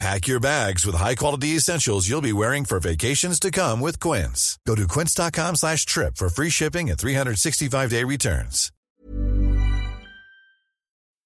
Pack 0.00 0.26
your 0.26 0.40
bags 0.40 0.84
with 0.84 0.96
high-quality 0.96 1.56
essentials 1.56 2.08
you'll 2.08 2.20
be 2.20 2.32
wearing 2.32 2.64
for 2.64 2.80
vacations 2.80 3.38
to 3.40 3.50
come 3.50 3.80
with 3.80 4.00
Quince. 4.00 4.58
Go 4.66 4.74
to 4.74 4.86
quince.com 4.86 5.56
slash 5.56 5.86
trip 5.86 6.16
for 6.16 6.28
free 6.28 6.50
shipping 6.50 6.90
and 6.90 6.98
365-day 6.98 8.04
returns. 8.04 8.70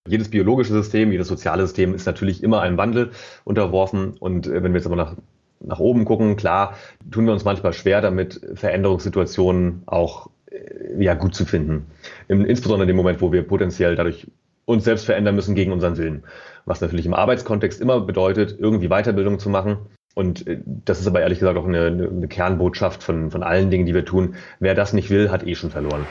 Jedes 0.09 0.31
biologische 0.31 0.73
System, 0.73 1.13
jedes 1.13 1.29
soziale 1.29 1.67
System 1.67 1.95
ist 1.95 2.07
natürlich 2.07 2.43
immer 2.43 2.63
einem 2.63 2.79
Wandel 2.79 3.11
unterworfen. 3.45 4.17
Und 4.19 4.47
äh, 4.47 4.63
wenn 4.63 4.73
wir 4.73 4.79
jetzt 4.79 4.87
aber 4.87 4.97
nach, 4.97 5.17
nach 5.61 5.81
oben 5.81 6.05
gucken, 6.07 6.37
klar, 6.37 6.77
tun 7.11 7.27
wir 7.27 7.33
uns 7.33 7.45
manchmal 7.45 7.75
schwer 7.75 8.01
damit, 8.01 8.41
Veränderungssituationen 8.55 9.83
auch 9.85 10.31
äh, 10.51 11.03
ja, 11.03 11.15
gut 11.15 11.35
zu 11.35 11.45
finden. 11.45 11.87
insbesondere 12.29 12.85
in 12.85 12.89
dem 12.89 12.97
Moment, 12.97 13.21
wo 13.21 13.33
wir 13.33 13.43
potenziell 13.43 13.97
dadurch 13.97 14.27
uns 14.69 14.85
selbst 14.85 15.07
verändern 15.07 15.35
müssen 15.35 15.55
gegen 15.55 15.73
unseren 15.73 15.97
Willen. 15.97 16.25
Was 16.67 16.83
natürlich 16.83 17.07
im 17.07 17.15
Arbeitskontext 17.15 17.81
immer 17.81 18.01
bedeutet, 18.01 18.57
irgendwie 18.59 18.89
Weiterbildung 18.89 19.39
zu 19.39 19.49
machen. 19.49 19.79
Und 20.15 20.47
äh, 20.47 20.61
das 20.65 21.01
ist 21.01 21.07
aber 21.07 21.23
ehrlich 21.23 21.39
gesagt 21.39 21.59
auch 21.59 21.67
eine, 21.67 21.87
eine 21.87 22.29
Kernbotschaft 22.29 23.03
von, 23.03 23.31
von 23.31 23.43
allen 23.43 23.71
Dingen, 23.71 23.87
die 23.87 23.95
wir 23.95 24.05
tun. 24.05 24.35
Wer 24.61 24.75
das 24.75 24.93
nicht 24.93 25.09
will, 25.09 25.31
hat 25.31 25.47
eh 25.47 25.55
schon 25.55 25.71
verloren. 25.71 26.07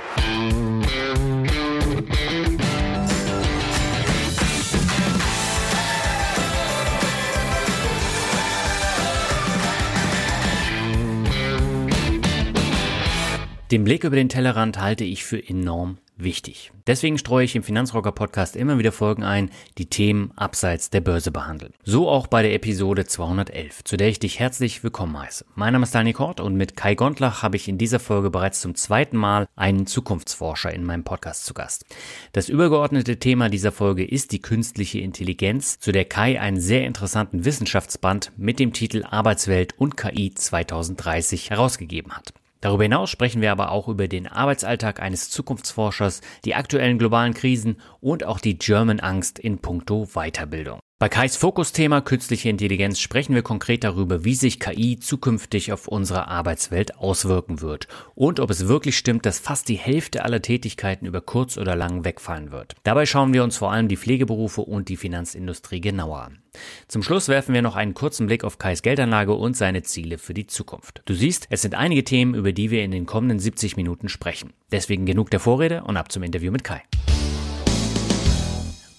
Den 13.69 13.83
Blick 13.83 14.03
über 14.03 14.15
den 14.15 14.29
Tellerrand 14.29 14.81
halte 14.81 15.03
ich 15.03 15.25
für 15.25 15.37
enorm 15.37 15.99
wichtig. 16.17 16.71
Deswegen 16.87 17.17
streue 17.17 17.45
ich 17.45 17.55
im 17.55 17.63
Finanzrocker 17.63 18.11
Podcast 18.11 18.55
immer 18.55 18.77
wieder 18.79 18.91
Folgen 18.91 19.23
ein, 19.23 19.49
die 19.77 19.87
Themen 19.87 20.31
abseits 20.35 20.89
der 20.89 21.01
Börse 21.01 21.31
behandeln. 21.31 21.73
So 21.83 22.09
auch 22.09 22.27
bei 22.27 22.41
der 22.41 22.53
Episode 22.53 23.05
211, 23.05 23.83
zu 23.83 23.97
der 23.97 24.09
ich 24.09 24.19
dich 24.19 24.39
herzlich 24.39 24.83
willkommen 24.83 25.19
heiße. 25.19 25.45
Mein 25.55 25.73
Name 25.73 25.83
ist 25.83 25.93
Daniel 25.93 26.15
Kort 26.15 26.39
und 26.39 26.55
mit 26.55 26.75
Kai 26.75 26.95
Gondlach 26.95 27.43
habe 27.43 27.57
ich 27.57 27.67
in 27.67 27.77
dieser 27.77 27.99
Folge 27.99 28.29
bereits 28.29 28.61
zum 28.61 28.75
zweiten 28.75 29.17
Mal 29.17 29.47
einen 29.55 29.85
Zukunftsforscher 29.85 30.73
in 30.73 30.83
meinem 30.83 31.03
Podcast 31.03 31.45
zu 31.45 31.53
Gast. 31.53 31.85
Das 32.31 32.49
übergeordnete 32.49 33.19
Thema 33.19 33.49
dieser 33.49 33.71
Folge 33.71 34.05
ist 34.05 34.31
die 34.31 34.41
künstliche 34.41 34.99
Intelligenz, 34.99 35.79
zu 35.79 35.91
der 35.91 36.05
Kai 36.05 36.39
einen 36.39 36.59
sehr 36.59 36.85
interessanten 36.85 37.45
Wissenschaftsband 37.45 38.31
mit 38.37 38.59
dem 38.59 38.73
Titel 38.73 39.03
Arbeitswelt 39.03 39.77
und 39.77 39.97
KI 39.97 40.33
2030 40.33 41.49
herausgegeben 41.49 42.13
hat. 42.13 42.33
Darüber 42.61 42.83
hinaus 42.83 43.09
sprechen 43.09 43.41
wir 43.41 43.51
aber 43.51 43.71
auch 43.71 43.87
über 43.87 44.07
den 44.07 44.27
Arbeitsalltag 44.27 44.99
eines 44.99 45.29
Zukunftsforschers, 45.29 46.21
die 46.45 46.55
aktuellen 46.55 46.97
globalen 46.97 47.33
Krisen 47.33 47.79
und 47.99 48.23
auch 48.23 48.39
die 48.39 48.57
German 48.57 48.99
Angst 48.99 49.39
in 49.39 49.59
puncto 49.59 50.07
Weiterbildung. 50.13 50.79
Bei 50.99 51.09
Kais 51.09 51.37
Fokusthema 51.37 52.01
künstliche 52.01 52.49
Intelligenz 52.49 52.99
sprechen 52.99 53.35
wir 53.35 53.43
konkret 53.43 53.83
darüber, 53.83 54.25
wie 54.25 54.33
sich 54.33 54.59
KI 54.59 54.97
zukünftig 54.97 55.71
auf 55.71 55.87
unsere 55.87 56.27
Arbeitswelt 56.27 56.97
auswirken 56.97 57.61
wird 57.61 57.87
und 58.15 58.39
ob 58.39 58.49
es 58.49 58.67
wirklich 58.67 58.97
stimmt, 58.97 59.27
dass 59.27 59.37
fast 59.37 59.69
die 59.69 59.75
Hälfte 59.75 60.25
aller 60.25 60.41
Tätigkeiten 60.41 61.05
über 61.05 61.21
kurz 61.21 61.59
oder 61.59 61.75
lang 61.75 62.03
wegfallen 62.03 62.51
wird. 62.51 62.73
Dabei 62.81 63.05
schauen 63.05 63.31
wir 63.31 63.43
uns 63.43 63.57
vor 63.57 63.71
allem 63.71 63.89
die 63.89 63.95
Pflegeberufe 63.95 64.61
und 64.61 64.89
die 64.89 64.97
Finanzindustrie 64.97 65.81
genauer 65.81 66.19
an. 66.19 66.39
Zum 66.87 67.03
Schluss 67.03 67.27
werfen 67.27 67.53
wir 67.53 67.61
noch 67.61 67.75
einen 67.75 67.93
kurzen 67.93 68.25
Blick 68.25 68.43
auf 68.43 68.57
Kais 68.57 68.81
Geldanlage 68.81 69.35
und 69.35 69.55
seine 69.55 69.83
Ziele 69.83 70.17
für 70.17 70.33
die 70.33 70.47
Zukunft. 70.47 71.03
Du 71.05 71.13
siehst, 71.13 71.45
es 71.51 71.61
sind 71.61 71.75
einige 71.75 72.05
Themen, 72.05 72.33
über 72.33 72.53
die 72.53 72.71
wir 72.71 72.83
in 72.83 72.89
den 72.89 73.05
kommenden 73.05 73.37
70 73.37 73.77
Minuten 73.77 74.09
sprechen. 74.09 74.51
Deswegen 74.71 75.05
genug 75.05 75.29
der 75.29 75.41
Vorrede 75.41 75.83
und 75.83 75.95
ab 75.95 76.11
zum 76.11 76.23
Interview 76.23 76.51
mit 76.51 76.63
Kai. 76.63 76.81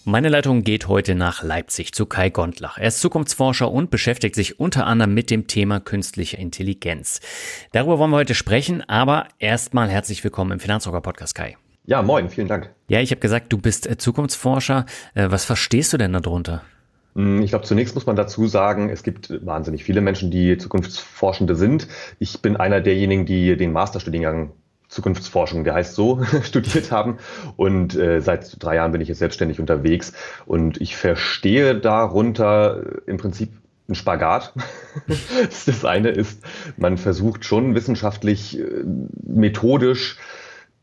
Meine 0.09 0.31
Leitung 0.31 0.63
geht 0.63 0.89
heute 0.89 1.15
nach 1.15 1.43
Leipzig 1.43 1.93
zu 1.93 2.07
Kai 2.07 2.31
Gondlach. 2.31 2.79
Er 2.79 2.89
ist 2.89 3.03
Zukunftsforscher 3.03 3.71
und 3.71 3.91
beschäftigt 3.91 4.37
sich 4.37 4.59
unter 4.59 4.87
anderem 4.87 5.13
mit 5.13 5.29
dem 5.29 5.49
Thema 5.49 5.81
künstliche 5.81 6.39
Intelligenz. 6.39 7.21
Darüber 7.73 7.99
wollen 7.99 8.13
wir 8.13 8.17
heute 8.17 8.35
sprechen, 8.35 8.83
aber 8.89 9.29
erstmal 9.39 9.91
herzlich 9.91 10.25
willkommen 10.25 10.53
im 10.53 10.61
Finanzrocker 10.61 11.03
Podcast, 11.03 11.35
Kai. 11.35 11.59
Ja, 11.85 12.01
moin, 12.01 12.31
vielen 12.31 12.49
Dank. 12.49 12.71
Ja, 12.89 13.01
ich 13.01 13.11
habe 13.11 13.21
gesagt, 13.21 13.53
du 13.53 13.59
bist 13.59 13.87
äh, 13.87 13.99
Zukunftsforscher. 13.99 14.87
Äh, 15.15 15.27
was 15.29 15.45
verstehst 15.45 15.93
du 15.93 15.99
denn 15.99 16.15
darunter? 16.15 16.63
Hm, 17.15 17.43
ich 17.43 17.51
glaube, 17.51 17.67
zunächst 17.67 17.95
muss 17.95 18.07
man 18.07 18.17
dazu 18.17 18.47
sagen, 18.47 18.89
es 18.89 19.03
gibt 19.03 19.45
wahnsinnig 19.45 19.85
viele 19.85 20.01
Menschen, 20.01 20.31
die 20.31 20.57
Zukunftsforschende 20.57 21.55
sind. 21.55 21.87
Ich 22.19 22.41
bin 22.41 22.57
einer 22.57 22.81
derjenigen, 22.81 23.27
die 23.27 23.59
den 23.59 23.73
Masterstudiengang 23.73 24.53
Zukunftsforschung, 24.89 25.65
der 25.65 25.75
heißt 25.75 25.95
so, 25.95 26.25
studiert 26.43 26.91
haben. 26.91 27.19
Und 27.57 27.95
äh, 27.95 28.21
seit 28.21 28.63
drei 28.63 28.77
Jahren 28.77 28.93
bin 28.93 29.01
ich 29.01 29.09
jetzt 29.09 29.19
selbstständig 29.19 29.61
unterwegs. 29.61 30.13
Und 30.47 30.81
ich 30.81 30.97
verstehe 30.97 31.75
darunter 31.75 32.83
im 33.07 33.19
Prinzip 33.19 33.51
ein 33.89 33.95
Spagat. 33.95 34.53
das 35.67 35.85
eine 35.85 36.11
ist, 36.11 36.43
man 36.77 36.99
versucht 36.99 37.45
schon 37.45 37.75
wissenschaftlich, 37.75 38.59
äh, 38.59 38.85
methodisch 39.27 40.19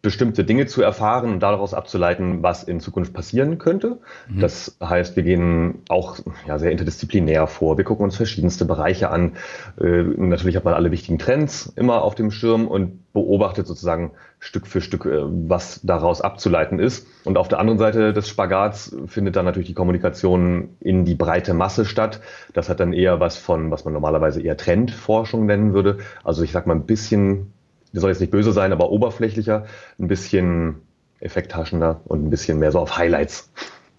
bestimmte 0.05 0.43
Dinge 0.43 0.67
zu 0.67 0.83
erfahren 0.83 1.33
und 1.33 1.39
daraus 1.41 1.73
abzuleiten, 1.73 2.43
was 2.43 2.63
in 2.63 2.79
Zukunft 2.79 3.11
passieren 3.11 3.57
könnte. 3.57 3.97
Mhm. 4.29 4.39
Das 4.39 4.77
heißt, 4.81 5.16
wir 5.16 5.23
gehen 5.23 5.79
auch 5.89 6.19
ja, 6.47 6.59
sehr 6.59 6.71
interdisziplinär 6.71 7.47
vor. 7.47 7.77
Wir 7.77 7.83
gucken 7.83 8.03
uns 8.03 8.16
verschiedenste 8.16 8.66
Bereiche 8.66 9.09
an. 9.09 9.33
Äh, 9.81 10.03
natürlich 10.03 10.55
hat 10.57 10.63
man 10.63 10.75
alle 10.75 10.91
wichtigen 10.91 11.17
Trends 11.17 11.73
immer 11.75 12.03
auf 12.03 12.13
dem 12.13 12.29
Schirm 12.29 12.67
und 12.67 13.11
beobachtet 13.13 13.66
sozusagen 13.66 14.11
Stück 14.38 14.67
für 14.67 14.79
Stück, 14.79 15.05
äh, 15.07 15.23
was 15.23 15.81
daraus 15.81 16.22
abzuleiten 16.22 16.77
ist. 16.77 17.07
Und 17.23 17.39
auf 17.39 17.47
der 17.47 17.57
anderen 17.57 17.79
Seite 17.79 18.13
des 18.13 18.29
Spagats 18.29 18.95
findet 19.07 19.35
dann 19.35 19.45
natürlich 19.45 19.69
die 19.69 19.73
Kommunikation 19.73 20.69
in 20.81 21.03
die 21.03 21.16
breite 21.16 21.55
Masse 21.55 21.85
statt. 21.85 22.22
Das 22.53 22.69
hat 22.69 22.79
dann 22.79 22.93
eher 22.93 23.19
was 23.19 23.37
von, 23.37 23.72
was 23.72 23.85
man 23.85 23.93
normalerweise 23.93 24.39
eher 24.39 24.55
Trendforschung 24.55 25.47
nennen 25.47 25.73
würde. 25.73 25.97
Also 26.23 26.43
ich 26.43 26.51
sag 26.51 26.67
mal 26.67 26.75
ein 26.75 26.85
bisschen 26.85 27.54
das 27.95 28.01
soll 28.01 28.11
jetzt 28.11 28.19
nicht 28.19 28.31
böse 28.31 28.51
sein, 28.51 28.72
aber 28.72 28.91
oberflächlicher, 28.91 29.66
ein 30.00 30.07
bisschen 30.07 30.75
effekthaschender 31.19 32.01
und 32.06 32.25
ein 32.25 32.29
bisschen 32.29 32.59
mehr 32.59 32.72
so 32.72 32.79
auf 32.79 32.97
Highlights. 32.97 33.51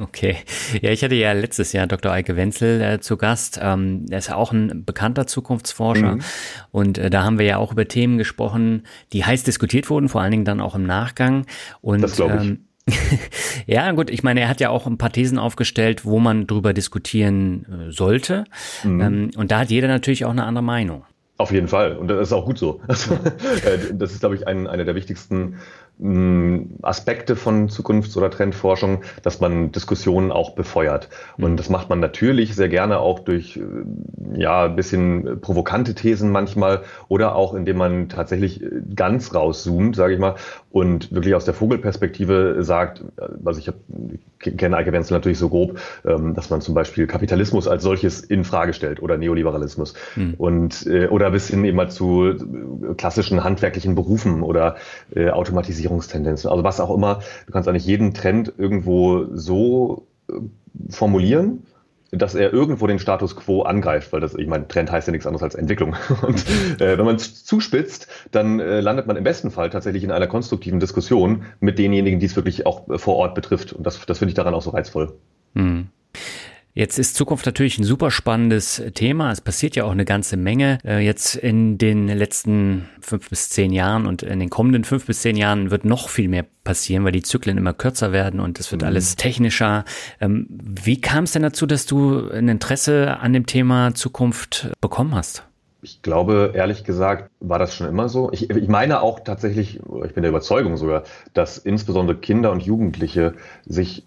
Okay. 0.00 0.38
Ja, 0.80 0.90
ich 0.90 1.04
hatte 1.04 1.14
ja 1.14 1.32
letztes 1.32 1.74
Jahr 1.74 1.86
Dr. 1.86 2.10
Eike 2.10 2.34
Wenzel 2.34 2.80
äh, 2.80 3.00
zu 3.00 3.18
Gast. 3.18 3.60
Ähm, 3.62 4.06
er 4.08 4.18
ist 4.18 4.28
ja 4.28 4.36
auch 4.36 4.50
ein 4.50 4.86
bekannter 4.86 5.26
Zukunftsforscher. 5.26 6.16
Mhm. 6.16 6.22
Und 6.70 6.96
äh, 6.96 7.10
da 7.10 7.24
haben 7.24 7.38
wir 7.38 7.44
ja 7.44 7.58
auch 7.58 7.72
über 7.72 7.86
Themen 7.86 8.16
gesprochen, 8.16 8.84
die 9.12 9.24
heiß 9.24 9.42
diskutiert 9.42 9.90
wurden, 9.90 10.08
vor 10.08 10.22
allen 10.22 10.30
Dingen 10.30 10.44
dann 10.46 10.62
auch 10.62 10.74
im 10.74 10.84
Nachgang. 10.84 11.44
Und, 11.82 12.00
das 12.00 12.16
glaube 12.16 12.36
ich. 12.36 12.48
Ähm, 12.48 12.64
ja, 13.66 13.92
gut, 13.92 14.08
ich 14.08 14.22
meine, 14.22 14.40
er 14.40 14.48
hat 14.48 14.60
ja 14.60 14.70
auch 14.70 14.86
ein 14.86 14.96
paar 14.96 15.12
Thesen 15.12 15.38
aufgestellt, 15.38 16.06
wo 16.06 16.18
man 16.18 16.46
drüber 16.46 16.72
diskutieren 16.72 17.66
äh, 17.88 17.92
sollte. 17.92 18.44
Mhm. 18.84 19.00
Ähm, 19.00 19.30
und 19.36 19.50
da 19.50 19.60
hat 19.60 19.70
jeder 19.70 19.88
natürlich 19.88 20.24
auch 20.24 20.30
eine 20.30 20.44
andere 20.44 20.64
Meinung. 20.64 21.04
Auf 21.42 21.50
jeden 21.50 21.66
Fall. 21.66 21.96
Und 21.96 22.06
das 22.06 22.28
ist 22.28 22.32
auch 22.32 22.44
gut 22.46 22.56
so. 22.56 22.80
Äh, 23.64 23.94
das 23.94 24.12
ist, 24.12 24.20
glaube 24.20 24.36
ich, 24.36 24.46
ein, 24.46 24.68
einer 24.68 24.84
der 24.84 24.94
wichtigsten 24.94 25.56
Aspekte 26.82 27.36
von 27.36 27.68
Zukunfts- 27.68 28.16
oder 28.16 28.28
Trendforschung, 28.28 29.02
dass 29.22 29.38
man 29.38 29.70
Diskussionen 29.70 30.32
auch 30.32 30.56
befeuert. 30.56 31.08
Und 31.36 31.52
mhm. 31.52 31.56
das 31.56 31.70
macht 31.70 31.90
man 31.90 32.00
natürlich 32.00 32.56
sehr 32.56 32.68
gerne 32.68 32.98
auch 32.98 33.20
durch 33.20 33.56
äh, 33.56 34.40
ja 34.40 34.64
ein 34.64 34.74
bisschen 34.74 35.40
provokante 35.40 35.94
Thesen 35.94 36.32
manchmal 36.32 36.82
oder 37.06 37.36
auch 37.36 37.54
indem 37.54 37.76
man 37.76 38.08
tatsächlich 38.08 38.60
äh, 38.62 38.70
ganz 38.96 39.32
rauszoomt, 39.32 39.94
sage 39.94 40.14
ich 40.14 40.18
mal, 40.18 40.34
und 40.72 41.12
wirklich 41.12 41.36
aus 41.36 41.44
der 41.44 41.54
Vogelperspektive 41.54 42.56
sagt, 42.64 43.04
also 43.44 43.60
ich, 43.60 43.68
hab, 43.68 43.76
ich 44.42 44.56
kenne 44.56 44.76
Eike 44.76 44.92
Wenzel 44.92 45.14
natürlich 45.14 45.38
so 45.38 45.50
grob, 45.50 45.78
ähm, 46.04 46.34
dass 46.34 46.50
man 46.50 46.62
zum 46.62 46.74
Beispiel 46.74 47.06
Kapitalismus 47.06 47.68
als 47.68 47.84
solches 47.84 48.20
in 48.22 48.42
Frage 48.42 48.72
stellt 48.72 49.00
oder 49.00 49.18
Neoliberalismus 49.18 49.94
mhm. 50.16 50.34
und 50.38 50.86
oder 51.10 51.30
bis 51.30 51.48
hin 51.48 51.64
immer 51.64 51.88
zu 51.88 52.34
klassischen 52.96 53.44
handwerklichen 53.44 53.94
Berufen 53.94 54.42
oder 54.42 54.76
Automatisierung 55.14 55.81
Veränderungstendenzen, 55.82 56.50
also 56.50 56.64
was 56.64 56.80
auch 56.80 56.94
immer. 56.94 57.20
Du 57.46 57.52
kannst 57.52 57.68
eigentlich 57.68 57.86
jeden 57.86 58.14
Trend 58.14 58.52
irgendwo 58.56 59.26
so 59.34 60.06
äh, 60.30 60.34
formulieren, 60.90 61.64
dass 62.10 62.34
er 62.34 62.52
irgendwo 62.52 62.86
den 62.86 62.98
Status 62.98 63.36
quo 63.36 63.62
angreift, 63.62 64.12
weil 64.12 64.20
das, 64.20 64.34
ich 64.34 64.46
meine, 64.46 64.68
Trend 64.68 64.90
heißt 64.90 65.08
ja 65.08 65.12
nichts 65.12 65.26
anderes 65.26 65.42
als 65.42 65.54
Entwicklung. 65.54 65.96
Und 66.22 66.46
äh, 66.80 66.98
wenn 66.98 67.04
man 67.06 67.16
es 67.16 67.44
zuspitzt, 67.44 68.08
dann 68.30 68.60
äh, 68.60 68.80
landet 68.80 69.06
man 69.06 69.16
im 69.16 69.24
besten 69.24 69.50
Fall 69.50 69.70
tatsächlich 69.70 70.04
in 70.04 70.10
einer 70.10 70.26
konstruktiven 70.26 70.78
Diskussion 70.78 71.44
mit 71.60 71.78
denjenigen, 71.78 72.20
die 72.20 72.26
es 72.26 72.36
wirklich 72.36 72.66
auch 72.66 72.88
äh, 72.88 72.98
vor 72.98 73.16
Ort 73.16 73.34
betrifft. 73.34 73.72
Und 73.72 73.86
das, 73.86 74.04
das 74.04 74.18
finde 74.18 74.30
ich 74.30 74.34
daran 74.36 74.54
auch 74.54 74.62
so 74.62 74.70
reizvoll. 74.70 75.14
Hm. 75.54 75.88
Jetzt 76.74 76.98
ist 76.98 77.16
Zukunft 77.16 77.44
natürlich 77.44 77.78
ein 77.78 77.84
super 77.84 78.10
spannendes 78.10 78.82
Thema. 78.94 79.30
Es 79.30 79.42
passiert 79.42 79.76
ja 79.76 79.84
auch 79.84 79.90
eine 79.90 80.06
ganze 80.06 80.38
Menge. 80.38 80.78
Äh, 80.84 81.04
jetzt 81.04 81.34
in 81.34 81.76
den 81.76 82.08
letzten 82.08 82.88
fünf 83.00 83.28
bis 83.28 83.50
zehn 83.50 83.72
Jahren 83.72 84.06
und 84.06 84.22
in 84.22 84.40
den 84.40 84.48
kommenden 84.48 84.84
fünf 84.84 85.04
bis 85.04 85.20
zehn 85.20 85.36
Jahren 85.36 85.70
wird 85.70 85.84
noch 85.84 86.08
viel 86.08 86.28
mehr 86.28 86.46
passieren, 86.64 87.04
weil 87.04 87.12
die 87.12 87.22
Zyklen 87.22 87.58
immer 87.58 87.74
kürzer 87.74 88.12
werden 88.12 88.40
und 88.40 88.58
es 88.58 88.72
wird 88.72 88.82
mhm. 88.82 88.88
alles 88.88 89.16
technischer. 89.16 89.84
Ähm, 90.18 90.46
wie 90.48 90.98
kam 90.98 91.24
es 91.24 91.32
denn 91.32 91.42
dazu, 91.42 91.66
dass 91.66 91.84
du 91.84 92.30
ein 92.30 92.48
Interesse 92.48 93.18
an 93.20 93.34
dem 93.34 93.44
Thema 93.44 93.94
Zukunft 93.94 94.70
bekommen 94.80 95.14
hast? 95.14 95.44
Ich 95.84 96.00
glaube, 96.00 96.52
ehrlich 96.54 96.84
gesagt, 96.84 97.28
war 97.40 97.58
das 97.58 97.74
schon 97.74 97.88
immer 97.88 98.08
so. 98.08 98.30
Ich, 98.30 98.48
ich 98.48 98.68
meine 98.68 99.02
auch 99.02 99.18
tatsächlich, 99.18 99.80
ich 99.80 100.14
bin 100.14 100.22
der 100.22 100.30
Überzeugung 100.30 100.76
sogar, 100.76 101.02
dass 101.34 101.58
insbesondere 101.58 102.16
Kinder 102.18 102.52
und 102.52 102.62
Jugendliche 102.62 103.34
sich 103.66 104.06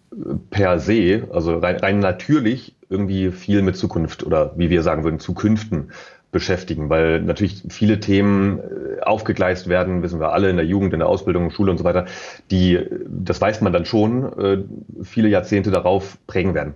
per 0.51 0.79
se, 0.79 1.27
also 1.33 1.57
rein, 1.57 1.75
rein 1.75 1.99
natürlich, 1.99 2.75
irgendwie 2.89 3.31
viel 3.31 3.61
mit 3.61 3.75
Zukunft 3.75 4.23
oder 4.23 4.53
wie 4.55 4.69
wir 4.69 4.83
sagen 4.83 5.03
würden, 5.03 5.19
Zukünften 5.19 5.91
beschäftigen, 6.31 6.89
weil 6.89 7.21
natürlich 7.21 7.63
viele 7.69 7.99
Themen 7.99 8.59
äh, 8.59 9.01
aufgegleist 9.01 9.67
werden, 9.67 10.01
wissen 10.01 10.21
wir 10.21 10.31
alle 10.31 10.49
in 10.49 10.55
der 10.55 10.65
Jugend, 10.65 10.93
in 10.93 10.99
der 10.99 11.09
Ausbildung, 11.09 11.49
Schule 11.49 11.71
und 11.71 11.77
so 11.77 11.83
weiter, 11.83 12.05
die, 12.51 12.79
das 13.07 13.41
weiß 13.41 13.59
man 13.61 13.73
dann 13.73 13.85
schon, 13.85 14.39
äh, 14.39 14.63
viele 15.03 15.27
Jahrzehnte 15.27 15.71
darauf 15.71 16.17
prägen 16.27 16.53
werden. 16.53 16.75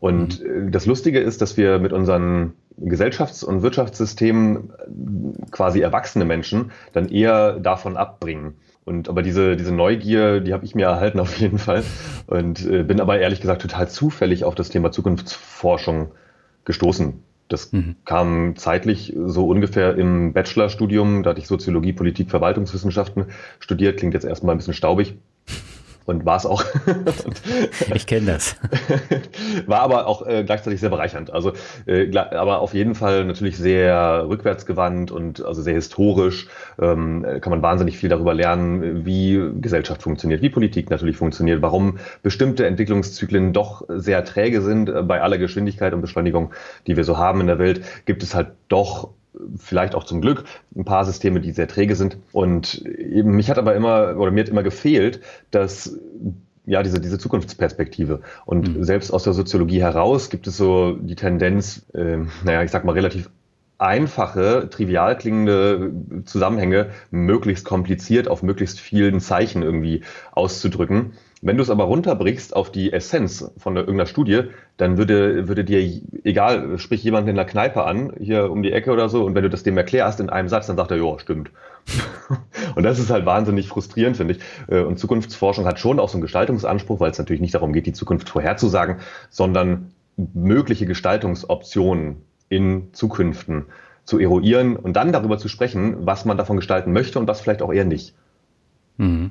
Und 0.00 0.42
mhm. 0.42 0.68
Äh, 0.68 0.70
das 0.70 0.86
Lustige 0.86 1.20
ist, 1.20 1.42
dass 1.42 1.56
wir 1.56 1.78
mit 1.78 1.92
unseren 1.92 2.54
Gesellschafts- 2.78 3.44
und 3.44 3.62
Wirtschaftssystemen 3.62 4.72
quasi 5.50 5.80
erwachsene 5.80 6.24
Menschen 6.24 6.70
dann 6.92 7.08
eher 7.08 7.58
davon 7.58 7.96
abbringen. 7.96 8.54
Und 8.84 9.08
aber 9.08 9.22
diese, 9.22 9.56
diese 9.56 9.74
Neugier, 9.74 10.40
die 10.40 10.52
habe 10.52 10.64
ich 10.64 10.74
mir 10.74 10.86
erhalten 10.86 11.18
auf 11.20 11.36
jeden 11.38 11.58
Fall. 11.58 11.82
Und 12.26 12.64
äh, 12.66 12.82
bin 12.82 13.00
aber 13.00 13.18
ehrlich 13.18 13.40
gesagt 13.40 13.62
total 13.62 13.88
zufällig 13.88 14.44
auf 14.44 14.54
das 14.54 14.68
Thema 14.68 14.92
Zukunftsforschung 14.92 16.12
gestoßen. 16.64 17.22
Das 17.48 17.72
mhm. 17.72 17.94
kam 18.04 18.56
zeitlich 18.56 19.14
so 19.24 19.48
ungefähr 19.48 19.96
im 19.96 20.32
Bachelorstudium, 20.32 21.22
da 21.22 21.30
hatte 21.30 21.40
ich 21.40 21.46
Soziologie, 21.46 21.92
Politik, 21.92 22.28
Verwaltungswissenschaften 22.28 23.26
studiert, 23.60 23.98
klingt 23.98 24.14
jetzt 24.14 24.24
erstmal 24.24 24.54
ein 24.54 24.58
bisschen 24.58 24.74
staubig 24.74 25.16
und 26.06 26.24
war 26.24 26.36
es 26.36 26.46
auch. 26.46 26.64
ich 27.94 28.06
kenne 28.06 28.26
das. 28.26 28.56
War 29.66 29.80
aber 29.80 30.06
auch 30.06 30.26
äh, 30.26 30.44
gleichzeitig 30.44 30.80
sehr 30.80 30.90
bereichernd. 30.90 31.32
Also, 31.32 31.52
äh, 31.86 32.16
aber 32.16 32.60
auf 32.60 32.74
jeden 32.74 32.94
Fall 32.94 33.24
natürlich 33.24 33.58
sehr 33.58 34.26
rückwärtsgewandt 34.28 35.10
und 35.10 35.44
also 35.44 35.62
sehr 35.62 35.74
historisch. 35.74 36.48
Ähm, 36.80 37.26
kann 37.40 37.50
man 37.50 37.62
wahnsinnig 37.62 37.98
viel 37.98 38.08
darüber 38.08 38.34
lernen, 38.34 39.04
wie 39.04 39.50
Gesellschaft 39.60 40.02
funktioniert, 40.02 40.42
wie 40.42 40.50
Politik 40.50 40.90
natürlich 40.90 41.16
funktioniert, 41.16 41.60
warum 41.62 41.98
bestimmte 42.22 42.66
Entwicklungszyklen 42.66 43.52
doch 43.52 43.82
sehr 43.88 44.24
träge 44.24 44.62
sind. 44.62 45.08
Bei 45.08 45.20
aller 45.20 45.38
Geschwindigkeit 45.38 45.92
und 45.92 46.00
Beschleunigung, 46.00 46.52
die 46.86 46.96
wir 46.96 47.04
so 47.04 47.18
haben 47.18 47.40
in 47.40 47.48
der 47.48 47.58
Welt, 47.58 47.82
gibt 48.04 48.22
es 48.22 48.34
halt 48.34 48.48
doch 48.68 49.10
vielleicht 49.56 49.94
auch 49.94 50.04
zum 50.04 50.20
Glück 50.20 50.44
ein 50.74 50.84
paar 50.84 51.04
Systeme, 51.04 51.40
die 51.40 51.52
sehr 51.52 51.68
träge 51.68 51.96
sind. 51.96 52.18
Und 52.32 52.84
eben 52.84 53.32
mich 53.32 53.50
hat 53.50 53.58
aber 53.58 53.74
immer, 53.74 54.16
oder 54.16 54.30
mir 54.30 54.40
hat 54.40 54.48
immer 54.48 54.62
gefehlt, 54.62 55.20
dass 55.50 55.98
ja, 56.66 56.82
diese, 56.82 57.00
diese 57.00 57.18
Zukunftsperspektive. 57.18 58.22
Und 58.44 58.76
mhm. 58.76 58.84
selbst 58.84 59.12
aus 59.12 59.22
der 59.22 59.32
Soziologie 59.32 59.80
heraus 59.80 60.30
gibt 60.30 60.46
es 60.46 60.56
so 60.56 60.96
die 61.00 61.14
Tendenz, 61.14 61.86
äh, 61.94 62.18
naja, 62.44 62.62
ich 62.62 62.70
sag 62.70 62.84
mal 62.84 62.92
relativ 62.92 63.30
einfache, 63.78 64.68
trivial 64.70 65.16
klingende 65.16 65.92
Zusammenhänge 66.24 66.90
möglichst 67.10 67.64
kompliziert 67.64 68.26
auf 68.26 68.42
möglichst 68.42 68.80
vielen 68.80 69.20
Zeichen 69.20 69.62
irgendwie 69.62 70.02
auszudrücken. 70.32 71.12
Wenn 71.46 71.58
du 71.58 71.62
es 71.62 71.70
aber 71.70 71.84
runterbrichst 71.84 72.56
auf 72.56 72.72
die 72.72 72.92
Essenz 72.92 73.52
von 73.56 73.76
irgendeiner 73.76 74.06
Studie, 74.06 74.42
dann 74.78 74.98
würde, 74.98 75.46
würde 75.46 75.62
dir, 75.62 75.78
egal, 76.24 76.76
sprich 76.80 77.04
jemand 77.04 77.28
in 77.28 77.36
der 77.36 77.44
Kneipe 77.44 77.84
an, 77.84 78.12
hier 78.18 78.50
um 78.50 78.64
die 78.64 78.72
Ecke 78.72 78.90
oder 78.90 79.08
so, 79.08 79.24
und 79.24 79.36
wenn 79.36 79.44
du 79.44 79.48
das 79.48 79.62
dem 79.62 79.76
erklärst 79.76 80.18
in 80.18 80.28
einem 80.28 80.48
Satz, 80.48 80.66
dann 80.66 80.76
sagt 80.76 80.90
er, 80.90 80.96
ja, 80.96 81.18
stimmt. 81.20 81.52
und 82.74 82.82
das 82.82 82.98
ist 82.98 83.10
halt 83.10 83.26
wahnsinnig 83.26 83.68
frustrierend, 83.68 84.16
finde 84.16 84.34
ich. 84.34 84.40
Äh, 84.66 84.80
und 84.80 84.98
Zukunftsforschung 84.98 85.66
hat 85.66 85.78
schon 85.78 86.00
auch 86.00 86.08
so 86.08 86.16
einen 86.16 86.22
Gestaltungsanspruch, 86.22 86.98
weil 86.98 87.12
es 87.12 87.18
natürlich 87.18 87.40
nicht 87.40 87.54
darum 87.54 87.72
geht, 87.72 87.86
die 87.86 87.92
Zukunft 87.92 88.28
vorherzusagen, 88.28 88.96
sondern 89.30 89.92
mögliche 90.16 90.84
Gestaltungsoptionen 90.84 92.16
in 92.48 92.88
Zukünften 92.92 93.66
zu 94.02 94.18
eruieren 94.18 94.74
und 94.74 94.94
dann 94.94 95.12
darüber 95.12 95.38
zu 95.38 95.46
sprechen, 95.46 96.06
was 96.06 96.24
man 96.24 96.38
davon 96.38 96.56
gestalten 96.56 96.92
möchte 96.92 97.20
und 97.20 97.28
was 97.28 97.40
vielleicht 97.40 97.62
auch 97.62 97.72
eher 97.72 97.84
nicht. 97.84 98.16
Mhm. 98.96 99.30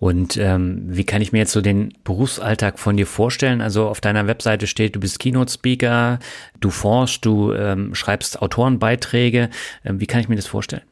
Und 0.00 0.38
ähm, 0.38 0.82
wie 0.86 1.04
kann 1.04 1.20
ich 1.20 1.30
mir 1.30 1.40
jetzt 1.40 1.52
so 1.52 1.60
den 1.60 1.92
Berufsalltag 2.04 2.78
von 2.78 2.96
dir 2.96 3.06
vorstellen? 3.06 3.60
Also 3.60 3.86
auf 3.86 4.00
deiner 4.00 4.26
Webseite 4.26 4.66
steht, 4.66 4.96
du 4.96 5.00
bist 5.00 5.18
Keynote-Speaker, 5.18 6.18
du 6.58 6.70
forschst, 6.70 7.24
du 7.24 7.52
ähm, 7.52 7.94
schreibst 7.94 8.40
Autorenbeiträge. 8.40 9.50
Ähm, 9.84 10.00
wie 10.00 10.06
kann 10.06 10.20
ich 10.22 10.28
mir 10.30 10.36
das 10.36 10.46
vorstellen? 10.46 10.82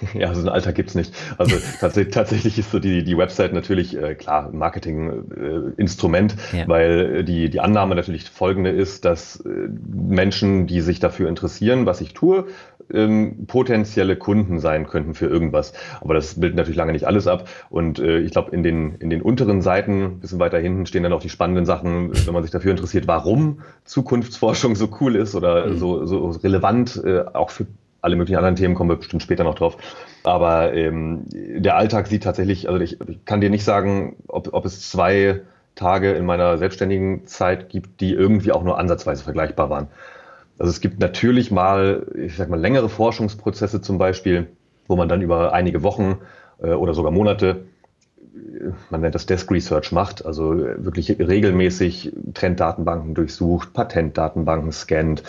Ja, 0.14 0.34
so 0.34 0.40
einen 0.40 0.48
Alltag 0.48 0.74
gibt's 0.74 0.94
nicht. 0.94 1.14
Also 1.38 1.56
tatsächlich, 1.80 2.14
tatsächlich 2.14 2.58
ist 2.58 2.70
so 2.70 2.78
die, 2.78 3.04
die 3.04 3.16
Website 3.16 3.52
natürlich, 3.52 3.96
äh, 3.96 4.14
klar, 4.14 4.50
Marketing-Instrument, 4.52 6.36
äh, 6.52 6.58
ja. 6.58 6.68
weil 6.68 7.24
die, 7.24 7.50
die 7.50 7.60
Annahme 7.60 7.94
natürlich 7.94 8.28
folgende 8.28 8.70
ist, 8.70 9.04
dass 9.04 9.36
äh, 9.40 9.68
Menschen, 9.86 10.66
die 10.66 10.80
sich 10.80 11.00
dafür 11.00 11.28
interessieren, 11.28 11.86
was 11.86 12.00
ich 12.00 12.14
tue, 12.14 12.46
ähm, 12.92 13.46
potenzielle 13.46 14.16
Kunden 14.16 14.60
sein 14.60 14.86
könnten 14.86 15.14
für 15.14 15.26
irgendwas. 15.26 15.72
Aber 16.00 16.14
das 16.14 16.38
bildet 16.38 16.56
natürlich 16.56 16.76
lange 16.76 16.92
nicht 16.92 17.06
alles 17.06 17.26
ab. 17.26 17.48
Und 17.70 17.98
äh, 17.98 18.18
ich 18.18 18.32
glaube, 18.32 18.50
in 18.52 18.62
den, 18.62 18.96
in 18.96 19.10
den 19.10 19.22
unteren 19.22 19.62
Seiten, 19.62 20.02
ein 20.02 20.20
bisschen 20.20 20.38
weiter 20.38 20.58
hinten, 20.58 20.86
stehen 20.86 21.02
dann 21.02 21.12
auch 21.12 21.22
die 21.22 21.28
spannenden 21.28 21.66
Sachen, 21.66 22.12
wenn 22.26 22.34
man 22.34 22.42
sich 22.42 22.52
dafür 22.52 22.70
interessiert, 22.70 23.06
warum 23.06 23.60
Zukunftsforschung 23.84 24.76
so 24.76 24.88
cool 25.00 25.16
ist 25.16 25.34
oder 25.34 25.66
mhm. 25.66 25.78
so, 25.78 26.06
so 26.06 26.30
relevant, 26.30 27.02
äh, 27.04 27.24
auch 27.32 27.50
für 27.50 27.66
alle 28.02 28.16
möglichen 28.16 28.36
anderen 28.36 28.56
Themen 28.56 28.74
kommen 28.74 28.90
wir 28.90 28.96
bestimmt 28.96 29.22
später 29.22 29.44
noch 29.44 29.54
drauf. 29.54 29.76
Aber 30.24 30.74
ähm, 30.74 31.24
der 31.30 31.76
Alltag 31.76 32.08
sieht 32.08 32.24
tatsächlich, 32.24 32.68
also 32.68 32.80
ich, 32.80 33.00
ich 33.08 33.24
kann 33.24 33.40
dir 33.40 33.50
nicht 33.50 33.64
sagen, 33.64 34.16
ob, 34.28 34.52
ob 34.52 34.64
es 34.64 34.90
zwei 34.90 35.42
Tage 35.74 36.12
in 36.12 36.26
meiner 36.26 36.58
selbstständigen 36.58 37.26
Zeit 37.26 37.68
gibt, 37.70 38.00
die 38.00 38.12
irgendwie 38.12 38.52
auch 38.52 38.62
nur 38.62 38.78
ansatzweise 38.78 39.24
vergleichbar 39.24 39.70
waren. 39.70 39.88
Also 40.58 40.70
es 40.70 40.80
gibt 40.80 41.00
natürlich 41.00 41.50
mal, 41.50 42.06
ich 42.14 42.36
sag 42.36 42.48
mal, 42.48 42.60
längere 42.60 42.88
Forschungsprozesse 42.88 43.80
zum 43.80 43.98
Beispiel, 43.98 44.48
wo 44.86 44.96
man 44.96 45.08
dann 45.08 45.22
über 45.22 45.52
einige 45.52 45.82
Wochen 45.82 46.18
äh, 46.62 46.72
oder 46.72 46.94
sogar 46.94 47.10
Monate 47.10 47.64
man 48.90 49.00
nennt 49.00 49.14
das 49.14 49.26
Desk 49.26 49.50
Research 49.50 49.92
macht, 49.92 50.24
also 50.24 50.56
wirklich 50.56 51.18
regelmäßig 51.18 52.12
Trenddatenbanken 52.34 53.14
durchsucht, 53.14 53.72
Patentdatenbanken 53.72 54.72
scannt, 54.72 55.22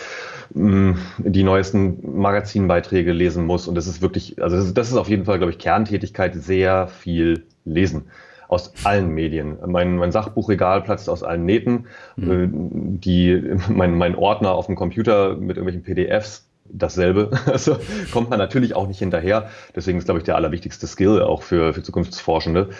mm, 0.54 0.92
die 1.18 1.42
neuesten 1.42 2.18
Magazinbeiträge 2.18 3.12
lesen 3.12 3.46
muss. 3.46 3.68
Und 3.68 3.74
das 3.74 3.86
ist 3.86 4.02
wirklich, 4.02 4.42
also 4.42 4.56
das 4.56 4.66
ist, 4.66 4.78
das 4.78 4.90
ist 4.90 4.96
auf 4.96 5.08
jeden 5.08 5.24
Fall, 5.24 5.38
glaube 5.38 5.52
ich, 5.52 5.58
Kerntätigkeit, 5.58 6.34
sehr 6.34 6.88
viel 6.88 7.44
lesen 7.64 8.04
aus 8.48 8.72
allen 8.84 9.08
Medien. 9.10 9.58
Mein, 9.66 9.96
mein 9.96 10.12
Sachbuchregal 10.12 10.82
platzt 10.82 11.08
aus 11.08 11.22
allen 11.22 11.44
Nähten. 11.44 11.86
Mhm. 12.16 13.00
Die, 13.00 13.42
mein, 13.68 13.96
mein 13.96 14.14
Ordner 14.14 14.52
auf 14.52 14.66
dem 14.66 14.76
Computer 14.76 15.36
mit 15.36 15.56
irgendwelchen 15.56 15.82
PDFs 15.82 16.48
dasselbe. 16.64 17.30
Also 17.46 17.76
kommt 18.12 18.30
man 18.30 18.38
natürlich 18.38 18.74
auch 18.74 18.86
nicht 18.86 18.98
hinterher. 18.98 19.50
Deswegen 19.74 19.98
ist, 19.98 20.04
glaube 20.04 20.18
ich, 20.18 20.24
der 20.24 20.36
allerwichtigste 20.36 20.86
Skill 20.86 21.22
auch 21.22 21.42
für, 21.42 21.72
für 21.72 21.82
Zukunftsforschende, 21.82 22.70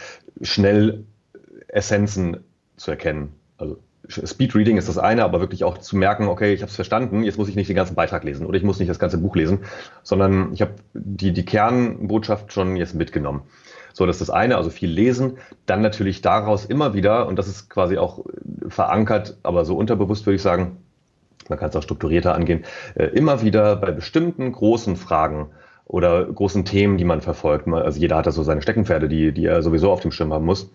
schnell 0.43 1.05
Essenzen 1.69 2.39
zu 2.77 2.91
erkennen. 2.91 3.35
Also 3.57 3.79
Speedreading 4.09 4.77
ist 4.77 4.89
das 4.89 4.99
eine, 4.99 5.25
aber 5.25 5.41
wirklich 5.41 5.65
auch 5.65 5.79
zu 5.79 5.97
merken, 5.97 6.29
okay, 6.29 6.53
ich 6.53 6.61
habe 6.61 6.69
es 6.69 6.77
verstanden, 6.77 7.23
jetzt 7.23 7.39
muss 7.39 7.49
ich 7.49 7.57
nicht 7.57 7.69
den 7.69 7.77
ganzen 7.77 7.95
Beitrag 7.95 8.25
lesen 8.25 8.47
oder 8.47 8.57
ich 8.59 8.63
muss 8.63 8.79
nicht 8.79 8.91
das 8.91 8.99
ganze 8.99 9.19
Buch 9.19 9.35
lesen, 9.35 9.61
sondern 10.03 10.53
ich 10.53 10.61
habe 10.61 10.75
die, 10.93 11.33
die 11.33 11.45
Kernbotschaft 11.45 12.53
schon 12.53 12.77
jetzt 12.77 12.95
mitgenommen. 12.95 13.43
So, 13.95 14.07
das 14.07 14.17
ist 14.17 14.29
das 14.29 14.31
eine, 14.31 14.57
also 14.57 14.71
viel 14.71 14.91
lesen. 14.91 15.39
Dann 15.67 15.81
natürlich 15.81 16.21
daraus 16.21 16.65
immer 16.65 16.95
wieder, 16.95 17.29
und 17.29 17.39
das 17.39 17.47
ist 17.49 17.71
quasi 17.71 17.97
auch 17.97 18.25
verankert, 18.69 19.39
aber 19.45 19.65
so 19.65 19.77
unterbewusst 19.77 20.27
würde 20.27 20.35
ich 20.35 20.43
sagen, 20.43 20.79
man 21.49 21.59
kann 21.59 21.71
es 21.71 21.77
auch 21.77 21.83
strukturierter 21.83 22.35
angehen, 22.35 22.65
äh, 22.97 23.07
immer 23.07 23.43
wieder 23.43 23.77
bei 23.77 23.93
bestimmten 23.93 24.51
großen 24.51 24.97
Fragen 24.97 25.51
oder 25.87 26.25
großen 26.25 26.65
Themen, 26.65 26.99
die 26.99 27.05
man 27.05 27.21
verfolgt, 27.21 27.69
also 27.69 28.01
jeder 28.01 28.17
hat 28.17 28.27
da 28.27 28.33
so 28.33 28.43
seine 28.43 28.63
Steckenpferde, 28.63 29.09
die, 29.09 29.33
die 29.33 29.47
er 29.47 29.63
sowieso 29.63 29.93
auf 29.93 30.01
dem 30.01 30.11
Schirm 30.11 30.33
haben 30.33 30.47
muss, 30.47 30.71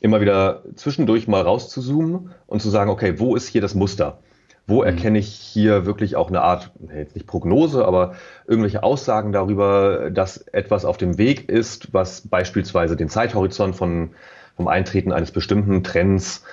immer 0.00 0.20
wieder 0.20 0.62
zwischendurch 0.76 1.26
mal 1.26 1.42
rauszuzoomen 1.42 2.30
und 2.46 2.62
zu 2.62 2.70
sagen, 2.70 2.90
okay, 2.90 3.18
wo 3.18 3.34
ist 3.34 3.48
hier 3.48 3.62
das 3.62 3.74
Muster? 3.74 4.18
Wo 4.66 4.80
mhm. 4.80 4.86
erkenne 4.86 5.18
ich 5.18 5.28
hier 5.28 5.86
wirklich 5.86 6.16
auch 6.16 6.28
eine 6.28 6.42
Art, 6.42 6.70
jetzt 6.94 7.14
nicht 7.14 7.26
Prognose, 7.26 7.84
aber 7.84 8.14
irgendwelche 8.46 8.82
Aussagen 8.82 9.32
darüber, 9.32 10.10
dass 10.10 10.38
etwas 10.38 10.84
auf 10.84 10.96
dem 10.96 11.18
Weg 11.18 11.48
ist, 11.48 11.92
was 11.92 12.22
beispielsweise 12.28 12.96
den 12.96 13.08
Zeithorizont 13.08 13.74
von, 13.74 14.10
vom 14.56 14.68
Eintreten 14.68 15.12
eines 15.12 15.32
bestimmten 15.32 15.82
Trends 15.82 16.44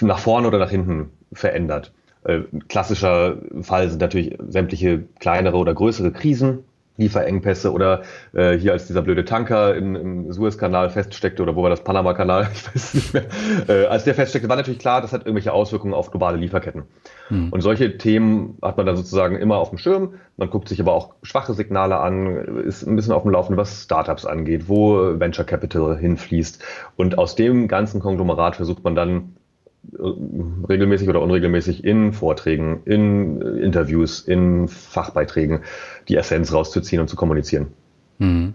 nach 0.00 0.18
vorne 0.18 0.48
oder 0.48 0.58
nach 0.58 0.70
hinten 0.70 1.10
verändert. 1.32 1.92
Äh, 2.24 2.40
klassischer 2.68 3.38
Fall 3.60 3.88
sind 3.90 4.00
natürlich 4.00 4.38
sämtliche 4.48 5.04
kleinere 5.18 5.56
oder 5.56 5.74
größere 5.74 6.12
Krisen, 6.12 6.64
Lieferengpässe 6.96 7.72
oder 7.72 8.02
äh, 8.34 8.56
hier 8.56 8.72
als 8.72 8.86
dieser 8.86 9.02
blöde 9.02 9.24
Tanker 9.24 9.74
im, 9.74 9.96
im 9.96 10.32
Suezkanal 10.32 10.90
feststeckte 10.90 11.42
oder 11.42 11.56
wo 11.56 11.62
war 11.62 11.70
das 11.70 11.82
Panama-Kanal, 11.82 12.48
ich 12.54 12.74
weiß 12.74 12.94
nicht 12.94 13.14
mehr, 13.14 13.24
äh, 13.68 13.86
als 13.86 14.04
der 14.04 14.14
feststeckte, 14.14 14.48
war 14.48 14.56
natürlich 14.56 14.78
klar, 14.78 15.00
das 15.00 15.12
hat 15.12 15.22
irgendwelche 15.22 15.52
Auswirkungen 15.52 15.92
auf 15.92 16.10
globale 16.10 16.36
Lieferketten. 16.36 16.84
Mhm. 17.30 17.48
Und 17.50 17.62
solche 17.62 17.98
Themen 17.98 18.58
hat 18.62 18.76
man 18.76 18.86
dann 18.86 18.96
sozusagen 18.96 19.36
immer 19.36 19.56
auf 19.56 19.70
dem 19.70 19.78
Schirm. 19.78 20.14
Man 20.36 20.50
guckt 20.50 20.68
sich 20.68 20.80
aber 20.80 20.92
auch 20.92 21.14
schwache 21.22 21.54
Signale 21.54 21.98
an, 21.98 22.36
ist 22.64 22.86
ein 22.86 22.94
bisschen 22.94 23.12
auf 23.12 23.22
dem 23.22 23.32
Laufenden, 23.32 23.56
was 23.56 23.82
Startups 23.82 24.24
angeht, 24.24 24.68
wo 24.68 25.18
Venture 25.18 25.44
Capital 25.44 25.98
hinfließt. 25.98 26.62
Und 26.96 27.18
aus 27.18 27.34
dem 27.34 27.66
ganzen 27.66 28.00
Konglomerat 28.00 28.56
versucht 28.56 28.84
man 28.84 28.94
dann 28.94 29.36
regelmäßig 29.98 31.08
oder 31.08 31.22
unregelmäßig 31.22 31.84
in 31.84 32.12
Vorträgen, 32.12 32.82
in 32.84 33.40
Interviews, 33.40 34.20
in 34.20 34.68
Fachbeiträgen 34.68 35.60
die 36.08 36.16
Essenz 36.16 36.52
rauszuziehen 36.52 37.00
und 37.00 37.08
zu 37.08 37.16
kommunizieren. 37.16 37.68
Mhm. 38.18 38.54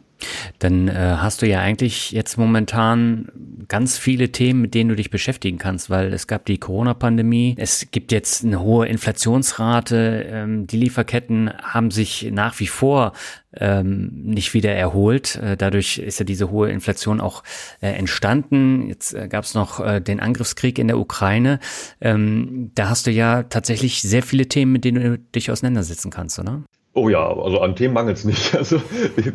Dann 0.60 0.88
äh, 0.90 1.16
hast 1.18 1.42
du 1.42 1.48
ja 1.48 1.60
eigentlich 1.60 2.12
jetzt 2.12 2.38
momentan 2.38 3.30
ganz 3.68 3.98
viele 3.98 4.32
Themen, 4.32 4.62
mit 4.62 4.74
denen 4.74 4.90
du 4.90 4.96
dich 4.96 5.10
beschäftigen 5.10 5.58
kannst, 5.58 5.90
weil 5.90 6.14
es 6.14 6.28
gab 6.28 6.46
die 6.46 6.58
Corona-Pandemie, 6.58 7.56
es 7.58 7.88
gibt 7.92 8.12
jetzt 8.12 8.44
eine 8.44 8.60
hohe 8.60 8.88
Inflationsrate, 8.88 10.26
ähm, 10.30 10.68
die 10.68 10.78
Lieferketten 10.78 11.52
haben 11.62 11.92
sich 11.92 12.30
nach 12.32 12.60
wie 12.60 12.68
vor 12.68 13.14
ähm, 13.56 14.12
nicht 14.24 14.54
wieder 14.54 14.74
erholt. 14.74 15.38
Äh, 15.38 15.56
dadurch 15.56 16.00
ist 16.00 16.20
ja 16.20 16.26
diese 16.26 16.52
hohe 16.52 16.70
Inflation 16.70 17.22
auch 17.22 17.44
äh, 17.82 17.92
entstanden. 17.92 18.90
Jetzt 18.90 19.14
äh, 19.14 19.28
gab 19.28 19.46
es 19.46 19.54
noch 19.54 19.80
äh, 19.80 20.02
den 20.02 20.20
Angriffskrieg 20.20 20.78
in 20.80 20.88
der 20.88 21.00
Ukraine. 21.00 21.60
Ähm, 22.02 22.72
da 22.76 22.90
hast 22.90 23.08
du 23.08 23.12
ja 23.12 23.44
tatsächlich 23.44 24.02
sehr 24.02 24.24
viele 24.24 24.48
Themen, 24.48 24.74
mit 24.74 24.84
denen 24.84 25.04
du 25.04 25.18
dich 25.18 25.50
auseinandersetzen 25.50 26.12
kannst, 26.12 26.38
oder? 26.40 26.64
Oh 26.94 27.08
ja, 27.08 27.24
also 27.24 27.62
an 27.62 27.76
Themen 27.76 27.94
mangelt 27.94 28.18
es 28.18 28.26
nicht. 28.26 28.54
Also 28.58 28.82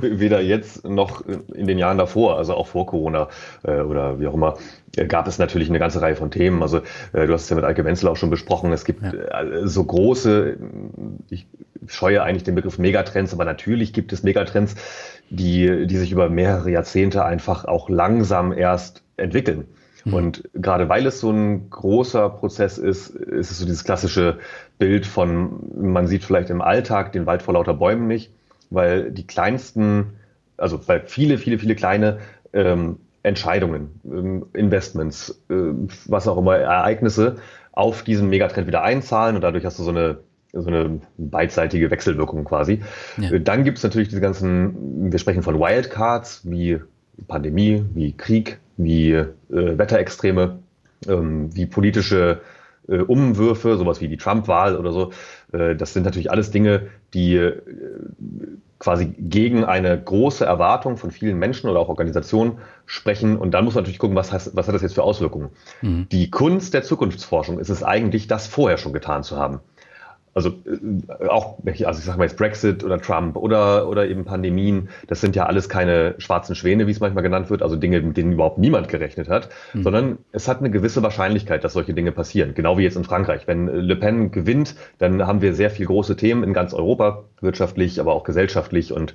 weder 0.01 0.41
jetzt 0.41 0.85
noch 0.85 1.25
in 1.27 1.67
den 1.67 1.79
Jahren 1.79 1.99
davor, 1.99 2.37
also 2.37 2.55
auch 2.55 2.67
vor 2.67 2.87
Corona 2.87 3.29
äh, 3.63 3.81
oder 3.81 4.19
wie 4.19 4.27
auch 4.27 4.35
immer, 4.35 4.57
äh, 4.97 5.07
gab 5.07 5.29
es 5.29 5.39
natürlich 5.39 5.69
eine 5.69 5.79
ganze 5.79 6.03
Reihe 6.03 6.17
von 6.17 6.31
Themen. 6.31 6.63
Also 6.63 6.79
äh, 7.13 7.27
du 7.27 7.33
hast 7.33 7.45
es 7.45 7.51
ja 7.51 7.57
mit 7.57 7.65
Eike 7.65 7.85
Wenzel 7.85 8.09
auch 8.09 8.17
schon 8.17 8.31
besprochen. 8.31 8.73
Es 8.73 8.85
gibt 8.85 9.03
ja. 9.03 9.13
äh, 9.13 9.67
so 9.69 9.85
große, 9.85 10.57
ich 11.31 11.47
scheue 11.87 12.23
eigentlich 12.23 12.45
den 12.45 12.57
Begriff 12.57 12.79
Megatrends, 12.79 13.33
aber 13.33 13.45
natürlich 13.45 13.93
gibt 13.93 14.13
es 14.13 14.25
Megatrends, 14.25 14.75
die, 15.31 15.87
die 15.87 15.97
sich 15.97 16.11
über 16.11 16.29
mehrere 16.29 16.71
Jahrzehnte 16.71 17.25
einfach 17.25 17.67
auch 17.67 17.89
langsam 17.89 18.53
erst 18.53 19.05
entwickeln. 19.17 19.67
Mhm. 20.05 20.15
Und 20.15 20.49
gerade 20.55 20.89
weil 20.89 21.07
es 21.07 21.21
so 21.21 21.31
ein 21.31 21.71
großer 21.71 22.29
Prozess 22.31 22.79
ist, 22.79 23.11
ist 23.11 23.51
es 23.51 23.59
so 23.59 23.67
dieses 23.67 23.85
klassische 23.85 24.39
Bild 24.79 25.07
von, 25.07 25.61
man 25.77 26.07
sieht 26.07 26.25
vielleicht 26.25 26.51
im 26.51 26.63
Alltag 26.63 27.13
den 27.13 27.27
Wald 27.27 27.43
vor 27.43 27.55
lauter 27.55 27.75
Bäumen 27.75 28.07
nicht, 28.07 28.31
weil 28.71 29.11
die 29.11 29.27
kleinsten, 29.27 30.15
also 30.57 30.81
weil 30.87 31.03
viele, 31.07 31.39
viele, 31.39 31.59
viele 31.59 31.75
kleine 31.75 32.19
ähm, 32.53 32.99
Entscheidungen, 33.23 34.01
ähm, 34.05 34.47
Investments, 34.53 35.43
äh, 35.49 35.55
was 36.07 36.29
auch 36.29 36.37
immer, 36.37 36.57
Ereignisse 36.57 37.37
auf 37.73 38.03
diesen 38.03 38.29
Megatrend 38.29 38.67
wieder 38.67 38.83
einzahlen 38.83 39.35
und 39.35 39.43
dadurch 39.43 39.65
hast 39.65 39.79
du 39.79 39.83
so 39.83 39.91
eine 39.91 40.19
so 40.57 40.69
eine 40.69 41.01
beidseitige 41.19 41.91
Wechselwirkung 41.91 42.45
quasi. 42.45 42.81
Ja. 43.17 43.33
Äh, 43.33 43.41
dann 43.41 43.65
gibt 43.65 43.79
es 43.79 43.85
natürlich 43.85 44.09
diese 44.09 44.21
ganzen, 44.21 45.11
wir 45.11 45.19
sprechen 45.19 45.43
von 45.43 45.59
Wildcards 45.59 46.43
wie 46.45 46.79
Pandemie, 47.27 47.85
wie 47.95 48.13
Krieg, 48.13 48.61
wie 48.77 49.13
äh, 49.13 49.29
Wetterextreme, 49.49 50.59
ähm, 51.07 51.55
wie 51.55 51.67
politische 51.67 52.41
äh, 52.89 52.99
Umwürfe, 52.99 53.77
sowas 53.77 54.01
wie 54.01 54.09
die 54.09 54.17
Trump-Wahl 54.17 54.77
oder 54.77 54.93
so. 54.93 55.13
Äh, 55.53 55.77
das 55.77 55.93
sind 55.93 56.05
natürlich 56.05 56.31
alles 56.31 56.51
Dinge, 56.51 56.89
die 57.15 57.37
äh, 57.37 57.61
quasi 58.79 59.15
gegen 59.19 59.65
eine 59.65 59.99
große 59.99 60.45
Erwartung 60.45 60.99
von 60.99 61.11
vielen 61.11 61.39
Menschen 61.39 61.71
oder 61.71 61.81
auch 61.81 61.89
Organisationen 61.89 62.59
sprechen. 62.85 63.39
Und 63.39 63.53
dann 63.53 63.65
muss 63.65 63.75
man 63.75 63.83
natürlich 63.83 63.99
gucken, 63.99 64.17
was, 64.17 64.33
heißt, 64.33 64.55
was 64.55 64.67
hat 64.67 64.75
das 64.75 64.83
jetzt 64.83 64.95
für 64.95 65.03
Auswirkungen. 65.03 65.51
Mhm. 65.81 66.07
Die 66.13 66.31
Kunst 66.31 66.75
der 66.75 66.83
Zukunftsforschung 66.83 67.59
ist 67.59 67.71
es 67.71 67.83
eigentlich, 67.83 68.27
das 68.27 68.47
vorher 68.47 68.77
schon 68.77 68.93
getan 68.93 69.23
zu 69.23 69.37
haben 69.37 69.61
also 70.35 70.51
äh, 70.51 71.29
auch, 71.29 71.59
also 71.65 71.99
ich 71.99 72.05
sage 72.05 72.19
mal 72.19 72.25
jetzt 72.25 72.37
Brexit 72.37 72.85
oder 72.85 73.01
Trump 73.01 73.37
oder, 73.37 73.89
oder 73.89 74.09
eben 74.09 74.25
Pandemien, 74.25 74.89
das 75.07 75.21
sind 75.21 75.37
ja 75.37 75.47
alles 75.47 75.69
keine 75.69 76.15
schwarzen 76.19 76.55
Schwäne, 76.55 76.87
wie 76.87 76.91
es 76.91 77.01
manchmal 77.01 77.23
genannt 77.23 77.51
wird, 77.51 77.63
also 77.63 77.77
Dinge, 77.77 78.01
mit 78.01 78.17
denen 78.17 78.33
überhaupt 78.33 78.59
niemand 78.59 78.89
gerechnet 78.89 79.29
hat, 79.29 79.49
mhm. 79.73 79.83
sondern 79.85 80.19
es 80.33 80.49
hat 80.49 80.59
eine 80.59 80.71
gewisse 80.71 81.03
Wahrscheinlichkeit, 81.03 81.63
dass 81.65 81.73
solche 81.73 81.95
Dinge 81.95 82.13
passieren. 82.13 82.55
Genau 82.55 82.77
wie 82.77 82.83
jetzt 82.83 82.97
in 82.97 83.05
Frankreich. 83.05 83.47
Wenn 83.47 83.67
Le 83.67 83.97
Pen 83.97 84.33
gewinnt, 84.33 84.75
dann 84.99 85.27
haben 85.27 85.41
wir 85.41 85.55
sehr 85.55 85.71
viel 85.71 85.87
große 85.87 86.17
Themen 86.17 86.43
in 86.43 86.53
ganz 86.53 86.75
Europa, 86.75 87.25
wirtschaftlich, 87.41 88.01
aber 88.01 88.15
auch 88.15 88.25
gesellschaftlich 88.25 88.93
und 88.93 89.15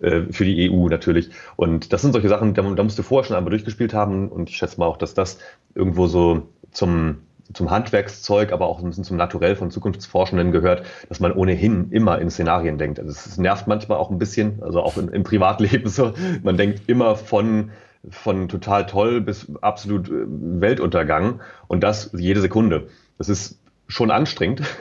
äh, 0.00 0.22
für 0.30 0.44
die 0.44 0.70
EU 0.70 0.88
natürlich. 0.88 1.30
Und 1.56 1.92
das 1.92 2.02
sind 2.02 2.12
solche 2.12 2.28
Sachen, 2.28 2.54
da, 2.54 2.62
da 2.62 2.82
musst 2.82 2.98
du 2.98 3.02
vorher 3.02 3.26
schon 3.26 3.36
einmal 3.36 3.50
durchgespielt 3.50 3.92
haben 3.94 4.28
und 4.28 4.50
ich 4.50 4.56
schätze 4.56 4.78
mal 4.78 4.86
auch, 4.86 4.96
dass 4.96 5.14
das 5.14 5.38
irgendwo 5.74 6.06
so 6.06 6.48
zum 6.70 7.18
zum 7.52 7.70
Handwerkszeug, 7.70 8.52
aber 8.52 8.66
auch 8.66 8.78
ein 8.78 8.86
bisschen 8.86 9.04
zum 9.04 9.16
Naturell 9.16 9.56
von 9.56 9.70
Zukunftsforschenden 9.70 10.52
gehört, 10.52 10.84
dass 11.08 11.20
man 11.20 11.32
ohnehin 11.32 11.90
immer 11.90 12.18
in 12.18 12.30
Szenarien 12.30 12.78
denkt. 12.78 12.98
Also 12.98 13.10
es 13.10 13.38
nervt 13.38 13.66
manchmal 13.66 13.98
auch 13.98 14.10
ein 14.10 14.18
bisschen, 14.18 14.62
also 14.62 14.82
auch 14.82 14.96
im, 14.96 15.08
im 15.08 15.22
Privatleben 15.22 15.88
so. 15.88 16.12
Man 16.42 16.56
denkt 16.56 16.88
immer 16.88 17.16
von 17.16 17.70
von 18.08 18.48
total 18.48 18.86
toll 18.86 19.20
bis 19.20 19.54
absolut 19.60 20.08
äh, 20.08 20.24
Weltuntergang 20.26 21.40
und 21.68 21.82
das 21.82 22.10
jede 22.14 22.40
Sekunde. 22.40 22.88
Das 23.18 23.28
ist 23.28 23.60
schon 23.88 24.10
anstrengend. 24.10 24.62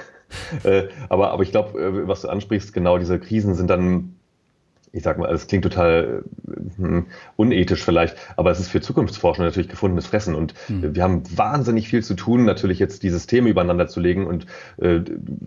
Äh, 0.63 0.89
aber, 1.09 1.31
aber 1.31 1.41
ich 1.41 1.49
glaube, 1.49 1.79
äh, 1.79 2.07
was 2.07 2.21
du 2.21 2.27
ansprichst, 2.27 2.71
genau 2.71 2.99
diese 2.99 3.17
Krisen 3.17 3.55
sind 3.55 3.67
dann 3.67 4.18
ich 4.91 5.03
sag 5.03 5.17
mal, 5.17 5.33
es 5.33 5.47
klingt 5.47 5.63
total 5.63 6.23
äh, 6.47 7.01
unethisch 7.35 7.83
vielleicht, 7.83 8.15
aber 8.35 8.51
es 8.51 8.59
ist 8.59 8.69
für 8.69 8.81
Zukunftsforschung 8.81 9.45
natürlich 9.45 9.69
gefundenes 9.69 10.07
Fressen 10.07 10.35
und 10.35 10.53
mhm. 10.67 10.95
wir 10.95 11.03
haben 11.03 11.23
wahnsinnig 11.35 11.87
viel 11.87 12.03
zu 12.03 12.15
tun, 12.15 12.45
natürlich 12.45 12.79
jetzt 12.79 13.03
die 13.03 13.09
Systeme 13.09 13.49
übereinander 13.49 13.87
zu 13.87 13.99
legen 13.99 14.27
und 14.27 14.45
äh, 14.77 15.01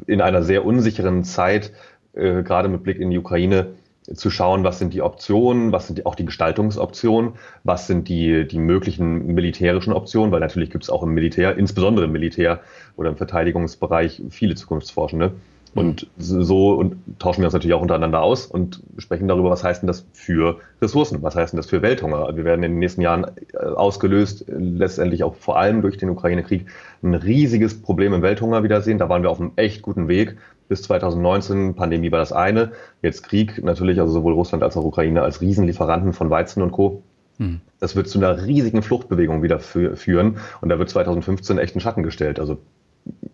in 0.06 0.20
einer 0.20 0.42
sehr 0.42 0.64
unsicheren 0.64 1.24
Zeit, 1.24 1.72
äh, 2.14 2.42
gerade 2.42 2.68
mit 2.68 2.82
Blick 2.82 2.98
in 2.98 3.10
die 3.10 3.18
Ukraine, 3.18 3.68
zu 4.14 4.30
schauen, 4.30 4.64
was 4.64 4.80
sind 4.80 4.94
die 4.94 5.02
Optionen, 5.02 5.70
was 5.70 5.86
sind 5.86 5.98
die, 5.98 6.06
auch 6.06 6.16
die 6.16 6.24
Gestaltungsoptionen, 6.24 7.34
was 7.62 7.86
sind 7.86 8.08
die, 8.08 8.46
die 8.48 8.58
möglichen 8.58 9.26
militärischen 9.26 9.92
Optionen, 9.92 10.32
weil 10.32 10.40
natürlich 10.40 10.70
gibt 10.70 10.82
es 10.82 10.90
auch 10.90 11.04
im 11.04 11.10
Militär, 11.10 11.56
insbesondere 11.56 12.06
im 12.06 12.12
Militär 12.12 12.60
oder 12.96 13.10
im 13.10 13.16
Verteidigungsbereich, 13.16 14.22
viele 14.30 14.56
Zukunftsforschende. 14.56 15.34
Und 15.74 16.10
so 16.18 16.74
und 16.74 16.96
tauschen 17.18 17.40
wir 17.40 17.46
uns 17.46 17.54
natürlich 17.54 17.74
auch 17.74 17.80
untereinander 17.80 18.20
aus 18.20 18.44
und 18.44 18.82
sprechen 18.98 19.26
darüber, 19.26 19.48
was 19.48 19.64
heißt 19.64 19.82
denn 19.82 19.86
das 19.86 20.04
für 20.12 20.58
Ressourcen, 20.82 21.22
was 21.22 21.34
heißt 21.34 21.54
denn 21.54 21.56
das 21.56 21.66
für 21.66 21.80
Welthunger. 21.80 22.36
Wir 22.36 22.44
werden 22.44 22.62
in 22.62 22.72
den 22.72 22.78
nächsten 22.78 23.00
Jahren 23.00 23.24
äh, 23.54 23.56
ausgelöst, 23.58 24.44
letztendlich 24.48 25.24
auch 25.24 25.34
vor 25.34 25.58
allem 25.58 25.80
durch 25.80 25.96
den 25.96 26.10
Ukraine-Krieg, 26.10 26.66
ein 27.02 27.14
riesiges 27.14 27.80
Problem 27.80 28.12
im 28.12 28.20
Welthunger 28.20 28.62
wiedersehen. 28.62 28.98
Da 28.98 29.08
waren 29.08 29.22
wir 29.22 29.30
auf 29.30 29.40
einem 29.40 29.52
echt 29.56 29.80
guten 29.80 30.08
Weg. 30.08 30.36
Bis 30.68 30.82
2019, 30.82 31.74
Pandemie 31.74 32.12
war 32.12 32.18
das 32.18 32.32
eine, 32.32 32.72
jetzt 33.00 33.22
Krieg 33.22 33.62
natürlich, 33.64 33.98
also 33.98 34.12
sowohl 34.12 34.34
Russland 34.34 34.62
als 34.62 34.76
auch 34.76 34.84
Ukraine 34.84 35.22
als 35.22 35.40
Riesenlieferanten 35.40 36.12
von 36.12 36.28
Weizen 36.28 36.62
und 36.62 36.72
Co. 36.72 37.02
Hm. 37.38 37.60
Das 37.80 37.96
wird 37.96 38.08
zu 38.08 38.18
einer 38.18 38.46
riesigen 38.46 38.82
Fluchtbewegung 38.82 39.42
wieder 39.42 39.58
führen 39.58 40.36
und 40.60 40.68
da 40.68 40.78
wird 40.78 40.90
2015 40.90 41.58
echt 41.58 41.76
ein 41.76 41.80
Schatten 41.80 42.02
gestellt. 42.02 42.38
Also 42.38 42.58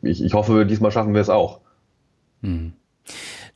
ich, 0.02 0.22
ich 0.24 0.34
hoffe, 0.34 0.64
diesmal 0.66 0.92
schaffen 0.92 1.14
wir 1.14 1.20
es 1.20 1.30
auch. 1.30 1.60
Hm. 2.42 2.72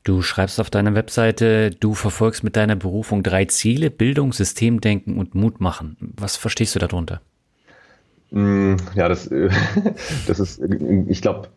Du 0.04 0.22
schreibst 0.22 0.58
auf 0.58 0.70
deiner 0.70 0.94
Webseite, 0.94 1.70
du 1.70 1.94
verfolgst 1.94 2.42
mit 2.42 2.56
deiner 2.56 2.74
Berufung 2.74 3.22
drei 3.22 3.44
Ziele, 3.44 3.90
Bildung, 3.90 4.32
Systemdenken 4.32 5.18
und 5.18 5.34
Mut 5.34 5.60
machen. 5.60 5.96
Was 6.00 6.36
verstehst 6.36 6.74
du 6.74 6.78
darunter? 6.80 7.20
Hm, 8.32 8.78
ja, 8.94 9.08
das, 9.08 9.30
das 10.26 10.40
ist, 10.40 10.60
ich 11.06 11.22
glaube, 11.22 11.48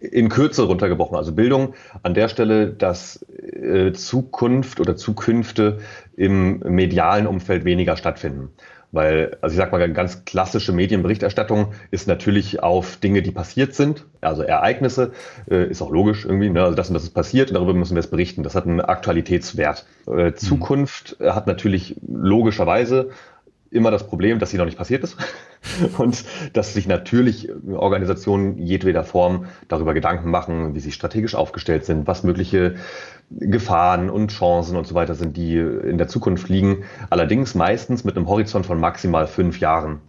in 0.00 0.28
Kürze 0.28 0.64
runtergebrochen. 0.64 1.16
Also 1.16 1.32
Bildung 1.32 1.74
an 2.02 2.14
der 2.14 2.28
Stelle, 2.28 2.68
dass 2.68 3.24
äh, 3.38 3.92
Zukunft 3.92 4.80
oder 4.80 4.96
Zukünfte 4.96 5.78
im 6.16 6.58
medialen 6.60 7.26
Umfeld 7.26 7.64
weniger 7.64 7.96
stattfinden. 7.96 8.48
Weil, 8.90 9.36
also 9.42 9.52
ich 9.52 9.58
sag 9.58 9.70
mal, 9.70 9.92
ganz 9.92 10.24
klassische 10.24 10.72
Medienberichterstattung 10.72 11.72
ist 11.90 12.08
natürlich 12.08 12.62
auf 12.62 12.96
Dinge, 12.96 13.20
die 13.20 13.30
passiert 13.30 13.74
sind, 13.74 14.06
also 14.22 14.42
Ereignisse, 14.42 15.12
äh, 15.50 15.68
ist 15.68 15.82
auch 15.82 15.90
logisch 15.90 16.24
irgendwie, 16.24 16.48
ne? 16.48 16.62
also 16.62 16.74
das 16.74 16.88
und 16.88 16.94
das 16.94 17.02
ist 17.02 17.10
passiert 17.10 17.50
und 17.50 17.54
darüber 17.54 17.74
müssen 17.74 17.94
wir 17.94 18.00
es 18.00 18.08
berichten. 18.08 18.42
Das 18.42 18.54
hat 18.54 18.64
einen 18.64 18.80
Aktualitätswert. 18.80 19.84
Äh, 20.06 20.10
mhm. 20.10 20.36
Zukunft 20.36 21.16
hat 21.20 21.46
natürlich 21.46 21.96
logischerweise 22.06 23.10
immer 23.70 23.90
das 23.90 24.06
Problem, 24.06 24.38
dass 24.38 24.50
sie 24.50 24.56
noch 24.56 24.64
nicht 24.64 24.78
passiert 24.78 25.04
ist 25.04 25.16
und 25.98 26.24
dass 26.52 26.74
sich 26.74 26.86
natürlich 26.86 27.50
Organisationen 27.70 28.58
jedweder 28.58 29.04
Form 29.04 29.46
darüber 29.68 29.94
Gedanken 29.94 30.30
machen, 30.30 30.74
wie 30.74 30.80
sie 30.80 30.92
strategisch 30.92 31.34
aufgestellt 31.34 31.84
sind, 31.84 32.06
was 32.06 32.22
mögliche 32.22 32.76
Gefahren 33.30 34.08
und 34.08 34.30
Chancen 34.32 34.76
und 34.76 34.86
so 34.86 34.94
weiter 34.94 35.14
sind, 35.14 35.36
die 35.36 35.56
in 35.56 35.98
der 35.98 36.08
Zukunft 36.08 36.48
liegen. 36.48 36.84
Allerdings 37.10 37.54
meistens 37.54 38.04
mit 38.04 38.16
einem 38.16 38.28
Horizont 38.28 38.64
von 38.64 38.80
maximal 38.80 39.26
fünf 39.26 39.60
Jahren. 39.60 40.00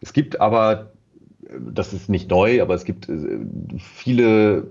Es 0.00 0.12
gibt 0.12 0.40
aber, 0.40 0.92
das 1.58 1.92
ist 1.92 2.08
nicht 2.08 2.30
neu, 2.30 2.62
aber 2.62 2.74
es 2.74 2.84
gibt 2.84 3.08
äh, 3.08 3.38
viele 3.78 4.70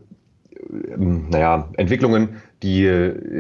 naja, 0.70 1.70
Entwicklungen, 1.78 2.42
die, 2.64 2.90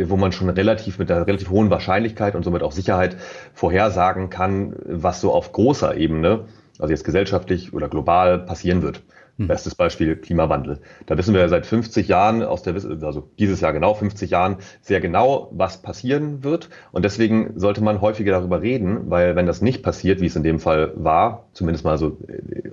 wo 0.05 0.17
man 0.17 0.31
schon 0.31 0.49
relativ 0.49 0.99
mit 0.99 1.11
einer 1.11 1.25
relativ 1.25 1.49
hohen 1.49 1.69
Wahrscheinlichkeit 1.69 2.35
und 2.35 2.43
somit 2.43 2.63
auch 2.63 2.71
Sicherheit 2.71 3.17
vorhersagen 3.53 4.29
kann, 4.29 4.75
was 4.85 5.21
so 5.21 5.33
auf 5.33 5.51
großer 5.51 5.97
Ebene, 5.97 6.45
also 6.79 6.91
jetzt 6.91 7.03
gesellschaftlich 7.03 7.73
oder 7.73 7.89
global 7.89 8.39
passieren 8.39 8.81
wird. 8.81 9.01
Hm. 9.37 9.47
Bestes 9.47 9.75
Beispiel 9.75 10.15
Klimawandel. 10.15 10.79
Da 11.05 11.17
wissen 11.17 11.33
wir 11.33 11.47
seit 11.47 11.65
50 11.65 12.07
Jahren 12.07 12.43
aus 12.43 12.63
der, 12.63 12.73
also 12.73 13.29
dieses 13.37 13.61
Jahr 13.61 13.71
genau 13.71 13.93
50 13.93 14.31
Jahren 14.31 14.57
sehr 14.81 14.99
genau, 14.99 15.51
was 15.51 15.81
passieren 15.81 16.43
wird. 16.43 16.69
Und 16.91 17.05
deswegen 17.05 17.51
sollte 17.55 17.83
man 17.83 18.01
häufiger 18.01 18.31
darüber 18.31 18.61
reden, 18.61 19.09
weil 19.11 19.35
wenn 19.35 19.45
das 19.45 19.61
nicht 19.61 19.83
passiert, 19.83 20.21
wie 20.21 20.25
es 20.25 20.35
in 20.35 20.43
dem 20.43 20.59
Fall 20.59 20.91
war, 20.95 21.45
zumindest 21.53 21.85
mal 21.85 21.97
so, 21.97 22.17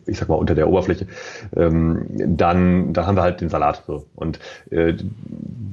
ich 0.06 0.18
sag 0.18 0.28
mal 0.28 0.37
unter 0.37 0.54
der 0.54 0.68
Oberfläche, 0.68 1.06
ähm, 1.54 2.06
dann, 2.11 2.92
da 2.94 3.06
haben 3.06 3.16
wir 3.16 3.23
halt 3.23 3.40
den 3.40 3.50
Salat. 3.50 3.83
So. 3.87 4.06
Und 4.14 4.38
äh, 4.71 4.94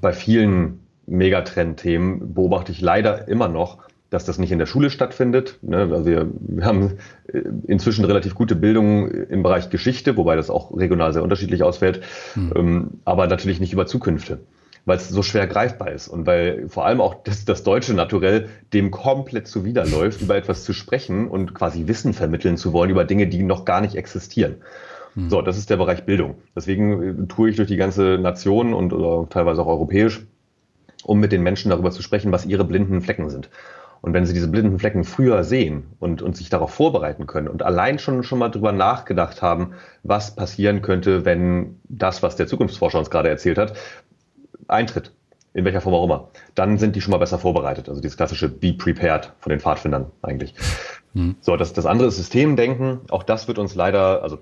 bei 0.01 0.11
vielen 0.11 0.79
Megatrend-Themen 1.07 2.33
beobachte 2.33 2.71
ich 2.71 2.81
leider 2.81 3.27
immer 3.27 3.47
noch, 3.47 3.79
dass 4.11 4.25
das 4.25 4.37
nicht 4.37 4.51
in 4.51 4.59
der 4.59 4.67
Schule 4.67 4.91
stattfindet. 4.91 5.57
Ne? 5.63 5.77
Also 5.91 6.05
wir, 6.05 6.27
wir 6.39 6.65
haben 6.65 6.97
äh, 7.27 7.41
inzwischen 7.65 8.05
relativ 8.05 8.35
gute 8.35 8.55
Bildung 8.55 9.09
im 9.09 9.41
Bereich 9.41 9.71
Geschichte, 9.71 10.17
wobei 10.17 10.35
das 10.35 10.51
auch 10.51 10.77
regional 10.77 11.13
sehr 11.13 11.23
unterschiedlich 11.23 11.63
ausfällt, 11.63 12.01
mhm. 12.35 12.99
aber 13.05 13.25
natürlich 13.25 13.59
nicht 13.59 13.73
über 13.73 13.87
Zukünfte 13.87 14.41
weil 14.85 14.97
es 14.97 15.09
so 15.09 15.21
schwer 15.21 15.47
greifbar 15.47 15.91
ist 15.91 16.07
und 16.07 16.25
weil 16.25 16.67
vor 16.67 16.85
allem 16.85 17.01
auch 17.01 17.23
das, 17.23 17.45
das 17.45 17.63
deutsche 17.63 17.93
Naturell 17.93 18.49
dem 18.73 18.89
komplett 18.89 19.47
zuwiderläuft, 19.47 20.21
über 20.21 20.35
etwas 20.35 20.63
zu 20.63 20.73
sprechen 20.73 21.27
und 21.27 21.53
quasi 21.53 21.87
Wissen 21.87 22.13
vermitteln 22.13 22.57
zu 22.57 22.73
wollen 22.73 22.89
über 22.89 23.05
Dinge, 23.05 23.27
die 23.27 23.43
noch 23.43 23.65
gar 23.65 23.81
nicht 23.81 23.95
existieren. 23.95 24.55
Mhm. 25.15 25.29
So, 25.29 25.41
das 25.41 25.57
ist 25.57 25.69
der 25.69 25.77
Bereich 25.77 26.03
Bildung. 26.05 26.35
Deswegen 26.55 27.23
äh, 27.23 27.27
tue 27.27 27.51
ich 27.51 27.57
durch 27.57 27.67
die 27.67 27.77
ganze 27.77 28.17
Nation 28.17 28.73
und 28.73 29.29
teilweise 29.29 29.61
auch 29.61 29.67
europäisch, 29.67 30.25
um 31.03 31.19
mit 31.19 31.31
den 31.31 31.43
Menschen 31.43 31.69
darüber 31.69 31.91
zu 31.91 32.01
sprechen, 32.01 32.31
was 32.31 32.45
ihre 32.45 32.65
blinden 32.65 33.01
Flecken 33.01 33.29
sind. 33.29 33.49
Und 34.01 34.13
wenn 34.13 34.25
sie 34.25 34.33
diese 34.33 34.47
blinden 34.47 34.79
Flecken 34.79 35.03
früher 35.03 35.43
sehen 35.43 35.83
und, 35.99 36.23
und 36.23 36.35
sich 36.35 36.49
darauf 36.49 36.73
vorbereiten 36.73 37.27
können 37.27 37.47
und 37.47 37.61
allein 37.61 37.99
schon, 37.99 38.23
schon 38.23 38.39
mal 38.39 38.49
drüber 38.49 38.71
nachgedacht 38.71 39.43
haben, 39.43 39.73
was 40.01 40.35
passieren 40.35 40.81
könnte, 40.81 41.23
wenn 41.23 41.79
das, 41.87 42.23
was 42.23 42.35
der 42.35 42.47
Zukunftsforscher 42.47 42.97
uns 42.97 43.11
gerade 43.11 43.29
erzählt 43.29 43.59
hat, 43.59 43.73
eintritt, 44.67 45.13
in 45.53 45.65
welcher 45.65 45.81
Form 45.81 45.93
auch 45.93 46.05
immer, 46.05 46.29
dann 46.55 46.77
sind 46.79 46.95
die 46.95 47.01
schon 47.01 47.11
mal 47.11 47.17
besser 47.17 47.37
vorbereitet. 47.37 47.89
Also 47.89 48.01
dieses 48.01 48.17
klassische 48.17 48.49
Be 48.49 48.73
Prepared 48.73 49.33
von 49.39 49.51
den 49.51 49.59
Pfadfindern 49.59 50.07
eigentlich. 50.21 50.55
Mhm. 51.13 51.35
So, 51.41 51.55
das, 51.55 51.73
das 51.73 51.85
andere 51.85 52.07
ist 52.07 52.17
Systemdenken. 52.17 53.01
Auch 53.11 53.23
das 53.23 53.47
wird 53.47 53.59
uns 53.59 53.75
leider, 53.75 54.23
also 54.23 54.39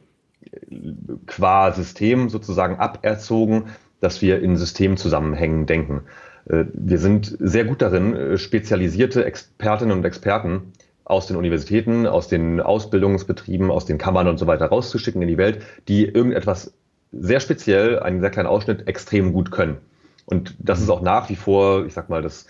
qua 1.26 1.72
System 1.74 2.30
sozusagen 2.30 2.78
aberzogen, 2.78 3.66
dass 4.00 4.22
wir 4.22 4.42
in 4.42 4.56
Systemzusammenhängen 4.56 5.66
denken. 5.66 6.04
Äh, 6.50 6.66
wir 6.74 7.00
sind 7.00 7.38
sehr 7.40 7.66
gut 7.66 7.82
darin, 7.82 8.16
äh, 8.16 8.38
spezialisierte 8.38 9.24
Expertinnen 9.26 9.98
und 9.98 10.06
Experten 10.06 10.74
aus 11.06 11.28
den 11.28 11.38
Universitäten, 11.38 12.06
aus 12.06 12.28
den 12.28 12.62
Ausbildungsbetrieben, 12.62 13.72
aus 13.72 13.86
den 13.86 13.98
Kammern 13.98 14.28
und 14.28 14.38
so 14.38 14.46
weiter 14.46 14.68
rauszuschicken 14.68 15.22
in 15.22 15.28
die 15.28 15.38
Welt, 15.38 15.62
die 15.88 16.06
irgendetwas 16.06 16.74
sehr 17.12 17.40
speziell, 17.40 18.00
einen 18.00 18.22
sehr 18.22 18.30
kleinen 18.30 18.48
Ausschnitt 18.48 18.88
extrem 18.88 19.34
gut 19.34 19.50
können. 19.50 19.78
Und 20.26 20.56
das 20.60 20.80
ist 20.80 20.90
auch 20.92 21.02
nach 21.02 21.30
wie 21.30 21.36
vor, 21.36 21.86
ich 21.86 21.94
sag 21.94 22.10
mal, 22.10 22.22
das 22.22 22.46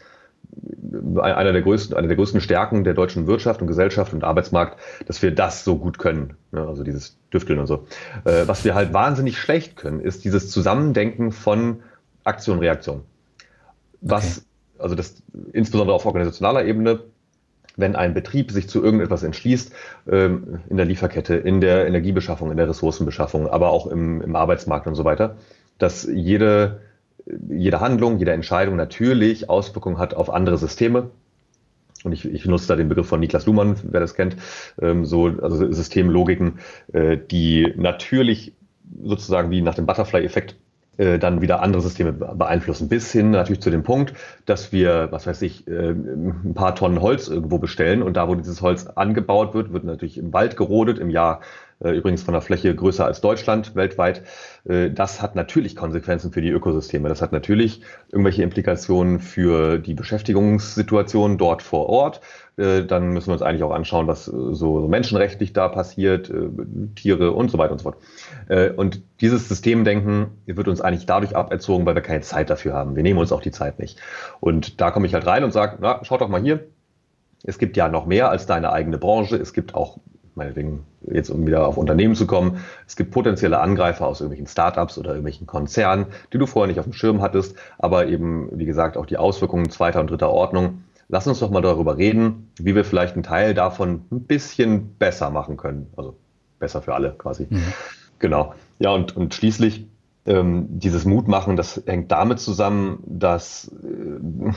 einer 1.21 1.53
der 1.53 1.61
größten, 1.61 1.95
eine 1.95 2.07
der 2.07 2.17
größten 2.17 2.41
Stärken 2.41 2.83
der 2.83 2.93
deutschen 2.93 3.27
Wirtschaft 3.27 3.61
und 3.61 3.67
Gesellschaft 3.67 4.13
und 4.13 4.23
Arbeitsmarkt, 4.23 4.79
dass 5.05 5.21
wir 5.21 5.33
das 5.33 5.63
so 5.63 5.77
gut 5.77 5.99
können. 5.99 6.35
Ne? 6.51 6.67
Also 6.67 6.83
dieses 6.83 7.17
Düfteln 7.31 7.59
und 7.59 7.67
so. 7.67 7.85
Äh, 8.25 8.47
was 8.47 8.65
wir 8.65 8.75
halt 8.75 8.91
wahnsinnig 8.91 9.37
schlecht 9.37 9.77
können, 9.77 10.01
ist 10.01 10.25
dieses 10.25 10.49
Zusammendenken 10.49 11.31
von 11.31 11.83
Aktion, 12.23 12.59
Reaktion. 12.59 13.03
Was, 14.01 14.39
okay. 14.39 14.83
also 14.83 14.95
das 14.95 15.21
insbesondere 15.53 15.95
auf 15.95 16.05
organisationaler 16.05 16.65
Ebene, 16.65 17.01
wenn 17.77 17.95
ein 17.95 18.13
Betrieb 18.13 18.51
sich 18.51 18.67
zu 18.67 18.83
irgendetwas 18.83 19.23
entschließt, 19.23 19.71
ähm, 20.09 20.59
in 20.69 20.77
der 20.77 20.85
Lieferkette, 20.85 21.35
in 21.35 21.61
der 21.61 21.87
Energiebeschaffung, 21.87 22.51
in 22.51 22.57
der 22.57 22.69
Ressourcenbeschaffung, 22.69 23.47
aber 23.47 23.69
auch 23.69 23.87
im, 23.87 24.21
im 24.21 24.35
Arbeitsmarkt 24.35 24.87
und 24.87 24.95
so 24.95 25.05
weiter, 25.05 25.37
dass 25.77 26.03
jede, 26.03 26.81
jede 27.25 27.79
Handlung, 27.79 28.19
jede 28.19 28.31
Entscheidung 28.31 28.75
natürlich 28.75 29.49
Auswirkungen 29.49 29.97
hat 29.97 30.13
auf 30.13 30.29
andere 30.29 30.57
Systeme. 30.57 31.11
Und 32.03 32.13
ich, 32.13 32.25
ich 32.25 32.45
nutze 32.45 32.67
da 32.67 32.75
den 32.75 32.89
Begriff 32.89 33.07
von 33.07 33.19
Niklas 33.19 33.45
Luhmann, 33.45 33.75
wer 33.83 33.99
das 33.99 34.13
kennt, 34.13 34.37
ähm, 34.81 35.05
so 35.05 35.27
also 35.41 35.71
Systemlogiken, 35.71 36.59
äh, 36.93 37.17
die 37.17 37.73
natürlich 37.75 38.53
sozusagen 39.03 39.51
wie 39.51 39.61
nach 39.61 39.75
dem 39.75 39.85
Butterfly-Effekt 39.85 40.55
dann 40.99 41.41
wieder 41.41 41.61
andere 41.61 41.81
Systeme 41.81 42.11
beeinflussen. 42.11 42.89
Bis 42.89 43.11
hin 43.11 43.31
natürlich 43.31 43.61
zu 43.61 43.69
dem 43.69 43.83
Punkt, 43.83 44.13
dass 44.45 44.73
wir, 44.73 45.07
was 45.11 45.27
weiß 45.27 45.41
ich, 45.43 45.65
äh, 45.67 45.91
ein 45.91 46.53
paar 46.53 46.75
Tonnen 46.75 47.01
Holz 47.01 47.29
irgendwo 47.29 47.57
bestellen 47.57 48.03
und 48.03 48.17
da, 48.17 48.27
wo 48.27 48.35
dieses 48.35 48.61
Holz 48.61 48.85
angebaut 48.87 49.53
wird, 49.53 49.71
wird 49.71 49.85
natürlich 49.85 50.17
im 50.17 50.33
Wald 50.33 50.57
gerodet, 50.57 50.99
im 50.99 51.09
Jahr 51.09 51.39
äh, 51.81 51.91
übrigens 51.91 52.23
von 52.23 52.33
der 52.33 52.41
Fläche 52.41 52.75
größer 52.75 53.05
als 53.05 53.21
Deutschland 53.21 53.75
weltweit. 53.75 54.23
Das 54.65 55.21
hat 55.21 55.35
natürlich 55.35 55.77
Konsequenzen 55.77 56.33
für 56.33 56.41
die 56.41 56.49
Ökosysteme. 56.49 57.07
Das 57.07 57.21
hat 57.21 57.31
natürlich 57.31 57.81
irgendwelche 58.11 58.43
Implikationen 58.43 59.19
für 59.19 59.79
die 59.79 59.93
Beschäftigungssituation 59.93 61.37
dort 61.37 61.63
vor 61.63 61.87
Ort. 61.87 62.19
Dann 62.59 63.13
müssen 63.13 63.27
wir 63.27 63.33
uns 63.33 63.41
eigentlich 63.41 63.63
auch 63.63 63.71
anschauen, 63.71 64.07
was 64.07 64.25
so 64.25 64.87
menschenrechtlich 64.87 65.53
da 65.53 65.69
passiert, 65.69 66.29
Tiere 66.95 67.31
und 67.31 67.49
so 67.49 67.57
weiter 67.57 67.71
und 67.71 67.79
so 67.79 67.91
fort. 67.91 68.75
Und 68.77 69.01
dieses 69.21 69.47
Systemdenken 69.47 70.27
wird 70.45 70.67
uns 70.67 70.81
eigentlich 70.81 71.05
dadurch 71.05 71.37
aberzogen, 71.37 71.85
weil 71.85 71.95
wir 71.95 72.01
keine 72.01 72.21
Zeit 72.21 72.49
dafür 72.49 72.73
haben. 72.73 72.97
Wir 72.97 73.03
nehmen 73.03 73.19
uns 73.19 73.31
auch 73.31 73.41
die 73.41 73.51
Zeit 73.51 73.79
nicht. 73.79 73.99
Und 74.41 74.81
da 74.81 74.91
komme 74.91 75.07
ich 75.07 75.13
halt 75.13 75.25
rein 75.25 75.45
und 75.45 75.53
sage, 75.53 75.77
na, 75.79 76.03
schaut 76.03 76.19
doch 76.19 76.27
mal 76.27 76.41
hier. 76.41 76.65
Es 77.43 77.59
gibt 77.59 77.77
ja 77.77 77.87
noch 77.87 78.05
mehr 78.05 78.29
als 78.29 78.45
deine 78.45 78.73
eigene 78.73 78.97
Branche. 78.97 79.37
Es 79.37 79.53
gibt 79.53 79.73
auch 79.73 79.99
meinetwegen 80.35 80.85
jetzt 81.01 81.29
um 81.29 81.45
wieder 81.45 81.67
auf 81.67 81.77
Unternehmen 81.77 82.15
zu 82.15 82.25
kommen, 82.25 82.61
es 82.87 82.95
gibt 82.95 83.11
potenzielle 83.11 83.59
Angreifer 83.59 84.07
aus 84.07 84.21
irgendwelchen 84.21 84.47
Startups 84.47 84.97
oder 84.97 85.09
irgendwelchen 85.09 85.47
Konzernen, 85.47 86.07
die 86.33 86.37
du 86.37 86.45
vorher 86.45 86.67
nicht 86.67 86.79
auf 86.79 86.85
dem 86.85 86.93
Schirm 86.93 87.21
hattest, 87.21 87.57
aber 87.77 88.07
eben, 88.07 88.49
wie 88.57 88.65
gesagt, 88.65 88.95
auch 88.97 89.05
die 89.05 89.17
Auswirkungen 89.17 89.69
zweiter 89.69 89.99
und 89.99 90.09
dritter 90.09 90.29
Ordnung. 90.29 90.83
Lass 91.09 91.25
uns 91.25 91.39
doch 91.39 91.49
mal 91.49 91.61
darüber 91.61 91.97
reden, 91.97 92.51
wie 92.59 92.75
wir 92.75 92.85
vielleicht 92.85 93.15
einen 93.15 93.23
Teil 93.23 93.55
davon 93.55 94.05
ein 94.11 94.21
bisschen 94.21 94.93
besser 94.95 95.31
machen 95.31 95.57
können. 95.57 95.87
Also 95.97 96.15
besser 96.59 96.83
für 96.83 96.93
alle 96.93 97.15
quasi. 97.17 97.47
Mhm. 97.49 97.73
Genau. 98.19 98.53
Ja, 98.77 98.91
und, 98.91 99.17
und 99.17 99.33
schließlich 99.33 99.87
ähm, 100.27 100.67
dieses 100.69 101.05
Mutmachen, 101.05 101.55
das 101.55 101.81
hängt 101.87 102.11
damit 102.11 102.39
zusammen, 102.39 102.99
dass 103.07 103.71
äh, 103.83 104.51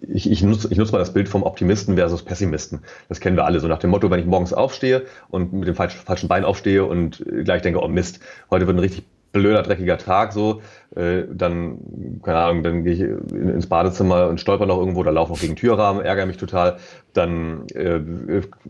ich, 0.00 0.30
ich, 0.30 0.42
nutze, 0.42 0.68
ich 0.70 0.78
nutze 0.78 0.92
mal 0.92 0.98
das 0.98 1.12
Bild 1.12 1.28
vom 1.28 1.44
Optimisten 1.44 1.94
versus 1.96 2.24
Pessimisten. 2.24 2.80
Das 3.08 3.20
kennen 3.20 3.36
wir 3.36 3.44
alle. 3.44 3.60
So 3.60 3.68
nach 3.68 3.78
dem 3.78 3.90
Motto, 3.90 4.10
wenn 4.10 4.20
ich 4.20 4.26
morgens 4.26 4.52
aufstehe 4.52 5.04
und 5.28 5.52
mit 5.52 5.68
dem 5.68 5.76
falschen, 5.76 6.00
falschen 6.00 6.28
Bein 6.28 6.44
aufstehe 6.44 6.84
und 6.84 7.24
gleich 7.44 7.62
denke, 7.62 7.80
oh 7.80 7.88
Mist, 7.88 8.18
heute 8.50 8.66
wird 8.66 8.76
ein 8.76 8.80
richtig 8.80 9.04
blöder, 9.34 9.62
dreckiger 9.62 9.98
Tag 9.98 10.32
so, 10.32 10.62
äh, 10.96 11.24
dann, 11.30 12.20
keine 12.22 12.38
Ahnung, 12.38 12.62
dann 12.62 12.84
gehe 12.84 12.92
ich 12.94 13.00
ins 13.00 13.66
Badezimmer 13.66 14.28
und 14.28 14.40
stolper 14.40 14.64
noch 14.64 14.78
irgendwo, 14.78 15.02
da 15.02 15.10
laufe 15.10 15.32
noch 15.32 15.40
gegen 15.40 15.56
Türrahmen, 15.56 16.02
ärgere 16.02 16.26
mich 16.26 16.38
total, 16.38 16.78
dann 17.12 17.66
äh, 17.74 18.00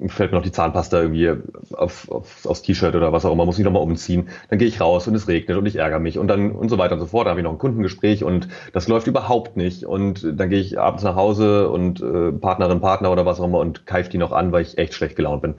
fällt 0.09 0.33
mir 0.33 0.39
noch 0.39 0.45
die 0.45 0.53
Zahnpasta 0.53 1.01
irgendwie 1.01 1.31
auf, 1.73 2.11
auf, 2.11 2.47
aufs 2.47 2.63
T-Shirt 2.63 2.95
oder 2.97 3.13
was 3.13 3.25
auch 3.25 3.33
immer, 3.33 3.47
muss 3.47 3.59
ich 3.59 3.65
nochmal 3.65 3.83
umziehen, 3.83 4.29
dann 4.51 4.59
gehe 4.59 4.69
ich 4.69 4.81
raus 4.81 5.07
und 5.07 5.15
es 5.15 5.29
regnet 5.29 5.57
und 5.57 5.67
ich 5.67 5.77
ärgere 5.77 6.01
mich 6.01 6.19
und 6.19 6.29
dann 6.29 6.53
und 6.53 6.69
so 6.69 6.79
weiter 6.79 6.95
und 6.95 7.01
so 7.01 7.07
fort, 7.07 7.27
dann 7.27 7.33
habe 7.33 7.41
ich 7.41 7.45
noch 7.45 7.53
ein 7.53 7.59
Kundengespräch 7.59 8.25
und 8.25 8.49
das 8.73 8.89
läuft 8.89 9.07
überhaupt 9.07 9.57
nicht. 9.57 9.85
Und 9.85 10.27
dann 10.39 10.49
gehe 10.49 10.61
ich 10.61 10.79
abends 10.79 11.05
nach 11.05 11.17
Hause 11.17 11.69
und 11.69 12.01
äh, 12.01 12.33
Partnerin, 12.33 12.81
Partner 12.81 13.13
oder 13.13 13.27
was 13.27 13.41
auch 13.41 13.45
immer 13.45 13.59
und 13.59 13.87
keife 13.87 14.11
die 14.11 14.19
noch 14.19 14.33
an, 14.33 14.53
weil 14.53 14.63
ich 14.63 14.79
echt 14.79 14.95
schlecht 14.95 15.17
gelaunt 15.17 15.43
bin. 15.43 15.55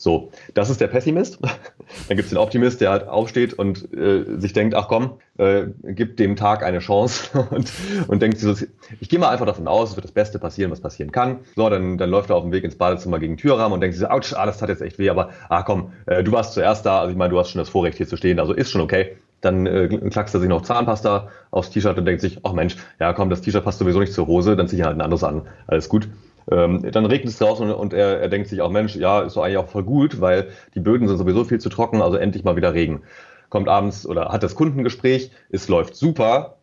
So, 0.00 0.32
das 0.54 0.70
ist 0.70 0.80
der 0.80 0.86
Pessimist. 0.86 1.38
Dann 2.08 2.16
gibt 2.16 2.20
es 2.20 2.30
den 2.30 2.38
Optimist, 2.38 2.80
der 2.80 2.90
halt 2.90 3.06
aufsteht 3.06 3.52
und 3.52 3.92
äh, 3.92 4.24
sich 4.38 4.54
denkt, 4.54 4.74
ach 4.74 4.88
komm, 4.88 5.18
äh, 5.36 5.66
gibt 5.82 6.18
dem 6.18 6.36
Tag 6.36 6.62
eine 6.62 6.78
Chance 6.78 7.46
und, 7.50 7.70
und 8.08 8.22
denkt 8.22 8.38
sich 8.38 8.58
so, 8.58 8.66
ich 8.98 9.10
gehe 9.10 9.18
mal 9.18 9.28
einfach 9.28 9.44
davon 9.44 9.68
aus, 9.68 9.90
es 9.90 9.96
wird 9.96 10.04
das 10.04 10.12
Beste 10.12 10.38
passieren, 10.38 10.70
was 10.70 10.80
passieren 10.80 11.12
kann. 11.12 11.40
So, 11.54 11.68
dann, 11.68 11.98
dann 11.98 12.08
läuft 12.08 12.30
er 12.30 12.36
auf 12.36 12.44
dem 12.44 12.52
Weg 12.52 12.64
ins 12.64 12.76
Badezimmer 12.76 13.18
gegen 13.18 13.34
den 13.34 13.38
Türrahmen 13.38 13.74
und 13.74 13.82
denkt 13.82 13.94
sich 13.94 14.00
so, 14.00 14.08
ouch, 14.08 14.34
ah, 14.34 14.46
das 14.46 14.56
tat 14.56 14.70
jetzt 14.70 14.80
echt 14.80 14.98
weh, 14.98 15.10
aber 15.10 15.30
ach 15.50 15.66
komm, 15.66 15.92
äh, 16.06 16.24
du 16.24 16.32
warst 16.32 16.54
zuerst 16.54 16.86
da, 16.86 17.00
also 17.00 17.10
ich 17.10 17.18
meine, 17.18 17.30
du 17.30 17.38
hast 17.38 17.50
schon 17.50 17.58
das 17.58 17.68
Vorrecht 17.68 17.98
hier 17.98 18.08
zu 18.08 18.16
stehen, 18.16 18.40
also 18.40 18.54
ist 18.54 18.70
schon 18.70 18.80
okay. 18.80 19.18
Dann 19.42 19.66
äh, 19.66 19.88
klackst 20.10 20.34
er 20.34 20.40
sich 20.40 20.48
noch 20.48 20.62
Zahnpasta 20.62 21.28
aufs 21.50 21.70
T-Shirt 21.70 21.98
und 21.98 22.06
denkt 22.06 22.22
sich, 22.22 22.40
ach 22.42 22.52
Mensch, 22.52 22.76
ja 22.98 23.12
komm, 23.12 23.28
das 23.28 23.42
T-Shirt 23.42 23.64
passt 23.64 23.78
sowieso 23.78 24.00
nicht 24.00 24.14
zur 24.14 24.26
Hose, 24.26 24.56
dann 24.56 24.66
zieh 24.66 24.76
ich 24.76 24.82
halt 24.82 24.96
ein 24.96 25.02
anderes 25.02 25.24
an. 25.24 25.42
Alles 25.66 25.90
gut. 25.90 26.08
Ähm, 26.50 26.90
dann 26.90 27.06
regnet 27.06 27.32
es 27.32 27.38
draußen 27.38 27.70
und, 27.70 27.74
und 27.74 27.92
er, 27.92 28.20
er 28.20 28.28
denkt 28.28 28.48
sich 28.48 28.60
auch, 28.60 28.70
Mensch, 28.70 28.96
ja, 28.96 29.22
ist 29.22 29.36
doch 29.36 29.44
eigentlich 29.44 29.58
auch 29.58 29.68
voll 29.68 29.84
gut, 29.84 30.20
weil 30.20 30.48
die 30.74 30.80
Böden 30.80 31.06
sind 31.06 31.16
sowieso 31.16 31.44
viel 31.44 31.60
zu 31.60 31.68
trocken, 31.68 32.02
also 32.02 32.16
endlich 32.16 32.44
mal 32.44 32.56
wieder 32.56 32.74
Regen. 32.74 33.02
Kommt 33.48 33.68
abends 33.68 34.06
oder 34.06 34.30
hat 34.30 34.42
das 34.42 34.54
Kundengespräch, 34.54 35.30
es 35.50 35.68
läuft 35.68 35.96
super 35.96 36.58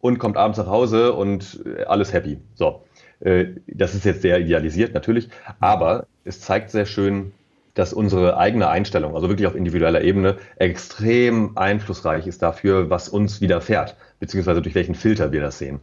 und 0.00 0.18
kommt 0.18 0.36
abends 0.36 0.58
nach 0.58 0.66
Hause 0.66 1.14
und 1.14 1.64
äh, 1.64 1.84
alles 1.84 2.12
happy. 2.12 2.38
So. 2.54 2.82
Äh, 3.20 3.46
das 3.66 3.94
ist 3.94 4.04
jetzt 4.04 4.22
sehr 4.22 4.40
idealisiert 4.40 4.94
natürlich, 4.94 5.28
aber 5.58 6.06
es 6.24 6.40
zeigt 6.40 6.70
sehr 6.70 6.86
schön, 6.86 7.32
dass 7.74 7.92
unsere 7.92 8.36
eigene 8.36 8.68
Einstellung, 8.68 9.14
also 9.14 9.28
wirklich 9.28 9.46
auf 9.46 9.54
individueller 9.54 10.02
Ebene, 10.02 10.36
extrem 10.56 11.56
einflussreich 11.56 12.26
ist 12.26 12.42
dafür, 12.42 12.90
was 12.90 13.08
uns 13.08 13.40
widerfährt, 13.40 13.96
beziehungsweise 14.18 14.60
durch 14.60 14.74
welchen 14.74 14.94
Filter 14.94 15.32
wir 15.32 15.40
das 15.40 15.58
sehen. 15.58 15.80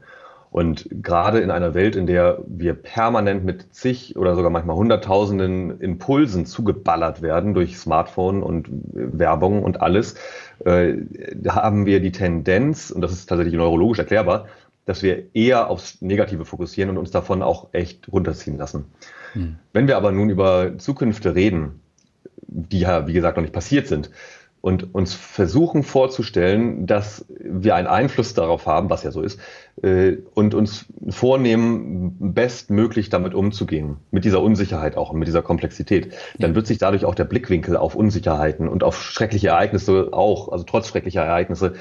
Und 0.49 0.87
gerade 0.89 1.39
in 1.39 1.51
einer 1.51 1.73
Welt, 1.73 1.95
in 1.95 2.07
der 2.07 2.39
wir 2.47 2.73
permanent 2.73 3.43
mit 3.43 3.73
zig 3.75 4.15
oder 4.15 4.35
sogar 4.35 4.49
manchmal 4.49 4.77
hunderttausenden 4.77 5.79
Impulsen 5.81 6.45
zugeballert 6.45 7.21
werden 7.21 7.53
durch 7.53 7.77
Smartphone 7.77 8.41
und 8.41 8.67
Werbung 8.71 9.63
und 9.63 9.81
alles, 9.81 10.15
äh, 10.65 10.93
haben 11.47 11.85
wir 11.85 11.99
die 11.99 12.11
Tendenz, 12.11 12.91
und 12.91 13.01
das 13.01 13.11
ist 13.11 13.27
tatsächlich 13.27 13.55
neurologisch 13.55 13.99
erklärbar, 13.99 14.47
dass 14.85 15.03
wir 15.03 15.35
eher 15.35 15.69
aufs 15.69 16.01
Negative 16.01 16.45
fokussieren 16.45 16.89
und 16.89 16.97
uns 16.97 17.11
davon 17.11 17.43
auch 17.43 17.67
echt 17.73 18.11
runterziehen 18.11 18.57
lassen. 18.57 18.85
Hm. 19.33 19.57
Wenn 19.73 19.87
wir 19.87 19.97
aber 19.97 20.11
nun 20.13 20.29
über 20.29 20.77
Zukünfte 20.77 21.35
reden, 21.35 21.81
die 22.47 22.79
ja, 22.79 23.05
wie 23.05 23.13
gesagt, 23.13 23.35
noch 23.35 23.43
nicht 23.43 23.53
passiert 23.53 23.87
sind, 23.87 24.09
und 24.61 24.93
uns 24.95 25.13
versuchen 25.13 25.83
vorzustellen, 25.83 26.87
dass 26.87 27.25
wir 27.29 27.75
einen 27.75 27.87
Einfluss 27.87 28.33
darauf 28.33 28.65
haben, 28.65 28.89
was 28.89 29.03
ja 29.03 29.11
so 29.11 29.21
ist, 29.21 29.39
äh, 29.81 30.17
und 30.33 30.53
uns 30.53 30.85
vornehmen, 31.09 32.33
bestmöglich 32.33 33.09
damit 33.09 33.33
umzugehen, 33.33 33.97
mit 34.11 34.25
dieser 34.25 34.41
Unsicherheit 34.41 34.97
auch 34.97 35.11
und 35.11 35.19
mit 35.19 35.27
dieser 35.27 35.41
Komplexität, 35.41 36.13
dann 36.39 36.55
wird 36.55 36.67
sich 36.67 36.79
dadurch 36.79 37.05
auch 37.05 37.15
der 37.15 37.25
Blickwinkel 37.25 37.77
auf 37.77 37.95
Unsicherheiten 37.95 38.67
und 38.67 38.83
auf 38.83 39.01
schreckliche 39.01 39.49
Ereignisse 39.49 40.09
auch, 40.11 40.51
also 40.51 40.63
trotz 40.63 40.87
schrecklicher 40.87 41.23
Ereignisse, 41.23 41.73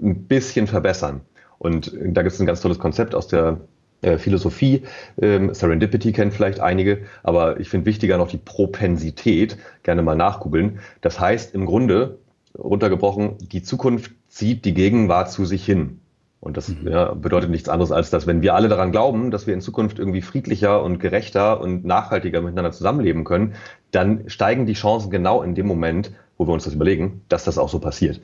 ein 0.00 0.24
bisschen 0.24 0.66
verbessern. 0.66 1.20
Und 1.58 1.92
da 1.96 2.22
gibt 2.22 2.34
es 2.34 2.40
ein 2.40 2.46
ganz 2.46 2.60
tolles 2.60 2.78
Konzept 2.80 3.14
aus 3.14 3.28
der 3.28 3.60
äh, 4.02 4.18
Philosophie. 4.18 4.82
Ähm, 5.20 5.54
Serendipity 5.54 6.12
kennt 6.12 6.34
vielleicht 6.34 6.58
einige, 6.58 7.02
aber 7.22 7.60
ich 7.60 7.68
finde 7.68 7.86
wichtiger 7.86 8.18
noch 8.18 8.28
die 8.28 8.38
Propensität, 8.38 9.58
gerne 9.84 10.02
mal 10.02 10.16
nachgoogeln. 10.16 10.80
Das 11.02 11.20
heißt 11.20 11.54
im 11.54 11.66
Grunde, 11.66 12.18
runtergebrochen, 12.56 13.38
die 13.38 13.62
Zukunft 13.62 14.12
zieht 14.28 14.64
die 14.64 14.74
Gegenwart 14.74 15.30
zu 15.30 15.44
sich 15.44 15.64
hin. 15.64 16.00
Und 16.40 16.56
das 16.56 16.68
mhm. 16.68 16.88
ja, 16.88 17.14
bedeutet 17.14 17.50
nichts 17.50 17.68
anderes, 17.68 17.92
als 17.92 18.10
dass, 18.10 18.26
wenn 18.26 18.42
wir 18.42 18.54
alle 18.54 18.68
daran 18.68 18.90
glauben, 18.90 19.30
dass 19.30 19.46
wir 19.46 19.54
in 19.54 19.60
Zukunft 19.60 19.98
irgendwie 19.98 20.22
friedlicher 20.22 20.82
und 20.82 20.98
gerechter 20.98 21.60
und 21.60 21.84
nachhaltiger 21.84 22.40
miteinander 22.40 22.72
zusammenleben 22.72 23.22
können, 23.24 23.54
dann 23.92 24.28
steigen 24.28 24.66
die 24.66 24.72
Chancen 24.72 25.10
genau 25.10 25.42
in 25.42 25.54
dem 25.54 25.66
Moment, 25.66 26.12
wo 26.36 26.46
wir 26.46 26.52
uns 26.52 26.64
das 26.64 26.74
überlegen, 26.74 27.22
dass 27.28 27.44
das 27.44 27.58
auch 27.58 27.68
so 27.68 27.78
passiert. 27.78 28.20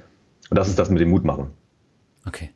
Und 0.51 0.59
das 0.59 0.69
ist 0.69 0.79
das 0.79 0.91
mit 0.91 1.01
dem 1.01 1.11
Mut 1.11 1.25
machen. 1.25 1.51
Okay. 2.27 2.51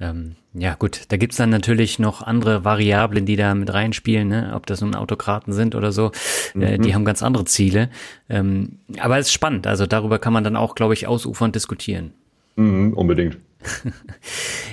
Ähm, 0.00 0.36
ja, 0.54 0.74
gut, 0.74 1.02
da 1.08 1.16
gibt's 1.16 1.36
dann 1.36 1.50
natürlich 1.50 1.98
noch 1.98 2.22
andere 2.22 2.64
Variablen, 2.64 3.26
die 3.26 3.36
da 3.36 3.54
mit 3.54 3.72
reinspielen, 3.72 4.28
ne? 4.28 4.52
ob 4.54 4.66
das 4.66 4.80
nun 4.80 4.94
Autokraten 4.94 5.52
sind 5.52 5.74
oder 5.74 5.92
so. 5.92 6.10
Mhm. 6.54 6.62
Äh, 6.62 6.78
die 6.78 6.94
haben 6.94 7.04
ganz 7.04 7.22
andere 7.22 7.44
Ziele. 7.44 7.90
Ähm, 8.28 8.78
aber 8.98 9.18
es 9.18 9.26
ist 9.26 9.32
spannend, 9.32 9.66
also 9.66 9.86
darüber 9.86 10.18
kann 10.18 10.32
man 10.32 10.42
dann 10.42 10.56
auch, 10.56 10.74
glaube 10.74 10.94
ich, 10.94 11.06
ausufernd 11.06 11.54
diskutieren. 11.54 12.12
Mhm, 12.56 12.94
unbedingt. 12.94 13.38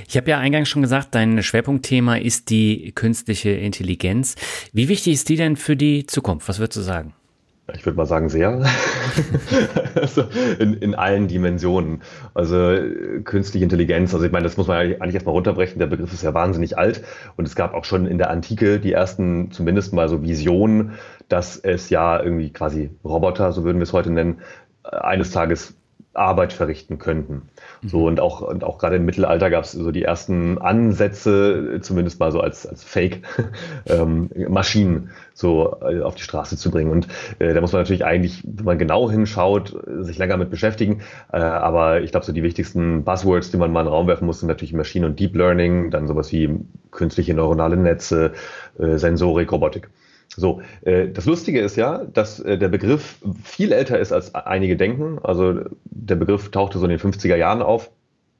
Ich 0.09 0.15
habe 0.15 0.29
ja 0.29 0.37
eingangs 0.39 0.69
schon 0.69 0.81
gesagt, 0.81 1.15
dein 1.15 1.43
Schwerpunktthema 1.43 2.15
ist 2.15 2.49
die 2.49 2.93
künstliche 2.95 3.49
Intelligenz. 3.49 4.35
Wie 4.71 4.87
wichtig 4.87 5.15
ist 5.15 5.27
die 5.27 5.35
denn 5.35 5.57
für 5.57 5.75
die 5.75 6.05
Zukunft? 6.05 6.47
Was 6.47 6.59
würdest 6.59 6.77
du 6.77 6.81
sagen? 6.81 7.13
Ich 7.73 7.85
würde 7.85 7.97
mal 7.97 8.05
sagen, 8.05 8.29
sehr. 8.29 8.63
also 9.95 10.23
in, 10.57 10.75
in 10.75 10.95
allen 10.95 11.27
Dimensionen. 11.27 12.01
Also 12.33 12.77
künstliche 13.25 13.63
Intelligenz, 13.63 14.13
also 14.13 14.25
ich 14.25 14.31
meine, 14.31 14.43
das 14.43 14.55
muss 14.55 14.67
man 14.67 14.77
eigentlich 14.77 15.15
erstmal 15.15 15.35
runterbrechen. 15.35 15.79
Der 15.79 15.87
Begriff 15.87 16.13
ist 16.13 16.23
ja 16.23 16.33
wahnsinnig 16.33 16.77
alt 16.77 17.03
und 17.35 17.45
es 17.45 17.55
gab 17.55 17.73
auch 17.73 17.83
schon 17.83 18.07
in 18.07 18.17
der 18.17 18.29
Antike 18.29 18.79
die 18.79 18.93
ersten 18.93 19.51
zumindest 19.51 19.93
mal 19.93 20.07
so 20.07 20.23
Visionen, 20.23 20.93
dass 21.27 21.57
es 21.57 21.89
ja 21.89 22.21
irgendwie 22.21 22.51
quasi 22.51 22.89
Roboter, 23.03 23.51
so 23.51 23.65
würden 23.65 23.79
wir 23.79 23.83
es 23.83 23.93
heute 23.93 24.11
nennen, 24.11 24.39
eines 24.83 25.31
Tages 25.31 25.75
Arbeit 26.17 26.53
verrichten 26.53 26.97
könnten. 26.97 27.43
So 27.83 27.99
mhm. 27.99 28.05
und 28.05 28.19
auch, 28.19 28.41
und 28.41 28.63
auch 28.63 28.77
gerade 28.77 28.97
im 28.97 29.05
Mittelalter 29.05 29.49
gab 29.49 29.63
es 29.63 29.71
so 29.71 29.91
die 29.91 30.03
ersten 30.03 30.57
Ansätze, 30.57 31.79
zumindest 31.81 32.19
mal 32.19 32.31
so 32.31 32.41
als, 32.41 32.65
als 32.65 32.83
Fake, 32.83 33.21
ähm, 33.85 34.29
Maschinen 34.49 35.11
so 35.33 35.77
äh, 35.81 36.01
auf 36.01 36.15
die 36.15 36.23
Straße 36.23 36.57
zu 36.57 36.71
bringen. 36.71 36.91
Und 36.91 37.07
äh, 37.39 37.53
da 37.53 37.61
muss 37.61 37.71
man 37.71 37.81
natürlich 37.81 38.05
eigentlich, 38.05 38.43
wenn 38.43 38.65
man 38.65 38.77
genau 38.79 39.09
hinschaut, 39.09 39.77
sich 39.99 40.17
länger 40.17 40.37
mit 40.37 40.49
beschäftigen. 40.49 41.01
Äh, 41.31 41.37
aber 41.37 42.01
ich 42.01 42.11
glaube, 42.11 42.25
so 42.25 42.31
die 42.31 42.43
wichtigsten 42.43 43.03
Buzzwords, 43.03 43.51
die 43.51 43.57
man 43.57 43.71
mal 43.71 43.81
in 43.81 43.85
den 43.85 43.93
Raum 43.93 44.07
werfen 44.07 44.25
muss, 44.25 44.39
sind 44.39 44.47
natürlich 44.47 44.73
Machine 44.73 45.05
und 45.05 45.19
Deep 45.19 45.35
Learning, 45.35 45.91
dann 45.91 46.07
sowas 46.07 46.31
wie 46.31 46.49
künstliche 46.91 47.33
neuronale 47.33 47.77
Netze, 47.77 48.33
äh, 48.79 48.97
Sensorik, 48.97 49.51
Robotik. 49.51 49.89
So, 50.35 50.61
äh, 50.81 51.09
das 51.09 51.25
Lustige 51.25 51.61
ist 51.61 51.75
ja, 51.77 52.05
dass 52.05 52.39
äh, 52.39 52.57
der 52.57 52.69
Begriff 52.69 53.17
viel 53.43 53.71
älter 53.71 53.99
ist, 53.99 54.11
als 54.11 54.35
einige 54.35 54.77
denken. 54.77 55.19
Also 55.23 55.61
der 55.85 56.15
Begriff 56.15 56.51
tauchte 56.51 56.79
so 56.79 56.85
in 56.85 56.91
den 56.91 56.99
50er 56.99 57.35
Jahren 57.35 57.61
auf. 57.61 57.89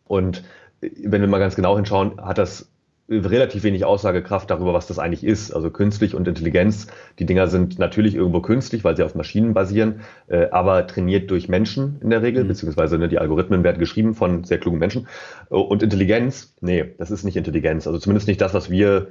Und 0.06 0.43
äh, 0.82 0.89
wenn 1.04 1.21
wir 1.21 1.28
mal 1.28 1.39
ganz 1.39 1.56
genau 1.56 1.76
hinschauen, 1.76 2.21
hat 2.21 2.38
das 2.38 2.69
relativ 3.10 3.63
wenig 3.63 3.86
Aussagekraft 3.86 4.50
darüber, 4.50 4.73
was 4.73 4.88
das 4.88 5.00
eigentlich 5.00 5.23
ist. 5.23 5.52
Also 5.52 5.69
künstlich 5.71 6.13
und 6.13 6.28
Intelligenz, 6.28 6.88
die 7.19 7.26
Dinger 7.26 7.47
sind 7.47 7.80
natürlich 7.80 8.15
irgendwo 8.15 8.41
künstlich, 8.41 8.84
weil 8.84 8.97
sie 8.97 9.04
auf 9.04 9.15
Maschinen 9.15 9.54
basieren, 9.54 10.02
äh, 10.28 10.50
aber 10.52 10.88
trainiert 10.88 11.32
durch 11.32 11.47
Menschen 11.47 12.00
in 12.02 12.10
der 12.10 12.21
Regel, 12.21 12.43
mhm. 12.43 12.50
beziehungsweise 12.50 12.97
ne, 12.97 13.08
die 13.08 13.19
Algorithmen 13.19 13.63
werden 13.63 13.80
geschrieben 13.80 14.13
von 14.13 14.43
sehr 14.43 14.58
klugen 14.58 14.80
Menschen. 14.80 15.08
Und 15.50 15.84
Intelligenz, 15.84 16.54
nee, 16.60 16.95
das 16.97 17.12
ist 17.12 17.23
nicht 17.23 17.38
Intelligenz. 17.38 17.88
Also 17.88 18.00
zumindest 18.00 18.28
nicht 18.28 18.41
das, 18.41 18.54
was 18.54 18.69
wir 18.69 19.08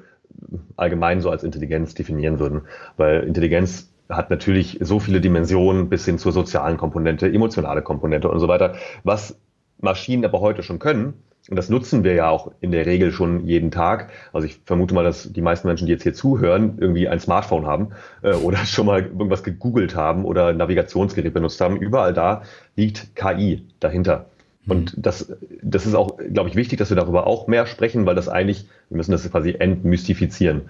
allgemein 0.76 1.20
so 1.20 1.30
als 1.30 1.44
Intelligenz 1.44 1.94
definieren 1.94 2.38
würden. 2.38 2.62
Weil 2.96 3.24
Intelligenz 3.24 3.92
hat 4.08 4.30
natürlich 4.30 4.78
so 4.80 5.00
viele 5.00 5.20
Dimensionen 5.20 5.88
bis 5.88 6.04
hin 6.04 6.18
zur 6.18 6.32
sozialen 6.32 6.76
Komponente, 6.76 7.32
emotionale 7.32 7.82
Komponente 7.82 8.28
und 8.28 8.38
so 8.38 8.48
weiter, 8.48 8.74
was 9.02 9.38
Maschinen 9.78 10.24
aber 10.24 10.40
heute 10.40 10.62
schon 10.62 10.78
können. 10.78 11.14
Und 11.48 11.56
das 11.56 11.68
nutzen 11.68 12.02
wir 12.02 12.14
ja 12.14 12.28
auch 12.28 12.50
in 12.60 12.72
der 12.72 12.86
Regel 12.86 13.12
schon 13.12 13.46
jeden 13.46 13.70
Tag. 13.70 14.10
Also 14.32 14.46
ich 14.48 14.60
vermute 14.64 14.94
mal, 14.94 15.04
dass 15.04 15.32
die 15.32 15.42
meisten 15.42 15.68
Menschen, 15.68 15.86
die 15.86 15.92
jetzt 15.92 16.02
hier 16.02 16.14
zuhören, 16.14 16.78
irgendwie 16.78 17.08
ein 17.08 17.20
Smartphone 17.20 17.66
haben 17.66 17.90
äh, 18.22 18.32
oder 18.34 18.58
schon 18.64 18.86
mal 18.86 19.02
irgendwas 19.02 19.44
gegoogelt 19.44 19.94
haben 19.94 20.24
oder 20.24 20.48
ein 20.48 20.56
Navigationsgerät 20.56 21.32
benutzt 21.32 21.60
haben. 21.60 21.76
Überall 21.76 22.12
da 22.12 22.42
liegt 22.74 23.14
KI 23.14 23.64
dahinter. 23.78 24.26
Und 24.68 24.96
mhm. 24.96 25.02
das, 25.02 25.32
das 25.62 25.86
ist 25.86 25.94
auch, 25.94 26.18
glaube 26.18 26.48
ich, 26.48 26.56
wichtig, 26.56 26.78
dass 26.78 26.90
wir 26.90 26.96
darüber 26.96 27.26
auch 27.26 27.46
mehr 27.46 27.66
sprechen, 27.66 28.06
weil 28.06 28.14
das 28.14 28.28
eigentlich, 28.28 28.66
wir 28.88 28.96
müssen 28.96 29.12
das 29.12 29.30
quasi 29.30 29.54
entmystifizieren. 29.58 30.62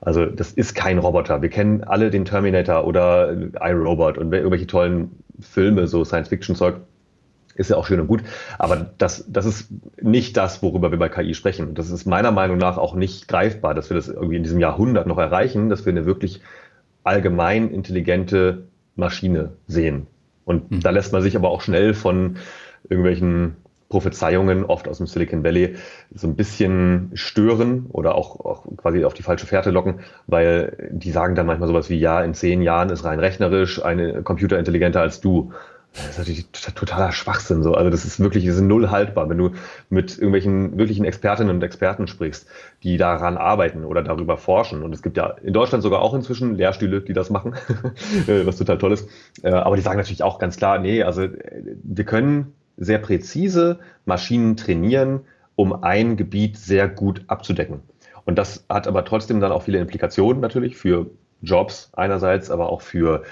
Also 0.00 0.26
das 0.26 0.52
ist 0.52 0.74
kein 0.74 0.98
Roboter. 0.98 1.42
Wir 1.42 1.50
kennen 1.50 1.84
alle 1.84 2.10
den 2.10 2.24
Terminator 2.24 2.86
oder 2.86 3.32
iRobot 3.60 4.18
und 4.18 4.32
irgendwelche 4.32 4.66
tollen 4.66 5.10
Filme, 5.40 5.86
so 5.88 6.04
Science-Fiction-Zeug, 6.04 6.76
ist 7.54 7.68
ja 7.68 7.76
auch 7.76 7.86
schön 7.86 8.00
und 8.00 8.06
gut. 8.06 8.22
Aber 8.58 8.90
das, 8.96 9.24
das 9.28 9.44
ist 9.44 9.68
nicht 10.00 10.36
das, 10.36 10.62
worüber 10.62 10.90
wir 10.90 10.98
bei 10.98 11.10
KI 11.10 11.34
sprechen. 11.34 11.74
Das 11.74 11.90
ist 11.90 12.06
meiner 12.06 12.30
Meinung 12.30 12.56
nach 12.56 12.78
auch 12.78 12.94
nicht 12.94 13.28
greifbar, 13.28 13.74
dass 13.74 13.90
wir 13.90 13.96
das 13.96 14.08
irgendwie 14.08 14.36
in 14.36 14.42
diesem 14.42 14.60
Jahrhundert 14.60 15.06
noch 15.06 15.18
erreichen, 15.18 15.68
dass 15.68 15.84
wir 15.84 15.92
eine 15.92 16.06
wirklich 16.06 16.40
allgemein 17.04 17.70
intelligente 17.70 18.62
Maschine 18.96 19.50
sehen. 19.66 20.06
Und 20.44 20.70
mhm. 20.70 20.80
da 20.80 20.90
lässt 20.90 21.12
man 21.12 21.20
sich 21.20 21.36
aber 21.36 21.50
auch 21.50 21.60
schnell 21.60 21.92
von 21.92 22.36
irgendwelchen 22.88 23.56
Prophezeiungen 23.90 24.64
oft 24.64 24.86
aus 24.86 24.98
dem 24.98 25.08
Silicon 25.08 25.42
Valley 25.42 25.74
so 26.14 26.28
ein 26.28 26.36
bisschen 26.36 27.10
stören 27.14 27.86
oder 27.90 28.14
auch, 28.14 28.38
auch 28.40 28.64
quasi 28.76 29.04
auf 29.04 29.14
die 29.14 29.24
falsche 29.24 29.46
Fährte 29.46 29.70
locken, 29.70 30.00
weil 30.28 30.90
die 30.92 31.10
sagen 31.10 31.34
dann 31.34 31.46
manchmal 31.46 31.68
sowas 31.68 31.90
wie, 31.90 31.98
ja, 31.98 32.22
in 32.22 32.32
zehn 32.32 32.62
Jahren 32.62 32.88
ist 32.90 33.04
rein 33.04 33.18
rechnerisch 33.18 33.84
eine 33.84 34.22
Computer 34.22 34.58
intelligenter 34.58 35.00
als 35.00 35.20
du. 35.20 35.52
Das 35.92 36.10
ist 36.10 36.18
natürlich 36.18 36.46
totaler 36.52 37.10
Schwachsinn. 37.10 37.64
So. 37.64 37.74
Also 37.74 37.90
das 37.90 38.04
ist 38.04 38.20
wirklich, 38.20 38.46
das 38.46 38.54
ist 38.54 38.60
null 38.62 38.90
haltbar, 38.90 39.28
wenn 39.28 39.38
du 39.38 39.50
mit 39.88 40.12
irgendwelchen 40.12 40.78
wirklichen 40.78 41.04
Expertinnen 41.04 41.52
und 41.52 41.62
Experten 41.64 42.06
sprichst, 42.06 42.46
die 42.84 42.96
daran 42.96 43.36
arbeiten 43.36 43.84
oder 43.84 44.04
darüber 44.04 44.36
forschen. 44.36 44.84
Und 44.84 44.94
es 44.94 45.02
gibt 45.02 45.16
ja 45.16 45.34
in 45.42 45.52
Deutschland 45.52 45.82
sogar 45.82 46.00
auch 46.00 46.14
inzwischen 46.14 46.54
Lehrstühle, 46.54 47.00
die 47.00 47.12
das 47.12 47.28
machen, 47.28 47.56
was 48.44 48.56
total 48.56 48.78
toll 48.78 48.92
ist. 48.92 49.08
Äh, 49.42 49.50
aber 49.50 49.74
die 49.74 49.82
sagen 49.82 49.98
natürlich 49.98 50.22
auch 50.22 50.38
ganz 50.38 50.56
klar, 50.56 50.78
nee, 50.78 51.02
also 51.02 51.22
äh, 51.22 51.30
wir 51.82 52.04
können 52.04 52.52
sehr 52.80 52.98
präzise 52.98 53.78
Maschinen 54.06 54.56
trainieren, 54.56 55.20
um 55.54 55.84
ein 55.84 56.16
Gebiet 56.16 56.56
sehr 56.56 56.88
gut 56.88 57.22
abzudecken. 57.28 57.80
Und 58.24 58.36
das 58.36 58.64
hat 58.68 58.88
aber 58.88 59.04
trotzdem 59.04 59.40
dann 59.40 59.52
auch 59.52 59.62
viele 59.62 59.78
Implikationen 59.78 60.40
natürlich 60.40 60.76
für 60.76 61.06
Jobs 61.42 61.90
einerseits, 61.94 62.50
aber 62.50 62.70
auch 62.70 62.80
für 62.80 63.22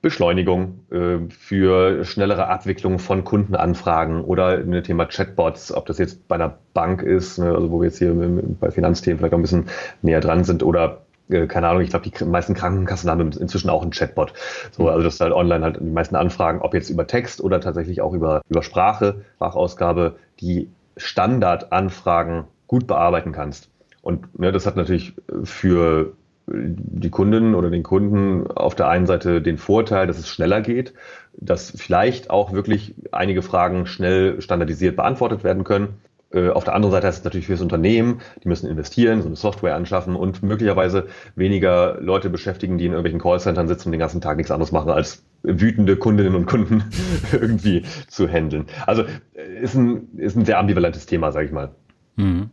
Beschleunigung, 0.00 0.80
äh, 0.90 1.18
für 1.30 2.04
schnellere 2.04 2.48
Abwicklung 2.48 2.98
von 2.98 3.22
Kundenanfragen 3.22 4.22
oder 4.24 4.58
ein 4.58 4.82
Thema 4.82 5.06
Chatbots, 5.06 5.72
ob 5.72 5.86
das 5.86 5.98
jetzt 5.98 6.26
bei 6.26 6.34
einer 6.34 6.58
Bank 6.74 7.02
ist, 7.02 7.38
ne, 7.38 7.54
also 7.54 7.70
wo 7.70 7.80
wir 7.80 7.86
jetzt 7.86 7.98
hier 7.98 8.12
bei 8.60 8.70
Finanzthemen 8.72 9.18
vielleicht 9.18 9.34
auch 9.34 9.38
ein 9.38 9.42
bisschen 9.42 9.66
näher 10.02 10.20
dran 10.20 10.42
sind 10.42 10.64
oder 10.64 11.02
äh, 11.32 11.46
keine 11.46 11.68
Ahnung, 11.68 11.82
ich 11.82 11.90
glaube, 11.90 12.08
die 12.08 12.24
meisten 12.24 12.54
Krankenkassen 12.54 13.10
haben 13.10 13.32
inzwischen 13.32 13.70
auch 13.70 13.82
einen 13.82 13.92
Chatbot. 13.92 14.32
So, 14.70 14.88
also 14.88 15.02
das 15.02 15.14
ist 15.14 15.20
halt 15.20 15.32
online 15.32 15.64
halt 15.64 15.78
die 15.80 15.84
meisten 15.84 16.16
Anfragen, 16.16 16.60
ob 16.60 16.74
jetzt 16.74 16.90
über 16.90 17.06
Text 17.06 17.40
oder 17.40 17.60
tatsächlich 17.60 18.00
auch 18.00 18.12
über, 18.12 18.42
über 18.48 18.62
Sprache, 18.62 19.22
Sprachausgabe, 19.36 20.16
die 20.40 20.70
Standardanfragen 20.96 22.44
gut 22.66 22.86
bearbeiten 22.86 23.32
kannst. 23.32 23.70
Und 24.02 24.26
ja, 24.38 24.50
das 24.50 24.66
hat 24.66 24.76
natürlich 24.76 25.14
für 25.44 26.12
die 26.46 27.10
Kunden 27.10 27.54
oder 27.54 27.70
den 27.70 27.82
Kunden 27.82 28.46
auf 28.48 28.74
der 28.74 28.88
einen 28.88 29.06
Seite 29.06 29.40
den 29.40 29.58
Vorteil, 29.58 30.06
dass 30.06 30.18
es 30.18 30.28
schneller 30.28 30.60
geht, 30.60 30.92
dass 31.34 31.70
vielleicht 31.70 32.30
auch 32.30 32.52
wirklich 32.52 32.94
einige 33.12 33.42
Fragen 33.42 33.86
schnell 33.86 34.40
standardisiert 34.40 34.96
beantwortet 34.96 35.44
werden 35.44 35.64
können. 35.64 36.00
Äh, 36.32 36.50
auf 36.50 36.64
der 36.64 36.74
anderen 36.74 36.92
Seite 36.92 37.06
heißt 37.06 37.18
es 37.18 37.24
natürlich 37.24 37.46
für 37.46 37.52
das 37.52 37.60
Unternehmen, 37.60 38.20
die 38.42 38.48
müssen 38.48 38.68
investieren, 38.68 39.22
so 39.22 39.28
eine 39.28 39.36
Software 39.36 39.76
anschaffen 39.76 40.16
und 40.16 40.42
möglicherweise 40.42 41.08
weniger 41.36 42.00
Leute 42.00 42.30
beschäftigen, 42.30 42.78
die 42.78 42.86
in 42.86 42.92
irgendwelchen 42.92 43.20
Callcentern 43.20 43.68
sitzen 43.68 43.88
und 43.88 43.92
den 43.92 44.00
ganzen 44.00 44.20
Tag 44.20 44.36
nichts 44.36 44.50
anderes 44.50 44.72
machen, 44.72 44.90
als 44.90 45.24
wütende 45.42 45.96
Kundinnen 45.96 46.34
und 46.34 46.46
Kunden 46.46 46.84
irgendwie 47.32 47.84
zu 48.08 48.28
handeln. 48.28 48.66
Also 48.86 49.04
äh, 49.34 49.62
ist 49.62 49.74
ein, 49.74 50.08
ist 50.16 50.36
ein 50.36 50.44
sehr 50.44 50.58
ambivalentes 50.58 51.06
Thema, 51.06 51.32
sage 51.32 51.46
ich 51.46 51.52
mal. 51.52 51.74
Mhm. 52.16 52.50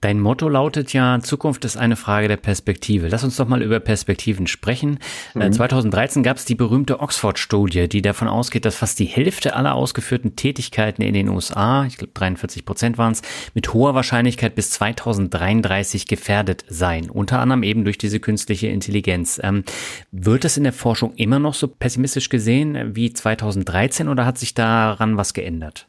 Dein 0.00 0.20
Motto 0.20 0.48
lautet 0.48 0.92
ja, 0.92 1.18
Zukunft 1.20 1.64
ist 1.64 1.76
eine 1.76 1.96
Frage 1.96 2.28
der 2.28 2.36
Perspektive. 2.36 3.08
Lass 3.08 3.24
uns 3.24 3.36
doch 3.36 3.48
mal 3.48 3.62
über 3.62 3.80
Perspektiven 3.80 4.46
sprechen. 4.46 5.00
Äh, 5.34 5.48
mhm. 5.48 5.52
2013 5.52 6.22
gab 6.22 6.36
es 6.36 6.44
die 6.44 6.54
berühmte 6.54 7.00
Oxford-Studie, 7.00 7.88
die 7.88 8.00
davon 8.00 8.28
ausgeht, 8.28 8.64
dass 8.64 8.76
fast 8.76 9.00
die 9.00 9.06
Hälfte 9.06 9.56
aller 9.56 9.74
ausgeführten 9.74 10.36
Tätigkeiten 10.36 11.02
in 11.02 11.14
den 11.14 11.28
USA, 11.28 11.84
ich 11.84 11.96
glaube 11.96 12.12
43 12.14 12.64
Prozent 12.64 12.96
waren 12.96 13.12
es, 13.12 13.22
mit 13.54 13.74
hoher 13.74 13.94
Wahrscheinlichkeit 13.94 14.54
bis 14.54 14.70
2033 14.70 16.06
gefährdet 16.06 16.64
seien. 16.68 17.10
Unter 17.10 17.40
anderem 17.40 17.64
eben 17.64 17.82
durch 17.82 17.98
diese 17.98 18.20
künstliche 18.20 18.68
Intelligenz. 18.68 19.40
Ähm, 19.42 19.64
wird 20.12 20.44
das 20.44 20.56
in 20.56 20.62
der 20.62 20.72
Forschung 20.72 21.14
immer 21.16 21.40
noch 21.40 21.54
so 21.54 21.66
pessimistisch 21.66 22.28
gesehen 22.28 22.94
wie 22.94 23.12
2013 23.12 24.06
oder 24.06 24.24
hat 24.24 24.38
sich 24.38 24.54
daran 24.54 25.16
was 25.16 25.34
geändert? 25.34 25.88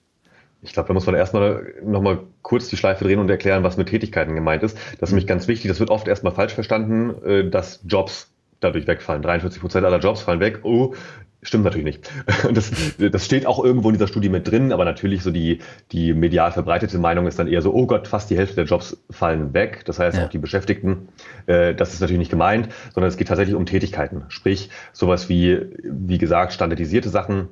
Ich 0.62 0.74
glaube, 0.74 0.88
da 0.88 0.94
muss 0.94 1.06
man 1.06 1.16
erstmal 1.16 1.74
nochmal 1.84 2.20
kurz 2.42 2.68
die 2.68 2.78
Schleife 2.78 3.06
drehen 3.06 3.20
und 3.20 3.30
erklären, 3.30 3.64
was 3.64 3.78
mit 3.78 3.88
Tätigkeiten 3.88 4.36
gemeint 4.36 4.64
ist. 4.64 4.78
Das 5.00 5.10
ist 5.10 5.14
nämlich 5.14 5.28
ganz 5.28 5.48
wichtig. 5.48 5.70
Das 5.70 5.80
wird 5.80 5.90
oft 5.90 6.08
erstmal 6.08 6.34
falsch 6.34 6.54
verstanden, 6.54 7.24
äh, 7.24 7.50
dass 7.50 7.82
Jobs 7.86 8.32
dadurch 8.60 8.88
wegfallen. 8.88 9.22
43 9.22 9.62
Prozent 9.62 9.86
aller 9.86 10.00
Jobs 10.00 10.22
fallen 10.22 10.42
weg. 10.42 10.60
Oh, 10.64 10.94
stimmt 11.42 11.64
natürlich 11.64 11.86
nicht. 11.86 12.12
Das, 12.54 12.72
das 12.98 13.26
steht 13.26 13.46
auch 13.46 13.64
irgendwo 13.64 13.90
in 13.90 13.94
dieser 13.94 14.08
Studie 14.08 14.30
mit 14.30 14.50
drin, 14.50 14.74
aber 14.74 14.86
natürlich 14.86 15.24
so 15.24 15.32
die, 15.32 15.60
die 15.92 16.14
medial 16.14 16.52
verbreitete 16.52 16.98
Meinung 16.98 17.28
ist 17.28 17.38
dann 17.38 17.48
eher 17.48 17.62
so, 17.62 17.74
oh 17.74 17.86
Gott, 17.86 18.08
fast 18.08 18.30
die 18.30 18.38
Hälfte 18.38 18.56
der 18.56 18.66
Jobs 18.66 18.98
fallen 19.10 19.54
weg. 19.54 19.84
Das 19.86 20.00
heißt 20.00 20.18
ja. 20.18 20.26
auch 20.26 20.30
die 20.30 20.40
Beschäftigten, 20.40 21.10
äh, 21.46 21.76
das 21.76 21.94
ist 21.94 22.02
natürlich 22.02 22.20
nicht 22.20 22.32
gemeint, 22.32 22.70
sondern 22.94 23.10
es 23.10 23.18
geht 23.18 23.28
tatsächlich 23.28 23.56
um 23.56 23.66
Tätigkeiten. 23.66 24.24
Sprich, 24.30 24.70
sowas 24.94 25.30
wie, 25.30 25.60
wie 25.84 26.18
gesagt, 26.18 26.54
standardisierte 26.54 27.10
Sachen, 27.10 27.50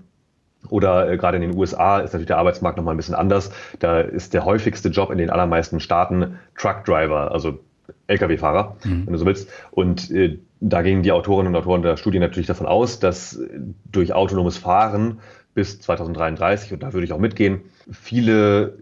oder 0.69 1.09
äh, 1.11 1.17
gerade 1.17 1.37
in 1.37 1.41
den 1.41 1.57
USA 1.57 1.99
ist 1.99 2.13
natürlich 2.13 2.27
der 2.27 2.37
Arbeitsmarkt 2.37 2.77
nochmal 2.77 2.93
ein 2.93 2.97
bisschen 2.97 3.15
anders. 3.15 3.51
Da 3.79 3.99
ist 3.99 4.33
der 4.33 4.45
häufigste 4.45 4.89
Job 4.89 5.11
in 5.11 5.17
den 5.17 5.29
allermeisten 5.29 5.79
Staaten 5.79 6.37
Truckdriver, 6.55 7.31
also 7.31 7.59
Lkw-Fahrer, 8.07 8.77
mhm. 8.83 9.05
wenn 9.05 9.13
du 9.13 9.19
so 9.19 9.25
willst. 9.25 9.49
Und 9.71 10.11
äh, 10.11 10.39
da 10.59 10.81
gingen 10.81 11.03
die 11.03 11.11
Autorinnen 11.11 11.53
und 11.53 11.61
Autoren 11.61 11.81
der 11.81 11.97
Studie 11.97 12.19
natürlich 12.19 12.47
davon 12.47 12.65
aus, 12.65 12.99
dass 12.99 13.39
durch 13.91 14.13
autonomes 14.13 14.57
Fahren 14.57 15.19
bis 15.53 15.81
2033, 15.81 16.73
und 16.73 16.83
da 16.83 16.93
würde 16.93 17.05
ich 17.05 17.13
auch 17.13 17.19
mitgehen, 17.19 17.61
viele 17.91 18.77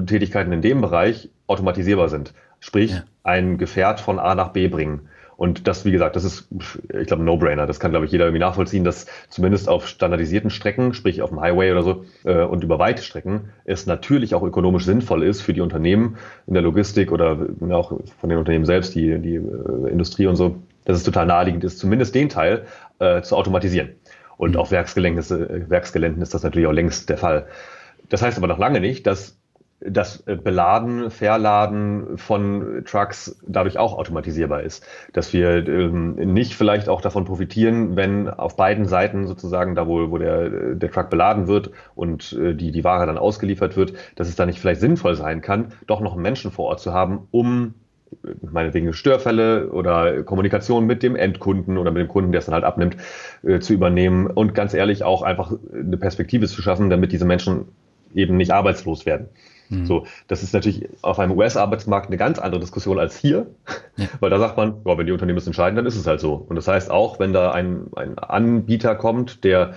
äh, 0.00 0.06
Tätigkeiten 0.06 0.52
in 0.52 0.62
dem 0.62 0.80
Bereich 0.80 1.28
automatisierbar 1.46 2.08
sind. 2.08 2.34
Sprich, 2.60 2.92
ja. 2.92 3.04
ein 3.22 3.58
Gefährt 3.58 4.00
von 4.00 4.18
A 4.18 4.34
nach 4.34 4.50
B 4.50 4.68
bringen. 4.68 5.08
Und 5.40 5.66
das, 5.66 5.86
wie 5.86 5.90
gesagt, 5.90 6.16
das 6.16 6.24
ist, 6.24 6.48
ich 7.00 7.06
glaube, 7.06 7.22
ein 7.22 7.24
No-Brainer. 7.24 7.66
Das 7.66 7.80
kann, 7.80 7.92
glaube 7.92 8.04
ich, 8.04 8.12
jeder 8.12 8.26
irgendwie 8.26 8.40
nachvollziehen, 8.40 8.84
dass 8.84 9.06
zumindest 9.30 9.70
auf 9.70 9.88
standardisierten 9.88 10.50
Strecken, 10.50 10.92
sprich 10.92 11.22
auf 11.22 11.30
dem 11.30 11.40
Highway 11.40 11.72
oder 11.72 11.82
so, 11.82 12.04
äh, 12.24 12.42
und 12.42 12.62
über 12.62 12.78
weite 12.78 13.02
Strecken, 13.02 13.48
es 13.64 13.86
natürlich 13.86 14.34
auch 14.34 14.42
ökonomisch 14.42 14.84
sinnvoll 14.84 15.22
ist 15.22 15.40
für 15.40 15.54
die 15.54 15.62
Unternehmen 15.62 16.18
in 16.46 16.52
der 16.52 16.62
Logistik 16.62 17.10
oder 17.10 17.38
ja, 17.66 17.74
auch 17.74 17.98
von 18.20 18.28
den 18.28 18.38
Unternehmen 18.38 18.66
selbst, 18.66 18.94
die, 18.94 19.18
die 19.18 19.36
äh, 19.36 19.90
Industrie 19.90 20.26
und 20.26 20.36
so, 20.36 20.56
dass 20.84 20.98
es 20.98 21.04
total 21.04 21.24
naheliegend 21.24 21.64
ist, 21.64 21.78
zumindest 21.78 22.14
den 22.14 22.28
Teil 22.28 22.66
äh, 22.98 23.22
zu 23.22 23.34
automatisieren. 23.34 23.94
Und 24.36 24.58
auf 24.58 24.70
Werksgeländen 24.70 25.20
ist, 25.20 25.30
äh, 25.30 25.70
Werksgeländen 25.70 26.20
ist 26.20 26.34
das 26.34 26.42
natürlich 26.42 26.68
auch 26.68 26.72
längst 26.72 27.08
der 27.08 27.16
Fall. 27.16 27.46
Das 28.10 28.20
heißt 28.20 28.36
aber 28.36 28.46
noch 28.46 28.58
lange 28.58 28.80
nicht, 28.80 29.06
dass 29.06 29.39
das 29.80 30.26
äh, 30.26 30.36
Beladen, 30.36 31.10
Verladen 31.10 32.18
von 32.18 32.82
Trucks 32.84 33.40
dadurch 33.46 33.78
auch 33.78 33.96
automatisierbar 33.96 34.62
ist. 34.62 34.86
Dass 35.12 35.32
wir 35.32 35.66
ähm, 35.66 36.14
nicht 36.14 36.54
vielleicht 36.54 36.88
auch 36.88 37.00
davon 37.00 37.24
profitieren, 37.24 37.96
wenn 37.96 38.28
auf 38.28 38.56
beiden 38.56 38.84
Seiten 38.86 39.26
sozusagen, 39.26 39.74
da 39.74 39.86
wo, 39.86 40.10
wo 40.10 40.18
der, 40.18 40.74
der 40.74 40.90
Truck 40.90 41.10
beladen 41.10 41.48
wird 41.48 41.70
und 41.94 42.32
äh, 42.34 42.54
die, 42.54 42.72
die 42.72 42.84
Ware 42.84 43.06
dann 43.06 43.18
ausgeliefert 43.18 43.76
wird, 43.76 43.94
dass 44.16 44.28
es 44.28 44.36
da 44.36 44.46
nicht 44.46 44.60
vielleicht 44.60 44.80
sinnvoll 44.80 45.14
sein 45.14 45.40
kann, 45.40 45.72
doch 45.86 46.00
noch 46.00 46.12
einen 46.12 46.22
Menschen 46.22 46.50
vor 46.50 46.66
Ort 46.66 46.80
zu 46.80 46.92
haben, 46.92 47.26
um 47.30 47.74
äh, 48.22 48.28
meinetwegen 48.42 48.92
Störfälle 48.92 49.70
oder 49.70 50.22
Kommunikation 50.24 50.86
mit 50.86 51.02
dem 51.02 51.16
Endkunden 51.16 51.78
oder 51.78 51.90
mit 51.90 52.02
dem 52.02 52.08
Kunden, 52.08 52.32
der 52.32 52.40
es 52.40 52.46
dann 52.46 52.54
halt 52.54 52.64
abnimmt, 52.64 52.98
äh, 53.42 53.60
zu 53.60 53.72
übernehmen 53.72 54.26
und 54.26 54.54
ganz 54.54 54.74
ehrlich 54.74 55.04
auch 55.04 55.22
einfach 55.22 55.52
eine 55.72 55.96
Perspektive 55.96 56.46
zu 56.48 56.60
schaffen, 56.60 56.90
damit 56.90 57.12
diese 57.12 57.24
Menschen 57.24 57.68
eben 58.14 58.36
nicht 58.36 58.50
arbeitslos 58.50 59.06
werden. 59.06 59.28
Mhm. 59.70 59.86
So, 59.86 60.06
das 60.28 60.42
ist 60.42 60.52
natürlich 60.52 60.88
auf 61.02 61.18
einem 61.18 61.36
US-Arbeitsmarkt 61.36 62.08
eine 62.08 62.16
ganz 62.16 62.38
andere 62.38 62.60
Diskussion 62.60 62.98
als 62.98 63.16
hier, 63.16 63.46
ja. 63.96 64.06
weil 64.20 64.30
da 64.30 64.38
sagt 64.38 64.56
man, 64.56 64.74
ja, 64.84 64.98
wenn 64.98 65.06
die 65.06 65.12
Unternehmen 65.12 65.38
es 65.38 65.46
entscheiden, 65.46 65.76
dann 65.76 65.86
ist 65.86 65.96
es 65.96 66.06
halt 66.06 66.20
so. 66.20 66.34
Und 66.34 66.56
das 66.56 66.68
heißt 66.68 66.90
auch, 66.90 67.18
wenn 67.18 67.32
da 67.32 67.52
ein, 67.52 67.86
ein 67.96 68.18
Anbieter 68.18 68.94
kommt, 68.96 69.44
der, 69.44 69.74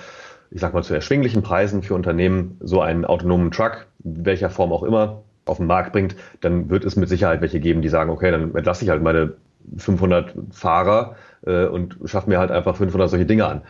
ich 0.52 0.60
sag 0.60 0.74
mal, 0.74 0.84
zu 0.84 0.94
erschwinglichen 0.94 1.44
Preisen 1.44 1.84
für 1.84 1.94
Unternehmen 1.94 2.58
so 2.60 2.82
einen 2.82 3.06
autonomen 3.06 3.52
Truck, 3.52 3.86
welcher 4.00 4.50
Form 4.50 4.74
auch 4.74 4.84
immer, 4.84 5.22
auf 5.46 5.58
den 5.58 5.68
Markt 5.68 5.92
bringt, 5.92 6.16
dann 6.42 6.70
wird 6.70 6.86
es 6.86 6.96
mit 6.96 7.10
Sicherheit 7.10 7.42
welche 7.42 7.60
geben, 7.60 7.82
die 7.82 7.90
sagen, 7.90 8.10
okay, 8.10 8.32
dann 8.32 8.56
entlasse 8.56 8.84
ich 8.84 8.90
halt 8.90 9.04
meine 9.04 9.34
500 9.78 10.34
Fahrer 10.52 11.16
äh, 11.46 11.66
und 11.66 11.98
schaffe 12.06 12.30
mir 12.30 12.40
halt 12.40 12.52
einfach 12.52 12.76
500 12.76 13.10
solche 13.10 13.26
Dinge 13.26 13.46
an. 13.46 13.62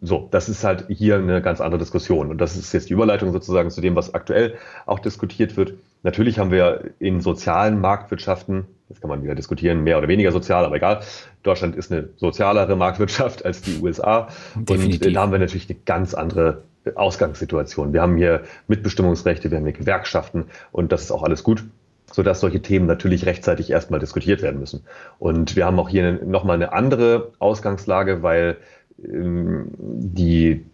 So, 0.00 0.28
das 0.30 0.48
ist 0.48 0.64
halt 0.64 0.86
hier 0.88 1.16
eine 1.16 1.42
ganz 1.42 1.60
andere 1.60 1.78
Diskussion. 1.78 2.30
Und 2.30 2.38
das 2.40 2.56
ist 2.56 2.72
jetzt 2.72 2.88
die 2.88 2.92
Überleitung 2.92 3.32
sozusagen 3.32 3.70
zu 3.70 3.80
dem, 3.80 3.96
was 3.96 4.14
aktuell 4.14 4.54
auch 4.86 5.00
diskutiert 5.00 5.56
wird. 5.56 5.74
Natürlich 6.02 6.38
haben 6.38 6.50
wir 6.50 6.90
in 7.00 7.20
sozialen 7.20 7.80
Marktwirtschaften, 7.80 8.66
jetzt 8.88 9.00
kann 9.00 9.10
man 9.10 9.22
wieder 9.22 9.34
diskutieren, 9.34 9.82
mehr 9.82 9.98
oder 9.98 10.06
weniger 10.06 10.30
sozial, 10.30 10.64
aber 10.64 10.76
egal. 10.76 11.00
Deutschland 11.42 11.74
ist 11.74 11.90
eine 11.90 12.10
sozialere 12.16 12.76
Marktwirtschaft 12.76 13.44
als 13.44 13.62
die 13.62 13.80
USA. 13.80 14.28
Definitiv. 14.54 15.08
Und 15.08 15.14
da 15.14 15.22
haben 15.22 15.32
wir 15.32 15.38
natürlich 15.40 15.68
eine 15.68 15.78
ganz 15.84 16.14
andere 16.14 16.62
Ausgangssituation. 16.94 17.92
Wir 17.92 18.00
haben 18.00 18.16
hier 18.16 18.42
Mitbestimmungsrechte, 18.68 19.50
wir 19.50 19.58
haben 19.58 19.64
hier 19.64 19.74
Gewerkschaften 19.74 20.44
und 20.70 20.92
das 20.92 21.02
ist 21.02 21.10
auch 21.10 21.22
alles 21.22 21.42
gut 21.42 21.64
sodass 22.10 22.40
solche 22.40 22.62
Themen 22.62 22.86
natürlich 22.86 23.26
rechtzeitig 23.26 23.70
erstmal 23.70 24.00
diskutiert 24.00 24.42
werden 24.42 24.60
müssen. 24.60 24.84
Und 25.18 25.56
wir 25.56 25.66
haben 25.66 25.78
auch 25.78 25.88
hier 25.88 26.12
nochmal 26.24 26.56
eine 26.56 26.72
andere 26.72 27.32
Ausgangslage, 27.38 28.22
weil 28.22 28.56
die, 28.98 30.64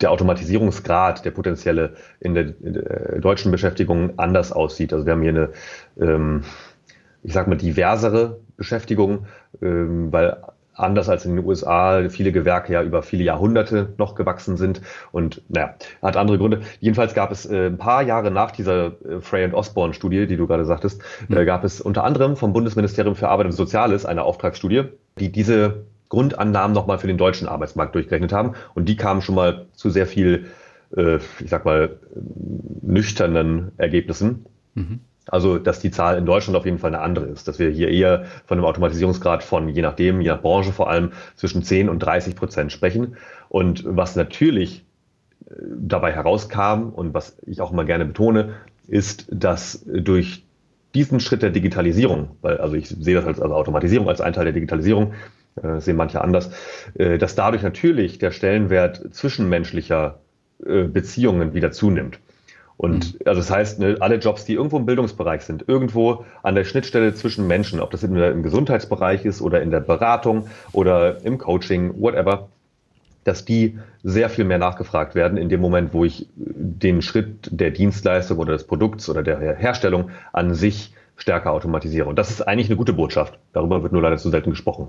der 0.00 0.10
Automatisierungsgrad, 0.10 1.24
der 1.24 1.30
potenzielle 1.30 1.94
in 2.20 2.34
der, 2.34 2.54
in 2.60 2.74
der, 2.74 3.20
deutschen 3.20 3.50
Beschäftigung 3.50 4.18
anders 4.18 4.52
aussieht. 4.52 4.92
Also 4.92 5.06
wir 5.06 5.12
haben 5.12 5.22
hier 5.22 5.30
eine, 5.30 5.50
ähm, 6.00 6.42
ich 7.22 7.32
sag 7.32 7.48
mal, 7.48 7.56
diversere 7.56 8.40
Beschäftigung, 8.56 9.26
ähm, 9.60 10.12
weil 10.12 10.36
anders 10.74 11.08
als 11.08 11.24
in 11.24 11.36
den 11.36 11.44
USA 11.44 12.08
viele 12.08 12.32
Gewerke 12.32 12.72
ja 12.72 12.82
über 12.82 13.02
viele 13.02 13.24
Jahrhunderte 13.24 13.92
noch 13.98 14.14
gewachsen 14.14 14.56
sind 14.56 14.80
und 15.12 15.42
naja, 15.48 15.74
hat 16.00 16.16
andere 16.16 16.38
Gründe. 16.38 16.62
Jedenfalls 16.80 17.14
gab 17.14 17.30
es 17.30 17.46
äh, 17.46 17.66
ein 17.66 17.78
paar 17.78 18.02
Jahre 18.02 18.30
nach 18.30 18.50
dieser 18.52 18.86
äh, 19.04 19.20
Frey 19.20 19.44
and 19.44 19.54
Osborne 19.54 19.92
Studie, 19.92 20.26
die 20.26 20.36
du 20.36 20.46
gerade 20.46 20.64
sagtest, 20.64 21.02
mhm. 21.28 21.36
äh, 21.36 21.44
gab 21.44 21.64
es 21.64 21.80
unter 21.80 22.04
anderem 22.04 22.36
vom 22.36 22.52
Bundesministerium 22.52 23.14
für 23.14 23.28
Arbeit 23.28 23.46
und 23.46 23.52
Soziales 23.52 24.06
eine 24.06 24.22
Auftragsstudie, 24.22 24.84
die 25.18 25.30
diese 25.30 25.84
Grundannahmen 26.12 26.74
nochmal 26.74 26.98
für 26.98 27.06
den 27.06 27.16
deutschen 27.16 27.48
Arbeitsmarkt 27.48 27.94
durchgerechnet 27.94 28.34
haben. 28.34 28.52
Und 28.74 28.86
die 28.86 28.96
kamen 28.96 29.22
schon 29.22 29.34
mal 29.34 29.64
zu 29.72 29.88
sehr 29.88 30.06
viel, 30.06 30.48
äh, 30.94 31.16
ich 31.16 31.48
sag 31.48 31.64
mal, 31.64 31.96
nüchternen 32.82 33.72
Ergebnissen. 33.78 34.44
Mhm. 34.74 35.00
Also, 35.26 35.58
dass 35.58 35.80
die 35.80 35.90
Zahl 35.90 36.18
in 36.18 36.26
Deutschland 36.26 36.54
auf 36.54 36.66
jeden 36.66 36.78
Fall 36.78 36.94
eine 36.94 37.02
andere 37.02 37.24
ist, 37.26 37.48
dass 37.48 37.58
wir 37.58 37.70
hier 37.70 37.88
eher 37.88 38.26
von 38.44 38.58
einem 38.58 38.66
Automatisierungsgrad 38.66 39.42
von, 39.42 39.70
je 39.70 39.80
nachdem, 39.80 40.20
je 40.20 40.28
nach 40.28 40.42
Branche 40.42 40.72
vor 40.72 40.90
allem, 40.90 41.12
zwischen 41.34 41.62
10 41.62 41.88
und 41.88 42.00
30 42.00 42.36
Prozent 42.36 42.72
sprechen. 42.72 43.16
Und 43.48 43.82
was 43.86 44.14
natürlich 44.14 44.84
äh, 45.46 45.54
dabei 45.78 46.12
herauskam 46.12 46.90
und 46.90 47.14
was 47.14 47.38
ich 47.46 47.62
auch 47.62 47.72
immer 47.72 47.86
gerne 47.86 48.04
betone, 48.04 48.56
ist, 48.86 49.28
dass 49.30 49.82
durch 49.86 50.44
diesen 50.94 51.20
Schritt 51.20 51.40
der 51.40 51.48
Digitalisierung, 51.48 52.36
weil 52.42 52.58
also 52.58 52.74
ich 52.74 52.90
sehe 52.90 53.14
das 53.14 53.24
als 53.24 53.40
also 53.40 53.54
Automatisierung 53.54 54.10
als 54.10 54.20
ein 54.20 54.34
Teil 54.34 54.44
der 54.44 54.52
Digitalisierung, 54.52 55.14
äh, 55.60 55.80
sehen 55.80 55.96
manche 55.96 56.20
anders, 56.20 56.50
äh, 56.94 57.18
dass 57.18 57.34
dadurch 57.34 57.62
natürlich 57.62 58.18
der 58.18 58.30
Stellenwert 58.30 59.02
zwischenmenschlicher 59.12 60.18
äh, 60.64 60.84
Beziehungen 60.84 61.54
wieder 61.54 61.72
zunimmt. 61.72 62.18
Und 62.76 63.14
mhm. 63.14 63.20
also 63.26 63.40
das 63.40 63.50
heißt, 63.50 63.78
ne, 63.78 63.96
alle 64.00 64.16
Jobs, 64.16 64.44
die 64.44 64.54
irgendwo 64.54 64.78
im 64.78 64.86
Bildungsbereich 64.86 65.42
sind, 65.42 65.68
irgendwo 65.68 66.24
an 66.42 66.54
der 66.54 66.64
Schnittstelle 66.64 67.14
zwischen 67.14 67.46
Menschen, 67.46 67.80
ob 67.80 67.90
das 67.90 68.02
im 68.02 68.42
Gesundheitsbereich 68.42 69.24
ist 69.24 69.40
oder 69.42 69.62
in 69.62 69.70
der 69.70 69.80
Beratung 69.80 70.48
oder 70.72 71.24
im 71.24 71.38
Coaching, 71.38 72.00
whatever, 72.00 72.48
dass 73.24 73.44
die 73.44 73.78
sehr 74.02 74.28
viel 74.28 74.44
mehr 74.44 74.58
nachgefragt 74.58 75.14
werden 75.14 75.38
in 75.38 75.48
dem 75.48 75.60
Moment, 75.60 75.94
wo 75.94 76.04
ich 76.04 76.26
den 76.34 77.02
Schritt 77.02 77.48
der 77.52 77.70
Dienstleistung 77.70 78.38
oder 78.38 78.52
des 78.52 78.64
Produkts 78.64 79.08
oder 79.08 79.22
der 79.22 79.54
Herstellung 79.54 80.10
an 80.32 80.54
sich 80.54 80.92
stärker 81.16 81.52
automatisiere. 81.52 82.08
Und 82.08 82.18
das 82.18 82.30
ist 82.30 82.42
eigentlich 82.42 82.68
eine 82.68 82.76
gute 82.76 82.92
Botschaft. 82.92 83.38
Darüber 83.52 83.82
wird 83.82 83.92
nur 83.92 84.02
leider 84.02 84.16
zu 84.16 84.30
selten 84.30 84.50
gesprochen. 84.50 84.88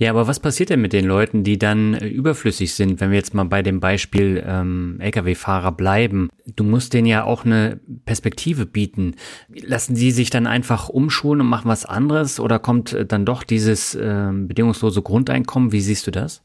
Ja, 0.00 0.08
aber 0.08 0.26
was 0.26 0.40
passiert 0.40 0.70
denn 0.70 0.80
mit 0.80 0.94
den 0.94 1.04
Leuten, 1.04 1.44
die 1.44 1.58
dann 1.58 1.92
überflüssig 1.94 2.72
sind, 2.72 3.02
wenn 3.02 3.10
wir 3.10 3.18
jetzt 3.18 3.34
mal 3.34 3.44
bei 3.44 3.60
dem 3.60 3.80
Beispiel 3.80 4.42
ähm, 4.46 4.96
Lkw-Fahrer 4.98 5.72
bleiben? 5.72 6.30
Du 6.56 6.64
musst 6.64 6.94
denen 6.94 7.06
ja 7.06 7.24
auch 7.24 7.44
eine 7.44 7.80
Perspektive 8.06 8.64
bieten. 8.64 9.16
Lassen 9.54 9.96
sie 9.96 10.10
sich 10.10 10.30
dann 10.30 10.46
einfach 10.46 10.88
umschulen 10.88 11.42
und 11.42 11.48
machen 11.48 11.68
was 11.68 11.84
anderes 11.84 12.40
oder 12.40 12.58
kommt 12.58 12.94
äh, 12.94 13.04
dann 13.04 13.26
doch 13.26 13.42
dieses 13.42 13.94
äh, 13.94 14.30
bedingungslose 14.32 15.02
Grundeinkommen? 15.02 15.70
Wie 15.70 15.82
siehst 15.82 16.06
du 16.06 16.12
das? 16.12 16.42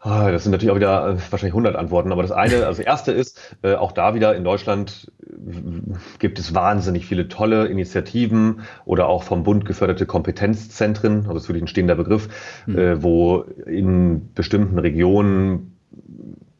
Ah, 0.00 0.30
das 0.30 0.44
sind 0.44 0.52
natürlich 0.52 0.70
auch 0.70 0.76
wieder 0.76 1.08
äh, 1.08 1.16
wahrscheinlich 1.30 1.54
100 1.54 1.74
Antworten, 1.74 2.12
aber 2.12 2.22
das 2.22 2.30
eine, 2.30 2.66
also 2.66 2.68
das 2.68 2.78
erste 2.78 3.10
ist, 3.10 3.56
äh, 3.62 3.74
auch 3.74 3.90
da 3.90 4.14
wieder 4.14 4.36
in 4.36 4.44
Deutschland 4.44 5.10
äh, 5.20 5.96
gibt 6.20 6.38
es 6.38 6.54
wahnsinnig 6.54 7.04
viele 7.06 7.26
tolle 7.26 7.66
Initiativen 7.66 8.60
oder 8.84 9.08
auch 9.08 9.24
vom 9.24 9.42
Bund 9.42 9.64
geförderte 9.64 10.06
Kompetenzzentren, 10.06 11.22
also 11.22 11.34
das 11.34 11.42
ist 11.44 11.48
wirklich 11.48 11.64
ein 11.64 11.68
stehender 11.68 11.96
Begriff, 11.96 12.28
mhm. 12.66 12.78
äh, 12.78 13.02
wo 13.02 13.40
in 13.66 14.32
bestimmten 14.34 14.78
Regionen 14.78 15.76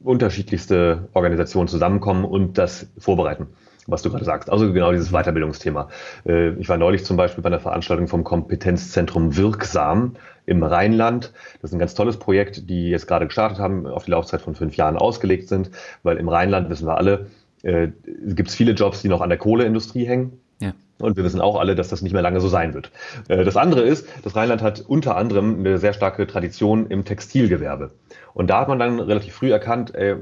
unterschiedlichste 0.02 1.08
Organisationen 1.12 1.68
zusammenkommen 1.68 2.24
und 2.24 2.58
das 2.58 2.88
vorbereiten 2.98 3.46
was 3.90 4.02
du 4.02 4.10
gerade 4.10 4.24
sagst. 4.26 4.50
Also 4.50 4.70
genau 4.72 4.92
dieses 4.92 5.12
Weiterbildungsthema. 5.12 5.88
Äh, 6.26 6.50
ich 6.60 6.68
war 6.68 6.76
neulich 6.76 7.06
zum 7.06 7.16
Beispiel 7.16 7.42
bei 7.42 7.48
einer 7.48 7.58
Veranstaltung 7.58 8.06
vom 8.06 8.22
Kompetenzzentrum 8.22 9.36
Wirksam 9.36 10.16
im 10.48 10.62
Rheinland. 10.62 11.32
Das 11.60 11.70
ist 11.70 11.74
ein 11.74 11.78
ganz 11.78 11.94
tolles 11.94 12.18
Projekt, 12.18 12.68
die 12.68 12.90
jetzt 12.90 13.06
gerade 13.06 13.26
gestartet 13.26 13.58
haben, 13.58 13.86
auf 13.86 14.06
die 14.06 14.12
Laufzeit 14.12 14.40
von 14.40 14.54
fünf 14.54 14.76
Jahren 14.76 14.96
ausgelegt 14.96 15.48
sind, 15.48 15.70
weil 16.02 16.16
im 16.16 16.28
Rheinland, 16.28 16.70
wissen 16.70 16.86
wir 16.86 16.96
alle, 16.96 17.26
äh, 17.62 17.88
gibt 18.26 18.48
es 18.48 18.54
viele 18.54 18.72
Jobs, 18.72 19.02
die 19.02 19.08
noch 19.08 19.20
an 19.20 19.28
der 19.28 19.38
Kohleindustrie 19.38 20.06
hängen. 20.06 20.40
Ja. 20.60 20.72
Und 20.98 21.16
wir 21.16 21.24
wissen 21.24 21.40
auch 21.40 21.60
alle, 21.60 21.74
dass 21.74 21.88
das 21.88 22.02
nicht 22.02 22.12
mehr 22.12 22.22
lange 22.22 22.40
so 22.40 22.48
sein 22.48 22.74
wird. 22.74 22.90
Äh, 23.28 23.44
das 23.44 23.56
andere 23.56 23.82
ist, 23.82 24.08
das 24.24 24.34
Rheinland 24.34 24.62
hat 24.62 24.80
unter 24.80 25.16
anderem 25.16 25.58
eine 25.60 25.78
sehr 25.78 25.92
starke 25.92 26.26
Tradition 26.26 26.86
im 26.86 27.04
Textilgewerbe. 27.04 27.90
Und 28.32 28.48
da 28.48 28.60
hat 28.60 28.68
man 28.68 28.78
dann 28.78 29.00
relativ 29.00 29.34
früh 29.34 29.52
erkannt, 29.52 29.94
äh, 29.94 30.16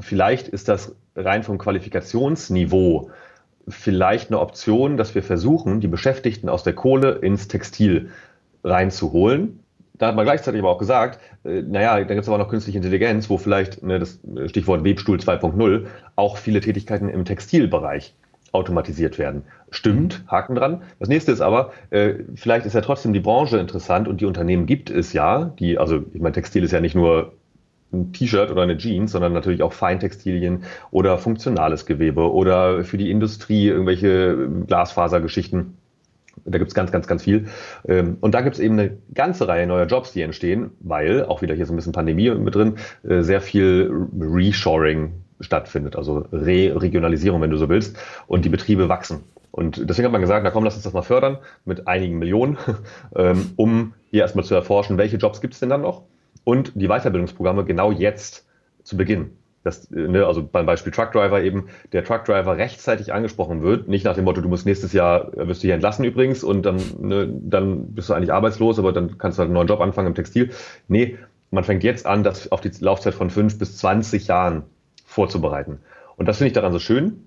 vielleicht 0.00 0.48
ist 0.48 0.68
das 0.68 0.94
rein 1.14 1.42
vom 1.42 1.58
Qualifikationsniveau 1.58 3.10
vielleicht 3.68 4.30
eine 4.30 4.40
Option, 4.40 4.96
dass 4.96 5.14
wir 5.14 5.22
versuchen, 5.22 5.80
die 5.80 5.86
Beschäftigten 5.86 6.48
aus 6.48 6.64
der 6.64 6.72
Kohle 6.72 7.12
ins 7.22 7.46
Textil 7.46 8.10
reinzuholen. 8.64 9.60
Da 9.94 10.08
hat 10.08 10.16
man 10.16 10.24
gleichzeitig 10.24 10.60
aber 10.60 10.70
auch 10.70 10.78
gesagt, 10.78 11.20
äh, 11.44 11.62
naja, 11.62 11.96
da 11.96 12.14
gibt 12.14 12.22
es 12.22 12.28
aber 12.28 12.38
noch 12.38 12.48
künstliche 12.48 12.78
Intelligenz, 12.78 13.28
wo 13.28 13.36
vielleicht 13.36 13.82
ne, 13.82 13.98
das 13.98 14.18
Stichwort 14.46 14.82
Webstuhl 14.82 15.18
2.0 15.18 15.86
auch 16.16 16.38
viele 16.38 16.60
Tätigkeiten 16.60 17.08
im 17.08 17.24
Textilbereich 17.24 18.14
automatisiert 18.52 19.18
werden. 19.18 19.42
Stimmt, 19.70 20.24
Haken 20.26 20.56
dran. 20.56 20.82
Das 20.98 21.08
nächste 21.08 21.32
ist 21.32 21.40
aber, 21.40 21.72
äh, 21.90 22.14
vielleicht 22.34 22.66
ist 22.66 22.74
ja 22.74 22.80
trotzdem 22.80 23.12
die 23.12 23.20
Branche 23.20 23.58
interessant 23.58 24.08
und 24.08 24.20
die 24.20 24.24
Unternehmen 24.24 24.66
gibt 24.66 24.90
es 24.90 25.12
ja, 25.12 25.52
die, 25.58 25.78
also 25.78 26.02
ich 26.12 26.20
meine, 26.20 26.32
Textil 26.32 26.64
ist 26.64 26.72
ja 26.72 26.80
nicht 26.80 26.94
nur 26.94 27.34
ein 27.92 28.12
T-Shirt 28.12 28.50
oder 28.50 28.62
eine 28.62 28.76
Jeans, 28.76 29.12
sondern 29.12 29.32
natürlich 29.32 29.62
auch 29.62 29.72
Feintextilien 29.72 30.64
oder 30.90 31.18
funktionales 31.18 31.86
Gewebe 31.86 32.32
oder 32.32 32.84
für 32.84 32.98
die 32.98 33.10
Industrie 33.10 33.68
irgendwelche 33.68 34.48
Glasfasergeschichten. 34.66 35.76
Da 36.44 36.58
gibt's 36.58 36.74
ganz, 36.74 36.92
ganz, 36.92 37.06
ganz 37.06 37.24
viel. 37.24 37.48
Ähm, 37.86 38.16
und 38.20 38.34
da 38.34 38.40
gibt's 38.40 38.58
eben 38.58 38.78
eine 38.78 38.98
ganze 39.14 39.48
Reihe 39.48 39.66
neuer 39.66 39.86
Jobs, 39.86 40.12
die 40.12 40.22
entstehen, 40.22 40.70
weil, 40.80 41.24
auch 41.24 41.42
wieder 41.42 41.54
hier 41.54 41.66
so 41.66 41.72
ein 41.72 41.76
bisschen 41.76 41.92
Pandemie 41.92 42.30
mit 42.30 42.54
drin, 42.54 42.76
äh, 43.02 43.22
sehr 43.22 43.40
viel 43.40 44.08
Reshoring 44.18 45.12
stattfindet, 45.40 45.96
also 45.96 46.26
Re-Regionalisierung, 46.32 47.40
wenn 47.40 47.50
du 47.50 47.56
so 47.56 47.68
willst, 47.68 47.96
und 48.26 48.44
die 48.44 48.50
Betriebe 48.50 48.88
wachsen. 48.88 49.20
Und 49.50 49.88
deswegen 49.88 50.06
hat 50.06 50.12
man 50.12 50.20
gesagt, 50.20 50.44
na 50.44 50.50
komm, 50.50 50.64
lass 50.64 50.74
uns 50.74 50.84
das 50.84 50.92
mal 50.92 51.02
fördern 51.02 51.38
mit 51.64 51.88
einigen 51.88 52.18
Millionen, 52.18 52.58
ähm, 53.16 53.50
um 53.56 53.94
hier 54.10 54.22
erstmal 54.22 54.44
zu 54.44 54.54
erforschen, 54.54 54.98
welche 54.98 55.16
Jobs 55.16 55.40
gibt's 55.40 55.60
denn 55.60 55.70
dann 55.70 55.82
noch 55.82 56.04
und 56.44 56.72
die 56.74 56.88
Weiterbildungsprogramme 56.88 57.64
genau 57.64 57.90
jetzt 57.92 58.46
zu 58.82 58.96
Beginn. 58.96 59.30
Das, 59.62 59.90
ne, 59.90 60.24
also 60.26 60.42
beim 60.42 60.64
Beispiel 60.64 60.90
Truckdriver 60.90 61.42
eben, 61.42 61.68
der 61.92 62.02
Truckdriver 62.02 62.56
rechtzeitig 62.56 63.12
angesprochen 63.12 63.62
wird, 63.62 63.88
nicht 63.88 64.06
nach 64.06 64.14
dem 64.14 64.24
Motto, 64.24 64.40
du 64.40 64.48
musst 64.48 64.64
nächstes 64.64 64.94
Jahr, 64.94 65.36
äh, 65.36 65.46
wirst 65.48 65.62
du 65.62 65.66
hier 65.66 65.74
entlassen 65.74 66.04
übrigens 66.04 66.42
und 66.42 66.62
dann, 66.62 66.80
ne, 66.98 67.28
dann 67.30 67.92
bist 67.92 68.08
du 68.08 68.14
eigentlich 68.14 68.32
arbeitslos, 68.32 68.78
aber 68.78 68.92
dann 68.92 69.18
kannst 69.18 69.36
du 69.36 69.40
halt 69.40 69.48
einen 69.48 69.54
neuen 69.54 69.68
Job 69.68 69.80
anfangen 69.80 70.08
im 70.08 70.14
Textil. 70.14 70.50
Nee, 70.88 71.18
man 71.50 71.64
fängt 71.64 71.84
jetzt 71.84 72.06
an, 72.06 72.22
das 72.22 72.50
auf 72.52 72.62
die 72.62 72.70
Laufzeit 72.80 73.12
von 73.12 73.28
fünf 73.28 73.58
bis 73.58 73.76
zwanzig 73.76 74.28
Jahren 74.28 74.62
vorzubereiten. 75.04 75.80
Und 76.16 76.26
das 76.26 76.38
finde 76.38 76.48
ich 76.48 76.54
daran 76.54 76.72
so 76.72 76.78
schön, 76.78 77.26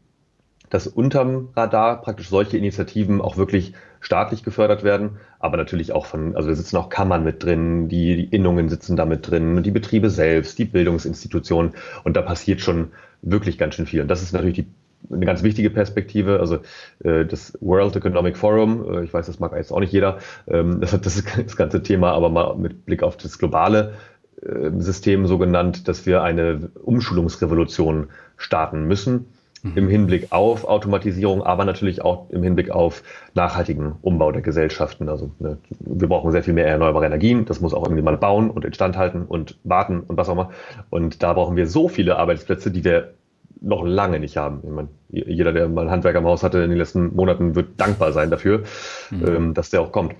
dass 0.70 0.88
unterm 0.88 1.50
Radar 1.56 2.02
praktisch 2.02 2.30
solche 2.30 2.58
Initiativen 2.58 3.22
auch 3.22 3.38
wirklich 3.38 3.74
staatlich 4.04 4.44
gefördert 4.44 4.84
werden, 4.84 5.18
aber 5.40 5.58
natürlich 5.58 5.94
auch 5.94 6.06
von, 6.06 6.36
also 6.36 6.50
da 6.50 6.56
sitzen 6.56 6.78
auch 6.78 6.90
Kammern 6.90 7.24
mit 7.24 7.44
drin, 7.44 7.88
die, 7.88 8.16
die 8.16 8.36
Innungen 8.36 8.70
sitzen 8.70 8.96
da 8.96 9.06
mit 9.06 9.30
drin, 9.30 9.64
die 9.64 9.72
Betriebe 9.72 10.10
selbst, 10.10 10.60
die 10.60 10.66
Bildungsinstitutionen 10.66 11.72
und 12.04 12.16
da 12.16 12.22
passiert 12.22 12.62
schon 12.62 12.92
wirklich 13.22 13.58
ganz 13.58 13.76
schön 13.76 13.86
viel. 13.86 14.02
Und 14.02 14.10
das 14.10 14.22
ist 14.22 14.34
natürlich 14.34 14.56
die, 14.56 14.68
eine 15.12 15.26
ganz 15.26 15.44
wichtige 15.44 15.70
Perspektive. 15.70 16.40
Also 16.40 16.60
äh, 17.04 17.26
das 17.26 17.58
World 17.62 17.96
Economic 17.96 18.38
Forum, 18.38 18.86
äh, 18.94 19.04
ich 19.04 19.14
weiß, 19.14 19.26
das 19.26 19.40
mag 19.40 19.54
jetzt 19.56 19.72
auch 19.72 19.80
nicht 19.80 19.94
jeder, 19.94 20.18
ähm, 20.48 20.78
das 20.82 20.94
hat 20.94 21.06
das, 21.06 21.24
das 21.24 21.56
ganze 21.56 21.82
Thema 21.82 22.12
aber 22.12 22.30
mal 22.30 22.56
mit 22.56 22.86
Blick 22.86 23.04
auf 23.04 23.16
das 23.16 23.40
globale 23.40 23.94
äh, 24.42 24.70
System 24.80 25.28
so 25.28 25.38
genannt, 25.38 25.88
dass 25.88 26.06
wir 26.06 26.24
eine 26.24 26.72
Umschulungsrevolution 26.84 28.10
starten 28.36 28.86
müssen 28.86 29.33
mhm. 29.64 29.72
im 29.76 29.88
Hinblick 29.90 30.32
auf 30.32 30.66
Automatisierung, 30.66 31.42
aber 31.42 31.66
natürlich 31.66 32.02
auch 32.04 32.30
im 32.30 32.44
Hinblick 32.44 32.70
auf 32.70 33.04
nachhaltigen 33.34 33.94
Umbau 34.02 34.32
der 34.32 34.42
Gesellschaften. 34.42 35.10
Also 35.10 35.32
ne, 35.40 35.58
wir 35.80 36.08
brauchen 36.08 36.32
sehr 36.32 36.44
viel 36.44 36.54
mehr 36.54 36.68
erneuerbare 36.68 37.06
Energien. 37.06 37.46
Das 37.46 37.62
muss 37.62 37.74
auch 37.74 37.84
irgendwie 37.84 38.04
mal 38.04 38.18
bauen 38.18 38.50
und 38.50 38.66
instand 38.66 38.98
halten 38.98 39.24
und 39.24 39.58
warten 39.64 40.02
und 40.02 40.18
was 40.18 40.30
auch 40.30 40.34
immer. 40.34 40.52
Und 40.90 41.24
da 41.24 41.34
brauchen 41.34 41.56
wir 41.56 41.68
so 41.68 41.88
viele 41.88 42.18
Arbeitsplätze, 42.18 42.70
die 42.70 42.84
wir 42.84 43.16
noch 43.62 43.86
lange 43.86 44.20
nicht 44.20 44.38
haben. 44.38 44.60
Ich 44.64 44.70
meine, 44.70 44.90
jeder, 45.10 45.54
der 45.54 45.70
mal 45.70 45.82
einen 45.82 45.92
Handwerker 45.92 46.20
im 46.20 46.26
Haus 46.26 46.44
hatte 46.44 46.60
in 46.60 46.70
den 46.70 46.78
letzten 46.78 47.16
Monaten, 47.16 47.56
wird 47.56 47.80
dankbar 47.80 48.12
sein 48.12 48.30
dafür, 48.30 48.64
mhm. 49.10 49.26
ähm, 49.26 49.54
dass 49.54 49.70
der 49.70 49.82
auch 49.82 49.92
kommt. 49.92 50.16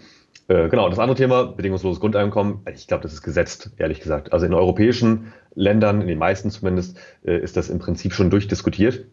Äh, 0.48 0.70
genau, 0.70 0.90
das 0.90 1.00
andere 1.00 1.16
Thema, 1.18 1.46
bedingungsloses 1.46 2.00
Grundeinkommen, 2.00 2.62
ich 2.74 2.88
glaube, 2.88 3.04
das 3.04 3.14
ist 3.14 3.22
gesetzt, 3.22 3.72
ehrlich 3.78 4.00
gesagt. 4.00 4.34
Also 4.34 4.46
in 4.46 4.54
europäischen 4.54 5.34
Ländern, 5.56 6.02
in 6.02 6.08
den 6.08 6.20
meisten 6.20 6.52
zumindest, 6.52 6.98
äh, 7.24 7.38
ist 7.38 7.58
das 7.58 7.70
im 7.70 7.80
Prinzip 7.80 8.14
schon 8.14 8.30
durchdiskutiert. 8.30 9.06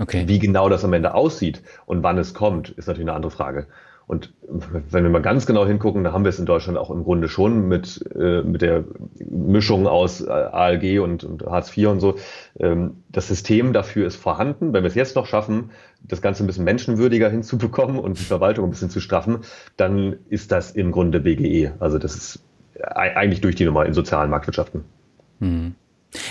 Okay. 0.00 0.24
Wie 0.26 0.38
genau 0.38 0.68
das 0.68 0.84
am 0.84 0.92
Ende 0.92 1.14
aussieht 1.14 1.62
und 1.86 2.02
wann 2.02 2.18
es 2.18 2.34
kommt, 2.34 2.70
ist 2.70 2.86
natürlich 2.86 3.08
eine 3.08 3.16
andere 3.16 3.32
Frage. 3.32 3.66
Und 4.08 4.32
wenn 4.40 5.02
wir 5.02 5.10
mal 5.10 5.20
ganz 5.20 5.44
genau 5.44 5.66
hingucken, 5.66 6.02
da 6.02 6.12
haben 6.12 6.24
wir 6.24 6.30
es 6.30 6.38
in 6.38 6.46
Deutschland 6.46 6.78
auch 6.78 6.90
im 6.90 7.04
Grunde 7.04 7.28
schon 7.28 7.68
mit, 7.68 8.02
äh, 8.18 8.40
mit 8.42 8.62
der 8.62 8.84
Mischung 9.18 9.86
aus 9.86 10.22
äh, 10.22 10.30
ALG 10.30 11.00
und, 11.00 11.24
und 11.24 11.44
Hartz 11.44 11.76
IV 11.76 11.88
und 11.88 12.00
so. 12.00 12.14
Ähm, 12.58 13.02
das 13.10 13.28
System 13.28 13.74
dafür 13.74 14.06
ist 14.06 14.16
vorhanden. 14.16 14.72
Wenn 14.72 14.82
wir 14.82 14.88
es 14.88 14.94
jetzt 14.94 15.14
noch 15.14 15.26
schaffen, 15.26 15.72
das 16.02 16.22
Ganze 16.22 16.42
ein 16.42 16.46
bisschen 16.46 16.64
menschenwürdiger 16.64 17.28
hinzubekommen 17.30 17.98
und 17.98 18.18
die 18.18 18.24
Verwaltung 18.24 18.64
ein 18.64 18.70
bisschen 18.70 18.88
zu 18.88 19.00
straffen, 19.00 19.40
dann 19.76 20.16
ist 20.30 20.52
das 20.52 20.70
im 20.70 20.90
Grunde 20.90 21.20
BGE. 21.20 21.72
Also 21.78 21.98
das 21.98 22.16
ist 22.16 22.44
eigentlich 22.80 23.42
durch 23.42 23.56
die 23.56 23.66
Nummer 23.66 23.84
in 23.84 23.92
sozialen 23.92 24.30
Marktwirtschaften. 24.30 24.84
Hm. 25.40 25.74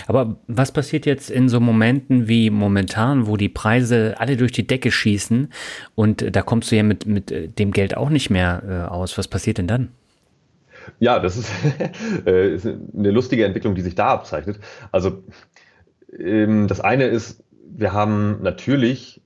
Aber 0.08 0.38
was 0.48 0.72
passiert 0.72 1.06
jetzt 1.06 1.30
in 1.30 1.50
so 1.50 1.60
Momenten 1.60 2.28
wie 2.28 2.50
momentan, 2.50 3.28
wo 3.28 3.38
die 3.38 3.50
Preise 3.50 4.16
alle 4.18 4.38
durch 4.38 4.52
die 4.52 4.66
Decke 4.66 4.92
schießen 4.92 5.50
und 5.96 6.36
da 6.36 6.42
kommst 6.42 6.72
du 6.72 6.76
ja 6.76 6.84
mit, 6.84 7.06
mit 7.06 7.32
äh, 7.32 7.48
dem 7.48 7.72
Geld 7.72 7.96
auch 7.96 8.10
nicht 8.10 8.30
mehr 8.30 8.64
äh, 8.68 8.92
aus? 8.92 9.18
Was 9.18 9.28
passiert 9.28 9.58
denn 9.58 9.68
dann? 9.68 9.90
Ja, 11.00 11.20
das 11.20 11.38
ist, 11.38 11.52
äh, 12.26 12.56
ist 12.56 12.66
eine 12.66 13.12
lustige 13.12 13.46
Entwicklung, 13.46 13.76
die 13.76 13.82
sich 13.82 13.96
da 13.96 14.08
abzeichnet. 14.08 14.60
Also 14.92 15.24
ähm, 16.18 16.68
das 16.68 16.80
eine 16.80 17.06
ist, 17.06 17.44
wir 17.70 17.94
haben 17.94 18.42
natürlich 18.42 19.22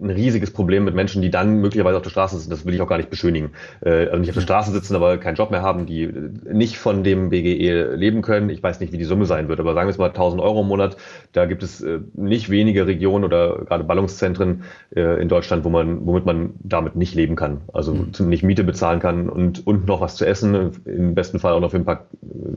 ein 0.00 0.10
riesiges 0.10 0.50
Problem 0.50 0.84
mit 0.84 0.94
Menschen, 0.94 1.22
die 1.22 1.30
dann 1.30 1.60
möglicherweise 1.60 1.96
auf 1.96 2.02
der 2.02 2.10
Straße 2.10 2.36
sitzen. 2.36 2.50
Das 2.50 2.64
will 2.64 2.74
ich 2.74 2.80
auch 2.80 2.88
gar 2.88 2.96
nicht 2.96 3.10
beschönigen. 3.10 3.50
Äh, 3.84 4.06
also 4.06 4.18
nicht 4.18 4.30
auf 4.30 4.34
der 4.34 4.42
Straße 4.42 4.72
sitzen, 4.72 4.96
aber 4.96 5.18
keinen 5.18 5.36
Job 5.36 5.50
mehr 5.50 5.62
haben, 5.62 5.86
die 5.86 6.12
nicht 6.50 6.78
von 6.78 7.04
dem 7.04 7.30
BGE 7.30 7.94
leben 7.94 8.22
können. 8.22 8.50
Ich 8.50 8.62
weiß 8.62 8.80
nicht, 8.80 8.92
wie 8.92 8.98
die 8.98 9.04
Summe 9.04 9.26
sein 9.26 9.48
wird, 9.48 9.60
aber 9.60 9.74
sagen 9.74 9.88
wir 9.88 9.92
es 9.92 9.98
mal 9.98 10.08
1000 10.08 10.42
Euro 10.42 10.62
im 10.62 10.68
Monat. 10.68 10.96
Da 11.32 11.46
gibt 11.46 11.62
es 11.62 11.80
äh, 11.80 12.00
nicht 12.14 12.50
wenige 12.50 12.86
Regionen 12.86 13.24
oder 13.24 13.64
gerade 13.64 13.84
Ballungszentren 13.84 14.64
äh, 14.94 15.20
in 15.20 15.28
Deutschland, 15.28 15.64
wo 15.64 15.68
man, 15.68 16.06
womit 16.06 16.24
man 16.26 16.54
damit 16.60 16.96
nicht 16.96 17.14
leben 17.14 17.36
kann. 17.36 17.62
Also 17.72 17.94
mhm. 17.94 18.28
nicht 18.28 18.42
Miete 18.42 18.64
bezahlen 18.64 19.00
kann 19.00 19.28
und, 19.28 19.66
und 19.66 19.86
noch 19.86 20.00
was 20.00 20.16
zu 20.16 20.26
essen. 20.26 20.72
Im 20.84 21.14
besten 21.14 21.38
Fall 21.38 21.52
auch 21.52 21.60
noch 21.60 21.70
für 21.70 21.76
ein 21.76 21.84
paar 21.84 22.06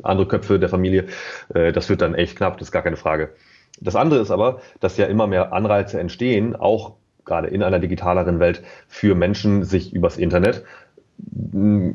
andere 0.04 0.28
Köpfe 0.28 0.60
der 0.60 0.70
Familie. 0.70 1.06
Das 1.50 1.90
wird 1.90 2.02
dann 2.02 2.16
echt 2.16 2.38
knapp, 2.38 2.58
das 2.58 2.70
ist 2.70 2.72
gar 2.72 2.82
keine 2.82 2.96
Frage. 2.96 3.30
Das 3.82 3.96
andere 3.96 4.20
ist 4.22 4.32
aber, 4.32 4.62
dass 4.80 4.98
ja 4.98 5.06
immer 5.06 5.28
mehr 5.28 5.54
Anreize 5.54 6.00
entstehen, 6.00 6.56
auch 6.56 6.94
gerade 7.26 7.48
in 7.48 7.64
einer 7.64 7.80
digitaleren 7.80 8.40
Welt 8.40 8.64
für 8.88 9.16
Menschen, 9.16 9.64
sich 9.64 9.94
übers 9.94 10.18
Internet 10.18 10.64
mm, 11.52 11.92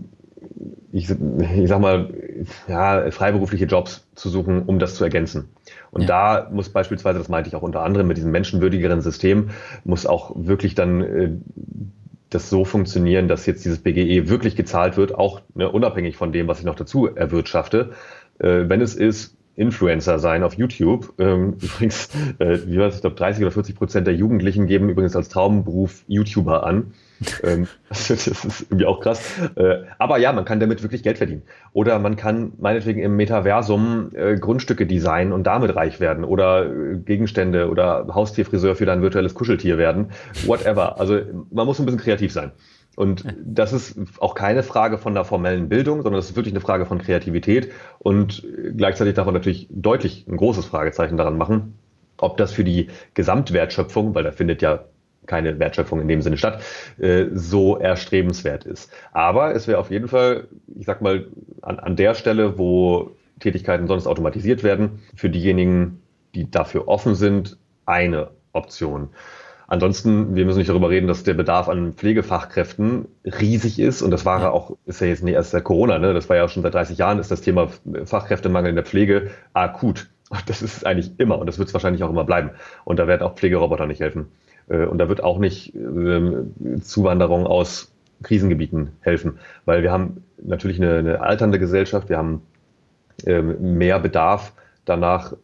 ich, 0.93 1.11
ich 1.11 1.69
sag 1.69 1.81
mal, 1.81 2.15
ja, 2.67 3.11
freiberufliche 3.11 3.67
Jobs 3.67 4.07
zu 4.15 4.29
suchen, 4.29 4.63
um 4.63 4.79
das 4.79 4.95
zu 4.95 5.05
ergänzen. 5.05 5.51
Und 5.91 6.03
ja. 6.03 6.07
da 6.07 6.51
muss 6.51 6.71
beispielsweise, 6.71 7.19
das 7.19 7.29
meinte 7.29 7.49
ich 7.49 7.57
auch 7.57 7.63
unter 7.63 7.83
anderem 7.83 8.07
mit 8.07 8.17
diesem 8.17 8.31
menschenwürdigeren 8.31 9.01
System, 9.01 9.51
muss 9.85 10.07
auch 10.07 10.33
wirklich 10.35 10.75
dann 10.75 11.03
äh, 11.03 11.31
das 12.31 12.51
so 12.51 12.65
funktionieren, 12.65 13.29
dass 13.29 13.47
jetzt 13.47 13.65
dieses 13.65 13.79
BGE 13.79 14.29
wirklich 14.29 14.57
gezahlt 14.57 14.97
wird, 14.97 15.15
auch 15.15 15.41
ne, 15.55 15.71
unabhängig 15.71 16.17
von 16.17 16.33
dem, 16.33 16.49
was 16.49 16.61
ich 16.61 16.65
noch 16.65 16.75
dazu 16.75 17.07
erwirtschafte. 17.07 17.91
Äh, 18.39 18.69
wenn 18.69 18.81
es 18.81 18.95
ist, 18.95 19.37
Influencer 19.59 20.19
sein 20.19 20.43
auf 20.43 20.55
YouTube. 20.55 21.13
Ähm, 21.19 21.57
übrigens, 21.61 22.09
äh, 22.39 22.59
wie 22.67 22.79
war? 22.79 22.89
Ich 22.89 23.01
glaube, 23.01 23.17
30 23.17 23.43
oder 23.43 23.51
40 23.51 23.75
Prozent 23.75 24.07
der 24.07 24.15
Jugendlichen 24.15 24.67
geben 24.67 24.89
übrigens 24.89 25.17
als 25.17 25.29
Traumberuf 25.29 26.05
YouTuber 26.07 26.65
an. 26.65 26.93
ähm, 27.43 27.67
das 27.89 28.11
ist 28.11 28.67
irgendwie 28.71 28.87
auch 28.87 29.01
krass. 29.01 29.21
Äh, 29.57 29.79
aber 29.99 30.19
ja, 30.19 30.33
man 30.33 30.45
kann 30.45 30.61
damit 30.61 30.83
wirklich 30.83 31.03
Geld 31.03 31.19
verdienen. 31.19 31.43
Oder 31.73 31.99
man 31.99 32.17
kann 32.17 32.53
meinetwegen 32.59 33.01
im 33.01 33.17
Metaversum 33.17 34.13
äh, 34.15 34.37
Grundstücke 34.37 34.87
designen 34.87 35.33
und 35.33 35.45
damit 35.45 35.75
reich 35.75 35.99
werden. 35.99 36.25
Oder 36.25 36.67
äh, 36.67 36.97
Gegenstände 36.97 37.69
oder 37.69 38.07
Haustierfriseur 38.15 38.77
für 38.77 38.87
dein 38.87 39.03
virtuelles 39.03 39.35
Kuscheltier 39.35 39.77
werden. 39.77 40.11
Whatever. 40.47 41.01
Also 41.01 41.21
man 41.51 41.67
muss 41.67 41.81
ein 41.81 41.87
bisschen 41.87 42.01
kreativ 42.01 42.33
sein. 42.33 42.53
Und 42.99 43.25
das 43.41 43.73
ist 43.73 43.97
auch 44.19 44.35
keine 44.35 44.65
Frage 44.65 44.99
von 44.99 45.15
der 45.15 45.25
formellen 45.25 45.69
Bildung, 45.69 46.03
sondern 46.03 46.19
das 46.19 46.31
ist 46.31 46.35
wirklich 46.35 46.53
eine 46.53 46.61
Frage 46.61 46.85
von 46.85 46.99
Kreativität. 46.99 47.71
Und 48.01 48.45
gleichzeitig 48.77 49.15
darf 49.15 49.25
man 49.25 49.35
natürlich 49.35 49.69
deutlich 49.71 50.27
ein 50.27 50.37
großes 50.37 50.67
Fragezeichen 50.67 51.17
daran 51.17 51.39
machen, 51.39 51.79
ob 52.17 52.39
das 52.39 52.51
für 52.51 52.65
die 52.65 52.89
Gesamtwertschöpfung, 53.15 54.17
weil 54.17 54.25
da 54.25 54.33
findet 54.33 54.63
ja 54.63 54.87
keine 55.27 55.61
Wertschöpfung 55.61 56.01
in 56.01 56.09
dem 56.09 56.23
Sinne 56.23 56.39
statt, 56.39 56.61
äh, 56.99 57.27
so 57.33 57.77
erstrebenswert 57.77 58.65
ist. 58.65 58.91
Aber 59.13 59.55
es 59.55 59.69
wäre 59.69 59.79
auf 59.79 59.93
jeden 59.93 60.09
Fall, 60.09 60.49
ich 60.75 60.87
sag 60.87 61.01
mal, 61.01 61.29
an, 61.63 61.79
an 61.79 61.95
der 61.95 62.17
Stelle, 62.17 62.59
wo 62.59 63.13
Tätigkeiten 63.39 63.87
sonst 63.87 64.09
automatisiert 64.09 64.65
werden, 64.65 65.03
für 65.15 65.31
diejenigen, 65.31 66.03
die 66.35 66.51
dafür 66.51 66.89
offen 66.89 67.15
sind, 67.15 67.59
eine 67.87 68.31
Option. 68.53 69.11
Ansonsten, 69.71 70.35
wir 70.35 70.47
müssen 70.47 70.59
nicht 70.59 70.71
darüber 70.71 70.89
reden, 70.89 71.09
dass 71.09 71.25
der 71.25 71.35
Bedarf 71.35 71.69
an 71.69 71.93
Pflegefachkräften 71.93 73.07
riesig 73.25 73.79
ist. 73.79 74.01
Und 74.01 74.11
das 74.11 74.25
war 74.25 74.41
ja 74.41 74.51
auch, 74.51 74.79
ist 74.87 75.03
ja 75.03 75.07
jetzt 75.07 75.23
nicht 75.23 75.35
erst 75.35 75.51
seit 75.51 75.65
Corona, 75.65 75.99
ne? 75.99 76.15
Das 76.15 76.31
war 76.31 76.37
ja 76.37 76.49
schon 76.49 76.63
seit 76.63 76.73
30 76.73 76.97
Jahren, 76.97 77.19
ist 77.19 77.31
das 77.31 77.43
Thema 77.43 77.69
Fachkräftemangel 78.05 78.71
in 78.71 78.77
der 78.77 78.85
Pflege 78.85 79.31
akut. 79.53 80.09
Das 80.47 80.61
ist 80.61 80.85
eigentlich 80.85 81.13
immer 81.17 81.39
und 81.39 81.47
das 81.47 81.59
wird 81.59 81.69
es 81.69 81.75
wahrscheinlich 81.75 82.03
auch 82.03 82.11
immer 82.11 82.25
bleiben. 82.25 82.51
Und 82.85 82.99
da 82.99 83.07
werden 83.07 83.23
auch 83.23 83.35
Pflegeroboter 83.35 83.87
nicht 83.87 84.01
helfen. 84.01 84.29
Äh, 84.69 84.85
und 84.85 84.99
da 84.99 85.09
wird 85.09 85.23
auch 85.23 85.39
nicht 85.39 85.75
ähm, 85.75 86.53
Zuwanderung 86.83 87.47
aus 87.47 87.93
Krisengebieten 88.23 88.93
helfen, 89.01 89.39
weil 89.65 89.83
wir 89.83 89.93
haben 89.93 90.25
natürlich 90.43 90.81
eine, 90.81 90.97
eine 90.97 91.21
alternde 91.21 91.59
Gesellschaft, 91.59 92.09
wir 92.09 92.19
haben 92.19 92.43
ähm, 93.27 93.79
mehr 93.79 93.99
Bedarf 94.01 94.53
danach, 94.89 95.35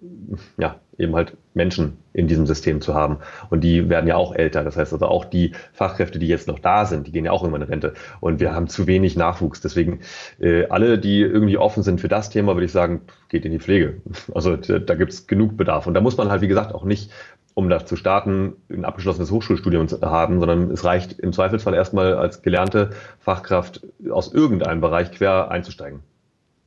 ja, 0.57 0.77
eben 0.99 1.15
halt 1.15 1.37
Menschen 1.55 1.99
in 2.13 2.29
diesem 2.29 2.47
System 2.47 2.81
zu 2.81 2.95
haben. 2.95 3.19
Und 3.51 3.63
die 3.63 3.89
werden 3.89 4.07
ja 4.07 4.17
auch 4.17 4.35
älter. 4.35 4.65
Das 4.65 4.77
heißt 4.77 4.93
also 4.93 5.07
auch 5.07 5.25
die 5.25 5.53
Fachkräfte, 5.73 6.19
die 6.19 6.29
jetzt 6.29 6.47
noch 6.47 6.59
da 6.59 6.85
sind, 6.85 7.07
die 7.07 7.13
gehen 7.13 7.25
ja 7.25 7.33
auch 7.33 7.43
irgendwann 7.43 7.63
in 7.63 7.69
Rente. 7.69 7.95
Und 8.21 8.41
wir 8.41 8.55
haben 8.55 8.69
zu 8.69 8.87
wenig 8.87 9.17
Nachwuchs. 9.17 9.61
Deswegen 9.61 10.01
äh, 10.41 10.67
alle, 10.67 10.99
die 10.99 11.21
irgendwie 11.21 11.59
offen 11.59 11.83
sind 11.83 12.01
für 12.01 12.09
das 12.09 12.31
Thema, 12.31 12.55
würde 12.55 12.67
ich 12.67 12.73
sagen, 12.73 13.03
geht 13.29 13.45
in 13.45 13.53
die 13.53 13.61
Pflege. 13.61 14.01
Also 14.35 14.57
da, 14.57 14.79
da 14.79 14.95
gibt 14.95 15.13
es 15.13 15.27
genug 15.27 15.57
Bedarf. 15.57 15.87
Und 15.87 15.95
da 15.95 16.01
muss 16.01 16.17
man 16.17 16.31
halt, 16.31 16.41
wie 16.41 16.49
gesagt, 16.49 16.75
auch 16.75 16.85
nicht 16.85 17.11
um 17.55 17.69
da 17.69 17.87
zu 17.87 17.95
starten, 17.95 18.55
ein 18.69 18.85
abgeschlossenes 18.85 19.31
Hochschulstudium 19.31 19.87
zu 19.87 20.01
haben, 20.01 20.41
sondern 20.41 20.73
es 20.73 20.85
reicht 20.85 21.21
im 21.21 21.33
Zweifelsfall 21.33 21.75
erstmal 21.75 22.15
als 22.15 22.43
gelernte 22.43 22.91
Fachkraft 23.21 23.87
aus 24.11 24.35
irgendeinem 24.35 24.81
Bereich 24.81 25.13
quer 25.13 25.53
einzusteigen. 25.53 26.01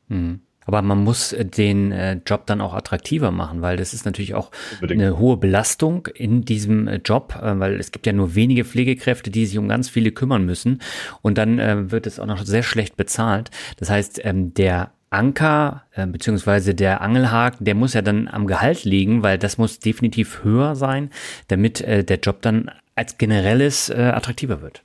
Mhm. 0.07 0.39
Aber 0.67 0.83
man 0.83 1.03
muss 1.03 1.33
äh, 1.33 1.45
den 1.45 1.91
äh, 1.91 2.19
Job 2.25 2.45
dann 2.45 2.61
auch 2.61 2.75
attraktiver 2.75 3.31
machen, 3.31 3.61
weil 3.61 3.77
das 3.77 3.93
ist 3.93 4.05
natürlich 4.05 4.35
auch 4.35 4.51
Unbedingt. 4.75 5.01
eine 5.01 5.17
hohe 5.17 5.37
Belastung 5.37 6.07
in 6.13 6.43
diesem 6.43 6.87
äh, 6.87 6.97
Job, 7.03 7.37
weil 7.41 7.79
es 7.79 7.91
gibt 7.91 8.05
ja 8.05 8.13
nur 8.13 8.35
wenige 8.35 8.65
Pflegekräfte, 8.65 9.31
die 9.31 9.45
sich 9.45 9.57
um 9.57 9.67
ganz 9.67 9.89
viele 9.89 10.11
kümmern 10.11 10.45
müssen. 10.45 10.81
Und 11.21 11.37
dann 11.37 11.89
wird 11.89 12.05
es 12.05 12.19
auch 12.19 12.25
noch 12.25 12.43
sehr 12.45 12.63
schlecht 12.63 12.97
bezahlt. 12.97 13.49
Das 13.77 13.89
heißt, 13.89 14.21
ähm, 14.23 14.53
der 14.53 14.91
Anker 15.09 15.83
äh, 15.93 16.05
beziehungsweise 16.05 16.75
der 16.75 17.01
Angelhaken, 17.01 17.65
der 17.65 17.75
muss 17.75 17.93
ja 17.93 18.01
dann 18.01 18.27
am 18.27 18.47
Gehalt 18.47 18.83
liegen, 18.83 19.23
weil 19.23 19.37
das 19.37 19.57
muss 19.57 19.79
definitiv 19.79 20.43
höher 20.43 20.75
sein, 20.75 21.11
damit 21.47 21.81
äh, 21.81 22.03
der 22.03 22.19
Job 22.19 22.41
dann 22.41 22.69
als 22.95 23.17
generelles 23.17 23.89
äh, 23.89 24.11
attraktiver 24.13 24.61
wird. 24.61 24.83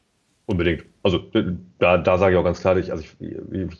Unbedingt. 0.52 0.84
Also 1.02 1.18
da, 1.78 1.96
da 1.96 2.18
sage 2.18 2.34
ich 2.34 2.38
auch 2.38 2.44
ganz 2.44 2.60
klar, 2.60 2.76
ich, 2.76 2.92
also 2.92 3.02
ich, 3.02 3.16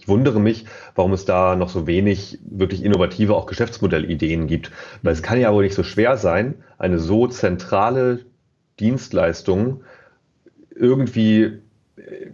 ich 0.01 0.09
wundere 0.09 0.41
mich, 0.41 0.65
warum 0.95 1.13
es 1.13 1.27
da 1.27 1.55
noch 1.55 1.69
so 1.69 1.87
wenig 1.87 2.39
wirklich 2.47 2.83
innovative 2.83 3.37
auch 3.37 3.45
Geschäftsmodellideen 3.45 4.47
gibt. 4.47 4.71
Weil 5.03 5.13
es 5.13 5.23
kann 5.23 5.39
ja 5.39 5.53
wohl 5.53 5.65
nicht 5.65 5.75
so 5.75 5.83
schwer 5.83 6.17
sein, 6.17 6.55
eine 6.79 6.99
so 6.99 7.27
zentrale 7.27 8.21
Dienstleistung 8.81 9.85
irgendwie 10.75 11.59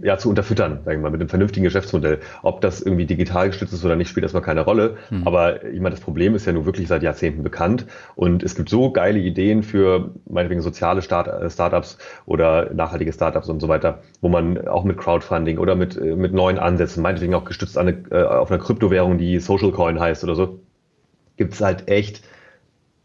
ja, 0.02 0.16
zu 0.18 0.28
unterfüttern, 0.28 0.80
sagen 0.84 0.98
wir 0.98 1.04
mal, 1.04 1.10
mit 1.10 1.20
einem 1.20 1.28
vernünftigen 1.28 1.64
Geschäftsmodell. 1.64 2.20
Ob 2.42 2.60
das 2.60 2.80
irgendwie 2.80 3.06
digital 3.06 3.48
gestützt 3.48 3.72
ist 3.72 3.84
oder 3.84 3.96
nicht, 3.96 4.08
spielt 4.08 4.22
erstmal 4.22 4.42
keine 4.42 4.62
Rolle. 4.62 4.96
Mhm. 5.10 5.26
Aber 5.26 5.64
ich 5.64 5.80
meine, 5.80 5.94
das 5.94 6.00
Problem 6.00 6.34
ist 6.34 6.46
ja 6.46 6.52
nun 6.52 6.64
wirklich 6.64 6.88
seit 6.88 7.02
Jahrzehnten 7.02 7.42
bekannt. 7.42 7.86
Und 8.14 8.42
es 8.42 8.54
gibt 8.54 8.68
so 8.68 8.92
geile 8.92 9.18
Ideen 9.18 9.62
für 9.62 10.10
meinetwegen 10.28 10.60
soziale 10.60 11.02
Start 11.02 11.28
äh, 11.28 11.50
Startups 11.50 11.98
oder 12.26 12.72
nachhaltige 12.72 13.12
Startups 13.12 13.48
und 13.48 13.60
so 13.60 13.68
weiter, 13.68 14.02
wo 14.20 14.28
man 14.28 14.66
auch 14.68 14.84
mit 14.84 14.96
Crowdfunding 14.96 15.58
oder 15.58 15.74
mit, 15.74 15.96
äh, 15.96 16.16
mit 16.16 16.32
neuen 16.32 16.58
Ansätzen, 16.58 17.02
meinetwegen 17.02 17.34
auch 17.34 17.44
gestützt 17.44 17.76
an 17.76 17.88
eine, 17.88 18.04
äh, 18.10 18.24
auf 18.24 18.50
einer 18.50 18.60
Kryptowährung, 18.60 19.18
die 19.18 19.38
Social 19.40 19.72
Coin 19.72 20.00
heißt 20.00 20.24
oder 20.24 20.34
so, 20.34 20.60
gibt 21.36 21.54
es 21.54 21.60
halt 21.60 21.88
echt 21.88 22.22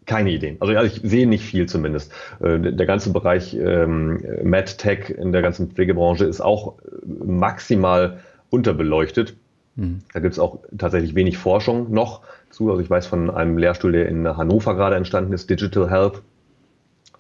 keine 0.06 0.32
Ideen. 0.32 0.58
Also 0.60 0.74
ich 0.74 1.02
sehe 1.04 1.28
nicht 1.28 1.44
viel 1.44 1.68
zumindest. 1.68 2.12
Äh, 2.42 2.60
der 2.60 2.86
ganze 2.86 3.12
Bereich 3.12 3.56
ähm, 3.56 4.22
MedTech 4.44 5.10
in 5.10 5.32
der 5.32 5.42
ganzen 5.42 5.72
Pflegebranche 5.72 6.26
ist 6.26 6.42
auch 6.42 6.76
maximal 7.06 8.20
unterbeleuchtet. 8.50 9.36
Mhm. 9.76 10.00
Da 10.14 10.20
gibt 10.20 10.34
es 10.34 10.40
auch 10.40 10.60
tatsächlich 10.78 11.16
wenig 11.16 11.38
Forschung 11.38 11.92
noch 11.92 12.22
zu. 12.50 12.70
Also 12.70 12.82
ich 12.82 12.90
weiß 12.90 13.08
von 13.08 13.30
einem 13.30 13.58
Lehrstuhl, 13.58 13.92
der 13.92 14.08
in 14.08 14.28
Hannover 14.38 14.76
gerade 14.76 14.96
entstanden 14.96 15.34
ist, 15.34 15.50
Digital 15.50 15.90
Health. 15.90 16.22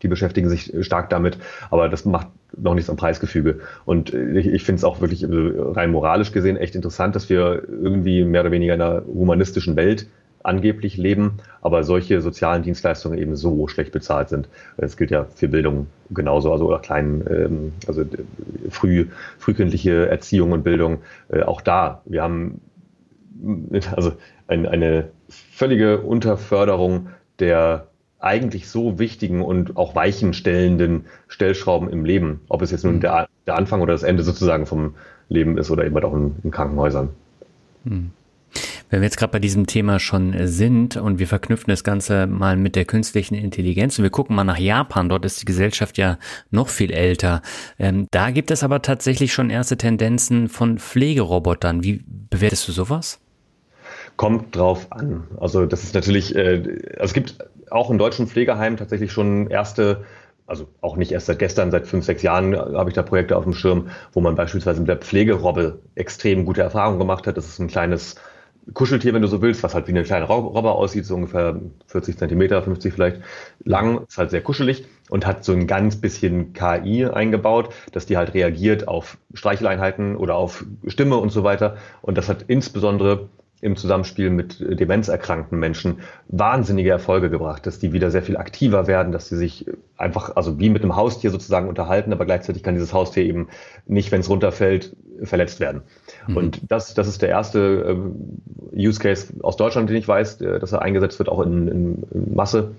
Die 0.01 0.09
beschäftigen 0.09 0.49
sich 0.49 0.73
stark 0.81 1.09
damit, 1.09 1.37
aber 1.69 1.87
das 1.87 2.03
macht 2.03 2.27
noch 2.57 2.75
nichts 2.75 2.89
am 2.89 2.97
Preisgefüge. 2.97 3.61
Und 3.85 4.13
ich, 4.13 4.47
ich 4.47 4.63
finde 4.63 4.79
es 4.79 4.83
auch 4.83 4.99
wirklich 4.99 5.25
rein 5.29 5.91
moralisch 5.91 6.33
gesehen 6.33 6.57
echt 6.57 6.75
interessant, 6.75 7.15
dass 7.15 7.29
wir 7.29 7.63
irgendwie 7.69 8.25
mehr 8.25 8.41
oder 8.41 8.51
weniger 8.51 8.73
in 8.73 8.81
einer 8.81 9.03
humanistischen 9.05 9.77
Welt 9.77 10.07
angeblich 10.43 10.97
leben, 10.97 11.39
aber 11.61 11.83
solche 11.83 12.21
sozialen 12.21 12.63
Dienstleistungen 12.63 13.17
eben 13.17 13.35
so 13.35 13.67
schlecht 13.67 13.91
bezahlt 13.91 14.29
sind. 14.29 14.49
Das 14.77 14.97
gilt 14.97 15.11
ja 15.11 15.25
für 15.35 15.47
Bildung 15.47 15.87
genauso, 16.11 16.51
also 16.51 16.67
oder 16.67 16.79
kleinen, 16.79 17.25
ähm, 17.29 17.73
also 17.87 18.03
früh, 18.69 19.07
frühkindliche 19.39 20.09
Erziehung 20.09 20.51
und 20.51 20.63
Bildung. 20.63 20.99
Äh, 21.29 21.43
auch 21.43 21.61
da, 21.61 22.01
wir 22.05 22.21
haben 22.21 22.61
also 23.95 24.13
ein, 24.47 24.67
eine 24.67 25.09
völlige 25.29 26.01
Unterförderung 26.01 27.07
der 27.39 27.87
eigentlich 28.19 28.69
so 28.69 28.99
wichtigen 28.99 29.41
und 29.41 29.75
auch 29.75 29.95
weichenstellenden 29.95 31.05
Stellschrauben 31.27 31.89
im 31.89 32.05
Leben, 32.05 32.39
ob 32.47 32.61
es 32.61 32.71
jetzt 32.71 32.85
nun 32.85 32.95
mhm. 32.95 33.01
der, 33.01 33.27
der 33.47 33.55
Anfang 33.55 33.81
oder 33.81 33.91
das 33.91 34.03
Ende 34.03 34.23
sozusagen 34.23 34.65
vom 34.65 34.95
Leben 35.27 35.57
ist 35.57 35.71
oder 35.71 35.85
eben 35.85 35.95
halt 35.95 36.05
auch 36.05 36.13
in, 36.13 36.35
in 36.43 36.51
Krankenhäusern. 36.51 37.09
Mhm. 37.83 38.11
Wenn 38.93 39.01
wir 39.01 39.07
jetzt 39.07 39.17
gerade 39.17 39.31
bei 39.31 39.39
diesem 39.39 39.65
Thema 39.65 39.97
schon 39.97 40.35
äh, 40.35 40.47
sind 40.47 40.97
und 40.97 41.17
wir 41.17 41.25
verknüpfen 41.25 41.71
das 41.71 41.83
Ganze 41.83 42.27
mal 42.27 42.55
mit 42.57 42.75
der 42.75 42.85
künstlichen 42.85 43.33
Intelligenz 43.33 43.97
und 43.97 44.03
wir 44.03 44.11
gucken 44.11 44.35
mal 44.35 44.43
nach 44.43 44.59
Japan, 44.59 45.09
dort 45.09 45.25
ist 45.25 45.41
die 45.41 45.45
Gesellschaft 45.45 45.97
ja 45.97 46.19
noch 46.51 46.69
viel 46.69 46.91
älter. 46.91 47.41
Ähm, 47.79 48.07
da 48.11 48.29
gibt 48.29 48.51
es 48.51 48.61
aber 48.61 48.83
tatsächlich 48.83 49.33
schon 49.33 49.49
erste 49.49 49.77
Tendenzen 49.77 50.47
von 50.47 50.77
Pflegerobotern. 50.77 51.83
Wie 51.83 52.03
bewertest 52.05 52.67
du 52.67 52.71
sowas? 52.71 53.19
Kommt 54.15 54.55
drauf 54.55 54.85
an. 54.91 55.23
Also 55.39 55.65
das 55.65 55.83
ist 55.83 55.95
natürlich, 55.95 56.35
äh, 56.35 56.61
also 56.91 57.05
es 57.05 57.13
gibt 57.13 57.37
auch 57.71 57.89
in 57.89 57.97
deutschen 57.97 58.27
Pflegeheimen 58.27 58.77
tatsächlich 58.77 59.11
schon 59.11 59.47
erste 59.47 60.03
also 60.45 60.67
auch 60.81 60.97
nicht 60.97 61.11
erst 61.11 61.27
seit 61.27 61.39
gestern, 61.39 61.71
seit 61.71 61.87
fünf, 61.87 62.05
sechs 62.05 62.21
Jahren 62.21 62.55
habe 62.55 62.89
ich 62.89 62.95
da 62.95 63.01
Projekte 63.01 63.37
auf 63.37 63.45
dem 63.45 63.53
Schirm, 63.53 63.89
wo 64.11 64.19
man 64.19 64.35
beispielsweise 64.35 64.81
mit 64.81 64.89
der 64.89 64.97
Pflegerobbe 64.97 65.79
extrem 65.95 66.45
gute 66.45 66.61
Erfahrungen 66.61 66.99
gemacht 66.99 67.25
hat. 67.25 67.37
Das 67.37 67.47
ist 67.47 67.59
ein 67.59 67.69
kleines 67.69 68.17
Kuscheltier, 68.73 69.13
wenn 69.13 69.21
du 69.21 69.27
so 69.27 69.41
willst, 69.41 69.61
was 69.63 69.73
halt 69.73 69.87
wie 69.87 69.91
eine 69.91 70.03
kleine 70.03 70.25
Robber 70.25 70.75
aussieht, 70.75 71.05
so 71.05 71.15
ungefähr 71.15 71.59
40 71.87 72.17
Zentimeter, 72.17 72.61
50 72.61 72.93
vielleicht 72.93 73.21
lang, 73.63 74.05
ist 74.07 74.17
halt 74.17 74.31
sehr 74.31 74.41
kuschelig 74.41 74.85
und 75.09 75.25
hat 75.25 75.43
so 75.43 75.51
ein 75.51 75.67
ganz 75.67 75.97
bisschen 75.97 76.53
KI 76.53 77.05
eingebaut, 77.05 77.73
dass 77.91 78.05
die 78.05 78.15
halt 78.15 78.33
reagiert 78.33 78.87
auf 78.87 79.17
Streicheleinheiten 79.33 80.15
oder 80.15 80.35
auf 80.35 80.65
Stimme 80.87 81.17
und 81.17 81.29
so 81.29 81.43
weiter. 81.43 81.77
Und 82.01 82.17
das 82.17 82.29
hat 82.29 82.45
insbesondere 82.47 83.27
im 83.63 83.77
Zusammenspiel 83.77 84.29
mit 84.29 84.59
demenzerkrankten 84.59 85.57
Menschen 85.57 85.99
wahnsinnige 86.27 86.89
Erfolge 86.89 87.29
gebracht, 87.29 87.65
dass 87.65 87.79
die 87.79 87.93
wieder 87.93 88.11
sehr 88.11 88.21
viel 88.21 88.35
aktiver 88.35 88.87
werden, 88.87 89.13
dass 89.13 89.29
sie 89.29 89.37
sich 89.37 89.65
einfach, 89.95 90.35
also 90.35 90.59
wie 90.59 90.69
mit 90.69 90.83
einem 90.83 90.97
Haustier 90.97 91.31
sozusagen 91.31 91.69
unterhalten, 91.69 92.11
aber 92.11 92.25
gleichzeitig 92.25 92.61
kann 92.61 92.75
dieses 92.75 92.93
Haustier 92.93 93.23
eben 93.23 93.47
nicht, 93.87 94.11
wenn 94.11 94.19
es 94.19 94.29
runterfällt, 94.29 94.95
verletzt 95.23 95.61
werden. 95.61 95.83
Mhm. 96.27 96.37
Und 96.37 96.61
das, 96.69 96.93
das 96.93 97.07
ist 97.07 97.21
der 97.21 97.29
erste 97.29 97.97
äh, 98.75 98.87
Use 98.87 98.99
Case 98.99 99.33
aus 99.41 99.55
Deutschland, 99.55 99.89
den 99.89 99.95
ich 99.95 100.07
weiß, 100.07 100.41
äh, 100.41 100.59
dass 100.59 100.73
er 100.73 100.81
eingesetzt 100.81 101.19
wird, 101.19 101.29
auch 101.29 101.41
in, 101.41 101.67
in 101.67 102.35
Masse. 102.35 102.75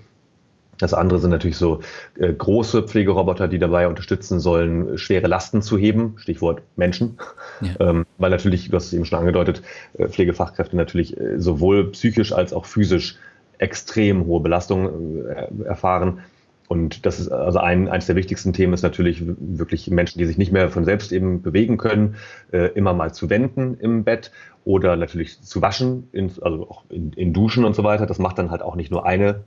Das 0.77 0.93
andere 0.93 1.19
sind 1.19 1.31
natürlich 1.31 1.57
so 1.57 1.79
äh, 2.17 2.33
große 2.33 2.83
Pflegeroboter, 2.83 3.47
die 3.47 3.59
dabei 3.59 3.87
unterstützen 3.87 4.39
sollen, 4.39 4.97
schwere 4.97 5.27
Lasten 5.27 5.61
zu 5.61 5.77
heben, 5.77 6.15
Stichwort 6.17 6.61
Menschen. 6.75 7.17
Ja. 7.61 7.69
Ähm, 7.85 8.05
weil 8.17 8.31
natürlich, 8.31 8.69
du 8.69 8.75
hast 8.75 8.87
es 8.87 8.93
eben 8.93 9.05
schon 9.05 9.19
angedeutet, 9.19 9.61
äh, 9.93 10.07
Pflegefachkräfte 10.07 10.75
natürlich 10.75 11.19
äh, 11.19 11.39
sowohl 11.39 11.91
psychisch 11.91 12.31
als 12.31 12.53
auch 12.53 12.65
physisch 12.65 13.17
extrem 13.57 14.25
hohe 14.25 14.39
Belastungen 14.39 15.25
äh, 15.27 15.63
erfahren. 15.65 16.19
Und 16.67 17.05
das 17.05 17.19
ist 17.19 17.29
also 17.29 17.59
ein, 17.59 17.87
eines 17.89 18.07
der 18.07 18.15
wichtigsten 18.15 18.53
Themen 18.53 18.73
ist 18.73 18.81
natürlich 18.81 19.21
wirklich 19.25 19.89
Menschen, 19.91 20.19
die 20.19 20.25
sich 20.25 20.37
nicht 20.37 20.51
mehr 20.51 20.69
von 20.69 20.83
selbst 20.83 21.11
eben 21.11 21.41
bewegen 21.41 21.77
können, 21.77 22.15
äh, 22.51 22.69
immer 22.73 22.93
mal 22.93 23.13
zu 23.13 23.29
wenden 23.29 23.75
im 23.75 24.03
Bett 24.03 24.31
oder 24.63 24.95
natürlich 24.95 25.41
zu 25.41 25.61
waschen, 25.61 26.09
in, 26.11 26.31
also 26.41 26.67
auch 26.69 26.83
in, 26.89 27.13
in 27.13 27.33
Duschen 27.33 27.65
und 27.65 27.75
so 27.75 27.83
weiter. 27.83 28.07
Das 28.07 28.17
macht 28.17 28.39
dann 28.39 28.49
halt 28.49 28.63
auch 28.63 28.75
nicht 28.75 28.89
nur 28.89 29.05
eine 29.05 29.43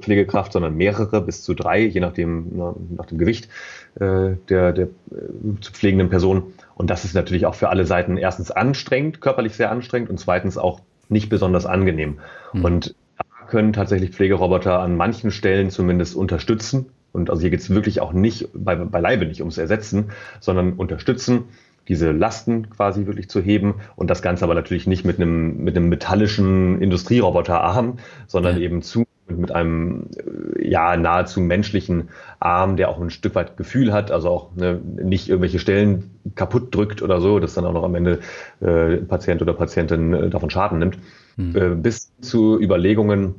Pflegekraft, 0.00 0.52
sondern 0.52 0.76
mehrere 0.76 1.20
bis 1.20 1.42
zu 1.42 1.54
drei, 1.54 1.80
je 1.80 2.00
nachdem, 2.00 2.56
nach 2.96 3.06
dem 3.06 3.18
Gewicht 3.18 3.48
äh, 3.96 4.36
der, 4.48 4.72
der 4.72 4.86
äh, 4.86 5.60
zu 5.60 5.72
pflegenden 5.72 6.10
Person. 6.10 6.54
Und 6.74 6.90
das 6.90 7.04
ist 7.04 7.14
natürlich 7.14 7.46
auch 7.46 7.54
für 7.54 7.68
alle 7.68 7.86
Seiten 7.86 8.16
erstens 8.16 8.50
anstrengend, 8.50 9.20
körperlich 9.20 9.54
sehr 9.54 9.70
anstrengend 9.70 10.10
und 10.10 10.18
zweitens 10.18 10.58
auch 10.58 10.80
nicht 11.08 11.28
besonders 11.28 11.66
angenehm. 11.66 12.18
Mhm. 12.52 12.64
Und 12.64 12.94
da 13.18 13.46
können 13.46 13.72
tatsächlich 13.72 14.10
Pflegeroboter 14.10 14.80
an 14.80 14.96
manchen 14.96 15.30
Stellen 15.30 15.70
zumindest 15.70 16.16
unterstützen. 16.16 16.86
Und 17.12 17.30
also 17.30 17.40
hier 17.40 17.50
geht 17.50 17.60
es 17.60 17.70
wirklich 17.70 18.00
auch 18.00 18.12
nicht, 18.12 18.48
bei, 18.52 18.74
beileibe 18.74 19.26
nicht 19.26 19.40
ums 19.40 19.56
Ersetzen, 19.56 20.10
sondern 20.40 20.74
unterstützen, 20.74 21.44
diese 21.88 22.10
Lasten 22.12 22.68
quasi 22.70 23.06
wirklich 23.06 23.28
zu 23.28 23.40
heben 23.40 23.76
und 23.94 24.10
das 24.10 24.20
Ganze 24.20 24.44
aber 24.44 24.54
natürlich 24.54 24.86
nicht 24.86 25.04
mit 25.04 25.18
einem, 25.18 25.62
mit 25.62 25.76
einem 25.76 25.88
metallischen 25.88 26.82
Industrieroboterarm, 26.82 27.98
sondern 28.26 28.56
ja. 28.56 28.62
eben 28.62 28.82
zu 28.82 29.06
mit 29.28 29.52
einem 29.52 30.08
äh, 30.16 30.68
ja 30.68 30.96
nahezu 30.96 31.40
menschlichen 31.40 32.10
Arm, 32.38 32.76
der 32.76 32.88
auch 32.88 33.00
ein 33.00 33.10
Stück 33.10 33.34
weit 33.34 33.56
Gefühl 33.56 33.92
hat, 33.92 34.10
also 34.10 34.28
auch 34.28 34.54
ne, 34.54 34.80
nicht 34.84 35.28
irgendwelche 35.28 35.58
Stellen 35.58 36.10
kaputt 36.34 36.74
drückt 36.74 37.02
oder 37.02 37.20
so, 37.20 37.38
dass 37.38 37.54
dann 37.54 37.64
auch 37.64 37.72
noch 37.72 37.84
am 37.84 37.94
Ende 37.94 38.20
äh, 38.60 38.96
Patient 38.98 39.42
oder 39.42 39.54
Patientin 39.54 40.12
äh, 40.12 40.30
davon 40.30 40.50
Schaden 40.50 40.78
nimmt, 40.78 40.98
mhm. 41.36 41.56
äh, 41.56 41.74
bis 41.74 42.12
zu 42.20 42.60
Überlegungen, 42.60 43.34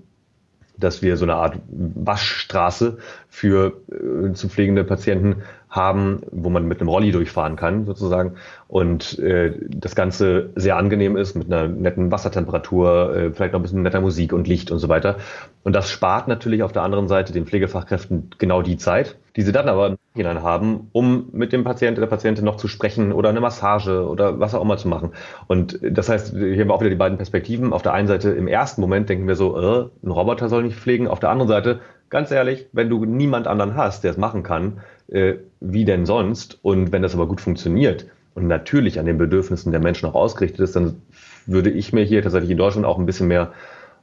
dass 0.77 1.01
wir 1.01 1.17
so 1.17 1.25
eine 1.25 1.35
Art 1.35 1.59
Waschstraße 1.69 2.97
für 3.29 3.81
äh, 3.91 4.33
zu 4.33 4.49
pflegende 4.49 4.83
Patienten 4.83 5.37
haben, 5.69 6.21
wo 6.31 6.49
man 6.49 6.67
mit 6.67 6.79
einem 6.79 6.89
Rolli 6.89 7.11
durchfahren 7.11 7.55
kann, 7.55 7.85
sozusagen. 7.85 8.35
Und 8.67 9.19
äh, 9.19 9.53
das 9.69 9.95
Ganze 9.95 10.49
sehr 10.55 10.77
angenehm 10.77 11.17
ist, 11.17 11.35
mit 11.35 11.51
einer 11.51 11.67
netten 11.67 12.11
Wassertemperatur, 12.11 13.15
äh, 13.15 13.31
vielleicht 13.31 13.53
noch 13.53 13.59
ein 13.59 13.63
bisschen 13.63 13.81
netter 13.81 14.01
Musik 14.01 14.33
und 14.33 14.47
Licht 14.47 14.71
und 14.71 14.79
so 14.79 14.87
weiter. 14.87 15.17
Und 15.63 15.73
das 15.73 15.89
spart 15.89 16.27
natürlich 16.27 16.63
auf 16.63 16.71
der 16.71 16.83
anderen 16.83 17.07
Seite 17.07 17.33
den 17.33 17.45
Pflegefachkräften 17.45 18.29
genau 18.37 18.61
die 18.61 18.77
Zeit, 18.77 19.17
die 19.35 19.41
sie 19.41 19.51
dann 19.51 19.67
aber 19.67 19.97
hinein 20.15 20.41
haben, 20.41 20.89
um 20.93 21.27
mit 21.33 21.51
dem 21.51 21.63
Patienten 21.63 21.99
oder 21.99 22.07
der 22.07 22.15
Patientin 22.15 22.45
noch 22.45 22.55
zu 22.55 22.67
sprechen 22.67 23.11
oder 23.11 23.29
eine 23.29 23.41
Massage 23.41 24.07
oder 24.07 24.39
was 24.39 24.55
auch 24.55 24.61
immer 24.61 24.77
zu 24.77 24.87
machen. 24.87 25.11
Und 25.47 25.79
das 25.81 26.09
heißt, 26.09 26.29
hier 26.35 26.59
haben 26.59 26.69
wir 26.69 26.73
auch 26.73 26.79
wieder 26.79 26.89
die 26.89 26.95
beiden 26.95 27.17
Perspektiven. 27.17 27.73
Auf 27.73 27.81
der 27.81 27.93
einen 27.93 28.07
Seite 28.07 28.29
im 28.31 28.47
ersten 28.47 28.81
Moment 28.81 29.09
denken 29.09 29.27
wir 29.27 29.35
so, 29.35 29.57
äh, 29.57 29.89
ein 30.05 30.11
Roboter 30.11 30.47
soll 30.49 30.63
nicht 30.63 30.77
pflegen. 30.77 31.07
Auf 31.07 31.19
der 31.19 31.29
anderen 31.29 31.49
Seite, 31.49 31.81
ganz 32.09 32.31
ehrlich, 32.31 32.67
wenn 32.71 32.89
du 32.89 33.05
niemand 33.05 33.47
anderen 33.47 33.75
hast, 33.75 34.03
der 34.03 34.11
es 34.11 34.17
machen 34.17 34.43
kann, 34.43 34.81
äh, 35.07 35.35
wie 35.59 35.85
denn 35.85 36.05
sonst? 36.05 36.59
Und 36.61 36.91
wenn 36.91 37.01
das 37.01 37.13
aber 37.13 37.27
gut 37.27 37.41
funktioniert 37.41 38.07
und 38.35 38.47
natürlich 38.47 38.99
an 38.99 39.05
den 39.05 39.17
Bedürfnissen 39.17 39.71
der 39.71 39.81
Menschen 39.81 40.07
auch 40.07 40.15
ausgerichtet 40.15 40.59
ist, 40.61 40.75
dann 40.75 41.01
würde 41.45 41.69
ich 41.69 41.93
mir 41.93 42.03
hier 42.03 42.21
tatsächlich 42.21 42.51
in 42.51 42.57
Deutschland 42.57 42.85
auch 42.85 42.97
ein 42.97 43.05
bisschen 43.05 43.27
mehr 43.27 43.53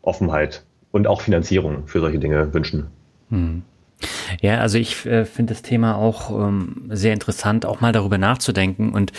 Offenheit 0.03 0.65
und 0.93 1.07
auch 1.07 1.21
Finanzierung 1.21 1.87
für 1.87 2.01
solche 2.01 2.19
Dinge 2.19 2.53
wünschen. 2.55 2.87
Hm. 3.31 3.63
Ja, 4.41 4.59
also 4.59 4.79
ich 4.79 5.07
äh, 5.07 5.25
finde 5.25 5.55
das 5.55 5.63
Thema 5.63 5.97
auch 5.97 6.31
ähm, 6.31 6.89
sehr 6.91 7.13
interessant, 7.13 7.67
auch 7.67 7.81
mal 7.81 7.93
darüber 7.93 8.19
nachzudenken. 8.19 8.93
Und 8.93 9.13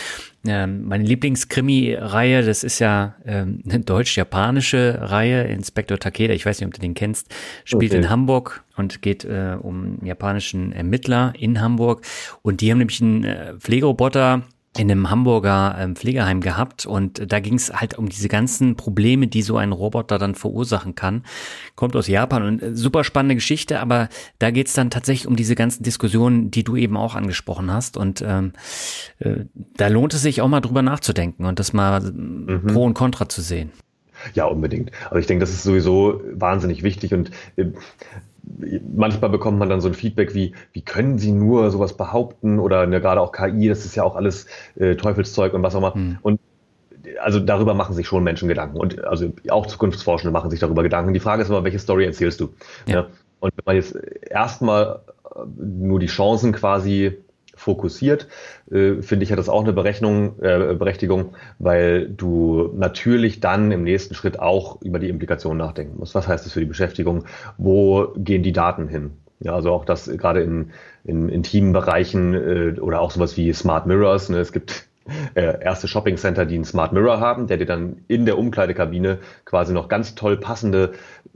ähm, 0.45 0.85
meine 0.85 1.03
Lieblingskrimi-Reihe, 1.03 2.43
das 2.43 2.63
ist 2.63 2.79
ja 2.79 3.15
ähm, 3.25 3.61
eine 3.69 3.79
deutsch-japanische 3.79 4.99
Reihe, 5.01 5.43
Inspektor 5.43 5.97
Takeda, 5.97 6.33
ich 6.33 6.45
weiß 6.45 6.59
nicht, 6.59 6.67
ob 6.67 6.73
du 6.73 6.81
den 6.81 6.93
kennst, 6.93 7.33
spielt 7.63 7.91
okay. 7.91 8.01
in 8.01 8.09
Hamburg 8.09 8.63
und 8.75 9.01
geht 9.01 9.25
äh, 9.25 9.57
um 9.59 9.97
japanischen 10.03 10.71
Ermittler 10.71 11.33
in 11.37 11.61
Hamburg. 11.61 12.05
Und 12.41 12.61
die 12.61 12.71
haben 12.71 12.79
nämlich 12.79 13.01
einen 13.01 13.23
äh, 13.23 13.53
Pflegeroboter, 13.57 14.43
in 14.77 14.91
einem 14.91 15.09
Hamburger 15.09 15.75
ähm, 15.79 15.95
Pflegeheim 15.95 16.41
gehabt 16.41 16.85
und 16.85 17.31
da 17.31 17.39
ging 17.39 17.55
es 17.55 17.73
halt 17.73 17.97
um 17.97 18.09
diese 18.09 18.27
ganzen 18.27 18.75
Probleme, 18.75 19.27
die 19.27 19.41
so 19.41 19.57
ein 19.57 19.71
Roboter 19.71 20.17
dann 20.17 20.35
verursachen 20.35 20.95
kann. 20.95 21.23
Kommt 21.75 21.95
aus 21.95 22.07
Japan 22.07 22.43
und 22.43 22.61
äh, 22.61 22.75
super 22.75 23.03
spannende 23.03 23.35
Geschichte, 23.35 23.79
aber 23.79 24.09
da 24.39 24.51
geht's 24.51 24.73
dann 24.73 24.89
tatsächlich 24.89 25.27
um 25.27 25.35
diese 25.35 25.55
ganzen 25.55 25.83
Diskussionen, 25.83 26.51
die 26.51 26.63
du 26.63 26.75
eben 26.75 26.97
auch 26.97 27.15
angesprochen 27.15 27.71
hast 27.71 27.97
und 27.97 28.23
ähm, 28.25 28.53
äh, 29.19 29.45
da 29.77 29.87
lohnt 29.87 30.13
es 30.13 30.21
sich 30.21 30.41
auch 30.41 30.47
mal 30.49 30.61
drüber 30.61 30.81
nachzudenken 30.81 31.45
und 31.45 31.59
das 31.59 31.71
mal 31.71 32.01
mhm. 32.01 32.67
pro 32.67 32.83
und 32.83 32.93
contra 32.93 33.29
zu 33.29 33.41
sehen. 33.41 33.71
Ja, 34.33 34.45
unbedingt. 34.45 34.91
Also 35.05 35.17
ich 35.17 35.27
denke, 35.27 35.41
das 35.41 35.51
ist 35.51 35.63
sowieso 35.63 36.21
wahnsinnig 36.33 36.83
wichtig 36.83 37.13
und 37.13 37.31
äh, 37.55 37.65
manchmal 38.95 39.29
bekommt 39.29 39.59
man 39.59 39.69
dann 39.69 39.81
so 39.81 39.87
ein 39.87 39.93
Feedback 39.93 40.33
wie, 40.33 40.53
wie 40.73 40.81
können 40.81 41.17
Sie 41.17 41.31
nur 41.31 41.71
sowas 41.71 41.97
behaupten 41.97 42.59
oder 42.59 42.85
ne, 42.87 43.01
gerade 43.01 43.21
auch 43.21 43.31
KI, 43.31 43.67
das 43.67 43.85
ist 43.85 43.95
ja 43.95 44.03
auch 44.03 44.15
alles 44.15 44.47
äh, 44.75 44.95
Teufelszeug 44.95 45.53
und 45.53 45.63
was 45.63 45.75
auch 45.75 45.79
immer. 45.79 45.93
Hm. 45.93 46.17
Und 46.21 46.39
also 47.21 47.39
darüber 47.39 47.73
machen 47.73 47.95
sich 47.95 48.07
schon 48.07 48.23
Menschen 48.23 48.47
Gedanken 48.47 48.77
und 48.77 49.03
also 49.03 49.31
auch 49.49 49.65
Zukunftsforschende 49.67 50.31
machen 50.31 50.49
sich 50.49 50.59
darüber 50.59 50.83
Gedanken. 50.83 51.13
Die 51.13 51.19
Frage 51.19 51.41
ist 51.41 51.49
immer, 51.49 51.63
welche 51.63 51.79
Story 51.79 52.05
erzählst 52.05 52.39
du? 52.39 52.53
Ja. 52.87 53.01
Ne? 53.01 53.07
Und 53.39 53.53
wenn 53.57 53.63
man 53.65 53.75
jetzt 53.75 53.95
erstmal 54.29 55.01
nur 55.57 55.99
die 55.99 56.07
Chancen 56.07 56.51
quasi 56.51 57.17
fokussiert, 57.55 58.27
äh, 58.71 59.01
finde 59.01 59.23
ich, 59.23 59.31
hat 59.31 59.39
das 59.39 59.49
auch 59.49 59.63
eine 59.63 59.73
Berechnung, 59.73 60.39
äh, 60.39 60.75
Berechtigung, 60.75 61.35
weil 61.59 62.09
du 62.09 62.71
natürlich 62.75 63.39
dann 63.39 63.71
im 63.71 63.83
nächsten 63.83 64.13
Schritt 64.13 64.39
auch 64.39 64.81
über 64.81 64.99
die 64.99 65.09
Implikationen 65.09 65.57
nachdenken 65.57 65.97
musst. 65.97 66.15
Was 66.15 66.27
heißt 66.27 66.45
das 66.45 66.53
für 66.53 66.59
die 66.59 66.65
Beschäftigung? 66.65 67.25
Wo 67.57 68.13
gehen 68.17 68.43
die 68.43 68.51
Daten 68.51 68.87
hin? 68.87 69.11
Ja, 69.39 69.53
also 69.53 69.71
auch 69.71 69.85
das 69.85 70.09
gerade 70.09 70.41
in, 70.41 70.71
in 71.03 71.29
intimen 71.29 71.73
Bereichen 71.73 72.33
äh, 72.33 72.79
oder 72.79 73.01
auch 73.01 73.11
sowas 73.11 73.35
wie 73.37 73.51
Smart 73.53 73.85
Mirrors. 73.85 74.29
Ne? 74.29 74.39
Es 74.39 74.51
gibt 74.51 74.87
äh, 75.35 75.61
erste 75.63 75.87
Shopping 75.87 76.17
Center, 76.17 76.45
die 76.45 76.55
einen 76.55 76.65
Smart 76.65 76.93
Mirror 76.93 77.19
haben, 77.19 77.47
der 77.47 77.57
dir 77.57 77.65
dann 77.65 78.01
in 78.07 78.25
der 78.25 78.37
Umkleidekabine 78.37 79.19
quasi 79.45 79.73
noch 79.73 79.87
ganz 79.87 80.15
toll 80.15 80.37
passende 80.37 80.93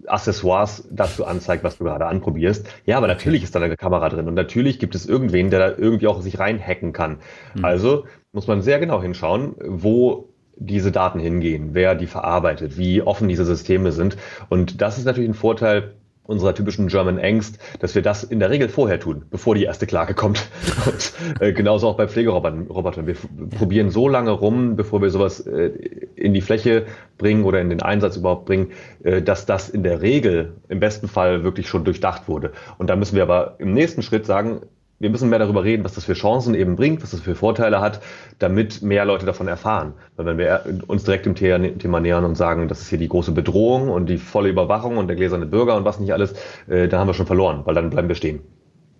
Accessoires 0.08 0.88
dazu 0.92 1.26
anzeigt, 1.26 1.64
was 1.64 1.78
du 1.78 1.84
gerade 1.84 2.08
anprobierst. 2.08 2.68
Ja, 2.86 2.98
aber 2.98 3.08
natürlich 3.08 3.44
ist 3.44 3.56
da 3.56 3.60
eine 3.62 3.76
Kamera 3.76 4.10
drin 4.10 4.28
und 4.28 4.34
natürlich 4.34 4.80
gibt 4.80 4.96
es 4.96 5.06
irgendwen, 5.06 5.50
der 5.50 5.60
da 5.60 5.78
irgendwie 5.78 6.08
auch 6.08 6.22
sich 6.22 6.40
reinhacken 6.40 6.94
kann. 6.94 7.18
Mhm. 7.56 7.66
Also 7.66 8.06
muss 8.32 8.48
man 8.48 8.62
sehr 8.62 8.80
genau 8.80 9.02
hinschauen, 9.02 9.56
wo 9.60 10.30
diese 10.56 10.92
Daten 10.92 11.20
hingehen, 11.20 11.70
wer 11.74 11.96
die 11.96 12.08
verarbeitet, 12.08 12.78
wie 12.78 13.02
offen 13.02 13.30
diese 13.30 13.46
Systeme 13.46 13.92
sind. 13.92 14.18
Und 14.50 14.82
das 14.82 14.98
ist 14.98 15.06
natürlich 15.06 15.30
ein 15.30 15.36
Vorteil 15.36 15.94
unserer 16.30 16.54
typischen 16.54 16.88
German 16.88 17.20
Angst, 17.20 17.60
dass 17.80 17.96
wir 17.96 18.02
das 18.02 18.24
in 18.24 18.40
der 18.40 18.50
Regel 18.50 18.70
vorher 18.70 19.00
tun, 19.00 19.26
bevor 19.30 19.56
die 19.56 19.64
erste 19.64 19.88
Klage 19.88 20.14
kommt. 20.14 20.48
Und, 20.86 21.14
äh, 21.42 21.52
genauso 21.54 21.88
auch 21.88 21.98
bei 21.98 22.08
Pflegerobotern. 22.08 23.08
Wir 23.08 23.16
probieren 23.58 23.90
so 23.90 24.08
lange 24.08 24.32
rum, 24.32 24.76
bevor 24.76 25.02
wir 25.02 25.10
sowas 25.10 25.40
äh, 25.42 25.72
in 26.16 26.34
die 26.34 26.42
Fläche 26.42 26.86
bringen 27.18 27.44
oder 27.44 27.60
in 27.60 27.70
den 27.70 27.82
Einsatz 27.82 28.16
überhaupt 28.16 28.46
bringen, 28.46 28.72
äh, 29.04 29.22
dass 29.22 29.46
das 29.46 29.70
in 29.70 29.84
der 29.84 30.02
Regel 30.02 30.54
im 30.70 30.80
besten 30.80 31.08
Fall 31.08 31.44
wirklich 31.44 31.68
schon 31.68 31.84
durchdacht 31.84 32.28
wurde. 32.28 32.52
Und 32.78 32.90
da 32.90 32.96
müssen 32.96 33.16
wir 33.16 33.24
aber 33.24 33.56
im 33.58 33.74
nächsten 33.74 34.04
Schritt 34.04 34.26
sagen, 34.26 34.62
wir 35.00 35.10
müssen 35.10 35.30
mehr 35.30 35.40
darüber 35.40 35.64
reden, 35.64 35.84
was 35.84 35.96
das 35.96 36.06
für 36.06 36.14
Chancen 36.14 36.56
eben 36.56 36.76
bringt, 36.76 37.02
was 37.02 37.12
das 37.12 37.22
für 37.22 37.36
Vorteile 37.36 37.82
hat, 37.82 38.02
damit 38.38 38.82
mehr 38.82 39.06
Leute 39.06 39.26
davon 39.26 39.48
erfahren. 39.48 39.94
Weil 40.16 40.26
wenn 40.26 40.38
wir 40.38 40.64
uns 40.88 41.04
direkt 41.04 41.26
dem 41.26 41.36
Thema 41.36 42.00
nähern 42.00 42.26
und 42.26 42.36
sagen, 42.36 42.68
das 42.68 42.82
ist 42.82 42.90
hier 42.90 42.98
die 42.98 43.10
große 43.10 43.32
Bedrohung 43.32 43.90
und 43.90 44.08
die 44.08 44.18
volle 44.18 44.50
Überwachung 44.50 44.98
und 44.98 45.08
der 45.08 45.16
gläserne 45.16 45.46
Bürger 45.46 45.76
und 45.78 45.86
was 45.86 46.00
nicht 46.00 46.14
alles, 46.14 46.34
äh, 46.68 46.88
da 46.88 47.00
haben 47.00 47.08
wir 47.08 47.14
schon 47.14 47.28
verloren, 47.28 47.62
weil 47.66 47.76
dann 47.76 47.90
bleiben 47.90 48.08
wir 48.08 48.16
stehen. 48.16 48.42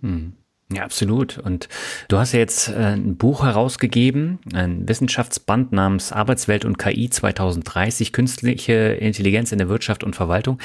Hm. 0.00 0.32
Ja, 0.72 0.84
absolut. 0.84 1.38
Und 1.38 1.68
du 2.06 2.16
hast 2.18 2.32
ja 2.32 2.38
jetzt 2.38 2.68
äh, 2.68 2.94
ein 2.94 3.16
Buch 3.16 3.42
herausgegeben, 3.42 4.38
ein 4.54 4.88
Wissenschaftsband 4.88 5.72
namens 5.72 6.12
Arbeitswelt 6.12 6.64
und 6.64 6.78
KI 6.78 7.10
2030, 7.10 8.12
künstliche 8.12 8.72
Intelligenz 8.72 9.50
in 9.50 9.58
der 9.58 9.68
Wirtschaft 9.68 10.04
und 10.04 10.14
Verwaltung. 10.14 10.58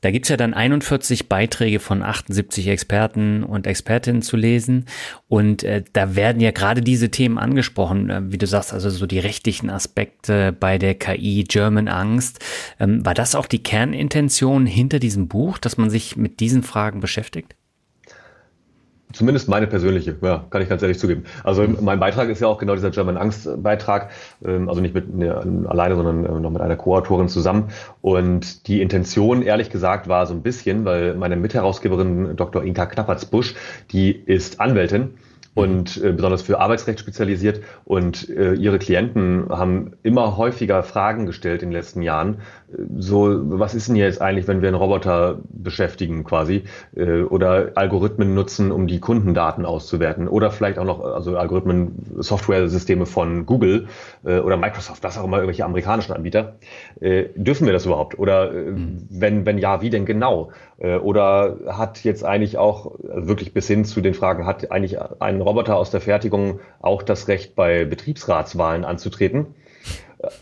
Da 0.00 0.10
gibt's 0.10 0.28
ja 0.28 0.36
dann 0.36 0.54
41 0.54 1.28
Beiträge 1.28 1.80
von 1.80 2.02
78 2.02 2.68
Experten 2.68 3.42
und 3.42 3.66
Expertinnen 3.66 4.22
zu 4.22 4.36
lesen. 4.36 4.86
Und 5.28 5.62
äh, 5.62 5.82
da 5.92 6.14
werden 6.14 6.40
ja 6.40 6.50
gerade 6.50 6.82
diese 6.82 7.10
Themen 7.10 7.38
angesprochen, 7.38 8.10
äh, 8.10 8.22
wie 8.32 8.38
du 8.38 8.46
sagst, 8.46 8.72
also 8.72 8.90
so 8.90 9.06
die 9.06 9.18
rechtlichen 9.18 9.70
Aspekte 9.70 10.52
bei 10.52 10.78
der 10.78 10.94
KI, 10.94 11.44
German 11.48 11.88
Angst. 11.88 12.44
Ähm, 12.78 13.04
war 13.04 13.14
das 13.14 13.34
auch 13.34 13.46
die 13.46 13.62
Kernintention 13.62 14.66
hinter 14.66 14.98
diesem 14.98 15.28
Buch, 15.28 15.58
dass 15.58 15.76
man 15.76 15.90
sich 15.90 16.16
mit 16.16 16.40
diesen 16.40 16.62
Fragen 16.62 17.00
beschäftigt? 17.00 17.54
Zumindest 19.12 19.48
meine 19.48 19.66
persönliche, 19.68 20.16
ja, 20.20 20.44
kann 20.50 20.62
ich 20.62 20.68
ganz 20.68 20.82
ehrlich 20.82 20.98
zugeben. 20.98 21.24
Also 21.44 21.64
mein 21.80 22.00
Beitrag 22.00 22.28
ist 22.28 22.40
ja 22.40 22.48
auch 22.48 22.58
genau 22.58 22.74
dieser 22.74 22.90
German 22.90 23.16
Angst 23.16 23.48
Beitrag, 23.62 24.10
ähm, 24.44 24.68
also 24.68 24.80
nicht 24.80 24.94
mit 24.94 25.14
mir 25.14 25.44
alleine, 25.68 25.94
sondern 25.94 26.24
äh, 26.24 26.40
noch 26.40 26.50
mit 26.50 26.60
einer 26.60 26.76
Co-Autorin 26.76 27.28
zusammen. 27.28 27.68
Und 28.00 28.66
die 28.66 28.82
Intention, 28.82 29.42
ehrlich 29.42 29.70
gesagt, 29.70 30.08
war 30.08 30.26
so 30.26 30.34
ein 30.34 30.42
bisschen, 30.42 30.84
weil 30.84 31.14
meine 31.14 31.36
Mitherausgeberin 31.36 32.36
Dr. 32.36 32.64
Inka 32.64 32.86
Knappertsbusch, 32.86 33.54
die 33.92 34.10
ist 34.10 34.60
Anwältin 34.60 35.14
und 35.56 35.96
äh, 36.02 36.12
besonders 36.12 36.42
für 36.42 36.60
Arbeitsrecht 36.60 37.00
spezialisiert. 37.00 37.62
Und 37.86 38.28
äh, 38.28 38.52
ihre 38.52 38.78
Klienten 38.78 39.48
haben 39.48 39.92
immer 40.02 40.36
häufiger 40.36 40.82
Fragen 40.82 41.24
gestellt 41.24 41.62
in 41.62 41.70
den 41.70 41.72
letzten 41.72 42.02
Jahren. 42.02 42.42
So, 42.98 43.58
was 43.58 43.74
ist 43.74 43.88
denn 43.88 43.96
jetzt 43.96 44.20
eigentlich, 44.20 44.48
wenn 44.48 44.60
wir 44.60 44.68
einen 44.68 44.76
Roboter 44.76 45.38
beschäftigen 45.48 46.24
quasi 46.24 46.64
äh, 46.94 47.22
oder 47.22 47.72
Algorithmen 47.74 48.34
nutzen, 48.34 48.70
um 48.70 48.86
die 48.86 49.00
Kundendaten 49.00 49.64
auszuwerten 49.64 50.28
oder 50.28 50.50
vielleicht 50.50 50.78
auch 50.78 50.84
noch 50.84 51.00
also 51.00 51.36
Algorithmen, 51.38 52.16
Software-Systeme 52.18 53.06
von 53.06 53.46
Google 53.46 53.86
äh, 54.24 54.40
oder 54.40 54.56
Microsoft, 54.56 55.02
was 55.04 55.16
auch 55.16 55.24
immer 55.24 55.38
irgendwelche 55.38 55.64
amerikanischen 55.64 56.12
Anbieter. 56.12 56.56
Äh, 57.00 57.26
dürfen 57.34 57.66
wir 57.66 57.72
das 57.72 57.86
überhaupt? 57.86 58.18
Oder 58.18 58.52
äh, 58.52 58.70
mhm. 58.70 59.06
wenn, 59.10 59.46
wenn 59.46 59.58
ja, 59.58 59.80
wie 59.80 59.90
denn 59.90 60.04
genau? 60.04 60.50
Äh, 60.78 60.96
oder 60.96 61.56
hat 61.68 62.04
jetzt 62.04 62.24
eigentlich 62.24 62.58
auch 62.58 62.92
also 63.08 63.28
wirklich 63.28 63.54
bis 63.54 63.66
hin 63.66 63.84
zu 63.84 64.00
den 64.00 64.14
Fragen, 64.14 64.44
hat 64.44 64.70
eigentlich 64.70 64.98
ein 65.20 65.40
Roboter 65.40 65.76
aus 65.76 65.90
der 65.90 66.00
Fertigung 66.00 66.60
auch 66.80 67.02
das 67.02 67.28
Recht, 67.28 67.54
bei 67.54 67.84
Betriebsratswahlen 67.84 68.84
anzutreten? 68.84 69.54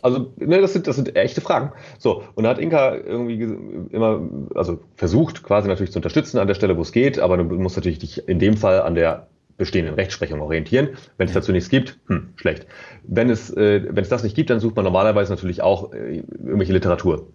Also, 0.02 0.32
ne, 0.36 0.60
das 0.60 0.72
sind, 0.72 0.86
das 0.86 0.96
sind 0.96 1.16
echte 1.16 1.40
Fragen. 1.40 1.72
So, 1.98 2.22
und 2.34 2.44
da 2.44 2.50
hat 2.50 2.58
Inka 2.58 2.94
irgendwie 2.94 3.42
immer, 3.90 4.20
also 4.54 4.80
versucht 4.96 5.42
quasi 5.42 5.68
natürlich 5.68 5.92
zu 5.92 5.98
unterstützen 5.98 6.38
an 6.38 6.46
der 6.46 6.54
Stelle, 6.54 6.76
wo 6.76 6.82
es 6.82 6.92
geht, 6.92 7.18
aber 7.18 7.36
du 7.36 7.44
musst 7.44 7.76
natürlich 7.76 7.98
dich 7.98 8.28
in 8.28 8.38
dem 8.38 8.56
Fall 8.56 8.82
an 8.82 8.94
der 8.94 9.26
bestehenden 9.56 9.94
Rechtsprechung 9.94 10.40
orientieren. 10.40 10.90
Wenn 11.16 11.28
es 11.28 11.34
dazu 11.34 11.52
nichts 11.52 11.70
gibt, 11.70 11.98
hm, 12.06 12.28
schlecht. 12.36 12.66
Wenn 13.04 13.30
es, 13.30 13.50
äh, 13.50 13.82
wenn 13.88 14.02
es 14.02 14.08
das 14.08 14.22
nicht 14.22 14.34
gibt, 14.34 14.50
dann 14.50 14.60
sucht 14.60 14.76
man 14.76 14.84
normalerweise 14.84 15.32
natürlich 15.32 15.62
auch 15.62 15.92
äh, 15.92 16.22
irgendwelche 16.42 16.72
Literatur. 16.72 17.28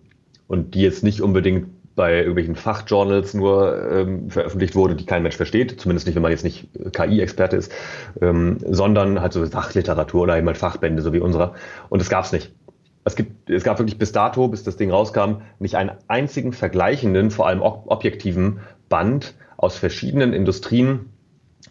Und 0.47 0.73
die 0.73 0.81
jetzt 0.81 1.03
nicht 1.03 1.21
unbedingt 1.21 1.67
bei 1.99 2.19
irgendwelchen 2.19 2.55
Fachjournals 2.55 3.33
nur 3.33 3.91
ähm, 3.91 4.29
veröffentlicht 4.29 4.73
wurde, 4.73 4.95
die 4.95 5.05
kein 5.05 5.21
Mensch 5.21 5.35
versteht, 5.35 5.81
zumindest 5.81 6.07
nicht, 6.07 6.15
wenn 6.15 6.21
man 6.21 6.31
jetzt 6.31 6.45
nicht 6.45 6.69
KI-Experte 6.93 7.57
ist, 7.57 7.73
ähm, 8.21 8.55
sondern 8.65 9.19
halt 9.19 9.33
so 9.33 9.45
Fachliteratur 9.45 10.21
oder 10.21 10.37
jemand 10.37 10.57
Fachbände, 10.57 11.01
so 11.01 11.11
wie 11.11 11.19
unserer. 11.19 11.55
Und 11.89 12.01
das 12.01 12.09
gab 12.09 12.23
es 12.23 12.31
nicht. 12.31 12.53
Es, 13.03 13.17
gibt, 13.17 13.49
es 13.49 13.65
gab 13.65 13.79
wirklich 13.79 13.97
bis 13.97 14.13
dato, 14.13 14.47
bis 14.47 14.63
das 14.63 14.77
Ding 14.77 14.91
rauskam, 14.91 15.41
nicht 15.59 15.75
einen 15.75 15.91
einzigen 16.07 16.53
vergleichenden, 16.53 17.31
vor 17.31 17.47
allem 17.47 17.61
objektiven 17.61 18.61
Band 18.87 19.33
aus 19.57 19.75
verschiedenen 19.75 20.31
Industrien, 20.31 21.09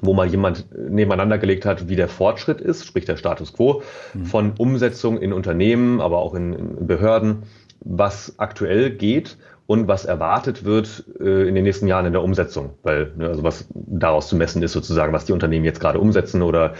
wo 0.02 0.12
mal 0.12 0.26
jemand 0.26 0.66
nebeneinander 0.76 1.38
gelegt 1.38 1.64
hat, 1.64 1.88
wie 1.88 1.96
der 1.96 2.08
Fortschritt 2.08 2.60
ist, 2.60 2.84
sprich 2.84 3.06
der 3.06 3.16
Status 3.16 3.54
quo, 3.54 3.80
mhm. 4.12 4.26
von 4.26 4.52
Umsetzung 4.58 5.16
in 5.16 5.32
Unternehmen, 5.32 6.02
aber 6.02 6.18
auch 6.18 6.34
in, 6.34 6.52
in 6.52 6.86
Behörden, 6.86 7.44
was 7.80 8.38
aktuell 8.38 8.90
geht 8.90 9.36
und 9.66 9.86
was 9.86 10.06
erwartet 10.06 10.64
wird 10.64 11.04
äh, 11.20 11.46
in 11.46 11.54
den 11.54 11.64
nächsten 11.64 11.86
Jahren 11.86 12.06
in 12.06 12.12
der 12.12 12.22
Umsetzung, 12.22 12.70
weil 12.82 13.12
ne, 13.16 13.28
also 13.28 13.42
was 13.42 13.68
daraus 13.74 14.26
zu 14.26 14.34
messen 14.34 14.62
ist 14.62 14.72
sozusagen, 14.72 15.12
was 15.12 15.26
die 15.26 15.32
Unternehmen 15.32 15.66
jetzt 15.66 15.78
gerade 15.78 16.00
umsetzen 16.00 16.40
oder 16.40 16.72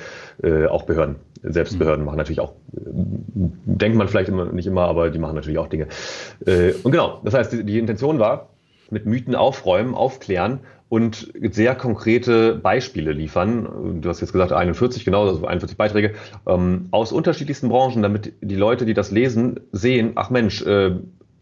äh, 0.43 0.65
auch 0.67 0.85
Behörden. 0.85 1.17
Selbst 1.43 1.75
mhm. 1.75 1.81
Behörden 1.81 2.05
machen 2.07 2.17
natürlich 2.17 2.41
auch, 2.41 2.53
äh, 2.75 2.81
denkt 2.87 3.97
man 3.97 4.09
vielleicht 4.09 4.31
immer, 4.31 4.47
nicht 4.47 4.67
immer, 4.67 4.87
aber 4.87 5.11
die 5.11 5.19
machen 5.19 5.35
natürlich 5.35 5.59
auch 5.59 5.69
Dinge. 5.69 5.89
Äh, 6.47 6.73
und 6.83 6.93
genau, 6.93 7.21
das 7.25 7.35
heißt, 7.35 7.53
die, 7.53 7.65
die 7.65 7.79
Intention 7.79 8.19
war, 8.19 8.49
mit 8.91 9.05
Mythen 9.05 9.35
aufräumen, 9.35 9.95
aufklären 9.95 10.61
und 10.89 11.33
sehr 11.51 11.75
konkrete 11.75 12.55
Beispiele 12.55 13.13
liefern. 13.13 14.01
Du 14.01 14.09
hast 14.09 14.21
jetzt 14.21 14.33
gesagt 14.33 14.53
41, 14.53 15.05
genau, 15.05 15.27
also 15.27 15.47
41 15.47 15.77
Beiträge 15.77 16.15
ähm, 16.47 16.89
aus 16.91 17.13
unterschiedlichsten 17.13 17.69
Branchen, 17.69 18.03
damit 18.03 18.33
die 18.41 18.57
Leute, 18.57 18.87
die 18.87 18.95
das 18.95 19.11
lesen, 19.11 19.61
sehen, 19.73 20.13
ach 20.15 20.31
Mensch, 20.31 20.63
äh, 20.63 20.97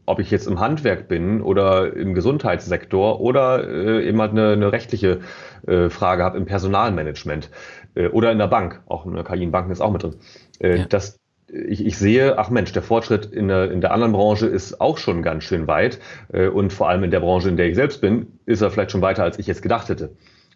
ob 0.06 0.20
ich 0.20 0.30
jetzt 0.30 0.46
im 0.46 0.60
Handwerk 0.60 1.08
bin 1.08 1.42
oder 1.42 1.94
im 1.94 2.14
Gesundheitssektor 2.14 3.20
oder 3.20 3.68
äh, 3.68 4.08
eben 4.08 4.20
halt 4.20 4.32
eine, 4.32 4.52
eine 4.52 4.72
rechtliche 4.72 5.20
äh, 5.66 5.90
Frage 5.90 6.22
habe 6.22 6.38
im 6.38 6.46
Personalmanagement 6.46 7.50
äh, 7.94 8.08
oder 8.08 8.32
in 8.32 8.38
der 8.38 8.46
Bank, 8.46 8.82
auch 8.86 9.04
eine 9.06 9.24
KI 9.24 9.42
in 9.42 9.50
Banken 9.50 9.72
ist 9.72 9.80
auch 9.80 9.92
mit 9.92 10.02
drin. 10.02 10.16
Äh, 10.60 10.78
ja. 10.78 10.84
Das, 10.86 11.18
ich, 11.48 11.84
ich 11.84 11.96
sehe, 11.98 12.38
ach 12.38 12.50
Mensch, 12.50 12.72
der 12.72 12.82
Fortschritt 12.82 13.26
in 13.26 13.48
der, 13.48 13.70
in 13.70 13.80
der 13.80 13.92
anderen 13.92 14.12
Branche 14.12 14.46
ist 14.46 14.80
auch 14.80 14.98
schon 14.98 15.22
ganz 15.22 15.44
schön 15.44 15.66
weit 15.66 15.98
äh, 16.32 16.48
und 16.48 16.72
vor 16.72 16.88
allem 16.88 17.04
in 17.04 17.10
der 17.10 17.20
Branche, 17.20 17.48
in 17.48 17.56
der 17.56 17.68
ich 17.68 17.76
selbst 17.76 18.00
bin, 18.00 18.26
ist 18.46 18.62
er 18.62 18.70
vielleicht 18.70 18.90
schon 18.90 19.02
weiter, 19.02 19.22
als 19.22 19.38
ich 19.38 19.46
jetzt 19.46 19.62
gedacht 19.62 19.88
hätte. 19.88 20.10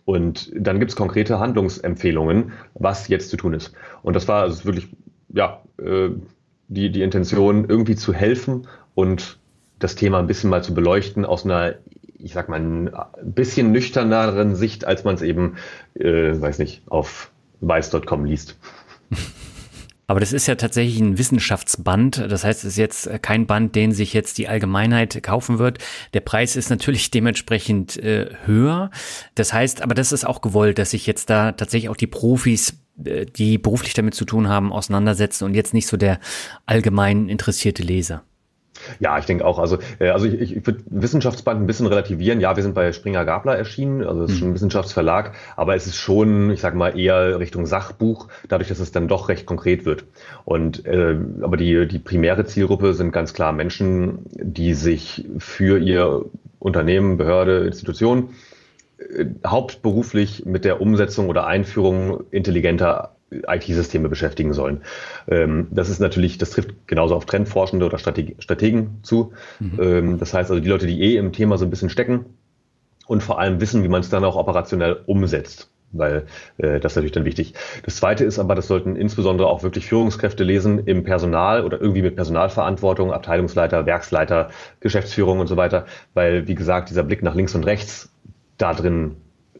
Und 0.04 0.50
dann 0.56 0.80
gibt 0.80 0.90
es 0.90 0.96
konkrete 0.96 1.38
Handlungsempfehlungen, 1.38 2.52
was 2.74 3.08
jetzt 3.08 3.30
zu 3.30 3.36
tun 3.36 3.54
ist. 3.54 3.72
Und 4.02 4.16
das 4.16 4.26
war 4.26 4.42
also 4.42 4.64
wirklich, 4.64 4.88
ja, 5.28 5.62
äh, 5.78 6.10
die, 6.68 6.90
die 6.90 7.02
Intention, 7.02 7.68
irgendwie 7.68 7.96
zu 7.96 8.12
helfen 8.12 8.66
und 8.94 9.38
das 9.78 9.94
Thema 9.94 10.18
ein 10.18 10.26
bisschen 10.26 10.50
mal 10.50 10.62
zu 10.62 10.74
beleuchten 10.74 11.24
aus 11.24 11.44
einer, 11.44 11.74
ich 12.18 12.32
sag 12.32 12.48
mal, 12.48 12.60
ein 12.60 12.90
bisschen 13.22 13.72
nüchterneren 13.72 14.54
Sicht, 14.54 14.84
als 14.84 15.04
man 15.04 15.14
es 15.14 15.22
eben, 15.22 15.56
äh, 15.94 16.40
weiß 16.40 16.58
nicht, 16.58 16.82
auf 16.86 17.30
weiß.com 17.60 18.24
liest. 18.24 18.58
Aber 20.10 20.18
das 20.18 20.32
ist 20.32 20.48
ja 20.48 20.56
tatsächlich 20.56 20.98
ein 20.98 21.18
Wissenschaftsband. 21.18 22.26
Das 22.28 22.42
heißt, 22.42 22.64
es 22.64 22.72
ist 22.72 22.78
jetzt 22.78 23.22
kein 23.22 23.46
Band, 23.46 23.76
den 23.76 23.92
sich 23.92 24.12
jetzt 24.12 24.38
die 24.38 24.48
Allgemeinheit 24.48 25.22
kaufen 25.22 25.60
wird. 25.60 25.78
Der 26.14 26.20
Preis 26.20 26.56
ist 26.56 26.68
natürlich 26.68 27.10
dementsprechend 27.12 27.96
äh, 27.96 28.28
höher. 28.44 28.90
Das 29.36 29.52
heißt, 29.52 29.82
aber 29.82 29.94
das 29.94 30.10
ist 30.10 30.24
auch 30.26 30.40
gewollt, 30.40 30.80
dass 30.80 30.90
sich 30.90 31.06
jetzt 31.06 31.30
da 31.30 31.52
tatsächlich 31.52 31.90
auch 31.90 31.96
die 31.96 32.08
Profis 32.08 32.80
äh, 33.04 33.24
die 33.24 33.56
beruflich 33.56 33.94
damit 33.94 34.16
zu 34.16 34.24
tun 34.24 34.48
haben, 34.48 34.72
auseinandersetzen 34.72 35.44
und 35.44 35.54
jetzt 35.54 35.74
nicht 35.74 35.86
so 35.86 35.96
der 35.96 36.18
allgemein 36.66 37.28
interessierte 37.28 37.84
Leser. 37.84 38.24
Ja, 38.98 39.18
ich 39.18 39.26
denke 39.26 39.44
auch. 39.44 39.58
Also, 39.58 39.78
äh, 39.98 40.08
also 40.08 40.26
ich, 40.26 40.40
ich 40.40 40.66
würde 40.66 40.80
Wissenschaftsband 40.86 41.60
ein 41.60 41.66
bisschen 41.66 41.86
relativieren. 41.86 42.40
Ja, 42.40 42.56
wir 42.56 42.62
sind 42.62 42.74
bei 42.74 42.92
Springer 42.92 43.24
Gabler 43.24 43.56
erschienen, 43.56 44.04
also 44.04 44.24
es 44.24 44.32
ist 44.32 44.38
schon 44.38 44.48
ein 44.48 44.50
mhm. 44.50 44.54
Wissenschaftsverlag, 44.54 45.32
aber 45.56 45.74
es 45.74 45.86
ist 45.86 45.96
schon, 45.96 46.50
ich 46.50 46.60
sage 46.60 46.76
mal, 46.76 46.98
eher 46.98 47.38
Richtung 47.38 47.66
Sachbuch, 47.66 48.28
dadurch, 48.48 48.68
dass 48.68 48.78
es 48.78 48.92
dann 48.92 49.08
doch 49.08 49.28
recht 49.28 49.46
konkret 49.46 49.84
wird. 49.84 50.04
Und 50.44 50.86
äh, 50.86 51.16
aber 51.42 51.56
die, 51.56 51.86
die 51.86 51.98
primäre 51.98 52.44
Zielgruppe 52.44 52.94
sind 52.94 53.12
ganz 53.12 53.34
klar 53.34 53.52
Menschen, 53.52 54.20
die 54.32 54.74
sich 54.74 55.26
für 55.38 55.78
ihr 55.78 56.24
Unternehmen, 56.58 57.16
Behörde, 57.16 57.66
Institution 57.66 58.30
äh, 58.98 59.26
hauptberuflich 59.46 60.44
mit 60.46 60.64
der 60.64 60.80
Umsetzung 60.80 61.28
oder 61.28 61.46
Einführung 61.46 62.24
intelligenter 62.30 63.16
IT-Systeme 63.30 64.08
beschäftigen 64.08 64.52
sollen. 64.52 64.82
Ähm, 65.28 65.68
das 65.70 65.88
ist 65.88 66.00
natürlich, 66.00 66.38
das 66.38 66.50
trifft 66.50 66.86
genauso 66.86 67.14
auf 67.14 67.26
Trendforschende 67.26 67.86
oder 67.86 67.98
Strategen 67.98 68.98
zu. 69.02 69.32
Mhm. 69.58 69.78
Ähm, 69.80 70.18
das 70.18 70.34
heißt 70.34 70.50
also 70.50 70.60
die 70.60 70.68
Leute, 70.68 70.86
die 70.86 71.00
eh 71.02 71.16
im 71.16 71.32
Thema 71.32 71.58
so 71.58 71.64
ein 71.64 71.70
bisschen 71.70 71.90
stecken 71.90 72.26
und 73.06 73.22
vor 73.22 73.38
allem 73.38 73.60
wissen, 73.60 73.82
wie 73.82 73.88
man 73.88 74.00
es 74.00 74.10
dann 74.10 74.24
auch 74.24 74.36
operationell 74.36 75.00
umsetzt 75.06 75.70
weil 75.92 76.26
äh, 76.58 76.80
das 76.80 76.92
ist 76.92 76.96
natürlich 76.96 77.12
dann 77.12 77.24
wichtig. 77.24 77.54
Das 77.84 77.96
Zweite 77.96 78.24
ist 78.24 78.38
aber, 78.38 78.54
das 78.54 78.68
sollten 78.68 78.96
insbesondere 78.96 79.48
auch 79.48 79.62
wirklich 79.62 79.86
Führungskräfte 79.86 80.44
lesen 80.44 80.78
im 80.86 81.04
Personal 81.04 81.64
oder 81.64 81.80
irgendwie 81.80 82.02
mit 82.02 82.16
Personalverantwortung, 82.16 83.12
Abteilungsleiter, 83.12 83.86
Werksleiter, 83.86 84.50
Geschäftsführung 84.80 85.40
und 85.40 85.46
so 85.46 85.56
weiter, 85.56 85.86
weil 86.14 86.46
wie 86.46 86.54
gesagt 86.54 86.90
dieser 86.90 87.02
Blick 87.02 87.22
nach 87.22 87.34
links 87.34 87.54
und 87.54 87.66
rechts 87.66 88.12
da 88.56 88.74
drin 88.74 89.16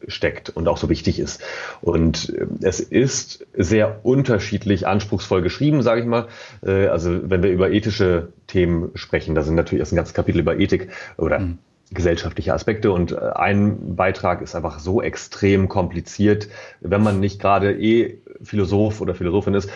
steckt 0.08 0.50
und 0.50 0.68
auch 0.68 0.76
so 0.76 0.88
wichtig 0.88 1.18
ist. 1.18 1.42
Und 1.80 2.30
äh, 2.30 2.46
es 2.62 2.80
ist 2.80 3.46
sehr 3.56 4.00
unterschiedlich 4.04 4.86
anspruchsvoll 4.86 5.42
geschrieben, 5.42 5.82
sage 5.82 6.00
ich 6.00 6.06
mal. 6.06 6.28
Äh, 6.64 6.86
also 6.86 7.30
wenn 7.30 7.42
wir 7.42 7.50
über 7.50 7.70
ethische 7.70 8.32
Themen 8.46 8.90
sprechen, 8.94 9.34
da 9.34 9.42
sind 9.42 9.54
natürlich 9.54 9.80
erst 9.80 9.92
ein 9.92 9.96
ganzes 9.96 10.14
Kapitel 10.14 10.40
über 10.40 10.58
Ethik 10.58 10.88
oder 11.16 11.38
mhm. 11.38 11.58
gesellschaftliche 11.90 12.54
Aspekte 12.54 12.92
und 12.92 13.12
äh, 13.12 13.16
ein 13.16 13.96
Beitrag 13.96 14.42
ist 14.42 14.54
einfach 14.54 14.78
so 14.78 15.02
extrem 15.02 15.68
kompliziert, 15.68 16.48
wenn 16.80 17.02
man 17.02 17.20
nicht 17.20 17.40
gerade 17.40 17.72
eh 17.72 18.18
Philosoph 18.42 19.00
oder 19.00 19.14
Philosophin 19.14 19.54
ist 19.54 19.70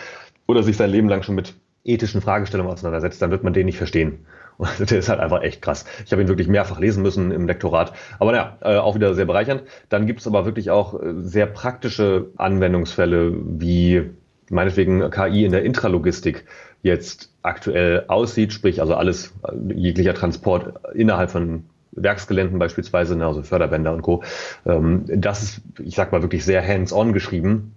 oder 0.47 0.63
sich 0.63 0.77
sein 0.77 0.89
Leben 0.89 1.09
lang 1.09 1.23
schon 1.23 1.35
mit 1.35 1.55
ethischen 1.83 2.21
Fragestellungen 2.21 2.73
auseinandersetzt, 2.73 3.21
dann 3.21 3.31
wird 3.31 3.43
man 3.43 3.53
den 3.53 3.67
nicht 3.67 3.77
verstehen. 3.77 4.25
Und 4.57 4.69
der 4.91 4.99
ist 4.99 5.09
halt 5.09 5.19
einfach 5.19 5.41
echt 5.41 5.61
krass. 5.61 5.85
Ich 6.05 6.11
habe 6.11 6.21
ihn 6.21 6.27
wirklich 6.27 6.47
mehrfach 6.47 6.79
lesen 6.79 7.03
müssen 7.03 7.31
im 7.31 7.47
Lektorat. 7.47 7.93
Aber 8.19 8.31
naja, 8.31 8.57
äh, 8.61 8.77
auch 8.77 8.95
wieder 8.95 9.13
sehr 9.13 9.25
bereichernd. 9.25 9.63
Dann 9.89 10.05
gibt 10.05 10.21
es 10.21 10.27
aber 10.27 10.45
wirklich 10.45 10.69
auch 10.71 11.01
äh, 11.01 11.13
sehr 11.19 11.45
praktische 11.45 12.27
Anwendungsfälle, 12.37 13.33
wie 13.35 14.09
meinetwegen 14.49 15.09
KI 15.09 15.45
in 15.45 15.51
der 15.51 15.63
Intralogistik 15.63 16.45
jetzt 16.83 17.31
aktuell 17.41 18.05
aussieht, 18.07 18.53
sprich 18.53 18.79
also 18.81 18.95
alles, 18.95 19.33
äh, 19.47 19.73
jeglicher 19.73 20.13
Transport 20.13 20.73
innerhalb 20.93 21.31
von 21.31 21.65
Werksgeländen 21.91 22.59
beispielsweise, 22.59 23.15
ne, 23.15 23.25
also 23.25 23.41
Förderbänder 23.41 23.93
und 23.93 24.01
Co. 24.01 24.23
Ähm, 24.65 25.05
das 25.07 25.43
ist, 25.43 25.61
ich 25.79 25.95
sag 25.95 26.11
mal, 26.11 26.21
wirklich 26.21 26.43
sehr 26.45 26.65
hands-on 26.65 27.13
geschrieben 27.13 27.73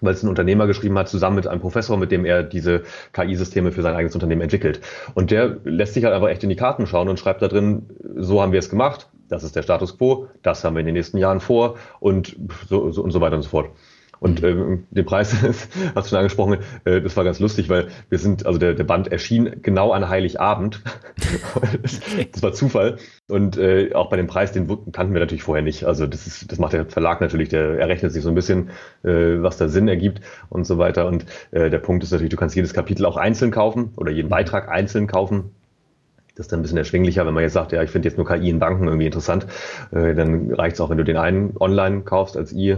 weil 0.00 0.14
es 0.14 0.22
ein 0.22 0.28
Unternehmer 0.28 0.66
geschrieben 0.66 0.98
hat, 0.98 1.08
zusammen 1.08 1.36
mit 1.36 1.46
einem 1.46 1.60
Professor, 1.60 1.96
mit 1.96 2.10
dem 2.10 2.24
er 2.24 2.42
diese 2.42 2.82
KI-Systeme 3.12 3.72
für 3.72 3.82
sein 3.82 3.94
eigenes 3.94 4.14
Unternehmen 4.14 4.42
entwickelt. 4.42 4.80
Und 5.14 5.30
der 5.30 5.56
lässt 5.64 5.94
sich 5.94 6.04
halt 6.04 6.14
einfach 6.14 6.28
echt 6.28 6.42
in 6.42 6.48
die 6.48 6.56
Karten 6.56 6.86
schauen 6.86 7.08
und 7.08 7.18
schreibt 7.18 7.42
da 7.42 7.48
drin, 7.48 7.90
so 8.16 8.42
haben 8.42 8.52
wir 8.52 8.58
es 8.58 8.70
gemacht, 8.70 9.08
das 9.28 9.44
ist 9.44 9.56
der 9.56 9.62
Status 9.62 9.96
quo, 9.96 10.26
das 10.42 10.64
haben 10.64 10.74
wir 10.74 10.80
in 10.80 10.86
den 10.86 10.94
nächsten 10.94 11.18
Jahren 11.18 11.40
vor 11.40 11.76
und 12.00 12.36
so, 12.68 12.90
so 12.90 13.02
und 13.02 13.12
so 13.12 13.20
weiter 13.20 13.36
und 13.36 13.42
so 13.42 13.48
fort. 13.48 13.70
Und 14.20 14.42
äh, 14.42 14.54
den 14.90 15.04
Preis 15.06 15.34
hast 15.42 16.06
du 16.06 16.08
schon 16.08 16.18
angesprochen, 16.18 16.58
äh, 16.84 17.00
das 17.00 17.16
war 17.16 17.24
ganz 17.24 17.40
lustig, 17.40 17.70
weil 17.70 17.88
wir 18.10 18.18
sind, 18.18 18.46
also 18.46 18.58
der, 18.58 18.74
der 18.74 18.84
Band 18.84 19.10
erschien 19.10 19.56
genau 19.62 19.92
an 19.92 20.08
Heiligabend. 20.08 20.82
das 22.32 22.42
war 22.42 22.52
Zufall. 22.52 22.98
Und 23.28 23.56
äh, 23.56 23.94
auch 23.94 24.10
bei 24.10 24.18
dem 24.18 24.26
Preis, 24.26 24.52
den 24.52 24.68
kannten 24.92 25.14
wir 25.14 25.20
natürlich 25.20 25.42
vorher 25.42 25.64
nicht. 25.64 25.84
Also 25.84 26.06
das 26.06 26.26
ist, 26.26 26.52
das 26.52 26.58
macht 26.58 26.74
der 26.74 26.84
Verlag 26.84 27.22
natürlich, 27.22 27.48
der 27.48 27.78
errechnet 27.78 28.12
sich 28.12 28.22
so 28.22 28.28
ein 28.28 28.34
bisschen, 28.34 28.70
äh, 29.04 29.42
was 29.42 29.56
da 29.56 29.68
Sinn 29.68 29.88
ergibt 29.88 30.20
und 30.50 30.66
so 30.66 30.76
weiter. 30.76 31.06
Und 31.06 31.24
äh, 31.50 31.70
der 31.70 31.78
Punkt 31.78 32.04
ist 32.04 32.12
natürlich, 32.12 32.30
du 32.30 32.36
kannst 32.36 32.54
jedes 32.54 32.74
Kapitel 32.74 33.06
auch 33.06 33.16
einzeln 33.16 33.50
kaufen 33.50 33.92
oder 33.96 34.12
jeden 34.12 34.28
Beitrag 34.28 34.68
einzeln 34.68 35.06
kaufen. 35.06 35.52
Das 36.34 36.46
ist 36.46 36.52
dann 36.52 36.60
ein 36.60 36.62
bisschen 36.62 36.78
erschwinglicher, 36.78 37.26
wenn 37.26 37.34
man 37.34 37.42
jetzt 37.42 37.54
sagt, 37.54 37.72
ja, 37.72 37.82
ich 37.82 37.90
finde 37.90 38.08
jetzt 38.08 38.16
nur 38.16 38.26
KI 38.26 38.50
in 38.50 38.58
Banken 38.58 38.84
irgendwie 38.84 39.06
interessant, 39.06 39.46
äh, 39.92 40.14
dann 40.14 40.52
reicht 40.52 40.74
es 40.74 40.80
auch, 40.80 40.90
wenn 40.90 40.98
du 40.98 41.04
den 41.04 41.16
einen 41.16 41.56
online 41.58 42.02
kaufst 42.02 42.36
als 42.36 42.52
I 42.52 42.76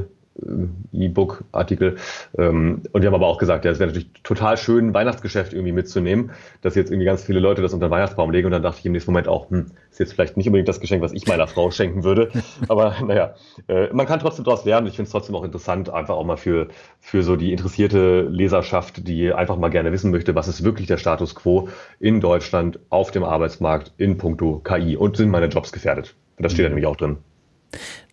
E-Book-Artikel. 0.92 1.96
Ähm, 2.38 2.82
und 2.92 3.02
wir 3.02 3.08
haben 3.08 3.14
aber 3.14 3.26
auch 3.26 3.38
gesagt, 3.38 3.64
ja, 3.64 3.70
es 3.70 3.78
wäre 3.78 3.88
natürlich 3.88 4.10
total 4.22 4.56
schön, 4.56 4.88
ein 4.88 4.94
Weihnachtsgeschäft 4.94 5.52
irgendwie 5.52 5.72
mitzunehmen, 5.72 6.30
dass 6.62 6.74
jetzt 6.74 6.90
irgendwie 6.90 7.06
ganz 7.06 7.22
viele 7.22 7.40
Leute 7.40 7.62
das 7.62 7.74
unter 7.74 7.88
den 7.88 7.92
Weihnachtsbaum 7.92 8.30
legen. 8.30 8.46
Und 8.46 8.52
dann 8.52 8.62
dachte 8.62 8.78
ich 8.80 8.86
im 8.86 8.92
nächsten 8.92 9.10
Moment 9.10 9.28
auch, 9.28 9.50
hm, 9.50 9.66
ist 9.90 10.00
jetzt 10.00 10.14
vielleicht 10.14 10.36
nicht 10.36 10.46
unbedingt 10.46 10.68
das 10.68 10.80
Geschenk, 10.80 11.02
was 11.02 11.12
ich 11.12 11.26
meiner 11.26 11.46
Frau 11.46 11.70
schenken 11.70 12.04
würde. 12.04 12.30
Aber 12.68 12.96
naja, 13.06 13.34
äh, 13.68 13.92
man 13.92 14.06
kann 14.06 14.20
trotzdem 14.20 14.44
daraus 14.44 14.64
lernen. 14.64 14.86
Ich 14.86 14.96
finde 14.96 15.06
es 15.06 15.12
trotzdem 15.12 15.34
auch 15.34 15.44
interessant, 15.44 15.90
einfach 15.90 16.14
auch 16.14 16.24
mal 16.24 16.36
für, 16.36 16.68
für 17.00 17.22
so 17.22 17.36
die 17.36 17.52
interessierte 17.52 18.22
Leserschaft, 18.22 19.06
die 19.06 19.32
einfach 19.32 19.56
mal 19.56 19.68
gerne 19.68 19.92
wissen 19.92 20.10
möchte, 20.10 20.34
was 20.34 20.48
ist 20.48 20.64
wirklich 20.64 20.86
der 20.86 20.96
Status 20.96 21.34
quo 21.34 21.68
in 22.00 22.20
Deutschland 22.20 22.78
auf 22.88 23.10
dem 23.10 23.24
Arbeitsmarkt 23.24 23.92
in 23.98 24.18
puncto 24.18 24.60
KI 24.64 24.96
und 24.96 25.16
sind 25.16 25.30
meine 25.30 25.46
Jobs 25.46 25.72
gefährdet. 25.72 26.14
Das 26.38 26.52
steht 26.52 26.64
da 26.64 26.68
nämlich 26.70 26.86
auch 26.86 26.96
drin. 26.96 27.18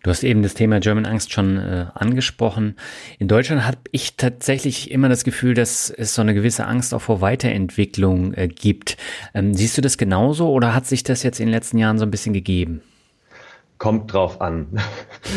Du 0.02 0.10
hast 0.10 0.24
eben 0.24 0.42
das 0.42 0.54
Thema 0.54 0.80
German 0.80 1.04
Angst 1.04 1.32
schon 1.32 1.58
äh, 1.58 1.86
angesprochen. 1.94 2.76
In 3.18 3.28
Deutschland 3.28 3.66
habe 3.66 3.78
ich 3.92 4.16
tatsächlich 4.16 4.90
immer 4.90 5.10
das 5.10 5.24
Gefühl, 5.24 5.52
dass 5.52 5.90
es 5.90 6.14
so 6.14 6.22
eine 6.22 6.32
gewisse 6.32 6.66
Angst 6.66 6.94
auch 6.94 7.02
vor 7.02 7.20
Weiterentwicklung 7.20 8.32
äh, 8.32 8.48
gibt. 8.48 8.96
Ähm, 9.34 9.52
siehst 9.52 9.76
du 9.76 9.82
das 9.82 9.98
genauso 9.98 10.50
oder 10.50 10.74
hat 10.74 10.86
sich 10.86 11.02
das 11.02 11.22
jetzt 11.22 11.38
in 11.38 11.46
den 11.46 11.52
letzten 11.52 11.76
Jahren 11.76 11.98
so 11.98 12.06
ein 12.06 12.10
bisschen 12.10 12.32
gegeben? 12.32 12.80
Kommt 13.80 14.12
drauf 14.12 14.42
an. 14.42 14.66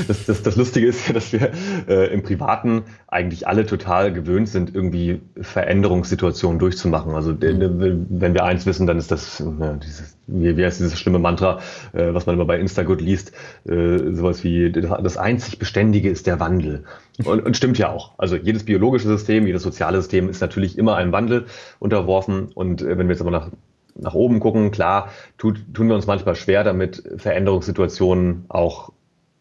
Das, 0.07 0.25
das, 0.25 0.41
das 0.41 0.55
Lustige 0.55 0.87
ist 0.87 1.07
ja, 1.07 1.13
dass 1.13 1.31
wir 1.33 1.51
äh, 1.87 2.11
im 2.11 2.23
Privaten 2.23 2.83
eigentlich 3.07 3.47
alle 3.47 3.63
total 3.67 4.11
gewöhnt 4.11 4.49
sind, 4.49 4.73
irgendwie 4.73 5.21
Veränderungssituationen 5.39 6.57
durchzumachen. 6.57 7.13
Also 7.13 7.39
wenn 7.39 8.33
wir 8.33 8.43
eins 8.43 8.65
wissen, 8.65 8.87
dann 8.87 8.97
ist 8.97 9.11
das, 9.11 9.43
ja, 9.59 9.73
dieses, 9.73 10.17
wie, 10.25 10.57
wie 10.57 10.65
heißt 10.65 10.79
dieses 10.79 10.97
schlimme 10.97 11.19
Mantra, 11.19 11.59
äh, 11.91 12.11
was 12.11 12.25
man 12.25 12.35
immer 12.35 12.45
bei 12.45 12.59
Instagut 12.59 13.01
liest, 13.01 13.33
äh, 13.65 13.99
sowas 14.13 14.43
wie, 14.43 14.71
das 14.71 15.17
einzig 15.17 15.59
Beständige 15.59 16.09
ist 16.09 16.25
der 16.25 16.39
Wandel. 16.39 16.85
Und, 17.23 17.45
und 17.45 17.55
stimmt 17.55 17.77
ja 17.77 17.91
auch. 17.91 18.13
Also 18.17 18.35
jedes 18.35 18.63
biologische 18.63 19.07
System, 19.07 19.45
jedes 19.45 19.61
soziale 19.61 19.97
System 20.01 20.27
ist 20.27 20.41
natürlich 20.41 20.79
immer 20.79 20.95
einem 20.95 21.11
Wandel 21.11 21.45
unterworfen. 21.77 22.49
Und 22.55 22.81
äh, 22.81 22.97
wenn 22.97 23.07
wir 23.07 23.13
jetzt 23.13 23.21
aber 23.21 23.31
nach 23.31 23.51
nach 23.95 24.13
oben 24.13 24.39
gucken. 24.39 24.71
Klar, 24.71 25.09
tut, 25.37 25.61
tun 25.73 25.87
wir 25.87 25.95
uns 25.95 26.07
manchmal 26.07 26.35
schwer 26.35 26.63
damit, 26.63 27.03
Veränderungssituationen 27.17 28.45
auch 28.49 28.91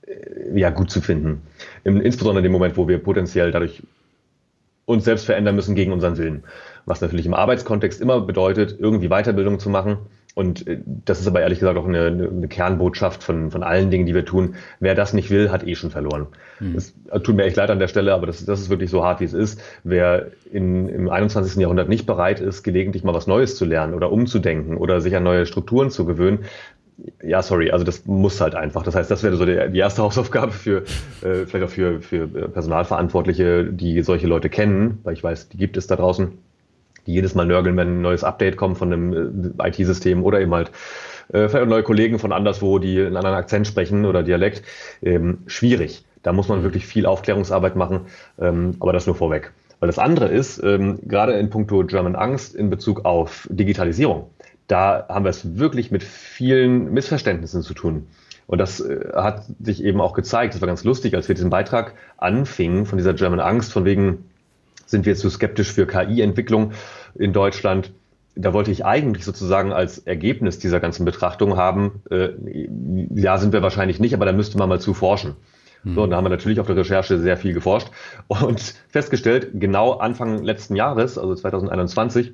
äh, 0.07 0.59
ja, 0.59 0.71
gut 0.71 0.91
zu 0.91 1.01
finden. 1.01 1.43
Im, 1.85 2.01
insbesondere 2.01 2.41
in 2.41 2.45
dem 2.45 2.53
Moment, 2.53 2.77
wo 2.77 2.89
wir 2.89 2.99
potenziell 2.99 3.51
dadurch 3.51 3.83
uns 4.85 5.05
selbst 5.05 5.27
verändern 5.27 5.55
müssen 5.55 5.75
gegen 5.75 5.93
unseren 5.93 6.19
Willen. 6.19 6.45
Was 6.85 7.01
natürlich 7.01 7.27
im 7.27 7.35
Arbeitskontext 7.35 8.01
immer 8.01 8.21
bedeutet, 8.21 8.77
irgendwie 8.79 9.09
Weiterbildung 9.09 9.59
zu 9.59 9.71
machen 9.71 9.99
und 10.35 10.67
äh, 10.67 10.79
das 10.87 11.21
ist 11.21 11.27
aber 11.27 11.41
ehrlich 11.41 11.59
gesagt 11.61 11.79
auch 11.79 11.87
eine, 11.87 12.07
eine, 12.07 12.49
Kernbotschaft 12.49 13.23
von, 13.23 13.51
von 13.51 13.63
allen 13.63 13.91
Dingen, 13.91 14.07
die 14.07 14.15
wir 14.15 14.25
tun. 14.25 14.55
Wer 14.81 14.95
das 14.95 15.13
nicht 15.13 15.31
will, 15.31 15.51
hat 15.51 15.67
eh 15.67 15.75
schon 15.75 15.91
verloren. 15.91 16.29
Mhm. 16.61 16.75
Das 16.75 16.95
tut 17.23 17.37
mir 17.37 17.45
echt 17.45 17.57
leid 17.57 17.71
an 17.71 17.79
der 17.79 17.89
Stelle, 17.89 18.15
aber 18.15 18.27
das, 18.27 18.45
das 18.45 18.61
ist 18.61 18.71
wirklich 18.71 18.91
so 18.91 19.05
hart, 19.05 19.21
wie 19.21 19.25
es 19.25 19.35
ist. 19.35 19.61
Wer 19.85 20.31
in, 20.51 20.89
im 20.89 21.11
21. 21.11 21.57
Jahrhundert 21.57 21.89
nicht 21.89 22.07
bereit 22.07 22.41
ist, 22.41 22.63
gelegentlich 22.63 23.05
mal 23.05 23.15
was 23.15 23.27
Neues 23.27 23.57
zu 23.57 23.65
lernen 23.65 23.95
oder 23.95 24.11
umzudenken 24.11 24.77
oder 24.77 25.01
sich 25.01 25.15
an 25.17 25.23
neue 25.23 25.47
Strukturen 25.47 25.91
zu 25.91 26.07
gewöhnen, 26.07 26.41
ja, 27.23 27.43
sorry, 27.43 27.71
also 27.71 27.85
das 27.85 28.07
muss 28.07 28.41
halt 28.41 28.55
einfach. 28.55 28.83
Das 28.85 28.95
heißt, 28.95 29.11
das 29.11 29.23
wäre 29.23 29.37
so 29.37 29.45
die, 29.45 29.59
die 29.73 29.79
erste 29.79 30.03
Hausaufgabe 30.03 30.53
für, 30.53 30.83
äh, 31.23 31.47
vielleicht 31.47 31.65
auch 31.65 31.71
für, 31.71 32.01
für 32.01 32.29
Personalverantwortliche, 32.29 33.65
die 33.65 34.03
solche 34.03 34.27
Leute 34.27 34.49
kennen, 34.49 34.99
weil 35.03 35.15
ich 35.15 35.25
weiß, 35.25 35.49
die 35.49 35.57
gibt 35.57 35.77
es 35.77 35.87
da 35.87 35.97
draußen 35.97 36.39
die 37.07 37.13
jedes 37.13 37.35
Mal 37.35 37.47
nörgeln, 37.47 37.77
wenn 37.77 37.99
ein 37.99 38.03
neues 38.03 38.25
Update 38.25 38.57
kommt 38.57 38.79
von 38.79 38.93
einem 38.93 39.55
äh, 39.59 39.69
IT-System 39.69 40.23
oder 40.23 40.41
eben 40.41 40.55
halt 40.55 40.71
äh, 41.33 41.49
vielleicht 41.49 41.69
neue 41.69 41.83
Kollegen 41.83 42.19
von 42.19 42.33
anderswo, 42.33 42.79
die 42.79 43.01
einen 43.01 43.17
anderen 43.17 43.37
Akzent 43.37 43.67
sprechen 43.67 44.05
oder 44.05 44.23
Dialekt. 44.23 44.63
Ähm, 45.03 45.39
schwierig. 45.47 46.05
Da 46.23 46.33
muss 46.33 46.49
man 46.49 46.61
mhm. 46.61 46.65
wirklich 46.65 46.87
viel 46.87 47.07
Aufklärungsarbeit 47.07 47.77
machen, 47.77 48.03
ähm, 48.41 48.77
aber 48.81 48.93
das 48.93 49.07
nur 49.07 49.17
vorweg. 49.17 49.53
Weil 49.81 49.89
das 49.89 49.99
andere 49.99 50.29
ist, 50.29 50.63
ähm, 50.63 51.01
gerade 51.03 51.33
in 51.33 51.51
puncto 51.51 51.85
German 51.85 52.15
Angst 52.15 52.55
in 52.55 52.71
Bezug 52.71 53.05
auf 53.05 53.49
Digitalisierung, 53.51 54.31
da 54.69 55.07
haben 55.09 55.25
wir 55.25 55.31
es 55.31 55.59
wirklich 55.59 55.91
mit 55.91 56.05
vielen 56.05 56.93
Missverständnissen 56.93 57.63
zu 57.63 57.75
tun. 57.75 58.07
Und 58.47 58.59
das 58.59 58.81
äh, 58.81 59.11
hat 59.15 59.45
sich 59.61 59.83
eben 59.83 60.01
auch 60.01 60.13
gezeigt. 60.13 60.55
Das 60.55 60.61
war 60.61 60.69
ganz 60.69 60.85
lustig, 60.85 61.15
als 61.15 61.29
wir 61.29 61.35
diesen 61.35 61.51
Beitrag 61.51 61.95
anfingen 62.17 62.87
von 62.87 62.99
dieser 62.99 63.15
German 63.15 63.41
Angst, 63.41 63.73
von 63.73 63.85
wegen, 63.85 64.25
sind 64.93 65.05
wir 65.07 65.17
zu 65.17 65.29
skeptisch 65.29 65.73
für 65.73 65.89
KI-Entwicklung 65.89 66.73
in 67.17 67.33
Deutschland. 67.33 67.93
Da 68.37 68.53
wollte 68.53 68.71
ich 68.71 68.85
eigentlich 68.85 69.25
sozusagen 69.25 69.73
als 69.73 69.99
Ergebnis 69.99 70.61
dieser 70.61 70.79
ganzen 70.79 71.05
Betrachtung 71.05 71.57
haben, 71.57 72.03
äh, 72.11 72.29
ja, 73.15 73.37
sind 73.39 73.53
wir 73.53 73.63
wahrscheinlich 73.63 73.99
nicht, 73.99 74.15
aber 74.15 74.25
da 74.25 74.33
müsste 74.33 74.57
man 74.57 74.69
mal 74.69 74.81
zu 74.81 74.95
forschen. 74.95 75.35
Mhm. 75.83 75.95
So, 75.95 76.03
und 76.03 76.11
da 76.11 76.17
haben 76.17 76.25
wir 76.25 76.31
natürlich 76.31 76.61
auf 76.61 76.67
der 76.67 76.77
Recherche 76.77 77.19
sehr 77.19 77.37
viel 77.37 77.55
geforscht 77.55 77.89
und 78.29 78.75
festgestellt, 78.89 79.51
genau 79.55 79.95
Anfang 79.95 80.43
letzten 80.43 80.77
Jahres, 80.77 81.19
also 81.19 81.35
2021, 81.35 82.33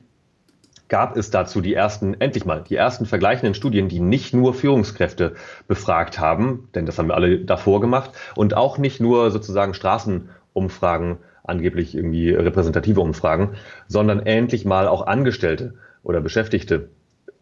gab 0.89 1.17
es 1.17 1.31
dazu 1.31 1.61
die 1.61 1.75
ersten, 1.75 2.15
endlich 2.21 2.45
mal, 2.45 2.65
die 2.69 2.77
ersten 2.77 3.07
vergleichenden 3.07 3.55
Studien, 3.55 3.89
die 3.89 4.01
nicht 4.01 4.35
nur 4.35 4.55
Führungskräfte 4.55 5.35
befragt 5.67 6.19
haben, 6.19 6.69
denn 6.75 6.87
das 6.87 6.99
haben 6.99 7.09
wir 7.09 7.15
alle 7.15 7.39
davor 7.39 7.81
gemacht, 7.81 8.13
und 8.35 8.57
auch 8.57 8.79
nicht 8.79 9.01
nur 9.01 9.31
sozusagen 9.31 9.75
Straßenumfragen 9.75 11.19
angeblich 11.49 11.95
irgendwie 11.95 12.31
repräsentative 12.31 13.01
Umfragen, 13.01 13.57
sondern 13.87 14.21
endlich 14.21 14.65
mal 14.65 14.89
auch 14.89 15.07
Angestellte 15.07 15.75
oder 16.03 16.21
Beschäftigte 16.21 16.89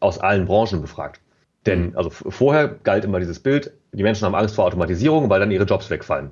aus 0.01 0.19
allen 0.19 0.47
Branchen 0.47 0.81
befragt. 0.81 1.21
Denn 1.67 1.97
also 1.97 2.11
vorher 2.11 2.69
galt 2.69 3.05
immer 3.05 3.19
dieses 3.19 3.41
Bild, 3.41 3.73
die 3.93 4.03
Menschen 4.03 4.25
haben 4.25 4.35
Angst 4.35 4.55
vor 4.55 4.65
Automatisierung, 4.65 5.29
weil 5.29 5.41
dann 5.41 5.51
ihre 5.51 5.65
Jobs 5.65 5.91
wegfallen. 5.91 6.31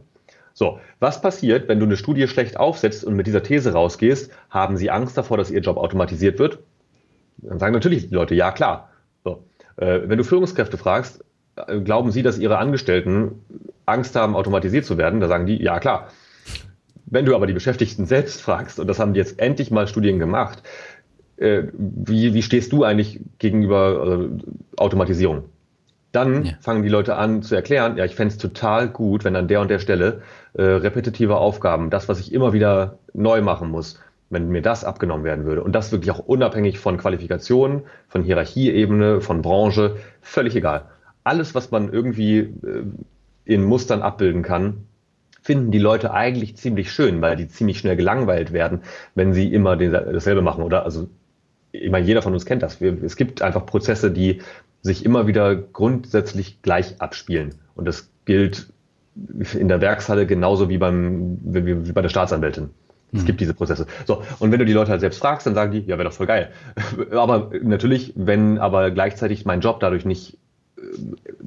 So, 0.53 0.79
was 1.01 1.21
passiert, 1.21 1.69
wenn 1.69 1.81
du 1.81 1.87
eine 1.87 1.97
Studie 1.97 2.29
schlecht 2.29 2.57
aufsetzt 2.57 3.05
und 3.05 3.15
mit 3.15 3.27
dieser 3.27 3.43
These 3.43 3.73
rausgehst, 3.73 4.31
haben 4.51 4.77
sie 4.77 4.91
Angst 4.91 5.19
davor, 5.19 5.37
dass 5.37 5.51
ihr 5.51 5.61
Job 5.61 5.77
automatisiert 5.77 6.39
wird? 6.39 6.61
Dann 7.39 7.59
sagen 7.59 7.75
natürlich 7.75 8.09
die 8.09 8.15
Leute, 8.15 8.37
ja 8.37 8.53
klar. 8.53 8.91
So, 9.25 9.43
äh, 9.77 10.03
wenn 10.05 10.19
du 10.19 10.23
Führungskräfte 10.23 10.79
fragst, 10.79 11.25
äh, 11.57 11.81
glauben 11.81 12.13
sie, 12.13 12.23
dass 12.23 12.39
ihre 12.39 12.59
Angestellten 12.59 13.45
Angst 13.85 14.15
haben, 14.15 14.37
automatisiert 14.37 14.85
zu 14.85 14.97
werden? 14.97 15.19
Da 15.19 15.27
sagen 15.27 15.47
die, 15.47 15.61
ja 15.61 15.81
klar. 15.81 16.09
Wenn 17.15 17.27
du 17.27 17.37
aber 17.37 17.47
die 17.47 17.53
Beschäftigten 17.53 18.07
selbst 18.07 18.43
fragst, 18.43 18.81
und 18.81 18.89
das 18.89 18.99
haben 18.99 19.15
jetzt 19.15 19.39
endlich 19.39 19.71
mal 19.71 19.87
Studien 19.87 20.19
gemacht, 20.19 20.65
äh, 21.37 21.63
wie, 21.73 22.35
wie 22.35 22.43
stehst 22.43 22.73
du 22.73 22.83
eigentlich 22.83 23.21
gegenüber 23.39 24.19
äh, 24.21 24.29
Automatisierung? 24.77 25.45
Dann 26.11 26.45
ja. 26.45 26.53
fangen 26.61 26.83
die 26.83 26.89
Leute 26.89 27.15
an 27.15 27.43
zu 27.43 27.55
erklären, 27.55 27.97
ja, 27.99 28.05
ich 28.05 28.17
fände 28.17 28.35
es 28.35 28.39
total 28.39 28.89
gut, 28.89 29.23
wenn 29.23 29.37
an 29.37 29.47
der 29.47 29.61
und 29.61 29.71
der 29.71 29.79
Stelle 29.79 30.23
äh, 30.55 30.63
repetitive 30.63 31.37
Aufgaben, 31.37 31.89
das, 31.89 32.09
was 32.09 32.19
ich 32.19 32.33
immer 32.33 32.53
wieder 32.53 32.99
neu 33.13 33.43
machen 33.43 33.71
muss, 33.71 34.01
wenn 34.31 34.49
mir 34.49 34.63
das 34.63 34.85
abgenommen 34.85 35.23
werden 35.23 35.45
würde. 35.45 35.63
Und 35.63 35.73
das 35.73 35.93
wirklich 35.93 36.11
auch 36.11 36.19
unabhängig 36.19 36.81
von 36.81 36.97
Qualifikationen, 36.97 37.83
von 38.09 38.25
Hierarchieebene, 38.25 39.21
von 39.21 39.41
Branche, 39.41 39.99
völlig 40.21 40.57
egal. 40.57 40.87
Alles, 41.23 41.55
was 41.55 41.71
man 41.71 41.93
irgendwie 41.93 42.39
äh, 42.39 42.85
in 43.45 43.63
Mustern 43.63 44.03
abbilden 44.03 44.43
kann, 44.43 44.89
finden 45.45 45.71
die 45.71 45.79
Leute 45.79 46.13
eigentlich 46.15 46.57
ziemlich 46.57 46.91
schön, 46.91 47.21
weil 47.21 47.37
die 47.37 47.49
ziemlich 47.49 47.79
schnell 47.79 47.97
gelangweilt 47.97 48.55
werden, 48.55 48.81
wenn 49.15 49.35
sie 49.35 49.53
immer 49.53 49.77
dasselbe 49.77 50.41
machen. 50.41 50.65
Oder 50.65 50.85
also, 50.85 51.09
ich 51.71 51.91
meine, 51.91 52.07
jeder 52.07 52.23
von 52.23 52.33
uns 52.33 52.47
kennt 52.47 52.63
das. 52.63 52.81
Wir, 52.81 52.97
es 53.05 53.15
gibt 53.15 53.43
einfach 53.43 53.67
Prozesse, 53.67 54.11
die 54.11 54.41
sich 54.81 55.05
immer 55.05 55.27
wieder 55.27 55.55
grundsätzlich 55.55 56.63
gleich 56.63 56.99
abspielen. 56.99 57.57
Und 57.75 57.87
das 57.87 58.09
gilt 58.25 58.69
in 59.53 59.69
der 59.69 59.83
Werkshalle 59.83 60.27
genauso 60.27 60.71
wie 60.71 60.79
beim 60.79 61.39
wie, 61.43 61.87
wie 61.87 61.93
bei 61.93 62.01
der 62.01 62.09
Staatsanwältin. 62.09 62.71
Es 63.13 63.21
mhm. 63.21 63.27
gibt 63.27 63.41
diese 63.43 63.53
Prozesse. 63.53 63.87
So, 64.07 64.23
und 64.39 64.51
wenn 64.51 64.59
du 64.59 64.65
die 64.65 64.73
Leute 64.73 64.93
halt 64.93 65.03
selbst 65.03 65.19
fragst, 65.19 65.47
dann 65.47 65.55
sagen 65.55 65.73
die, 65.73 65.81
ja, 65.81 65.99
wäre 65.99 66.05
doch 66.05 66.15
voll 66.15 66.27
geil. 66.27 66.53
aber 67.11 67.51
natürlich, 67.63 68.15
wenn 68.17 68.57
aber 68.57 68.91
gleichzeitig 68.91 69.45
mein 69.45 69.61
Job 69.61 69.79
dadurch 69.81 70.07
nicht 70.07 70.39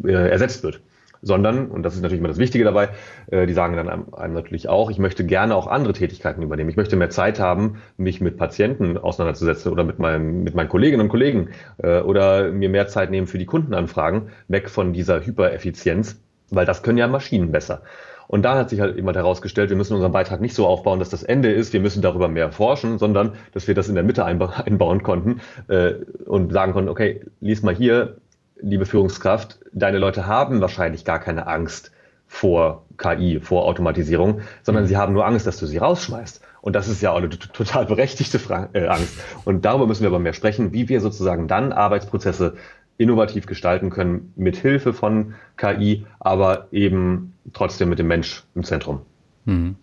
äh, 0.03 0.11
ersetzt 0.11 0.61
wird 0.61 0.81
sondern, 1.22 1.68
und 1.68 1.84
das 1.84 1.95
ist 1.95 2.01
natürlich 2.01 2.20
immer 2.20 2.30
das 2.30 2.38
Wichtige 2.38 2.63
dabei, 2.63 2.89
äh, 3.32 3.45
die 3.45 3.53
sagen 3.53 3.76
dann 3.76 3.89
einem, 3.89 4.34
natürlich 4.34 4.70
auch, 4.70 4.89
ich 4.89 4.99
möchte 4.99 5.26
gerne 5.26 5.55
auch 5.55 5.68
andere 5.68 5.93
Tätigkeiten 5.93 6.41
übernehmen. 6.41 6.70
Ich 6.70 6.78
möchte 6.78 6.95
mehr 6.95 7.09
Zeit 7.09 7.39
haben, 7.39 7.82
mich 7.97 8.22
mit 8.22 8.38
Patienten 8.38 8.97
auseinanderzusetzen 8.97 9.72
oder 9.72 9.84
mit, 9.84 9.99
meinem, 9.99 10.43
mit 10.43 10.55
meinen 10.55 10.70
Kolleginnen 10.70 11.01
und 11.01 11.09
Kollegen 11.09 11.49
äh, 11.78 11.99
oder 11.99 12.51
mir 12.51 12.70
mehr 12.70 12.88
Zeit 12.88 13.11
nehmen 13.11 13.28
für 13.28 13.38
die 13.38 13.45
Kundenanfragen, 13.45 14.30
weg 14.47 14.70
von 14.70 14.93
dieser 14.93 15.26
Hypereffizienz, 15.26 16.20
weil 16.49 16.65
das 16.65 16.84
können 16.84 16.97
ja 16.97 17.07
Maschinen 17.07 17.51
besser. 17.51 17.82
Und 18.28 18.43
da 18.43 18.57
hat 18.57 18.70
sich 18.70 18.82
halt 18.82 18.97
immer 18.97 19.13
herausgestellt, 19.13 19.70
wir 19.70 19.78
müssen 19.78 19.93
unseren 19.93 20.11
Beitrag 20.11 20.41
nicht 20.41 20.53
so 20.53 20.68
aufbauen, 20.68 20.99
dass 20.99 21.09
das 21.09 21.24
Ende 21.24 21.51
ist, 21.51 21.72
wir 21.72 21.80
müssen 21.80 22.01
darüber 22.01 22.28
mehr 22.28 22.51
forschen, 22.51 22.99
sondern 22.99 23.34
dass 23.53 23.68
wir 23.68 23.76
das 23.76 23.88
in 23.88 23.95
der 23.95 24.03
Mitte 24.03 24.26
einbauen 24.26 25.01
konnten 25.01 25.41
äh, 25.70 25.93
und 26.26 26.51
sagen 26.51 26.74
konnten, 26.74 26.89
okay, 26.89 27.22
lies 27.39 27.63
mal 27.63 27.74
hier, 27.76 28.18
liebe 28.61 28.85
Führungskraft, 28.85 29.59
deine 29.71 29.97
Leute 29.97 30.27
haben 30.27 30.61
wahrscheinlich 30.61 31.05
gar 31.05 31.19
keine 31.19 31.47
Angst 31.47 31.91
vor 32.27 32.85
KI, 32.97 33.39
vor 33.39 33.65
Automatisierung, 33.65 34.41
sondern 34.63 34.83
mhm. 34.83 34.87
sie 34.87 34.97
haben 34.97 35.13
nur 35.13 35.25
Angst, 35.25 35.47
dass 35.47 35.57
du 35.57 35.65
sie 35.65 35.77
rausschmeißt. 35.77 36.41
Und 36.61 36.75
das 36.75 36.87
ist 36.87 37.01
ja 37.01 37.11
auch 37.11 37.17
eine 37.17 37.29
total 37.29 37.85
berechtigte 37.85 38.39
Fra 38.39 38.69
äh, 38.73 38.87
Angst. 38.87 39.13
Und 39.45 39.63
darüber 39.63 39.87
müssen 39.87 40.01
wir 40.01 40.09
aber 40.09 40.19
mehr 40.19 40.33
sprechen, 40.33 40.73
wie 40.73 40.89
wir 40.89 40.99
sozusagen 40.99 41.47
dann 41.47 41.71
Arbeitsprozesse 41.71 42.55
innovativ 42.97 43.45
gestalten 43.45 43.89
können, 43.89 44.33
mit 44.35 44.57
Hilfe 44.57 44.91
von 44.91 45.35
KI, 45.55 46.05
aber 46.19 46.67
eben 46.71 47.33
trotzdem 47.53 47.89
mit 47.89 47.99
dem 47.99 48.07
Mensch 48.07 48.43
im 48.55 48.63
Zentrum. 48.63 49.01
Mhm. 49.45 49.75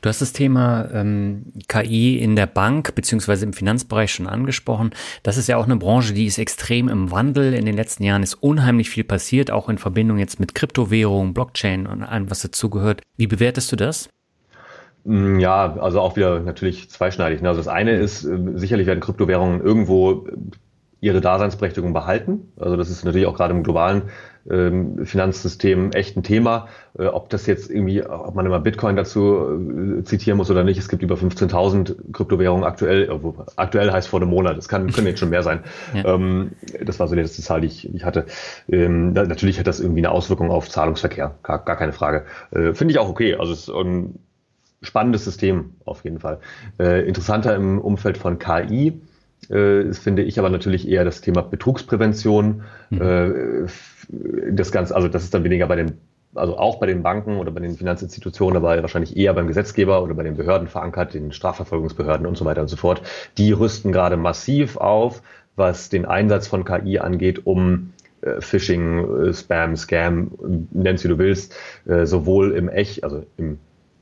Du 0.00 0.08
hast 0.08 0.20
das 0.20 0.32
Thema 0.32 0.88
ähm, 0.92 1.46
KI 1.68 2.18
in 2.18 2.36
der 2.36 2.46
Bank 2.46 2.94
beziehungsweise 2.94 3.44
im 3.44 3.52
Finanzbereich 3.52 4.12
schon 4.12 4.26
angesprochen. 4.26 4.90
Das 5.22 5.36
ist 5.36 5.48
ja 5.48 5.56
auch 5.56 5.64
eine 5.64 5.76
Branche, 5.76 6.14
die 6.14 6.26
ist 6.26 6.38
extrem 6.38 6.88
im 6.88 7.10
Wandel. 7.10 7.54
In 7.54 7.66
den 7.66 7.76
letzten 7.76 8.04
Jahren 8.04 8.22
ist 8.22 8.34
unheimlich 8.34 8.90
viel 8.90 9.04
passiert, 9.04 9.50
auch 9.50 9.68
in 9.68 9.78
Verbindung 9.78 10.18
jetzt 10.18 10.40
mit 10.40 10.54
Kryptowährungen, 10.54 11.34
Blockchain 11.34 11.86
und 11.86 12.02
allem, 12.02 12.30
was 12.30 12.42
dazugehört. 12.42 13.02
Wie 13.16 13.26
bewertest 13.26 13.70
du 13.72 13.76
das? 13.76 14.08
Mm, 15.04 15.38
ja, 15.38 15.76
also 15.78 16.00
auch 16.00 16.16
wieder 16.16 16.40
natürlich 16.40 16.90
zweischneidig. 16.90 17.42
Ne? 17.42 17.48
Also 17.48 17.60
das 17.60 17.68
eine 17.68 17.92
ist, 17.96 18.24
äh, 18.24 18.38
sicherlich 18.54 18.86
werden 18.86 19.00
Kryptowährungen 19.00 19.60
irgendwo 19.60 20.26
ihre 21.00 21.20
Daseinsberechtigung 21.20 21.92
behalten. 21.92 22.52
Also 22.58 22.76
das 22.76 22.90
ist 22.90 23.04
natürlich 23.04 23.26
auch 23.26 23.36
gerade 23.36 23.54
im 23.54 23.62
globalen 23.62 24.02
Finanzsystem 25.04 25.92
echt 25.92 26.16
ein 26.16 26.22
Thema. 26.22 26.68
Äh, 26.98 27.06
ob 27.06 27.28
das 27.30 27.46
jetzt 27.46 27.70
irgendwie, 27.70 28.04
ob 28.04 28.34
man 28.34 28.46
immer 28.46 28.60
Bitcoin 28.60 28.96
dazu 28.96 29.98
äh, 29.98 30.04
zitieren 30.04 30.36
muss 30.36 30.50
oder 30.50 30.64
nicht, 30.64 30.78
es 30.78 30.88
gibt 30.88 31.02
über 31.02 31.16
15.000 31.16 32.12
Kryptowährungen 32.12 32.64
aktuell. 32.64 33.10
Äh, 33.10 33.18
aktuell 33.56 33.92
heißt 33.92 34.08
vor 34.08 34.20
einem 34.20 34.30
Monat, 34.30 34.56
es 34.56 34.68
kann, 34.68 34.90
können 34.90 35.06
jetzt 35.06 35.20
schon 35.20 35.30
mehr 35.30 35.42
sein. 35.42 35.60
Ja. 35.94 36.14
Ähm, 36.14 36.52
das 36.84 36.98
war 36.98 37.08
so 37.08 37.14
die 37.14 37.20
letzte 37.22 37.42
Zahl, 37.42 37.60
die 37.60 37.68
ich, 37.68 37.82
die 37.82 37.96
ich 37.96 38.04
hatte. 38.04 38.26
Ähm, 38.68 39.12
natürlich 39.12 39.58
hat 39.58 39.66
das 39.66 39.80
irgendwie 39.80 40.00
eine 40.00 40.10
Auswirkung 40.10 40.50
auf 40.50 40.68
Zahlungsverkehr, 40.68 41.34
gar, 41.42 41.64
gar 41.64 41.76
keine 41.76 41.92
Frage. 41.92 42.24
Finde 42.50 42.90
ich 42.90 42.98
auch 42.98 43.08
okay. 43.08 43.34
Also 43.34 43.52
es 43.52 43.68
ist 43.68 43.70
ein 43.70 44.18
spannendes 44.82 45.24
System 45.24 45.74
auf 45.84 46.04
jeden 46.04 46.20
Fall. 46.20 46.38
Interessanter 46.78 47.54
im 47.54 47.78
Umfeld 47.78 48.18
von 48.18 48.38
KI 48.38 49.00
äh, 49.48 49.92
finde 49.92 50.22
ich 50.22 50.38
aber 50.38 50.50
natürlich 50.50 50.88
eher 50.88 51.04
das 51.04 51.20
Thema 51.20 51.42
Betrugsprävention. 51.42 52.64
Mhm. 52.90 53.00
Äh, 53.00 53.66
das 54.50 54.72
Ganze, 54.72 54.94
also 54.94 55.08
das 55.08 55.24
ist 55.24 55.34
dann 55.34 55.44
weniger 55.44 55.66
bei 55.66 55.76
den, 55.76 55.98
also 56.34 56.56
auch 56.56 56.80
bei 56.80 56.86
den 56.86 57.02
Banken 57.02 57.36
oder 57.36 57.50
bei 57.50 57.60
den 57.60 57.76
Finanzinstitutionen, 57.76 58.56
aber 58.56 58.80
wahrscheinlich 58.82 59.16
eher 59.16 59.34
beim 59.34 59.46
Gesetzgeber 59.46 60.02
oder 60.02 60.14
bei 60.14 60.22
den 60.22 60.36
Behörden 60.36 60.68
verankert, 60.68 61.14
den 61.14 61.32
Strafverfolgungsbehörden 61.32 62.26
und 62.26 62.36
so 62.36 62.44
weiter 62.44 62.62
und 62.62 62.68
so 62.68 62.76
fort. 62.76 63.02
Die 63.36 63.52
rüsten 63.52 63.92
gerade 63.92 64.16
massiv 64.16 64.76
auf, 64.76 65.22
was 65.56 65.88
den 65.88 66.04
Einsatz 66.04 66.46
von 66.46 66.64
KI 66.64 66.98
angeht, 66.98 67.46
um 67.46 67.92
äh, 68.22 68.40
Phishing, 68.40 69.26
äh, 69.26 69.34
Spam, 69.34 69.76
Scam, 69.76 70.30
nennst 70.70 71.04
wie 71.04 71.08
du 71.08 71.18
willst, 71.18 71.54
sowohl 71.84 72.52
im 72.52 72.68
Echt, 72.68 73.04
also 73.04 73.24
im 73.36 73.58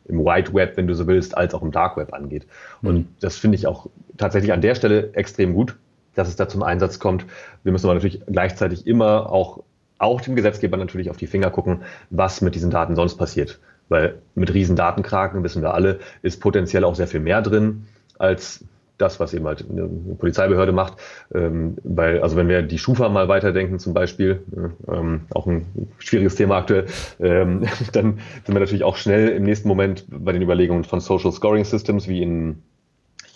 im 0.08 0.24
White 0.24 0.54
Web, 0.54 0.76
wenn 0.76 0.86
du 0.86 0.94
so 0.94 1.06
willst, 1.06 1.36
als 1.36 1.54
auch 1.54 1.62
im 1.62 1.72
Dark 1.72 1.96
Web 1.96 2.12
angeht. 2.12 2.46
Und 2.82 2.96
mhm. 2.96 3.08
das 3.20 3.36
finde 3.36 3.56
ich 3.56 3.66
auch 3.66 3.88
tatsächlich 4.16 4.52
an 4.52 4.60
der 4.60 4.74
Stelle 4.74 5.12
extrem 5.14 5.54
gut, 5.54 5.76
dass 6.14 6.28
es 6.28 6.36
da 6.36 6.48
zum 6.48 6.62
Einsatz 6.62 6.98
kommt. 6.98 7.26
Wir 7.62 7.72
müssen 7.72 7.86
aber 7.86 7.94
natürlich 7.94 8.22
gleichzeitig 8.26 8.86
immer 8.86 9.30
auch, 9.30 9.62
auch 9.98 10.20
dem 10.20 10.36
Gesetzgeber 10.36 10.76
natürlich 10.76 11.10
auf 11.10 11.16
die 11.16 11.26
Finger 11.26 11.50
gucken, 11.50 11.82
was 12.10 12.40
mit 12.40 12.54
diesen 12.54 12.70
Daten 12.70 12.96
sonst 12.96 13.16
passiert. 13.16 13.60
Weil 13.88 14.16
mit 14.34 14.52
riesen 14.52 14.74
Datenkraken, 14.74 15.44
wissen 15.44 15.62
wir 15.62 15.74
alle, 15.74 16.00
ist 16.22 16.40
potenziell 16.40 16.84
auch 16.84 16.96
sehr 16.96 17.06
viel 17.06 17.20
mehr 17.20 17.40
drin, 17.42 17.86
als 18.18 18.64
das, 18.98 19.20
was 19.20 19.34
eben 19.34 19.46
halt 19.46 19.64
eine 19.70 19.88
Polizeibehörde 20.18 20.72
macht. 20.72 20.94
Ähm, 21.34 21.76
weil, 21.82 22.22
also 22.22 22.36
wenn 22.36 22.48
wir 22.48 22.62
die 22.62 22.78
Schufa 22.78 23.08
mal 23.08 23.28
weiterdenken 23.28 23.78
zum 23.78 23.94
Beispiel, 23.94 24.42
ähm, 24.88 25.22
auch 25.34 25.46
ein 25.46 25.66
schwieriges 25.98 26.34
Thema 26.34 26.58
aktuell, 26.58 26.86
ähm, 27.20 27.62
dann 27.92 28.18
sind 28.44 28.54
wir 28.54 28.60
natürlich 28.60 28.84
auch 28.84 28.96
schnell 28.96 29.28
im 29.28 29.44
nächsten 29.44 29.68
Moment 29.68 30.06
bei 30.08 30.32
den 30.32 30.42
Überlegungen 30.42 30.84
von 30.84 31.00
Social 31.00 31.32
Scoring 31.32 31.64
Systems, 31.64 32.08
wie 32.08 32.22
in 32.22 32.62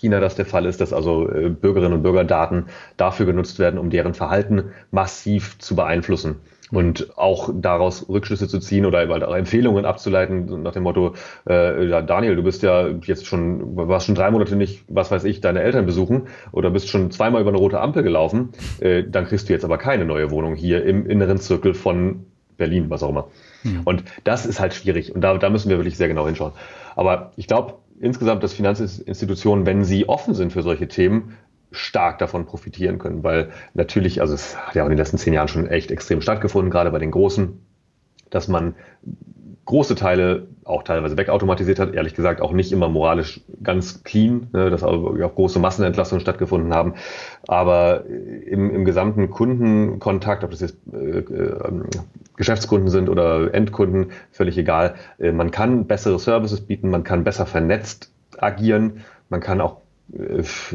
China 0.01 0.21
das 0.21 0.35
der 0.35 0.47
Fall 0.47 0.65
ist, 0.65 0.81
dass 0.81 0.93
also 0.93 1.31
äh, 1.31 1.51
Bürgerinnen 1.51 1.93
und 1.93 2.03
Bürger 2.03 2.25
Daten 2.25 2.67
dafür 2.97 3.27
genutzt 3.27 3.59
werden, 3.59 3.79
um 3.79 3.91
deren 3.91 4.15
Verhalten 4.15 4.73
massiv 4.91 5.59
zu 5.59 5.77
beeinflussen 5.77 6.37
und 6.71 7.19
auch 7.19 7.51
daraus 7.55 8.09
Rückschlüsse 8.09 8.49
zu 8.49 8.59
ziehen 8.59 8.87
oder 8.87 8.99
halt 8.99 9.25
auch 9.25 9.35
Empfehlungen 9.35 9.85
abzuleiten 9.85 10.63
nach 10.63 10.73
dem 10.73 10.85
Motto, 10.85 11.15
äh, 11.49 11.87
ja, 11.87 12.03
Daniel, 12.03 12.37
du 12.37 12.43
bist 12.43 12.63
ja 12.63 12.89
jetzt 13.05 13.27
schon, 13.27 13.77
warst 13.77 14.07
schon 14.07 14.15
drei 14.15 14.31
Monate 14.31 14.57
nicht, 14.57 14.85
was 14.89 15.11
weiß 15.11 15.25
ich, 15.25 15.41
deine 15.41 15.63
Eltern 15.63 15.87
besuchen 15.87 16.29
oder 16.53 16.71
bist 16.71 16.89
schon 16.89 17.11
zweimal 17.11 17.41
über 17.41 17.51
eine 17.51 17.59
rote 17.59 17.81
Ampel 17.81 18.03
gelaufen, 18.03 18.51
äh, 18.81 19.05
dann 19.05 19.27
kriegst 19.27 19.49
du 19.49 19.53
jetzt 19.53 19.65
aber 19.65 19.79
keine 19.79 20.05
neue 20.05 20.31
Wohnung 20.31 20.55
hier 20.55 20.85
im 20.85 21.09
inneren 21.09 21.39
Zirkel 21.39 21.75
von 21.75 22.27
Berlin, 22.57 22.91
was 22.91 23.03
auch 23.03 23.11
immer. 23.11 23.29
Mhm. 23.65 23.81
Und 23.85 24.05
das 24.25 24.47
ist 24.47 24.61
halt 24.61 24.75
schwierig 24.75 25.15
und 25.15 25.23
da, 25.23 25.37
da 25.39 25.51
müssen 25.51 25.71
wir 25.71 25.79
wirklich 25.79 25.97
sehr 25.97 26.09
genau 26.09 26.27
hinschauen. 26.27 26.53
Aber 26.95 27.33
ich 27.37 27.47
glaube, 27.47 27.75
insgesamt, 28.01 28.43
dass 28.43 28.53
Finanzinstitutionen, 28.53 29.67
wenn 29.67 29.85
sie 29.85 30.09
offen 30.09 30.35
sind 30.35 30.53
für 30.53 30.63
solche 30.63 30.89
Themen, 30.89 31.37
stark 31.73 32.19
davon 32.19 32.47
profitieren 32.47 32.99
können, 32.99 33.23
weil 33.23 33.51
natürlich, 33.75 34.21
also 34.21 34.35
es 34.35 34.57
hat 34.57 34.75
ja 34.75 34.83
auch 34.83 34.87
in 34.87 34.91
den 34.91 34.99
letzten 34.99 35.19
zehn 35.19 35.33
Jahren 35.33 35.49
schon 35.49 35.67
echt 35.67 35.91
extrem 35.91 36.21
stattgefunden, 36.21 36.71
gerade 36.71 36.91
bei 36.91 36.99
den 36.99 37.11
Großen, 37.11 37.61
dass 38.31 38.49
man 38.49 38.75
große 39.71 39.95
Teile 39.95 40.49
auch 40.65 40.83
teilweise 40.83 41.17
wegautomatisiert 41.17 41.79
hat, 41.79 41.95
ehrlich 41.95 42.15
gesagt 42.15 42.41
auch 42.41 42.53
nicht 42.53 42.73
immer 42.73 42.89
moralisch 42.89 43.41
ganz 43.63 44.03
clean, 44.03 44.49
ne, 44.53 44.69
dass 44.69 44.83
auch, 44.83 45.15
große 45.15 45.61
Massenentlassungen 45.61 46.21
stattgefunden 46.21 46.75
haben. 46.75 46.95
Aber 47.47 48.05
im, 48.07 48.71
im 48.71 48.85
gesamten 48.85 49.31
Kundenkontakt, 49.31 50.43
ob 50.43 50.51
das 50.51 50.61
jetzt 50.61 50.77
äh, 50.93 51.19
äh, 51.21 51.83
Geschäftskunden 52.37 52.89
sind 52.89 53.09
oder 53.09 53.55
Endkunden, 53.55 54.11
völlig 54.33 54.59
egal, 54.59 54.95
äh, 55.19 55.31
man 55.31 55.53
kann 55.53 55.87
bessere 55.87 56.19
Services 56.19 56.63
bieten, 56.63 56.91
man 56.91 57.05
kann 57.05 57.23
besser 57.23 57.47
vernetzt 57.47 58.13
agieren, 58.39 59.03
man 59.29 59.41
kann 59.41 59.61
auch 59.61 59.77
äh, 59.77 59.90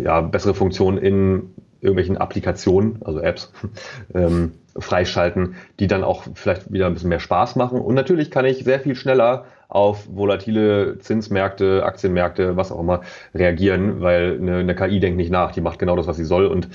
ja, 0.02 0.22
bessere 0.22 0.54
Funktionen 0.54 0.98
in 0.98 1.54
irgendwelchen 1.82 2.18
Applikationen, 2.18 3.00
also 3.04 3.20
Apps, 3.20 3.52
ähm, 4.14 4.54
freischalten, 4.78 5.56
die 5.80 5.88
dann 5.88 6.04
auch 6.04 6.24
vielleicht 6.34 6.72
wieder 6.72 6.88
ein 6.88 6.94
bisschen 6.94 7.10
mehr 7.10 7.20
Spaß 7.20 7.56
machen. 7.56 7.80
Und 7.80 7.96
natürlich 7.96 8.32
kann 8.32 8.46
ich 8.46 8.64
sehr 8.64 8.80
viel 8.80 8.96
schneller 8.96 9.46
auf 9.68 10.08
volatile 10.12 11.00
Zinsmärkte, 11.00 11.84
Aktienmärkte, 11.86 12.58
was 12.58 12.72
auch 12.72 12.80
immer 12.80 13.02
reagieren, 13.34 14.02
weil 14.02 14.38
eine, 14.40 14.58
eine 14.58 14.76
KI 14.76 15.00
denkt 15.00 15.18
nicht 15.18 15.32
nach, 15.32 15.52
die 15.52 15.62
macht 15.62 15.80
genau 15.80 15.96
das, 15.96 16.08
was 16.08 16.18
sie 16.18 16.26
soll. 16.26 16.46
Und 16.46 16.66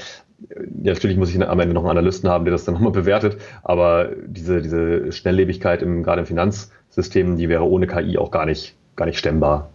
äh, 0.48 0.62
ja, 0.82 0.92
natürlich 0.92 1.16
muss 1.16 1.34
ich 1.34 1.46
am 1.46 1.60
Ende 1.60 1.74
noch 1.74 1.82
einen 1.82 1.90
Analysten 1.90 2.28
haben, 2.30 2.44
der 2.44 2.52
das 2.52 2.64
dann 2.64 2.74
nochmal 2.76 2.92
bewertet, 2.92 3.36
aber 3.62 4.10
diese, 4.26 4.62
diese 4.62 5.12
Schnelllebigkeit 5.12 5.82
im, 5.82 6.02
gerade 6.02 6.20
im 6.20 6.26
Finanzsystem, 6.26 7.36
die 7.36 7.48
wäre 7.48 7.68
ohne 7.68 7.86
KI 7.86 8.18
auch 8.18 8.30
gar 8.30 8.46
nicht, 8.46 8.74
gar 8.96 9.06
nicht 9.06 9.18
stemmbar. 9.18 9.70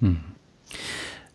Hm. 0.00 0.18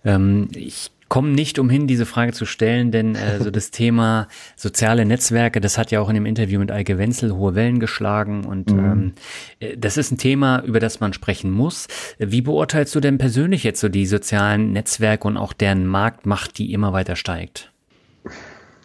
Ähm, 0.04 0.50
ich 0.54 0.91
komme 1.10 1.30
nicht 1.30 1.58
umhin, 1.60 1.88
diese 1.88 2.06
Frage 2.06 2.34
zu 2.34 2.45
stellen, 2.45 2.91
denn 2.91 3.16
äh, 3.16 3.39
so 3.39 3.50
das 3.50 3.72
Thema 3.72 4.28
soziale 4.56 5.06
Netzwerke, 5.06 5.62
das 5.62 5.78
hat 5.78 5.91
ja 5.91 6.02
auch 6.02 6.10
in 6.10 6.16
dem 6.16 6.26
Interview 6.26 6.60
mit 6.60 6.72
Eike 6.72 6.98
Wenzel 6.98 7.34
hohe 7.34 7.56
Wellen 7.56 7.80
geschlagen 7.80 8.45
und 8.45 8.72
mhm. 8.72 8.80
ähm, 8.80 9.14
äh, 9.60 9.78
das 9.78 9.98
ist 9.98 10.12
ein 10.12 10.18
Thema, 10.18 10.62
über 10.64 10.80
das 10.80 11.00
man 11.00 11.14
sprechen 11.14 11.52
muss. 11.52 11.88
Wie 12.18 12.41
beurteilst 12.41 12.93
du 12.93 13.00
denn 13.00 13.18
persönlich 13.18 13.64
jetzt 13.64 13.80
so 13.80 13.89
die 13.89 14.06
sozialen 14.06 14.74
Netzwerke 14.74 15.28
und 15.28 15.38
auch 15.38 15.54
deren 15.54 15.86
Marktmacht, 15.86 16.58
die 16.58 16.74
immer 16.74 16.93
weiter 16.93 17.16
steigt? 17.16 17.72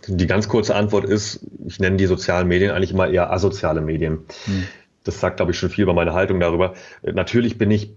Die 0.09 0.27
ganz 0.27 0.49
kurze 0.49 0.75
Antwort 0.75 1.05
ist, 1.05 1.47
ich 1.67 1.79
nenne 1.79 1.97
die 1.97 2.07
sozialen 2.07 2.49
Medien 2.49 2.73
eigentlich 2.73 2.93
immer 2.93 3.09
eher 3.09 3.33
asoziale 3.33 3.81
Medien. 3.81 4.21
Mhm. 4.47 4.65
Das 5.05 5.19
sagt, 5.19 5.37
glaube 5.37 5.53
ich, 5.53 5.59
schon 5.59 5.71
viel 5.71 5.83
über 5.83 5.95
meine 5.95 6.13
Haltung 6.13 6.39
darüber. 6.39 6.75
Natürlich 7.03 7.59
bin 7.59 7.71
ich 7.71 7.91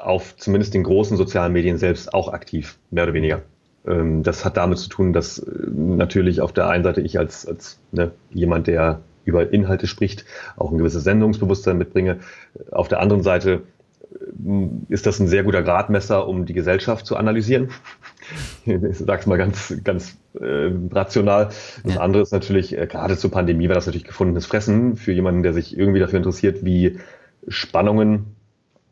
auf 0.00 0.36
zumindest 0.36 0.74
den 0.74 0.82
großen 0.82 1.16
sozialen 1.16 1.52
Medien 1.52 1.78
selbst 1.78 2.12
auch 2.14 2.32
aktiv, 2.32 2.78
mehr 2.90 3.04
oder 3.04 3.14
weniger. 3.14 3.42
Ähm, 3.86 4.22
das 4.22 4.44
hat 4.44 4.56
damit 4.56 4.78
zu 4.78 4.88
tun, 4.88 5.12
dass 5.12 5.38
äh, 5.38 5.50
natürlich 5.70 6.40
auf 6.40 6.52
der 6.52 6.68
einen 6.68 6.84
Seite 6.84 7.00
ich 7.00 7.18
als, 7.18 7.46
als 7.46 7.78
ne, 7.92 8.12
jemand, 8.30 8.66
der 8.66 9.00
über 9.24 9.52
Inhalte 9.52 9.86
spricht, 9.86 10.24
auch 10.56 10.70
ein 10.70 10.78
gewisses 10.78 11.04
Sendungsbewusstsein 11.04 11.78
mitbringe. 11.78 12.18
Auf 12.70 12.88
der 12.88 13.00
anderen 13.00 13.22
Seite 13.22 13.62
ist 14.88 15.06
das 15.06 15.18
ein 15.18 15.28
sehr 15.28 15.42
guter 15.42 15.62
Gradmesser, 15.62 16.28
um 16.28 16.44
die 16.46 16.52
Gesellschaft 16.52 17.06
zu 17.06 17.16
analysieren. 17.16 17.70
Ich 18.64 18.96
sage 18.96 19.20
es 19.20 19.26
mal 19.26 19.36
ganz, 19.36 19.74
ganz 19.84 20.16
äh, 20.40 20.70
rational. 20.90 21.50
Das 21.84 21.96
ja. 21.96 22.00
andere 22.00 22.22
ist 22.22 22.32
natürlich, 22.32 22.74
äh, 22.74 22.86
gerade 22.86 23.18
zur 23.18 23.30
Pandemie 23.30 23.68
war 23.68 23.74
das 23.74 23.84
natürlich 23.84 24.06
gefundenes 24.06 24.46
Fressen 24.46 24.96
für 24.96 25.12
jemanden, 25.12 25.42
der 25.42 25.52
sich 25.52 25.76
irgendwie 25.76 26.00
dafür 26.00 26.16
interessiert, 26.16 26.64
wie 26.64 26.98
Spannungen 27.48 28.34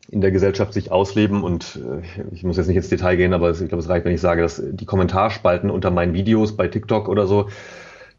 in 0.09 0.21
der 0.21 0.31
Gesellschaft 0.31 0.73
sich 0.73 0.91
ausleben. 0.91 1.43
Und 1.43 1.79
äh, 1.83 2.33
ich 2.33 2.43
muss 2.43 2.57
jetzt 2.57 2.67
nicht 2.67 2.77
ins 2.77 2.89
Detail 2.89 3.15
gehen, 3.15 3.33
aber 3.33 3.51
ich 3.51 3.57
glaube, 3.57 3.77
es 3.77 3.89
reicht, 3.89 4.05
wenn 4.05 4.13
ich 4.13 4.21
sage, 4.21 4.41
dass 4.41 4.61
die 4.65 4.85
Kommentarspalten 4.85 5.69
unter 5.69 5.91
meinen 5.91 6.13
Videos 6.13 6.55
bei 6.55 6.67
TikTok 6.67 7.07
oder 7.07 7.27
so 7.27 7.49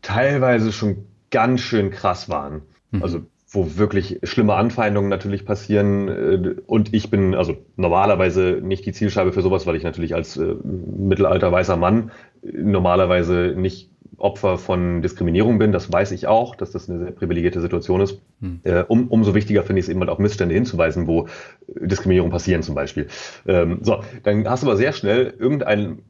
teilweise 0.02 0.72
schon 0.72 1.06
ganz 1.30 1.60
schön 1.60 1.90
krass 1.90 2.28
waren. 2.28 2.62
Mhm. 2.90 3.02
Also 3.02 3.20
wo 3.54 3.76
wirklich 3.76 4.18
schlimme 4.24 4.54
Anfeindungen 4.54 5.08
natürlich 5.08 5.44
passieren. 5.44 6.08
Äh, 6.08 6.56
und 6.66 6.92
ich 6.92 7.10
bin 7.10 7.34
also 7.34 7.56
normalerweise 7.76 8.60
nicht 8.62 8.84
die 8.84 8.92
Zielscheibe 8.92 9.32
für 9.32 9.42
sowas, 9.42 9.66
weil 9.66 9.76
ich 9.76 9.84
natürlich 9.84 10.14
als 10.14 10.36
äh, 10.36 10.54
mittelalter 10.64 11.52
weißer 11.52 11.76
Mann 11.76 12.10
normalerweise 12.42 13.54
nicht 13.56 13.90
Opfer 14.18 14.58
von 14.58 15.02
Diskriminierung 15.02 15.58
bin, 15.58 15.72
das 15.72 15.92
weiß 15.92 16.12
ich 16.12 16.26
auch, 16.26 16.54
dass 16.54 16.70
das 16.70 16.88
eine 16.88 16.98
sehr 16.98 17.10
privilegierte 17.12 17.60
Situation 17.60 18.00
ist. 18.00 18.20
Hm. 18.40 18.60
Äh, 18.64 18.84
um, 18.86 19.08
umso 19.08 19.34
wichtiger 19.34 19.62
finde 19.62 19.80
ich 19.80 19.86
es 19.86 19.88
eben 19.88 20.00
halt 20.00 20.10
auch 20.10 20.18
Missstände 20.18 20.54
hinzuweisen, 20.54 21.06
wo 21.06 21.28
Diskriminierung 21.68 22.30
passieren 22.30 22.62
zum 22.62 22.74
Beispiel. 22.74 23.08
Ähm, 23.46 23.78
so, 23.82 24.02
dann 24.22 24.48
hast 24.48 24.62
du 24.62 24.68
aber 24.68 24.76
sehr 24.76 24.92
schnell 24.92 25.34
irgendeinen, 25.38 26.02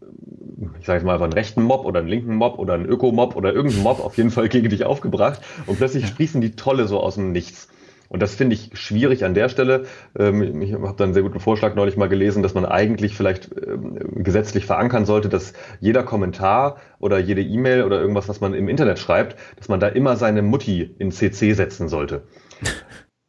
ich 0.81 0.87
sage 0.87 0.99
jetzt 0.99 1.07
mal 1.07 1.15
einfach 1.15 1.25
einen 1.25 1.33
rechten 1.33 1.63
Mob 1.63 1.85
oder 1.85 2.01
einen 2.01 2.09
linken 2.09 2.37
Mob 2.37 2.59
oder 2.59 2.75
einen 2.75 2.87
Ökomob 2.87 3.37
oder 3.37 3.53
irgendeinen 3.53 3.85
Mob 3.85 4.05
auf 4.05 4.17
jeden 4.17 4.31
Fall 4.31 4.49
gegen 4.49 4.69
dich 4.69 4.85
aufgebracht 4.85 5.41
und 5.67 5.79
plötzlich 5.79 6.07
sprießen 6.07 6.41
die 6.41 6.57
Tolle 6.57 6.87
so 6.87 7.01
aus 7.01 7.15
dem 7.17 7.33
Nichts. 7.33 7.69
Und 8.15 8.21
das 8.21 8.37
finde 8.37 8.55
ich 8.55 8.71
schwierig 8.75 9.25
an 9.25 9.35
der 9.35 9.49
Stelle. 9.49 9.87
Ähm, 10.17 10.63
ich 10.63 10.73
habe 10.73 10.95
da 10.97 11.03
einen 11.03 11.15
sehr 11.15 11.25
guten 11.25 11.41
Vorschlag 11.41 11.75
neulich 11.75 11.97
mal 11.97 12.09
gelesen, 12.09 12.45
dass 12.45 12.55
man 12.55 12.65
eigentlich 12.65 13.17
vielleicht 13.17 13.51
ähm, 13.67 14.23
gesetzlich 14.23 14.67
verankern 14.67 15.05
sollte, 15.05 15.29
dass 15.29 15.53
jeder 15.81 16.05
Kommentar 16.05 16.77
oder 17.01 17.19
jede 17.19 17.43
E-Mail 17.43 17.83
oder 17.83 18.01
irgendwas, 18.01 18.29
was 18.29 18.41
man 18.41 18.55
im 18.55 18.69
Internet 18.69 19.01
schreibt, 19.01 19.35
dass 19.57 19.67
man 19.67 19.81
da 19.81 19.89
immer 19.89 20.15
seine 20.15 20.43
Mutti 20.43 20.95
in 20.97 21.11
CC 21.11 21.55
setzen 21.55 21.89
sollte. 21.89 22.23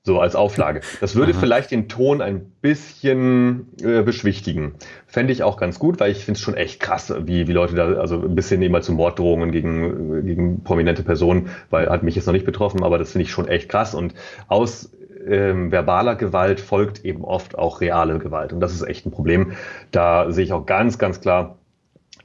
So 0.05 0.19
als 0.19 0.35
Auflage. 0.35 0.81
Das 1.01 1.15
würde 1.15 1.31
Aha. 1.31 1.39
vielleicht 1.39 1.71
den 1.71 1.89
Ton 1.89 2.21
ein 2.21 2.51
bisschen 2.61 3.69
äh, 3.81 4.03
beschwichtigen. 4.03 4.75
Fände 5.07 5.33
ich 5.33 5.41
auch 5.41 5.57
ganz 5.57 5.79
gut, 5.79 5.99
weil 5.99 6.11
ich 6.11 6.23
finde 6.23 6.37
es 6.37 6.41
schon 6.41 6.53
echt 6.53 6.79
krass, 6.79 7.11
wie, 7.25 7.47
wie 7.47 7.51
Leute 7.51 7.73
da, 7.73 7.93
also 7.93 8.21
ein 8.21 8.35
bisschen 8.35 8.61
eben 8.61 8.71
mal 8.71 8.83
zu 8.83 8.93
Morddrohungen 8.93 9.51
gegen, 9.51 10.23
gegen 10.23 10.63
prominente 10.63 11.01
Personen, 11.01 11.49
weil 11.71 11.89
hat 11.89 12.03
mich 12.03 12.15
jetzt 12.15 12.27
noch 12.27 12.33
nicht 12.33 12.45
betroffen, 12.45 12.83
aber 12.83 12.99
das 12.99 13.13
finde 13.13 13.23
ich 13.23 13.31
schon 13.31 13.47
echt 13.47 13.67
krass. 13.67 13.95
Und 13.95 14.13
aus 14.47 14.91
ähm, 15.27 15.71
verbaler 15.71 16.15
Gewalt 16.15 16.59
folgt 16.59 17.03
eben 17.03 17.23
oft 17.23 17.57
auch 17.57 17.81
reale 17.81 18.19
Gewalt. 18.19 18.53
Und 18.53 18.59
das 18.59 18.75
ist 18.75 18.83
echt 18.83 19.07
ein 19.07 19.11
Problem. 19.11 19.53
Da 19.89 20.31
sehe 20.31 20.43
ich 20.43 20.53
auch 20.53 20.67
ganz, 20.67 20.99
ganz 20.99 21.19
klar 21.19 21.57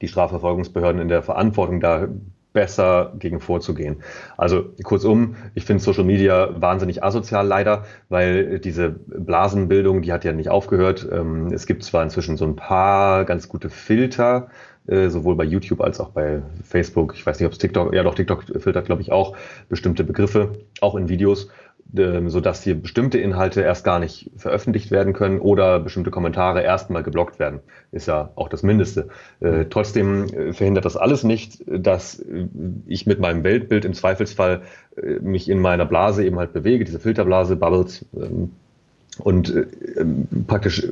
die 0.01 0.07
Strafverfolgungsbehörden 0.07 1.01
in 1.01 1.07
der 1.07 1.23
Verantwortung, 1.23 1.79
da 1.79 2.09
besser 2.53 3.13
gegen 3.17 3.39
vorzugehen. 3.39 4.03
Also 4.37 4.65
kurzum, 4.83 5.35
ich 5.55 5.65
finde 5.65 5.81
Social 5.83 6.03
Media 6.03 6.49
wahnsinnig 6.59 7.03
asozial 7.03 7.47
leider, 7.47 7.85
weil 8.09 8.59
diese 8.59 8.89
Blasenbildung, 8.89 10.01
die 10.01 10.11
hat 10.11 10.25
ja 10.25 10.33
nicht 10.33 10.49
aufgehört. 10.49 11.07
Ähm, 11.11 11.47
es 11.53 11.65
gibt 11.65 11.83
zwar 11.83 12.03
inzwischen 12.03 12.37
so 12.37 12.45
ein 12.45 12.55
paar 12.55 13.25
ganz 13.25 13.47
gute 13.47 13.69
Filter, 13.69 14.49
äh, 14.87 15.09
sowohl 15.09 15.35
bei 15.35 15.43
YouTube 15.43 15.81
als 15.81 15.99
auch 15.99 16.09
bei 16.09 16.41
Facebook. 16.63 17.13
Ich 17.15 17.25
weiß 17.25 17.39
nicht, 17.39 17.45
ob 17.45 17.53
es 17.53 17.59
TikTok, 17.59 17.93
ja 17.93 18.03
doch, 18.03 18.15
TikTok 18.15 18.43
filtert, 18.59 18.85
glaube 18.85 19.01
ich, 19.01 19.11
auch 19.11 19.37
bestimmte 19.69 20.03
Begriffe, 20.03 20.53
auch 20.81 20.95
in 20.95 21.07
Videos. 21.07 21.49
Ähm, 21.97 22.29
sodass 22.29 22.63
hier 22.63 22.75
bestimmte 22.75 23.17
Inhalte 23.17 23.61
erst 23.61 23.83
gar 23.83 23.99
nicht 23.99 24.31
veröffentlicht 24.37 24.91
werden 24.91 25.11
können 25.11 25.39
oder 25.41 25.77
bestimmte 25.81 26.09
Kommentare 26.09 26.63
erstmal 26.63 27.03
geblockt 27.03 27.37
werden. 27.37 27.59
Ist 27.91 28.07
ja 28.07 28.31
auch 28.35 28.47
das 28.47 28.63
Mindeste. 28.63 29.09
Äh, 29.41 29.65
trotzdem 29.69 30.25
äh, 30.25 30.53
verhindert 30.53 30.85
das 30.85 30.95
alles 30.95 31.25
nicht, 31.25 31.61
dass 31.67 32.19
äh, 32.19 32.47
ich 32.87 33.07
mit 33.07 33.19
meinem 33.19 33.43
Weltbild 33.43 33.83
im 33.83 33.93
Zweifelsfall 33.93 34.61
äh, 34.95 35.19
mich 35.19 35.49
in 35.49 35.59
meiner 35.59 35.85
Blase 35.85 36.23
eben 36.23 36.39
halt 36.39 36.53
bewege, 36.53 36.85
diese 36.85 36.99
Filterblase, 36.99 37.57
Bubbles, 37.57 38.05
ähm, 38.15 38.51
und 39.19 39.53
äh, 39.53 39.65
ähm, 39.99 40.27
praktisch 40.47 40.87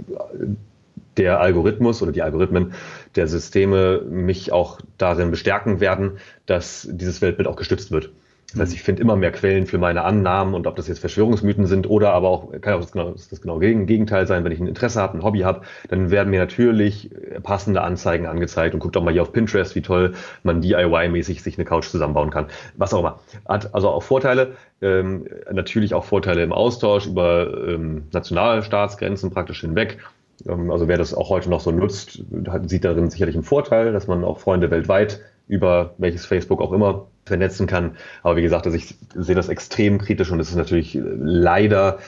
der 1.16 1.40
Algorithmus 1.40 2.02
oder 2.02 2.12
die 2.12 2.22
Algorithmen 2.22 2.74
der 3.16 3.28
Systeme 3.28 4.02
mich 4.02 4.52
auch 4.52 4.82
darin 4.98 5.32
bestärken 5.32 5.80
werden, 5.80 6.18
dass 6.46 6.88
dieses 6.92 7.22
Weltbild 7.22 7.48
auch 7.48 7.56
gestützt 7.56 7.92
wird. 7.92 8.12
Das 8.52 8.62
heißt, 8.62 8.74
ich 8.74 8.82
finde 8.82 9.02
immer 9.02 9.16
mehr 9.16 9.32
Quellen 9.32 9.68
für 9.68 9.78
meine 9.78 10.04
Annahmen 10.04 10.56
und 10.56 10.66
ob 10.66 10.76
das 10.76 10.88
jetzt 10.88 11.00
Verschwörungsmythen 11.00 11.68
sind 11.68 11.88
oder 11.88 12.14
aber 12.14 12.30
auch, 12.30 12.52
kann 12.62 12.74
auch 12.74 12.82
das 12.82 12.92
genau 12.92 13.12
das 13.12 13.42
genau 13.42 13.60
Gegenteil 13.60 14.26
sein, 14.26 14.44
wenn 14.44 14.52
ich 14.52 14.60
ein 14.60 14.68
Interesse 14.68 15.00
habe, 15.00 15.18
ein 15.18 15.24
Hobby 15.24 15.42
habe, 15.42 15.62
dann 15.90 16.10
werden 16.10 16.32
mir 16.32 16.40
natürlich 16.40 17.12
passende 17.44 17.82
Anzeigen 17.82 18.26
angezeigt 18.26 18.74
und 18.74 18.80
guckt 18.80 18.96
doch 18.96 19.04
mal 19.04 19.14
hier 19.14 19.22
auf 19.22 19.34
Pinterest, 19.34 19.76
wie 19.76 19.82
toll 19.82 20.14
man 20.44 20.62
DIY-mäßig 20.62 21.44
sich 21.44 21.58
eine 21.58 21.66
Couch 21.66 21.90
zusammenbauen 21.90 22.32
kann. 22.32 22.48
Was 22.76 22.94
auch 22.94 23.02
immer. 23.02 23.20
Hat 23.48 23.76
also 23.76 23.90
auch 23.90 24.02
Vorteile, 24.02 24.54
ähm, 24.82 25.28
natürlich 25.52 25.94
auch 25.94 26.06
Vorteile 26.06 26.42
im 26.42 26.52
Austausch 26.52 27.06
über 27.06 27.54
ähm, 27.68 28.06
Nationalstaatsgrenzen 28.12 29.30
praktisch 29.30 29.62
hinweg. 29.62 30.00
Ähm, 30.48 30.72
also 30.72 30.88
wer 30.88 30.98
das 30.98 31.14
auch 31.14 31.30
heute 31.30 31.50
noch 31.50 31.60
so 31.60 31.72
nutzt, 31.72 32.24
sieht 32.66 32.84
darin 32.84 33.10
sicherlich 33.10 33.36
einen 33.36 33.44
Vorteil, 33.44 33.94
dass 33.94 34.08
man 34.08 34.24
auch 34.24 34.40
Freunde 34.40 34.72
weltweit 34.72 35.20
über 35.50 35.96
welches 35.98 36.26
Facebook 36.26 36.62
auch 36.62 36.72
immer 36.72 37.08
vernetzen 37.26 37.68
kann. 37.68 37.98
Aber 38.24 38.38
wie 38.38 38.42
gesagt, 38.42 38.66
also 38.66 38.78
ich 38.78 38.96
sehe 39.16 39.36
das 39.36 39.50
extrem 39.50 39.98
kritisch 39.98 40.32
und 40.32 40.40
es 40.40 40.50
ist 40.50 40.56
natürlich 40.56 40.98
leider 41.02 42.00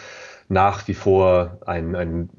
nach 0.47 0.87
wie 0.87 0.93
vor 0.93 1.57
ein, 1.65 1.95
ein 1.95 2.29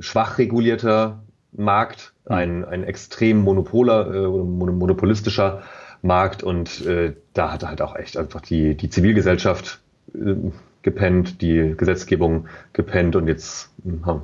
schwach 0.00 0.38
regulierter 0.38 1.22
Markt, 1.52 2.14
hm. 2.26 2.34
ein, 2.34 2.64
ein 2.64 2.84
extrem 2.84 3.38
monopoler, 3.38 4.12
äh, 4.12 4.28
monopolistischer 4.28 5.62
Markt 6.00 6.42
und 6.42 6.84
äh, 6.86 7.14
da 7.34 7.52
hat 7.52 7.64
halt 7.64 7.82
auch 7.82 7.94
echt 7.94 8.16
einfach 8.16 8.40
die, 8.40 8.76
die 8.76 8.90
Zivilgesellschaft 8.90 9.80
äh, 10.14 10.34
gepennt, 10.82 11.40
die 11.42 11.74
Gesetzgebung 11.76 12.48
gepennt 12.72 13.14
und 13.14 13.28
jetzt 13.28 13.71
haben, 14.04 14.22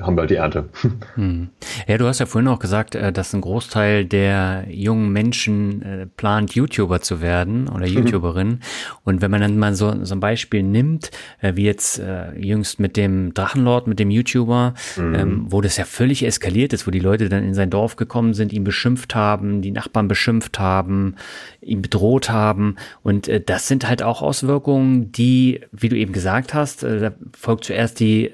haben 0.00 0.16
wir 0.16 0.20
halt 0.20 0.30
die 0.30 0.36
Ernte. 0.36 0.68
Hm. 1.14 1.48
Ja, 1.88 1.98
du 1.98 2.06
hast 2.06 2.20
ja 2.20 2.26
vorhin 2.26 2.48
auch 2.48 2.60
gesagt, 2.60 2.94
äh, 2.94 3.12
dass 3.12 3.34
ein 3.34 3.40
Großteil 3.40 4.04
der 4.04 4.66
jungen 4.68 5.12
Menschen 5.12 5.82
äh, 5.82 6.06
plant, 6.06 6.54
YouTuber 6.54 7.00
zu 7.00 7.20
werden 7.20 7.68
oder 7.68 7.88
mhm. 7.88 7.94
YouTuberin. 7.94 8.60
Und 9.04 9.20
wenn 9.20 9.30
man 9.30 9.40
dann 9.40 9.58
mal 9.58 9.74
so, 9.74 10.04
so 10.04 10.14
ein 10.14 10.20
Beispiel 10.20 10.62
nimmt, 10.62 11.10
äh, 11.40 11.56
wie 11.56 11.64
jetzt 11.64 12.00
jüngst 12.36 12.80
mit 12.80 12.96
dem 12.96 13.34
Drachenlord, 13.34 13.86
mit 13.86 13.98
dem 13.98 14.10
YouTuber, 14.10 14.74
mhm. 14.96 15.14
Ähm, 15.14 15.46
wo 15.48 15.60
das 15.60 15.76
ja 15.76 15.84
völlig 15.84 16.24
eskaliert 16.24 16.72
ist, 16.72 16.86
wo 16.86 16.90
die 16.90 17.00
Leute 17.00 17.28
dann 17.28 17.42
in 17.42 17.54
sein 17.54 17.70
Dorf 17.70 17.96
gekommen 17.96 18.32
sind, 18.34 18.52
ihn 18.52 18.64
beschimpft 18.64 19.14
haben, 19.14 19.60
die 19.60 19.72
Nachbarn 19.72 20.08
beschimpft 20.08 20.58
haben, 20.58 21.16
ihn 21.60 21.82
bedroht 21.82 22.30
haben. 22.30 22.76
Und 23.02 23.30
das 23.46 23.66
sind 23.66 23.88
halt 23.88 24.02
auch 24.02 24.22
Auswirkungen, 24.22 25.10
die, 25.12 25.60
wie 25.72 25.88
du 25.88 25.96
eben 25.96 26.12
gesagt 26.12 26.54
hast, 26.54 26.82
da 26.82 27.12
folgt 27.36 27.64
zuerst 27.64 28.00
die, 28.00 28.30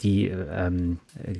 die 0.00 0.17
ähm, 0.26 0.98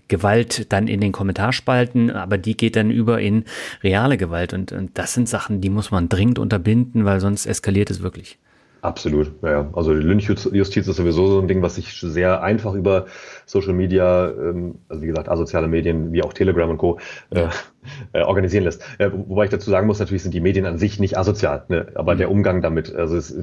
Gewalt 0.09 0.73
dann 0.73 0.89
in 0.89 1.01
den 1.01 1.13
Kommentarspalten, 1.13 2.11
aber 2.11 2.39
die 2.39 2.57
geht 2.57 2.77
dann 2.77 2.91
über 2.91 3.21
in 3.21 3.45
reale 3.83 4.17
Gewalt. 4.17 4.55
Und, 4.55 4.73
und 4.73 4.97
das 4.97 5.15
sind 5.15 5.29
Sachen, 5.29 5.61
die 5.61 5.71
muss 5.71 5.91
man 5.91 6.09
dringend 6.09 6.39
unterbinden, 6.39 7.05
weil 7.05 7.21
sonst 7.21 7.47
eskaliert 7.47 7.91
es 7.91 8.03
wirklich. 8.03 8.39
Absolut, 8.81 9.33
ja. 9.43 9.69
Also 9.73 9.93
die 9.93 10.01
Lynchjustiz 10.01 10.87
ist 10.87 10.97
sowieso 10.97 11.27
so 11.27 11.41
ein 11.41 11.49
Ding, 11.49 11.63
was 11.63 11.75
sich 11.75 11.93
sehr 12.01 12.43
einfach 12.43 12.75
über 12.75 13.07
Social 13.45 13.73
Media, 13.73 14.31
ähm, 14.31 14.77
also 14.89 15.03
wie 15.03 15.09
gesagt, 15.09 15.29
asoziale 15.29 15.67
Medien 15.67 16.13
wie 16.13 16.23
auch 16.23 16.33
Telegram 16.33 16.71
und 16.71 16.79
Co. 16.79 16.99
Äh, 17.31 17.49
äh, 18.13 18.23
organisieren 18.23 18.65
lässt. 18.65 18.83
Äh, 18.99 19.11
wobei 19.13 19.45
ich 19.45 19.51
dazu 19.51 19.71
sagen 19.71 19.87
muss, 19.87 19.99
natürlich 19.99 20.23
sind 20.23 20.35
die 20.35 20.41
Medien 20.41 20.67
an 20.67 20.79
sich 20.79 20.99
nicht 20.99 21.17
asozial, 21.17 21.65
ne? 21.69 21.89
aber 21.95 22.15
mhm. 22.15 22.19
der 22.19 22.31
Umgang 22.31 22.63
damit, 22.63 22.95
also 22.95 23.17
es, 23.17 23.35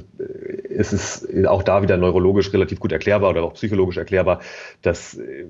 es 0.68 0.92
ist 0.92 1.46
auch 1.46 1.62
da 1.62 1.82
wieder 1.82 1.96
neurologisch 1.96 2.52
relativ 2.52 2.80
gut 2.80 2.92
erklärbar 2.92 3.30
oder 3.30 3.42
auch 3.42 3.54
psychologisch 3.54 3.96
erklärbar, 3.96 4.40
dass 4.82 5.14
äh, 5.14 5.46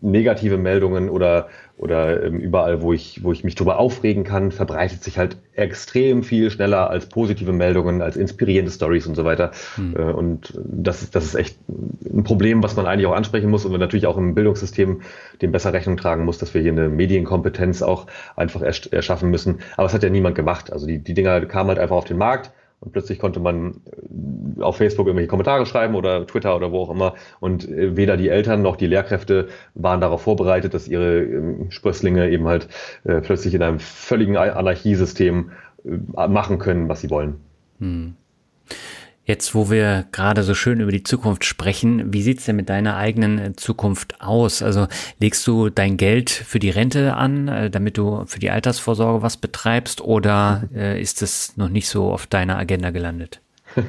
negative 0.00 0.58
Meldungen 0.58 1.08
oder, 1.08 1.48
oder 1.76 2.22
ähm, 2.22 2.38
überall, 2.38 2.82
wo 2.82 2.92
ich, 2.92 3.24
wo 3.24 3.32
ich 3.32 3.44
mich 3.44 3.54
darüber 3.54 3.78
aufregen 3.78 4.24
kann, 4.24 4.52
verbreitet 4.52 5.02
sich 5.02 5.18
halt 5.18 5.36
extrem 5.54 6.22
viel 6.22 6.50
schneller 6.50 6.90
als 6.90 7.06
positive 7.08 7.52
Meldungen, 7.52 8.02
als 8.02 8.16
inspirierende 8.16 8.70
Stories 8.70 9.06
und 9.06 9.14
so 9.14 9.24
weiter. 9.24 9.50
Hm. 9.76 9.96
Äh, 9.96 10.02
und 10.12 10.58
das 10.64 11.02
ist, 11.02 11.14
das 11.14 11.24
ist 11.24 11.34
echt 11.34 11.58
ein 11.68 12.22
Problem, 12.24 12.62
was 12.62 12.76
man 12.76 12.86
eigentlich 12.86 13.06
auch 13.06 13.16
ansprechen 13.16 13.50
muss 13.50 13.64
und 13.64 13.78
natürlich 13.78 14.06
auch 14.06 14.16
im 14.16 14.34
Bildungssystem 14.34 15.00
dem 15.42 15.52
besser 15.52 15.72
Rechnung 15.72 15.96
tragen 15.96 16.24
muss, 16.24 16.38
dass 16.38 16.54
wir 16.54 16.62
hier 16.62 16.72
eine 16.72 16.88
Medienkompetenz 16.88 17.75
auch 17.82 18.06
einfach 18.36 18.62
erschaffen 18.62 19.30
müssen. 19.30 19.60
Aber 19.76 19.86
es 19.86 19.94
hat 19.94 20.02
ja 20.02 20.10
niemand 20.10 20.34
gemacht. 20.34 20.72
Also 20.72 20.86
die, 20.86 20.98
die 20.98 21.14
Dinger 21.14 21.44
kamen 21.46 21.68
halt 21.68 21.78
einfach 21.78 21.96
auf 21.96 22.04
den 22.04 22.18
Markt 22.18 22.52
und 22.80 22.92
plötzlich 22.92 23.18
konnte 23.18 23.40
man 23.40 23.80
äh, 24.58 24.62
auf 24.62 24.76
Facebook 24.76 25.06
irgendwelche 25.06 25.28
Kommentare 25.28 25.66
schreiben 25.66 25.94
oder 25.94 26.26
Twitter 26.26 26.54
oder 26.54 26.72
wo 26.72 26.82
auch 26.82 26.90
immer. 26.90 27.14
Und 27.40 27.68
äh, 27.68 27.96
weder 27.96 28.16
die 28.16 28.28
Eltern 28.28 28.62
noch 28.62 28.76
die 28.76 28.86
Lehrkräfte 28.86 29.48
waren 29.74 30.00
darauf 30.00 30.22
vorbereitet, 30.22 30.74
dass 30.74 30.88
ihre 30.88 31.22
ähm, 31.22 31.70
Sprösslinge 31.70 32.28
eben 32.30 32.46
halt 32.46 32.68
äh, 33.04 33.20
plötzlich 33.20 33.54
in 33.54 33.62
einem 33.62 33.78
völligen 33.78 34.36
Anarchiesystem 34.36 35.52
machen 36.14 36.58
können, 36.58 36.88
was 36.88 37.00
sie 37.00 37.10
wollen. 37.10 37.36
Hm. 37.78 38.14
Jetzt, 39.26 39.56
wo 39.56 39.70
wir 39.70 40.04
gerade 40.12 40.44
so 40.44 40.54
schön 40.54 40.78
über 40.78 40.92
die 40.92 41.02
Zukunft 41.02 41.44
sprechen, 41.44 42.12
wie 42.12 42.22
sieht's 42.22 42.44
denn 42.44 42.54
mit 42.54 42.68
deiner 42.68 42.96
eigenen 42.96 43.38
äh, 43.38 43.56
Zukunft 43.56 44.20
aus? 44.20 44.62
Also 44.62 44.86
legst 45.18 45.44
du 45.48 45.68
dein 45.68 45.96
Geld 45.96 46.30
für 46.30 46.60
die 46.60 46.70
Rente 46.70 47.14
an, 47.14 47.48
äh, 47.48 47.68
damit 47.68 47.98
du 47.98 48.24
für 48.26 48.38
die 48.38 48.50
Altersvorsorge 48.50 49.22
was 49.22 49.36
betreibst, 49.36 50.00
oder 50.00 50.68
äh, 50.74 51.00
ist 51.02 51.22
es 51.22 51.56
noch 51.56 51.68
nicht 51.68 51.88
so 51.88 52.12
auf 52.12 52.28
deiner 52.28 52.56
Agenda 52.56 52.90
gelandet? 52.90 53.40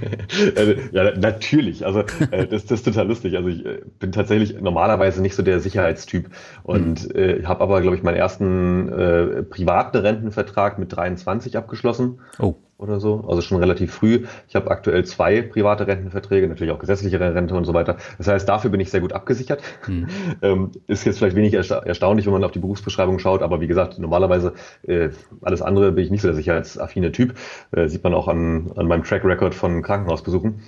Also, 0.57 0.73
ja, 0.91 1.15
natürlich. 1.17 1.85
Also 1.85 2.01
äh, 2.31 2.45
das, 2.47 2.65
das 2.65 2.79
ist 2.79 2.83
total 2.83 3.07
lustig. 3.07 3.37
Also 3.37 3.47
ich 3.47 3.65
äh, 3.65 3.79
bin 3.99 4.11
tatsächlich 4.11 4.59
normalerweise 4.59 5.21
nicht 5.21 5.33
so 5.33 5.43
der 5.43 5.61
Sicherheitstyp 5.61 6.29
und 6.63 7.07
mhm. 7.07 7.15
äh, 7.15 7.43
habe 7.45 7.61
aber, 7.61 7.79
glaube 7.79 7.95
ich, 7.95 8.03
meinen 8.03 8.17
ersten 8.17 9.47
privaten 9.49 9.97
Rentenvertrag 9.97 10.77
mit 10.77 10.93
23 10.93 11.55
abgeschlossen. 11.55 12.19
Oh 12.39 12.55
oder 12.77 12.99
so, 12.99 13.25
also 13.27 13.41
schon 13.41 13.57
relativ 13.57 13.91
früh. 13.91 14.25
Ich 14.47 14.55
habe 14.55 14.69
aktuell 14.69 15.03
zwei 15.05 15.41
private 15.41 15.87
Rentenverträge, 15.87 16.47
natürlich 16.47 16.71
auch 16.71 16.79
gesetzliche 16.79 17.19
Rente 17.19 17.55
und 17.55 17.65
so 17.65 17.73
weiter. 17.73 17.97
Das 18.17 18.27
heißt, 18.27 18.47
dafür 18.47 18.69
bin 18.69 18.79
ich 18.79 18.91
sehr 18.91 19.01
gut 19.01 19.13
abgesichert. 19.13 19.61
Hm. 19.85 20.07
Ähm, 20.41 20.71
ist 20.87 21.05
jetzt 21.05 21.17
vielleicht 21.17 21.35
wenig 21.35 21.53
ersta 21.53 21.79
erstaunlich, 21.79 22.25
wenn 22.25 22.33
man 22.33 22.43
auf 22.43 22.51
die 22.51 22.59
Berufsbeschreibung 22.59 23.17
schaut, 23.17 23.41
aber 23.41 23.59
wie 23.59 23.67
gesagt, 23.67 23.97
normalerweise 23.97 24.53
äh, 24.83 25.09
alles 25.41 25.61
andere 25.61 25.91
bin 25.91 26.03
ich 26.03 26.11
nicht 26.11 26.21
so 26.21 26.27
der 26.27 26.35
sicherheitsaffine 26.35 27.11
Typ. 27.11 27.33
Äh, 27.71 27.87
sieht 27.87 28.03
man 28.03 28.13
auch 28.13 28.27
an, 28.27 28.71
an 28.75 28.87
meinem 28.87 29.03
Track 29.03 29.23
Record 29.23 29.55
von 29.55 29.81
Krankenhausbesuchen. 29.81 30.61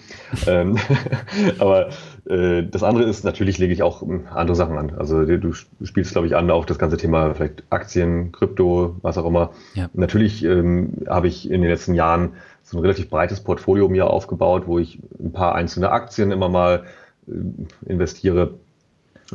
ähm, 0.47 0.77
aber 1.59 1.89
das 2.29 2.83
andere 2.83 3.05
ist, 3.05 3.23
natürlich 3.23 3.57
lege 3.57 3.73
ich 3.73 3.81
auch 3.81 4.03
andere 4.35 4.55
Sachen 4.55 4.77
an. 4.77 4.91
Also 4.97 5.25
du 5.25 5.51
spielst, 5.53 6.11
glaube 6.11 6.27
ich, 6.27 6.35
an 6.35 6.51
auch 6.51 6.65
das 6.65 6.77
ganze 6.77 6.95
Thema 6.95 7.33
vielleicht 7.33 7.63
Aktien, 7.71 8.31
Krypto, 8.31 8.97
was 9.01 9.17
auch 9.17 9.25
immer. 9.25 9.51
Ja. 9.73 9.89
Natürlich 9.93 10.45
ähm, 10.45 10.93
habe 11.07 11.27
ich 11.27 11.49
in 11.49 11.61
den 11.61 11.71
letzten 11.71 11.95
Jahren 11.95 12.33
so 12.61 12.77
ein 12.77 12.81
relativ 12.81 13.09
breites 13.09 13.41
Portfolio 13.41 13.89
mir 13.89 14.07
aufgebaut, 14.07 14.67
wo 14.67 14.77
ich 14.77 14.99
ein 15.19 15.31
paar 15.31 15.55
einzelne 15.55 15.89
Aktien 15.91 16.31
immer 16.31 16.49
mal 16.49 16.83
äh, 17.27 17.91
investiere 17.91 18.53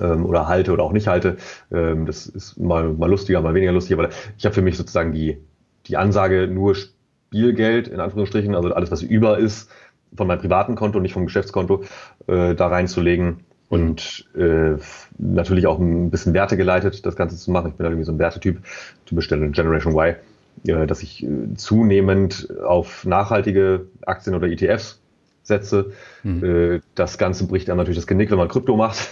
ähm, 0.00 0.24
oder 0.24 0.46
halte 0.46 0.72
oder 0.72 0.84
auch 0.84 0.92
nicht 0.92 1.08
halte. 1.08 1.36
Ähm, 1.72 2.06
das 2.06 2.26
ist 2.26 2.58
mal, 2.60 2.92
mal 2.92 3.10
lustiger, 3.10 3.40
mal 3.40 3.54
weniger 3.54 3.72
lustig, 3.72 3.98
aber 3.98 4.10
ich 4.38 4.44
habe 4.44 4.54
für 4.54 4.62
mich 4.62 4.76
sozusagen 4.76 5.12
die, 5.12 5.38
die 5.86 5.96
Ansage 5.96 6.46
nur 6.46 6.76
Spielgeld, 6.76 7.88
in 7.88 7.98
Anführungsstrichen, 7.98 8.54
also 8.54 8.72
alles, 8.72 8.92
was 8.92 9.02
über 9.02 9.38
ist, 9.38 9.68
von 10.16 10.26
meinem 10.26 10.40
privaten 10.40 10.74
Konto, 10.74 11.00
nicht 11.00 11.12
vom 11.12 11.26
Geschäftskonto, 11.26 11.84
äh, 12.26 12.54
da 12.54 12.68
reinzulegen 12.68 13.40
und 13.68 14.26
äh, 14.36 14.76
natürlich 15.18 15.66
auch 15.66 15.78
ein 15.78 16.10
bisschen 16.10 16.34
Werte 16.34 16.56
geleitet, 16.56 17.04
das 17.06 17.16
Ganze 17.16 17.36
zu 17.36 17.50
machen. 17.50 17.70
Ich 17.70 17.74
bin 17.74 17.84
halt 17.84 17.92
irgendwie 17.92 18.06
so 18.06 18.12
ein 18.12 18.18
Wertetyp, 18.18 18.60
typisch 19.06 19.28
Generation 19.28 19.94
Y 19.94 20.16
dass 20.62 21.02
ich 21.02 21.24
äh, 21.24 21.54
zunehmend 21.56 22.48
auf 22.64 23.04
nachhaltige 23.04 23.86
Aktien 24.06 24.34
oder 24.34 24.48
ETFs 24.48 25.00
setze. 25.42 25.92
Mhm. 26.22 26.44
Äh, 26.44 26.80
das 26.94 27.18
Ganze 27.18 27.46
bricht 27.46 27.68
dann 27.68 27.76
natürlich 27.76 27.98
das 27.98 28.06
Genick, 28.06 28.30
wenn 28.30 28.38
man 28.38 28.48
Krypto 28.48 28.76
macht, 28.76 29.10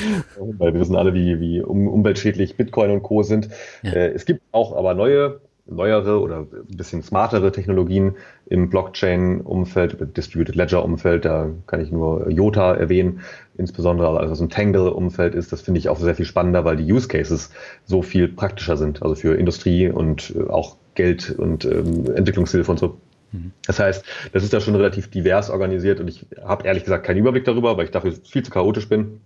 weil 0.58 0.72
wir 0.72 0.80
wissen 0.80 0.96
alle, 0.96 1.14
wie, 1.14 1.38
wie 1.40 1.60
umweltschädlich 1.60 2.56
Bitcoin 2.56 2.90
und 2.90 3.02
Co. 3.02 3.22
sind. 3.22 3.50
Ja. 3.82 3.92
Äh, 3.92 4.12
es 4.12 4.24
gibt 4.24 4.42
auch 4.52 4.76
aber 4.76 4.94
neue 4.94 5.40
neuere 5.68 6.20
oder 6.20 6.40
ein 6.40 6.76
bisschen 6.76 7.02
smartere 7.02 7.50
Technologien 7.50 8.14
im 8.46 8.70
Blockchain-Umfeld, 8.70 10.16
Distributed 10.16 10.54
Ledger-Umfeld. 10.54 11.24
Da 11.24 11.50
kann 11.66 11.80
ich 11.80 11.90
nur 11.90 12.30
IOTA 12.30 12.74
erwähnen, 12.74 13.20
insbesondere 13.56 14.16
alles, 14.16 14.30
was 14.30 14.40
im 14.40 14.48
Tangle-Umfeld 14.48 15.34
ist. 15.34 15.52
Das 15.52 15.62
finde 15.62 15.78
ich 15.78 15.88
auch 15.88 15.98
sehr 15.98 16.14
viel 16.14 16.24
spannender, 16.24 16.64
weil 16.64 16.76
die 16.76 16.90
Use 16.90 17.08
Cases 17.08 17.50
so 17.84 18.02
viel 18.02 18.28
praktischer 18.28 18.76
sind, 18.76 19.02
also 19.02 19.14
für 19.14 19.34
Industrie 19.34 19.88
und 19.90 20.34
äh, 20.36 20.48
auch 20.48 20.76
Geld 20.94 21.30
und 21.36 21.64
ähm, 21.64 22.10
Entwicklungshilfe 22.14 22.70
und 22.70 22.78
so. 22.78 22.98
Mhm. 23.32 23.52
Das 23.66 23.80
heißt, 23.80 24.04
das 24.32 24.44
ist 24.44 24.52
da 24.52 24.60
schon 24.60 24.76
relativ 24.76 25.10
divers 25.10 25.50
organisiert 25.50 26.00
und 26.00 26.08
ich 26.08 26.26
habe 26.44 26.66
ehrlich 26.66 26.84
gesagt 26.84 27.04
keinen 27.04 27.18
Überblick 27.18 27.44
darüber, 27.44 27.76
weil 27.76 27.86
ich 27.86 27.90
dafür 27.90 28.12
viel 28.12 28.44
zu 28.44 28.50
chaotisch 28.50 28.88
bin. 28.88 29.20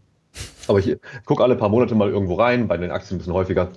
Aber 0.69 0.79
ich 0.79 0.97
gucke 1.25 1.43
alle 1.43 1.57
paar 1.57 1.69
Monate 1.69 1.95
mal 1.95 2.09
irgendwo 2.09 2.35
rein, 2.35 2.69
bei 2.69 2.77
den 2.77 2.91
Aktien 2.91 3.17
ein 3.17 3.19
bisschen 3.19 3.35
häufiger 3.35 3.71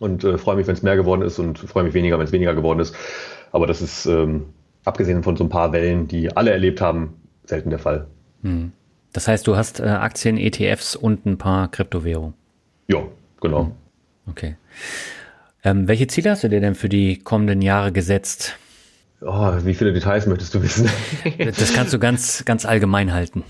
und 0.00 0.24
äh, 0.24 0.38
freue 0.38 0.56
mich, 0.56 0.66
wenn 0.66 0.74
es 0.74 0.82
mehr 0.82 0.96
geworden 0.96 1.22
ist 1.22 1.38
und 1.38 1.58
freue 1.58 1.84
mich 1.84 1.94
weniger, 1.94 2.18
wenn 2.18 2.26
es 2.26 2.32
weniger 2.32 2.54
geworden 2.54 2.80
ist. 2.80 2.94
Aber 3.52 3.66
das 3.66 3.82
ist, 3.82 4.06
ähm, 4.06 4.46
abgesehen 4.84 5.22
von 5.22 5.36
so 5.36 5.44
ein 5.44 5.48
paar 5.48 5.72
Wellen, 5.72 6.08
die 6.08 6.36
alle 6.36 6.50
erlebt 6.50 6.80
haben, 6.80 7.14
selten 7.44 7.70
der 7.70 7.78
Fall. 7.78 8.06
Hm. 8.42 8.72
Das 9.12 9.26
heißt, 9.26 9.46
du 9.46 9.56
hast 9.56 9.80
äh, 9.80 9.84
Aktien, 9.84 10.36
ETFs 10.36 10.94
und 10.94 11.26
ein 11.26 11.38
paar 11.38 11.70
Kryptowährungen. 11.70 12.34
Ja, 12.88 13.02
genau. 13.40 13.66
Hm. 13.66 13.72
Okay. 14.30 14.56
Ähm, 15.64 15.88
welche 15.88 16.06
Ziele 16.06 16.30
hast 16.30 16.44
du 16.44 16.48
dir 16.48 16.60
denn 16.60 16.74
für 16.74 16.88
die 16.88 17.18
kommenden 17.18 17.62
Jahre 17.62 17.90
gesetzt? 17.92 18.56
Oh, 19.20 19.52
wie 19.64 19.74
viele 19.74 19.92
Details 19.92 20.26
möchtest 20.26 20.54
du 20.54 20.62
wissen? 20.62 20.88
das 21.38 21.72
kannst 21.72 21.92
du 21.92 21.98
ganz, 21.98 22.44
ganz 22.44 22.64
allgemein 22.64 23.12
halten. 23.12 23.42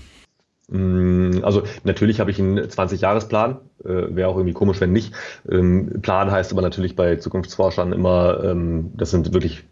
Mm, 0.69 1.43
also 1.43 1.63
natürlich 1.83 2.19
habe 2.19 2.31
ich 2.31 2.39
einen 2.39 2.59
20-Jahres-Plan, 2.59 3.57
äh, 3.83 4.15
wäre 4.15 4.29
auch 4.29 4.35
irgendwie 4.37 4.53
komisch, 4.53 4.79
wenn 4.81 4.91
nicht. 4.91 5.13
Ähm, 5.49 6.01
Plan 6.01 6.31
heißt 6.31 6.51
aber 6.51 6.61
natürlich 6.61 6.95
bei 6.95 7.15
Zukunftsforschern 7.15 7.93
immer, 7.93 8.43
ähm, 8.43 8.91
das 8.95 9.11
sind 9.11 9.33
wirklich 9.33 9.65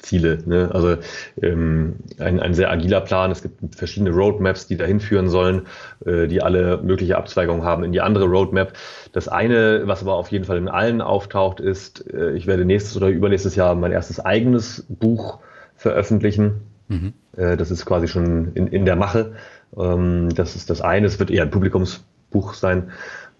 Ziele. 0.00 0.38
Ne? 0.46 0.70
Also 0.72 0.96
ähm, 1.40 1.96
ein, 2.18 2.40
ein 2.40 2.54
sehr 2.54 2.70
agiler 2.70 3.00
Plan. 3.00 3.30
Es 3.30 3.42
gibt 3.42 3.74
verschiedene 3.74 4.10
Roadmaps, 4.10 4.66
die 4.66 4.76
dahin 4.76 5.00
führen 5.00 5.28
sollen, 5.28 5.66
äh, 6.04 6.26
die 6.26 6.42
alle 6.42 6.78
mögliche 6.82 7.16
Abzweigungen 7.16 7.64
haben 7.64 7.84
in 7.84 7.92
die 7.92 8.00
andere 8.00 8.26
Roadmap. 8.26 8.72
Das 9.12 9.28
eine, 9.28 9.82
was 9.84 10.02
aber 10.02 10.14
auf 10.14 10.28
jeden 10.28 10.44
Fall 10.44 10.58
in 10.58 10.68
allen 10.68 11.00
auftaucht, 11.00 11.60
ist, 11.60 12.10
äh, 12.12 12.32
ich 12.32 12.46
werde 12.46 12.64
nächstes 12.64 12.96
oder 12.96 13.08
übernächstes 13.08 13.56
Jahr 13.56 13.74
mein 13.74 13.92
erstes 13.92 14.20
eigenes 14.20 14.86
Buch 14.88 15.38
veröffentlichen. 15.76 16.62
Mhm. 16.88 17.12
Äh, 17.36 17.56
das 17.56 17.70
ist 17.70 17.86
quasi 17.86 18.08
schon 18.08 18.52
in, 18.54 18.66
in 18.66 18.84
der 18.84 18.96
Mache. 18.96 19.32
Ähm, 19.76 20.34
das 20.34 20.56
ist 20.56 20.70
das 20.70 20.80
eine. 20.80 21.06
Es 21.06 21.18
wird 21.18 21.30
eher 21.30 21.42
ein 21.42 21.50
Publikumsbuch 21.50 22.54
sein. 22.54 22.90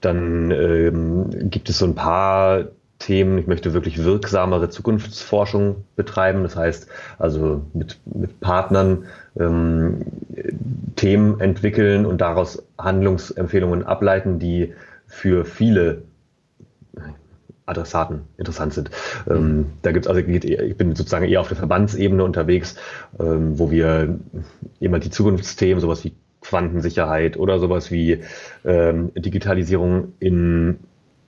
Dann 0.01 0.51
ähm, 0.51 1.51
gibt 1.51 1.69
es 1.69 1.79
so 1.79 1.87
ein 1.87 1.95
paar 1.95 2.69
Themen. 2.99 3.39
Ich 3.39 3.47
möchte 3.47 3.73
wirklich 3.73 4.05
wirksamere 4.05 4.69
Zukunftsforschung 4.69 5.85
betreiben. 5.97 6.43
Das 6.43 6.57
heißt, 6.57 6.89
also 7.19 7.63
mit, 7.73 7.99
mit 8.05 8.41
Partnern 8.41 9.07
ähm, 9.39 10.03
Themen 10.97 11.41
entwickeln 11.41 12.07
und 12.07 12.21
daraus 12.21 12.63
Handlungsempfehlungen 12.79 13.85
ableiten, 13.85 14.39
die 14.39 14.75
für 15.07 15.45
viele 15.45 16.03
Adressaten 17.71 18.23
interessant 18.37 18.75
sind. 18.75 18.91
Ähm, 19.29 19.67
da 19.83 19.93
gibt's 19.93 20.09
also 20.09 20.21
ich 20.21 20.77
bin 20.77 20.95
sozusagen 20.95 21.27
eher 21.27 21.41
auf 21.41 21.49
der 21.49 21.57
Verbandsebene 21.57 22.23
unterwegs, 22.23 22.77
ähm, 23.19 23.59
wo 23.59 23.71
wir 23.71 24.19
immer 24.81 24.99
die 24.99 25.11
Zukunftsthemen, 25.11 25.81
sowas 25.81 26.05
wie 26.05 26.15
Quantensicherheit 26.41 27.37
oder 27.37 27.59
sowas 27.59 27.91
wie 27.91 28.23
ähm, 28.65 29.13
Digitalisierung 29.15 30.15
in 30.19 30.79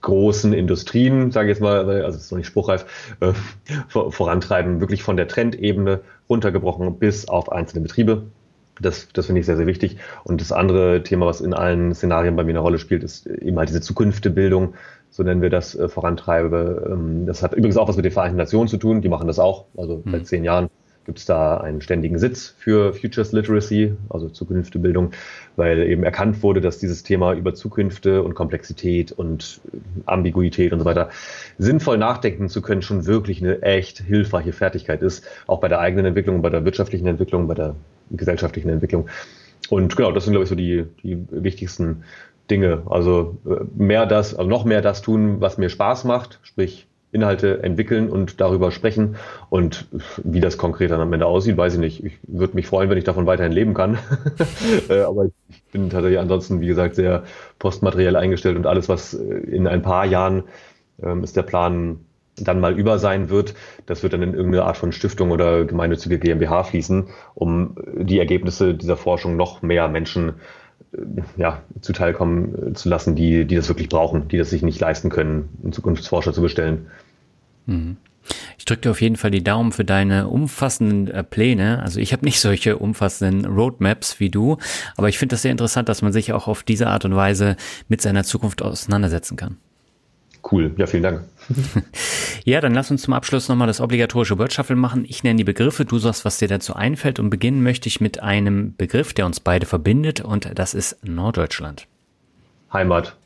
großen 0.00 0.52
Industrien, 0.52 1.30
sage 1.30 1.48
ich 1.48 1.56
jetzt 1.56 1.62
mal, 1.62 1.88
also 2.02 2.18
es 2.18 2.24
ist 2.24 2.30
noch 2.32 2.38
nicht 2.38 2.48
spruchreif, 2.48 3.14
äh, 3.20 3.32
vorantreiben, 3.88 4.80
wirklich 4.80 5.02
von 5.02 5.16
der 5.16 5.28
Trendebene 5.28 6.00
runtergebrochen 6.28 6.98
bis 6.98 7.28
auf 7.28 7.50
einzelne 7.50 7.82
Betriebe. 7.82 8.24
Das, 8.80 9.08
das 9.12 9.26
finde 9.26 9.40
ich 9.40 9.46
sehr, 9.46 9.56
sehr 9.56 9.66
wichtig. 9.66 9.98
Und 10.24 10.40
das 10.40 10.50
andere 10.50 11.02
Thema, 11.02 11.26
was 11.26 11.40
in 11.40 11.54
allen 11.54 11.94
Szenarien 11.94 12.34
bei 12.34 12.42
mir 12.42 12.50
eine 12.50 12.58
Rolle 12.60 12.78
spielt, 12.78 13.04
ist 13.04 13.26
eben 13.26 13.58
halt 13.58 13.68
diese 13.68 13.80
Zukunftebildung, 13.80 14.74
so 15.12 15.22
nennen 15.22 15.42
wir 15.42 15.50
das, 15.50 15.74
äh, 15.74 15.88
vorantreibe. 15.88 16.90
Ähm, 16.90 17.26
das 17.26 17.42
hat 17.42 17.52
übrigens 17.52 17.76
auch 17.76 17.86
was 17.86 17.96
mit 17.96 18.04
den 18.04 18.12
Vereinten 18.12 18.38
Nationen 18.38 18.66
zu 18.66 18.78
tun, 18.78 19.02
die 19.02 19.08
machen 19.08 19.28
das 19.28 19.38
auch. 19.38 19.66
Also 19.76 20.02
mhm. 20.04 20.10
seit 20.10 20.26
zehn 20.26 20.42
Jahren 20.42 20.70
gibt 21.04 21.18
es 21.18 21.26
da 21.26 21.58
einen 21.58 21.80
ständigen 21.80 22.18
Sitz 22.18 22.54
für 22.58 22.94
Futures 22.94 23.32
Literacy, 23.32 23.94
also 24.08 24.28
Zukunftebildung, 24.28 25.10
weil 25.56 25.80
eben 25.80 26.04
erkannt 26.04 26.42
wurde, 26.42 26.60
dass 26.60 26.78
dieses 26.78 27.02
Thema 27.02 27.34
über 27.34 27.54
Zukünfte 27.54 28.22
und 28.22 28.34
Komplexität 28.34 29.12
und 29.12 29.60
Ambiguität 30.06 30.72
und 30.72 30.78
so 30.78 30.84
weiter 30.84 31.10
sinnvoll 31.58 31.98
nachdenken 31.98 32.48
zu 32.48 32.62
können, 32.62 32.82
schon 32.82 33.04
wirklich 33.04 33.42
eine 33.42 33.62
echt 33.62 33.98
hilfreiche 33.98 34.52
Fertigkeit 34.52 35.02
ist, 35.02 35.26
auch 35.46 35.60
bei 35.60 35.68
der 35.68 35.80
eigenen 35.80 36.06
Entwicklung, 36.06 36.40
bei 36.40 36.50
der 36.50 36.64
wirtschaftlichen 36.64 37.06
Entwicklung, 37.06 37.48
bei 37.48 37.54
der 37.54 37.74
gesellschaftlichen 38.10 38.68
Entwicklung. 38.68 39.08
Und 39.70 39.96
genau, 39.96 40.12
das 40.12 40.24
sind, 40.24 40.32
glaube 40.32 40.44
ich, 40.44 40.50
so 40.50 40.54
die, 40.54 40.84
die 41.02 41.18
wichtigsten 41.30 42.04
Dinge. 42.52 42.82
Also 42.88 43.38
äh, 43.46 43.64
mehr 43.74 44.06
das, 44.06 44.34
also 44.34 44.48
noch 44.48 44.64
mehr 44.64 44.82
das 44.82 45.00
tun, 45.00 45.40
was 45.40 45.56
mir 45.58 45.70
Spaß 45.70 46.04
macht, 46.04 46.38
sprich 46.42 46.86
Inhalte 47.10 47.62
entwickeln 47.62 48.08
und 48.10 48.40
darüber 48.40 48.70
sprechen. 48.70 49.16
Und 49.50 49.86
wie 50.22 50.40
das 50.40 50.58
konkret 50.58 50.90
dann 50.90 51.00
am 51.00 51.12
Ende 51.12 51.26
aussieht, 51.26 51.56
weiß 51.56 51.74
ich 51.74 51.80
nicht. 51.80 52.04
Ich 52.04 52.18
würde 52.22 52.54
mich 52.54 52.66
freuen, 52.66 52.90
wenn 52.90 52.98
ich 52.98 53.04
davon 53.04 53.26
weiterhin 53.26 53.52
leben 53.52 53.74
kann. 53.74 53.98
Äh, 54.88 55.02
aber 55.02 55.26
ich 55.26 55.62
bin 55.72 55.90
tatsächlich 55.90 56.18
ansonsten, 56.18 56.60
wie 56.60 56.66
gesagt, 56.66 56.94
sehr 56.96 57.24
postmateriell 57.58 58.16
eingestellt 58.16 58.56
und 58.56 58.66
alles, 58.66 58.88
was 58.88 59.14
äh, 59.14 59.22
in 59.22 59.66
ein 59.66 59.82
paar 59.82 60.04
Jahren 60.06 60.44
ähm, 61.02 61.22
ist 61.22 61.36
der 61.36 61.42
Plan, 61.42 62.00
dann 62.36 62.60
mal 62.60 62.78
über 62.78 62.98
sein 62.98 63.28
wird, 63.28 63.54
das 63.86 64.02
wird 64.02 64.14
dann 64.14 64.22
in 64.22 64.34
irgendeine 64.34 64.64
Art 64.64 64.76
von 64.76 64.92
Stiftung 64.92 65.30
oder 65.30 65.64
gemeinnützige 65.64 66.18
GmbH 66.18 66.64
fließen, 66.64 67.08
um 67.34 67.76
die 67.94 68.18
Ergebnisse 68.18 68.74
dieser 68.74 68.96
Forschung 68.96 69.36
noch 69.36 69.62
mehr 69.62 69.88
Menschen 69.88 70.34
ja, 71.36 71.62
zuteilkommen 71.80 72.70
äh, 72.70 72.72
zu 72.74 72.88
lassen, 72.88 73.14
die, 73.14 73.44
die 73.44 73.56
das 73.56 73.68
wirklich 73.68 73.88
brauchen, 73.88 74.28
die 74.28 74.38
das 74.38 74.50
sich 74.50 74.62
nicht 74.62 74.80
leisten 74.80 75.10
können, 75.10 75.48
einen 75.62 75.72
Zukunftsforscher 75.72 76.32
zu 76.32 76.42
bestellen. 76.42 76.86
Mhm. 77.66 77.96
Ich 78.56 78.64
drücke 78.64 78.82
dir 78.82 78.90
auf 78.90 79.00
jeden 79.00 79.16
Fall 79.16 79.32
die 79.32 79.42
Daumen 79.42 79.72
für 79.72 79.84
deine 79.84 80.28
umfassenden 80.28 81.08
äh, 81.08 81.24
Pläne. 81.24 81.82
Also 81.82 81.98
ich 81.98 82.12
habe 82.12 82.24
nicht 82.24 82.40
solche 82.40 82.78
umfassenden 82.78 83.46
Roadmaps 83.46 84.20
wie 84.20 84.30
du, 84.30 84.58
aber 84.96 85.08
ich 85.08 85.18
finde 85.18 85.34
das 85.34 85.42
sehr 85.42 85.50
interessant, 85.50 85.88
dass 85.88 86.02
man 86.02 86.12
sich 86.12 86.32
auch 86.32 86.46
auf 86.46 86.62
diese 86.62 86.86
Art 86.86 87.04
und 87.04 87.16
Weise 87.16 87.56
mit 87.88 88.00
seiner 88.00 88.22
Zukunft 88.24 88.62
auseinandersetzen 88.62 89.36
kann. 89.36 89.56
Cool, 90.50 90.72
ja, 90.76 90.86
vielen 90.86 91.02
Dank. 91.02 91.22
Ja, 92.44 92.60
dann 92.60 92.74
lass 92.74 92.90
uns 92.90 93.02
zum 93.02 93.14
Abschluss 93.14 93.48
nochmal 93.48 93.66
das 93.66 93.80
obligatorische 93.80 94.38
Word 94.38 94.52
Shuffle 94.52 94.76
machen. 94.76 95.04
Ich 95.08 95.22
nenne 95.22 95.36
die 95.36 95.44
Begriffe, 95.44 95.84
du 95.84 95.98
sagst, 95.98 96.24
was 96.24 96.38
dir 96.38 96.48
dazu 96.48 96.74
einfällt 96.74 97.18
und 97.18 97.30
beginnen 97.30 97.62
möchte 97.62 97.88
ich 97.88 98.00
mit 98.00 98.22
einem 98.22 98.74
Begriff, 98.76 99.12
der 99.14 99.26
uns 99.26 99.40
beide 99.40 99.66
verbindet 99.66 100.20
und 100.20 100.50
das 100.58 100.74
ist 100.74 100.98
Norddeutschland. 101.04 101.86
Heimat. 102.72 103.16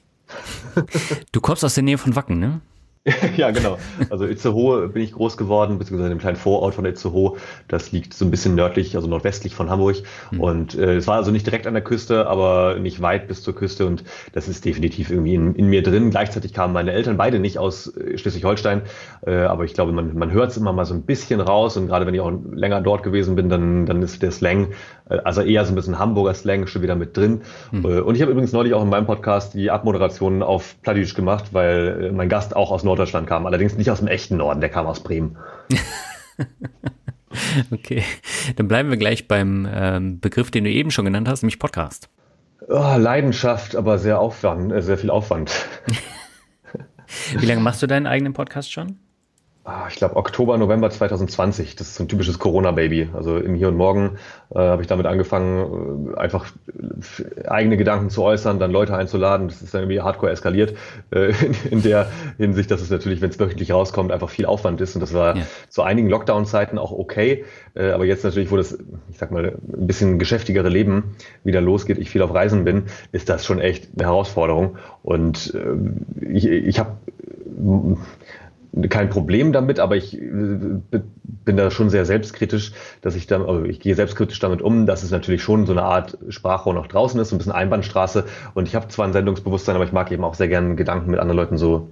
du 1.32 1.40
kommst 1.40 1.64
aus 1.64 1.74
der 1.74 1.84
Nähe 1.84 1.98
von 1.98 2.16
Wacken, 2.16 2.38
ne? 2.38 2.60
ja, 3.36 3.50
genau. 3.52 3.78
Also 4.10 4.26
Itzehoe 4.26 4.88
bin 4.88 5.02
ich 5.02 5.12
groß 5.12 5.36
geworden, 5.36 5.78
beziehungsweise 5.78 6.12
im 6.12 6.18
kleinen 6.18 6.36
Vorort 6.36 6.74
von 6.74 6.84
Itzehoe. 6.84 7.36
Das 7.68 7.92
liegt 7.92 8.14
so 8.14 8.24
ein 8.24 8.30
bisschen 8.30 8.54
nördlich, 8.56 8.96
also 8.96 9.06
nordwestlich 9.06 9.54
von 9.54 9.70
Hamburg. 9.70 9.96
Mhm. 10.32 10.40
Und 10.40 10.74
äh, 10.74 10.96
es 10.96 11.06
war 11.06 11.16
also 11.16 11.30
nicht 11.30 11.46
direkt 11.46 11.66
an 11.68 11.74
der 11.74 11.84
Küste, 11.84 12.26
aber 12.26 12.78
nicht 12.80 13.00
weit 13.02 13.28
bis 13.28 13.42
zur 13.42 13.54
Küste. 13.54 13.86
Und 13.86 14.02
das 14.32 14.48
ist 14.48 14.64
definitiv 14.64 15.10
irgendwie 15.10 15.34
in, 15.34 15.54
in 15.54 15.68
mir 15.68 15.82
drin. 15.82 16.10
Gleichzeitig 16.10 16.52
kamen 16.52 16.72
meine 16.72 16.92
Eltern 16.92 17.16
beide 17.16 17.38
nicht 17.38 17.58
aus 17.58 17.96
äh, 17.96 18.18
Schleswig-Holstein. 18.18 18.82
Äh, 19.24 19.36
aber 19.36 19.64
ich 19.64 19.74
glaube, 19.74 19.92
man, 19.92 20.16
man 20.18 20.32
hört 20.32 20.50
es 20.50 20.56
immer 20.56 20.72
mal 20.72 20.84
so 20.84 20.94
ein 20.94 21.02
bisschen 21.02 21.40
raus. 21.40 21.76
Und 21.76 21.86
gerade 21.86 22.06
wenn 22.06 22.14
ich 22.14 22.20
auch 22.20 22.32
länger 22.52 22.80
dort 22.80 23.04
gewesen 23.04 23.36
bin, 23.36 23.48
dann, 23.48 23.86
dann 23.86 24.02
ist 24.02 24.20
der 24.20 24.32
Slang, 24.32 24.68
also 25.08 25.42
eher 25.42 25.64
so 25.64 25.72
ein 25.72 25.76
bisschen 25.76 25.98
Hamburger 25.98 26.34
Slang 26.34 26.66
schon 26.66 26.82
wieder 26.82 26.96
mit 26.96 27.16
drin. 27.16 27.42
Mhm. 27.70 27.84
Äh, 27.84 28.00
und 28.00 28.14
ich 28.14 28.22
habe 28.22 28.32
übrigens 28.32 28.52
neulich 28.52 28.74
auch 28.74 28.82
in 28.82 28.88
meinem 28.88 29.06
Podcast 29.06 29.54
die 29.54 29.70
Abmoderation 29.70 30.42
auf 30.42 30.76
Plattdeutsch 30.82 31.14
gemacht, 31.14 31.52
weil 31.52 32.06
äh, 32.06 32.12
mein 32.12 32.28
Gast 32.28 32.56
auch 32.56 32.70
aus 32.70 32.82
Nord 32.82 32.96
Norddeutschland 32.96 33.26
kam. 33.26 33.46
Allerdings 33.46 33.76
nicht 33.76 33.90
aus 33.90 33.98
dem 33.98 34.08
echten 34.08 34.36
Norden, 34.36 34.60
der 34.60 34.70
kam 34.70 34.86
aus 34.86 35.00
Bremen. 35.00 35.36
okay, 37.70 38.02
dann 38.56 38.68
bleiben 38.68 38.90
wir 38.90 38.96
gleich 38.96 39.28
beim 39.28 39.68
ähm, 39.70 40.20
Begriff, 40.20 40.50
den 40.50 40.64
du 40.64 40.70
eben 40.70 40.90
schon 40.90 41.04
genannt 41.04 41.28
hast, 41.28 41.42
nämlich 41.42 41.58
Podcast. 41.58 42.08
Oh, 42.68 42.96
Leidenschaft, 42.96 43.76
aber 43.76 43.98
sehr 43.98 44.18
Aufwand, 44.18 44.72
äh, 44.72 44.82
sehr 44.82 44.98
viel 44.98 45.10
Aufwand. 45.10 45.52
Wie 47.38 47.46
lange 47.46 47.60
machst 47.60 47.82
du 47.82 47.86
deinen 47.86 48.06
eigenen 48.06 48.32
Podcast 48.32 48.72
schon? 48.72 48.98
Ah, 49.68 49.88
ich 49.90 49.96
glaube, 49.96 50.14
Oktober, 50.14 50.56
November 50.58 50.90
2020. 50.90 51.74
Das 51.74 51.88
ist 51.88 51.96
so 51.96 52.04
ein 52.04 52.08
typisches 52.08 52.38
Corona-Baby. 52.38 53.08
Also 53.12 53.36
im 53.36 53.56
Hier 53.56 53.66
und 53.66 53.74
Morgen 53.74 54.16
äh, 54.54 54.60
habe 54.60 54.80
ich 54.80 54.86
damit 54.86 55.06
angefangen, 55.06 56.14
äh, 56.14 56.18
einfach 56.18 56.46
eigene 57.48 57.76
Gedanken 57.76 58.08
zu 58.08 58.22
äußern, 58.22 58.60
dann 58.60 58.70
Leute 58.70 58.96
einzuladen. 58.96 59.48
Das 59.48 59.62
ist 59.62 59.74
dann 59.74 59.80
irgendwie 59.80 60.02
hardcore 60.02 60.30
eskaliert. 60.30 60.76
Äh, 61.10 61.32
in, 61.44 61.56
in, 61.72 61.82
der 61.82 62.06
Hinsicht, 62.38 62.70
dass 62.70 62.80
es 62.80 62.90
natürlich, 62.90 63.20
wenn 63.22 63.30
es 63.30 63.40
wöchentlich 63.40 63.72
rauskommt, 63.72 64.12
einfach 64.12 64.30
viel 64.30 64.46
Aufwand 64.46 64.80
ist. 64.80 64.94
Und 64.94 65.00
das 65.00 65.12
war 65.12 65.36
ja. 65.36 65.42
zu 65.68 65.82
einigen 65.82 66.08
Lockdown-Zeiten 66.10 66.78
auch 66.78 66.92
okay. 66.92 67.44
Äh, 67.74 67.90
aber 67.90 68.04
jetzt 68.04 68.22
natürlich, 68.22 68.52
wo 68.52 68.56
das, 68.56 68.78
ich 69.10 69.18
sag 69.18 69.32
mal, 69.32 69.46
ein 69.46 69.86
bisschen 69.88 70.20
geschäftigere 70.20 70.68
Leben 70.68 71.16
wieder 71.42 71.60
losgeht, 71.60 71.98
ich 71.98 72.08
viel 72.08 72.22
auf 72.22 72.32
Reisen 72.32 72.62
bin, 72.62 72.84
ist 73.10 73.28
das 73.28 73.44
schon 73.44 73.58
echt 73.58 73.88
eine 73.96 74.06
Herausforderung. 74.06 74.78
Und 75.02 75.52
äh, 75.56 76.24
ich, 76.24 76.46
ich 76.46 76.78
habe 76.78 76.92
kein 78.88 79.08
Problem 79.08 79.52
damit, 79.52 79.80
aber 79.80 79.96
ich 79.96 80.16
äh, 80.20 80.20
bin 80.22 81.56
da 81.56 81.70
schon 81.70 81.90
sehr 81.90 82.04
selbstkritisch, 82.04 82.72
dass 83.00 83.14
ich 83.14 83.26
dann, 83.26 83.42
also 83.42 83.64
ich 83.64 83.80
gehe 83.80 83.94
selbstkritisch 83.94 84.38
damit 84.38 84.62
um, 84.62 84.86
dass 84.86 85.02
es 85.02 85.10
natürlich 85.10 85.42
schon 85.42 85.66
so 85.66 85.72
eine 85.72 85.82
Art 85.82 86.18
Sprachrohr 86.28 86.74
noch 86.74 86.86
draußen 86.86 87.18
ist, 87.20 87.30
so 87.30 87.36
ein 87.36 87.38
bisschen 87.38 87.52
Einbahnstraße. 87.52 88.24
Und 88.54 88.68
ich 88.68 88.74
habe 88.74 88.88
zwar 88.88 89.06
ein 89.06 89.12
Sendungsbewusstsein, 89.12 89.76
aber 89.76 89.84
ich 89.84 89.92
mag 89.92 90.10
eben 90.12 90.24
auch 90.24 90.34
sehr 90.34 90.48
gerne 90.48 90.74
Gedanken 90.74 91.10
mit 91.10 91.20
anderen 91.20 91.36
Leuten 91.36 91.56
so 91.56 91.90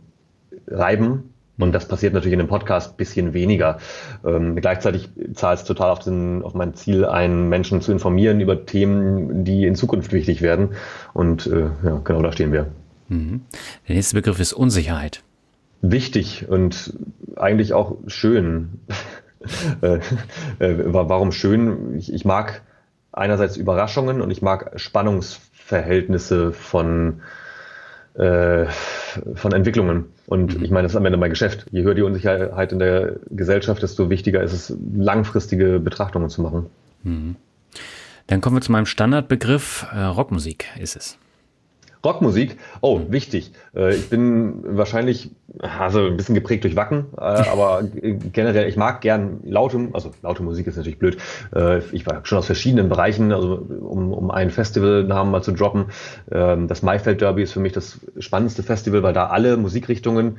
reiben. 0.66 1.30
Und 1.56 1.72
das 1.72 1.86
passiert 1.86 2.14
natürlich 2.14 2.34
in 2.34 2.40
einem 2.40 2.48
Podcast 2.48 2.96
bisschen 2.96 3.32
weniger. 3.32 3.78
Ähm, 4.24 4.56
gleichzeitig 4.56 5.08
zahlt 5.34 5.60
es 5.60 5.64
total 5.64 5.90
auf, 5.90 6.00
den, 6.00 6.42
auf 6.42 6.54
mein 6.54 6.74
Ziel 6.74 7.04
ein, 7.04 7.48
Menschen 7.48 7.80
zu 7.80 7.92
informieren 7.92 8.40
über 8.40 8.66
Themen, 8.66 9.44
die 9.44 9.64
in 9.64 9.76
Zukunft 9.76 10.12
wichtig 10.12 10.42
werden. 10.42 10.70
Und 11.12 11.46
äh, 11.46 11.70
ja, 11.84 12.00
genau 12.02 12.22
da 12.22 12.32
stehen 12.32 12.52
wir. 12.52 12.66
Mhm. 13.08 13.42
Der 13.86 13.94
nächste 13.94 14.16
Begriff 14.16 14.40
ist 14.40 14.52
Unsicherheit 14.52 15.22
wichtig 15.90 16.46
und 16.48 16.94
eigentlich 17.36 17.72
auch 17.72 17.96
schön. 18.06 18.80
Äh, 19.82 19.96
äh, 20.58 20.84
warum 20.86 21.30
schön? 21.30 21.98
Ich, 21.98 22.10
ich, 22.10 22.24
mag 22.24 22.62
einerseits 23.12 23.58
Überraschungen 23.58 24.22
und 24.22 24.30
ich 24.30 24.40
mag 24.40 24.72
Spannungsverhältnisse 24.76 26.54
von, 26.54 27.20
äh, 28.14 28.64
von 29.34 29.52
Entwicklungen. 29.52 30.06
Und 30.26 30.56
mhm. 30.56 30.64
ich 30.64 30.70
meine, 30.70 30.84
das 30.84 30.92
ist 30.92 30.96
am 30.96 31.04
Ende 31.04 31.18
mein 31.18 31.28
Geschäft. 31.28 31.66
Je 31.70 31.82
höher 31.82 31.94
die 31.94 32.00
Unsicherheit 32.00 32.72
in 32.72 32.78
der 32.78 33.16
Gesellschaft, 33.28 33.82
desto 33.82 34.08
wichtiger 34.08 34.42
ist 34.42 34.54
es, 34.54 34.74
langfristige 34.96 35.78
Betrachtungen 35.78 36.30
zu 36.30 36.40
machen. 36.40 36.70
Mhm. 37.02 37.36
Dann 38.26 38.40
kommen 38.40 38.56
wir 38.56 38.62
zu 38.62 38.72
meinem 38.72 38.86
Standardbegriff. 38.86 39.86
Äh, 39.92 40.04
Rockmusik 40.04 40.64
ist 40.80 40.96
es. 40.96 41.18
Rockmusik, 42.04 42.58
oh, 42.80 43.00
wichtig. 43.08 43.52
Äh, 43.74 43.94
ich 43.94 44.10
bin 44.10 44.76
wahrscheinlich, 44.76 45.30
also 45.58 46.06
ein 46.06 46.16
bisschen 46.16 46.34
geprägt 46.34 46.64
durch 46.64 46.76
Wacken, 46.76 47.06
äh, 47.16 47.20
aber 47.20 47.82
generell, 48.32 48.68
ich 48.68 48.76
mag 48.76 49.00
gern 49.00 49.40
laute, 49.44 49.88
also 49.92 50.10
laute 50.22 50.42
Musik 50.42 50.66
ist 50.66 50.76
natürlich 50.76 50.98
blöd. 50.98 51.16
Äh, 51.54 51.78
ich 51.92 52.06
war 52.06 52.20
schon 52.24 52.38
aus 52.38 52.46
verschiedenen 52.46 52.88
Bereichen, 52.88 53.32
also 53.32 53.54
um, 53.54 54.12
um 54.12 54.30
einen 54.30 54.50
Festivalnamen 54.50 55.32
mal 55.32 55.42
zu 55.42 55.52
droppen. 55.52 55.86
Ähm, 56.30 56.68
das 56.68 56.82
Maifeld 56.82 57.20
Derby 57.20 57.42
ist 57.42 57.52
für 57.52 57.60
mich 57.60 57.72
das 57.72 58.00
spannendste 58.18 58.62
Festival, 58.62 59.02
weil 59.02 59.14
da 59.14 59.28
alle 59.28 59.56
Musikrichtungen 59.56 60.38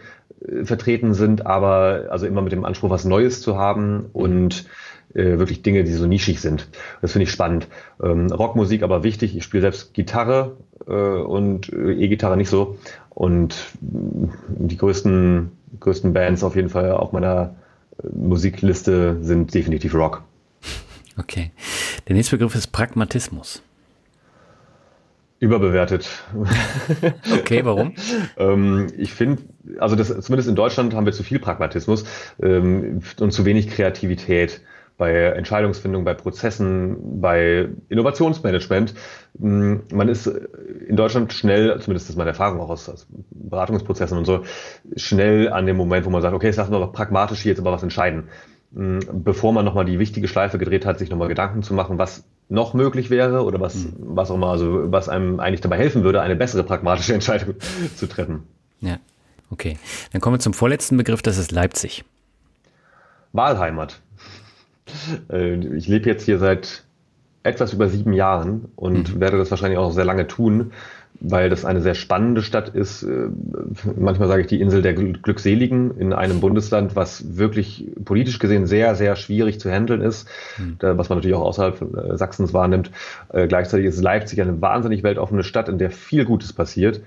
vertreten 0.64 1.14
sind, 1.14 1.46
aber 1.46 2.06
also 2.10 2.28
immer 2.28 2.42
mit 2.42 2.52
dem 2.52 2.66
Anspruch, 2.66 2.90
was 2.90 3.06
Neues 3.06 3.42
zu 3.42 3.58
haben 3.58 4.06
und 4.14 4.66
wirklich 5.14 5.62
Dinge, 5.62 5.86
die 5.86 5.94
so 5.94 6.08
nischig 6.08 6.42
sind. 6.42 6.68
Das 7.02 7.14
finde 7.14 7.24
ich 7.24 7.32
spannend. 7.32 7.70
Ähm, 8.04 8.28
Rockmusik 8.28 8.84
aber 8.84 9.04
wichtig. 9.04 9.38
Ich 9.38 9.46
spiele 9.46 9.62
selbst 9.62 9.94
Gitarre 9.94 10.58
und 10.92 11.72
äh, 11.72 11.94
E-Gitarre 11.94 12.38
nicht 12.38 12.50
so. 12.50 12.78
Und 13.10 13.56
die 13.82 14.78
größten, 14.78 15.52
größten 15.80 16.14
Bands 16.14 16.44
auf 16.44 16.56
jeden 16.56 16.70
Fall 16.70 16.92
auf 16.92 17.12
meiner 17.12 17.56
äh, 18.04 18.08
Musikliste 18.14 19.18
sind 19.22 19.54
definitiv 19.54 19.96
Rock. 19.96 20.24
Okay. 21.18 21.52
Der 22.08 22.16
nächste 22.16 22.38
Begriff 22.38 22.56
ist 22.56 22.68
Pragmatismus. 22.68 23.62
Überbewertet. 25.40 26.08
Okay, 27.34 27.66
warum? 27.66 27.94
ähm, 28.38 28.88
ich 28.98 29.14
finde, 29.14 29.44
also 29.80 29.96
das, 29.96 30.08
zumindest 30.08 30.48
in 30.48 30.56
Deutschland 30.56 30.94
haben 30.94 31.06
wir 31.06 31.14
zu 31.14 31.24
viel 31.24 31.40
Pragmatismus 31.40 32.06
ähm, 32.42 33.02
und 33.20 33.32
zu 33.32 33.46
wenig 33.46 33.70
Kreativität 33.70 34.62
bei 34.98 35.12
Entscheidungsfindung, 35.12 36.06
bei 36.06 36.14
Prozessen, 36.14 37.20
bei 37.22 37.68
Innovationsmanagement. 37.90 38.94
Hm, 39.40 39.82
man 39.92 40.08
ist 40.08 40.28
in 40.28 40.96
Deutschland 40.96 41.34
schnell, 41.34 41.80
zumindest 41.82 42.10
ist 42.10 42.16
meine 42.16 42.30
Erfahrung 42.30 42.62
auch 42.62 42.70
aus, 42.70 42.88
aus 42.88 43.08
Beratungsprozessen 43.32 44.18
und 44.18 44.26
so, 44.26 44.44
schnell 44.96 45.52
an 45.52 45.66
dem 45.66 45.78
Moment, 45.78 46.06
wo 46.06 46.10
man 46.10 46.22
sagt, 46.22 46.34
okay, 46.34 46.48
jetzt 46.48 46.58
lassen 46.58 46.72
wir 46.72 46.88
pragmatisch 46.88 47.42
hier 47.42 47.52
jetzt 47.52 47.60
aber 47.60 47.72
was 47.72 47.84
entscheiden. 47.84 48.30
Hm, 48.74 49.00
bevor 49.12 49.54
man 49.54 49.66
nochmal 49.66 49.86
die 49.86 50.00
wichtige 50.00 50.28
Schleife 50.28 50.58
gedreht 50.58 50.86
hat, 50.86 51.00
sich 51.00 51.10
nochmal 51.10 51.28
Gedanken 51.28 51.64
zu 51.64 51.74
machen, 51.74 51.98
was 51.98 52.24
noch 52.48 52.74
möglich 52.74 53.10
wäre 53.10 53.44
oder 53.44 53.60
was, 53.60 53.76
mhm. 53.76 53.94
was 53.98 54.32
auch 54.32 54.36
immer, 54.36 54.50
also 54.50 54.92
was 54.92 55.10
einem 55.10 55.40
eigentlich 55.40 55.62
dabei 55.62 55.78
helfen 55.78 56.04
würde, 56.04 56.22
eine 56.22 56.36
bessere 56.36 56.64
pragmatische 56.64 57.14
Entscheidung 57.16 57.56
zu 57.96 58.08
treffen. 58.08 58.44
Ja, 58.82 58.98
okay. 59.50 59.78
Dann 60.12 60.22
kommen 60.22 60.36
wir 60.36 60.40
zum 60.40 60.54
vorletzten 60.54 60.98
Begriff, 60.98 61.22
das 61.22 61.38
ist 61.38 61.52
Leipzig. 61.52 62.06
Wahlheimat. 63.34 64.02
Äh, 65.30 65.56
ich 65.76 65.88
lebe 65.88 66.10
jetzt 66.10 66.26
hier 66.26 66.40
seit 66.40 66.84
etwas 67.44 67.74
über 67.74 67.88
sieben 67.88 68.14
Jahren 68.14 68.66
und 68.76 69.16
mhm. 69.16 69.20
werde 69.20 69.38
das 69.38 69.52
wahrscheinlich 69.52 69.78
auch 69.78 69.88
noch 69.88 69.94
sehr 69.94 70.06
lange 70.06 70.28
tun, 70.28 70.72
weil 71.20 71.50
das 71.50 71.64
eine 71.64 71.80
sehr 71.80 71.94
spannende 71.94 72.42
Stadt 72.42 72.70
ist. 72.70 73.04
Äh, 73.04 73.30
manchmal 73.96 74.28
sage 74.28 74.42
ich 74.42 74.48
die 74.48 74.60
Insel 74.60 74.82
der 74.82 74.94
Glückseligen 74.94 75.98
in 75.98 76.12
einem 76.12 76.40
Bundesland, 76.40 76.96
was 76.96 77.38
wirklich 77.38 77.86
politisch 78.04 78.40
gesehen 78.40 78.66
sehr, 78.66 78.96
sehr 78.96 79.16
schwierig 79.16 79.60
zu 79.60 79.72
handeln 79.72 80.02
ist, 80.02 80.28
mhm. 80.58 80.78
was 80.80 81.10
man 81.10 81.20
natürlich 81.20 81.38
auch 81.38 81.46
außerhalb 81.46 81.82
äh, 81.82 82.18
Sachsens 82.18 82.54
wahrnimmt. 82.54 82.92
Gleichzeitig 83.32 83.86
ist 83.86 84.02
Leipzig 84.02 84.42
eine 84.42 84.60
wahnsinnig 84.62 85.04
weltoffene 85.04 85.44
Stadt, 85.44 85.70
in 85.70 85.78
der 85.78 85.92
viel 85.92 86.26
Gutes 86.26 86.52
passiert. 86.52 87.02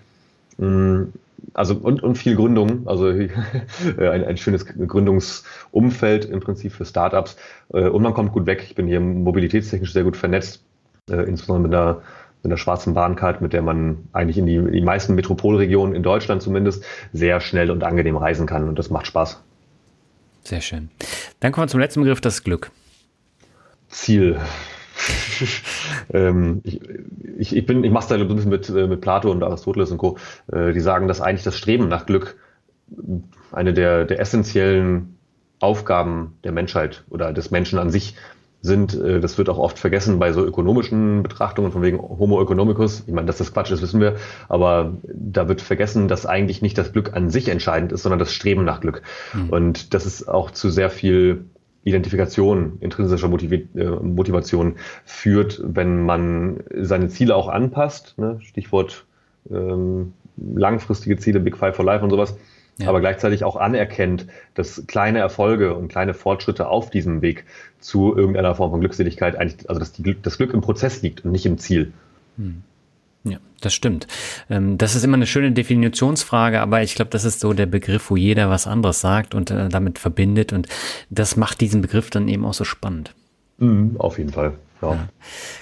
Also 1.54 1.74
und, 1.74 2.02
und 2.02 2.16
viel 2.16 2.36
Gründung, 2.36 2.86
also 2.86 3.06
ein, 3.98 4.24
ein 4.24 4.36
schönes 4.36 4.66
Gründungsumfeld 4.66 6.24
im 6.24 6.40
Prinzip 6.40 6.72
für 6.72 6.84
Startups 6.84 7.36
äh, 7.72 7.88
und 7.88 8.02
man 8.02 8.14
kommt 8.14 8.32
gut 8.32 8.46
weg. 8.46 8.64
Ich 8.66 8.74
bin 8.74 8.86
hier 8.86 9.00
mobilitätstechnisch 9.00 9.92
sehr 9.92 10.04
gut 10.04 10.16
vernetzt, 10.16 10.62
äh, 11.10 11.16
insbesondere 11.16 11.68
mit 11.68 11.74
einer, 11.74 11.94
mit 12.42 12.52
einer 12.52 12.56
schwarzen 12.56 12.94
Bahncard, 12.94 13.40
mit 13.40 13.52
der 13.52 13.62
man 13.62 14.08
eigentlich 14.12 14.38
in 14.38 14.46
die, 14.46 14.56
in 14.56 14.72
die 14.72 14.80
meisten 14.80 15.14
Metropolregionen 15.14 15.94
in 15.94 16.02
Deutschland 16.02 16.42
zumindest 16.42 16.84
sehr 17.12 17.40
schnell 17.40 17.70
und 17.70 17.84
angenehm 17.84 18.16
reisen 18.16 18.46
kann 18.46 18.68
und 18.68 18.78
das 18.78 18.90
macht 18.90 19.06
Spaß. 19.06 19.42
Sehr 20.44 20.60
schön. 20.60 20.90
Dann 21.40 21.52
kommen 21.52 21.66
wir 21.66 21.70
zum 21.70 21.80
letzten 21.80 22.00
Begriff, 22.00 22.20
das 22.20 22.42
Glück. 22.42 22.70
Ziel. 23.88 24.38
ähm, 26.12 26.60
ich, 26.64 26.80
ich, 27.38 27.56
ich, 27.56 27.66
bin, 27.66 27.84
ich 27.84 27.90
mache 27.90 28.02
es 28.02 28.08
da 28.08 28.16
ein 28.16 28.28
bisschen 28.28 28.50
mit, 28.50 28.68
äh, 28.68 28.86
mit 28.86 29.00
Plato 29.00 29.30
und 29.30 29.42
Aristoteles 29.42 29.90
und 29.90 29.98
Co. 29.98 30.18
Äh, 30.50 30.72
die 30.72 30.80
sagen, 30.80 31.08
dass 31.08 31.20
eigentlich 31.20 31.44
das 31.44 31.56
Streben 31.56 31.88
nach 31.88 32.06
Glück 32.06 32.36
eine 33.52 33.72
der, 33.72 34.04
der 34.04 34.20
essentiellen 34.20 35.18
Aufgaben 35.60 36.38
der 36.44 36.52
Menschheit 36.52 37.04
oder 37.10 37.32
des 37.32 37.50
Menschen 37.50 37.78
an 37.78 37.90
sich 37.90 38.14
sind. 38.60 38.94
Äh, 38.94 39.20
das 39.20 39.38
wird 39.38 39.48
auch 39.48 39.58
oft 39.58 39.78
vergessen 39.78 40.18
bei 40.18 40.32
so 40.32 40.44
ökonomischen 40.44 41.22
Betrachtungen 41.22 41.72
von 41.72 41.82
wegen 41.82 41.98
Homo 41.98 42.42
economicus. 42.42 43.04
Ich 43.06 43.12
meine, 43.12 43.26
dass 43.26 43.38
das 43.38 43.52
Quatsch 43.52 43.70
ist, 43.70 43.82
wissen 43.82 44.00
wir. 44.00 44.16
Aber 44.48 44.94
da 45.04 45.48
wird 45.48 45.60
vergessen, 45.60 46.08
dass 46.08 46.26
eigentlich 46.26 46.62
nicht 46.62 46.78
das 46.78 46.92
Glück 46.92 47.14
an 47.14 47.30
sich 47.30 47.48
entscheidend 47.48 47.92
ist, 47.92 48.02
sondern 48.02 48.18
das 48.18 48.32
Streben 48.32 48.64
nach 48.64 48.80
Glück. 48.80 49.02
Mhm. 49.32 49.50
Und 49.50 49.94
das 49.94 50.06
ist 50.06 50.28
auch 50.28 50.50
zu 50.50 50.70
sehr 50.70 50.90
viel 50.90 51.44
Identifikation, 51.88 52.78
intrinsischer 52.80 53.28
Motiv 53.28 53.52
äh, 53.52 53.84
Motivation 54.02 54.76
führt, 55.04 55.60
wenn 55.64 56.04
man 56.04 56.60
seine 56.74 57.08
Ziele 57.08 57.34
auch 57.34 57.48
anpasst. 57.48 58.14
Ne? 58.18 58.38
Stichwort 58.40 59.06
ähm, 59.50 60.12
langfristige 60.36 61.16
Ziele, 61.16 61.40
Big 61.40 61.56
Five 61.56 61.74
for 61.76 61.84
Life 61.84 62.04
und 62.04 62.10
sowas 62.10 62.36
ja. 62.78 62.88
aber 62.88 63.00
gleichzeitig 63.00 63.44
auch 63.44 63.56
anerkennt, 63.56 64.26
dass 64.54 64.84
kleine 64.86 65.18
Erfolge 65.18 65.74
und 65.74 65.88
kleine 65.88 66.14
Fortschritte 66.14 66.68
auf 66.68 66.90
diesem 66.90 67.22
Weg 67.22 67.44
zu 67.80 68.16
irgendeiner 68.16 68.54
Form 68.54 68.70
von 68.70 68.80
Glückseligkeit 68.80 69.36
eigentlich, 69.36 69.68
also 69.68 69.78
dass 69.78 69.92
die, 69.92 70.16
das 70.20 70.38
Glück 70.38 70.54
im 70.54 70.60
Prozess 70.60 71.02
liegt 71.02 71.24
und 71.24 71.32
nicht 71.32 71.46
im 71.46 71.58
Ziel. 71.58 71.92
Hm. 72.36 72.62
Ja, 73.30 73.38
das 73.60 73.74
stimmt. 73.74 74.06
Ähm, 74.50 74.78
das 74.78 74.94
ist 74.94 75.04
immer 75.04 75.16
eine 75.16 75.26
schöne 75.26 75.52
Definitionsfrage, 75.52 76.60
aber 76.60 76.82
ich 76.82 76.94
glaube, 76.94 77.10
das 77.10 77.24
ist 77.24 77.40
so 77.40 77.52
der 77.52 77.66
Begriff, 77.66 78.10
wo 78.10 78.16
jeder 78.16 78.50
was 78.50 78.66
anderes 78.66 79.00
sagt 79.00 79.34
und 79.34 79.50
äh, 79.50 79.68
damit 79.68 79.98
verbindet 79.98 80.52
und 80.52 80.68
das 81.10 81.36
macht 81.36 81.60
diesen 81.60 81.82
Begriff 81.82 82.10
dann 82.10 82.28
eben 82.28 82.44
auch 82.44 82.54
so 82.54 82.64
spannend. 82.64 83.14
Mhm, 83.58 83.96
auf 83.98 84.18
jeden 84.18 84.32
Fall. 84.32 84.54
Ja. 84.82 84.94
Ja. 84.94 85.08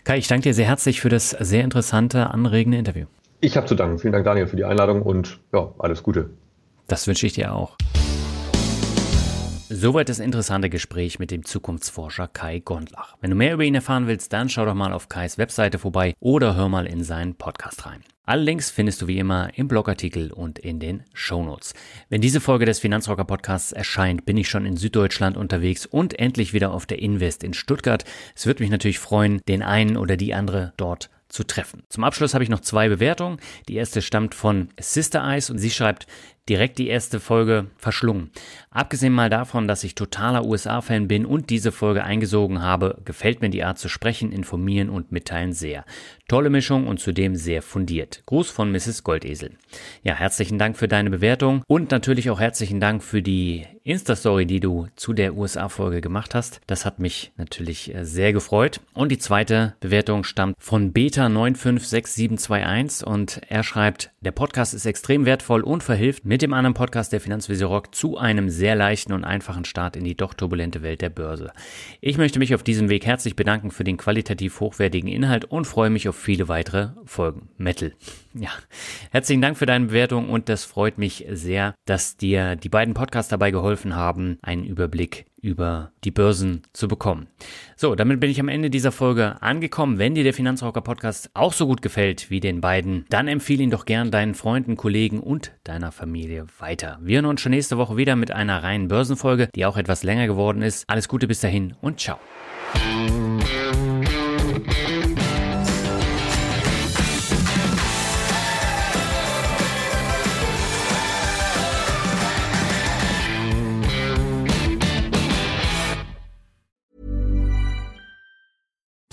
Kai, 0.05 0.19
ich 0.19 0.29
danke 0.29 0.43
dir 0.45 0.55
sehr 0.55 0.67
herzlich 0.67 1.01
für 1.01 1.09
das 1.09 1.31
sehr 1.31 1.65
interessante, 1.65 2.31
anregende 2.31 2.79
Interview. 2.79 3.07
Ich 3.41 3.57
habe 3.57 3.67
zu 3.67 3.75
danken. 3.75 3.99
Vielen 3.99 4.13
Dank, 4.13 4.25
Daniel, 4.25 4.47
für 4.47 4.57
die 4.57 4.65
Einladung 4.65 5.03
und 5.03 5.41
ja, 5.53 5.73
alles 5.79 6.03
Gute. 6.03 6.31
Das 6.89 7.07
wünsche 7.07 7.27
ich 7.27 7.35
dir 7.35 7.55
auch. 7.55 7.77
Soweit 9.69 10.09
das 10.09 10.21
interessante 10.21 10.71
Gespräch 10.71 11.19
mit 11.19 11.33
dem 11.33 11.45
Zukunftsforscher 11.45 12.29
Kai 12.29 12.61
Gondlach. 12.61 13.17
Wenn 13.21 13.31
du 13.31 13.37
mehr 13.37 13.53
über 13.53 13.65
ihn 13.65 13.75
erfahren 13.75 14.07
willst, 14.07 14.33
dann 14.33 14.49
schau 14.49 14.65
doch 14.65 14.75
mal 14.75 14.93
auf 14.93 15.09
Kais 15.09 15.39
Webseite 15.39 15.81
vorbei 15.81 16.15
oder 16.21 16.55
hör 16.55 16.69
mal 16.69 16.87
in 16.87 17.03
seinen 17.03 17.35
Podcast 17.35 17.85
rein. 17.85 18.05
Alle 18.25 18.43
Links 18.43 18.71
findest 18.71 19.03
du 19.03 19.09
wie 19.09 19.19
immer 19.19 19.51
im 19.59 19.67
Blogartikel 19.67 20.33
und 20.33 20.61
in 20.61 20.79
den 20.79 21.03
Shownotes. 21.15 21.75
Wenn 22.09 22.21
diese 22.21 22.41
Folge 22.41 22.65
des 22.65 22.79
Finanzrocker 22.79 23.25
Podcasts 23.25 23.73
erscheint, 23.73 24.25
bin 24.25 24.37
ich 24.37 24.49
schon 24.49 24.67
in 24.67 24.77
Süddeutschland 24.77 25.37
unterwegs 25.37 25.85
und 25.85 26.17
endlich 26.17 26.53
wieder 26.53 26.71
auf 26.71 26.87
der 26.87 27.01
Invest 27.01 27.43
in 27.43 27.53
Stuttgart. 27.53 28.05
Es 28.37 28.47
würde 28.47 28.63
mich 28.63 28.71
natürlich 28.71 29.01
freuen, 29.01 29.41
den 29.49 29.63
einen 29.63 29.97
oder 29.97 30.17
die 30.17 30.33
andere 30.33 30.75
dort 30.77 31.11
zu 31.29 31.45
treffen. 31.45 31.83
Zum 31.89 32.05
Abschluss 32.05 32.35
habe 32.35 32.45
ich 32.45 32.51
noch 32.51 32.61
zwei 32.61 32.89
Bewertungen. 32.89 33.39
Die 33.69 33.75
erste 33.75 34.01
stammt 34.01 34.35
von 34.35 34.69
Sister 34.81 35.25
Eyes 35.25 35.51
und 35.51 35.59
sie 35.59 35.71
schreibt, 35.71 36.07
direkt 36.49 36.79
die 36.79 36.89
erste 36.89 37.21
Folge 37.21 37.67
verschlungen. 37.77 38.31
Abgesehen 38.71 39.13
mal 39.13 39.31
davon, 39.31 39.67
dass 39.67 39.85
ich 39.85 39.95
totaler 39.95 40.45
USA-Fan 40.45 41.09
bin 41.09 41.27
und 41.27 41.51
diese 41.51 41.73
Folge 41.73 42.05
eingesogen 42.05 42.63
habe, 42.63 42.99
gefällt 43.05 43.41
mir 43.41 43.51
die 43.51 43.65
Art 43.65 43.79
zu 43.79 43.89
sprechen, 43.89 44.33
informieren 44.33 44.91
und 44.91 45.13
mitteilen 45.13 45.53
sehr. 45.53 45.85
Tolle 46.29 46.51
Mischung 46.51 46.89
und 46.89 46.99
zudem 46.99 47.37
sehr 47.37 47.63
fundiert. 47.63 48.25
Gruß 48.27 48.51
von 48.51 48.73
Mrs. 48.73 49.05
Goldesel. 49.05 49.53
Ja, 50.03 50.15
herzlichen 50.15 50.59
Dank 50.59 50.77
für 50.77 50.89
deine 50.89 51.11
Bewertung 51.11 51.63
und 51.69 51.93
natürlich 51.93 52.31
auch 52.31 52.41
herzlichen 52.41 52.81
Dank 52.81 53.05
für 53.05 53.23
die 53.23 53.65
Insta-Story, 53.85 54.47
die 54.47 54.59
du 54.59 54.89
zu 54.97 55.13
der 55.13 55.37
USA-Folge 55.37 56.01
gemacht 56.01 56.35
hast. 56.35 56.61
Das 56.67 56.85
hat 56.85 56.99
mich 56.99 57.31
natürlich 57.37 57.95
äh, 57.95 58.05
sehr 58.05 58.33
gefreut. 58.33 58.81
Und 58.95 59.13
die 59.13 59.19
zweite 59.19 59.77
Bewertung 59.79 60.25
stammt 60.25 60.57
von 60.59 60.93
Beta956721 60.93 63.05
und 63.05 63.41
er 63.49 63.63
schreibt, 63.63 64.11
der 64.23 64.33
Podcast 64.33 64.75
ist 64.75 64.87
extrem 64.87 65.25
wertvoll 65.27 65.61
und 65.61 65.85
verhilft 65.85 66.25
mit 66.25 66.43
dem 66.43 66.53
anderen 66.53 66.75
Podcast 66.75 67.13
der 67.13 67.21
Finanzvisier 67.21 67.69
Rock 67.69 67.95
zu 67.95 68.19
einem 68.19 68.51
sehr 68.51 68.75
leichten 68.75 69.13
und 69.13 69.23
einfachen 69.23 69.65
Start 69.65 69.95
in 69.95 70.03
die 70.03 70.17
doch 70.17 70.35
turbulente 70.35 70.83
Welt 70.83 71.01
der 71.01 71.11
Börse. 71.11 71.53
Ich 72.01 72.19
möchte 72.19 72.41
mich 72.41 72.57
auf 72.57 72.65
diesem 72.65 72.89
Weg 72.89 73.07
herzlich 73.07 73.37
bedanken 73.37 73.71
für 73.71 73.85
den 73.85 73.99
qualitativ 73.99 74.59
hochwertigen 74.59 75.09
Inhalt 75.09 75.45
und 75.45 75.65
freue 75.65 75.91
mich 75.91 76.09
auf 76.09 76.16
viele 76.17 76.49
weitere 76.49 76.91
Folgen. 77.05 77.49
Metal. 77.57 77.93
Ja, 78.35 78.51
herzlichen 79.11 79.41
Dank 79.41 79.57
für 79.57 79.67
deine 79.67 79.87
Bewertung 79.87 80.29
und 80.29 80.49
das 80.49 80.65
freut 80.65 80.99
mich 80.99 81.25
sehr, 81.31 81.75
dass 81.87 82.17
dir 82.17 82.57
die 82.57 82.69
beiden 82.69 82.95
Podcasts 82.95 83.31
dabei 83.31 83.51
geholfen 83.51 83.95
haben, 83.95 84.39
einen 84.43 84.65
Überblick 84.65 85.27
über 85.41 85.93
die 86.05 86.11
Börsen 86.11 86.63
zu 86.73 86.89
bekommen. 86.89 87.29
So, 87.77 87.95
damit 87.95 88.21
bin 88.21 88.31
ich 88.31 88.41
am 88.41 88.49
Ende 88.49 88.69
dieser 88.69 88.93
Folge 88.93 89.41
angekommen. 89.41 89.99
Wenn 89.99 90.15
dir 90.15 90.25
der 90.25 90.35
Finanzrocker 90.35 90.81
Podcast 90.81 91.31
auch 91.35 91.53
so 91.53 91.67
gut 91.67 91.83
gefällt 91.83 92.31
wie 92.31 92.41
den 92.41 92.61
beiden, 92.61 93.07
dann 93.11 93.29
empfehle 93.29 93.63
ihn 93.63 93.71
doch 93.71 93.87
gern 93.87 94.11
deinen 94.11 94.35
Freunden, 94.35 94.77
Kollegen 94.77 95.21
und 95.21 95.53
deiner 95.65 95.93
Familie 95.93 96.47
weiter. 96.59 96.99
Wir 97.01 97.17
hören 97.17 97.27
uns 97.27 97.41
schon 97.41 97.53
nächste 97.53 97.79
Woche 97.79 97.97
wieder 97.97 98.17
mit 98.17 98.33
einer 98.33 98.63
reinen 98.63 98.89
Börsenfolge, 98.89 99.49
die 99.55 99.65
auch 99.65 99.77
etwas 99.77 100.03
länger 100.03 100.27
geworden 100.27 100.63
ist. 100.63 100.85
Alles 100.89 101.09
Gute 101.09 101.29
bis 101.29 101.41
dahin 101.41 101.75
und 101.81 102.01
ciao. 102.01 102.19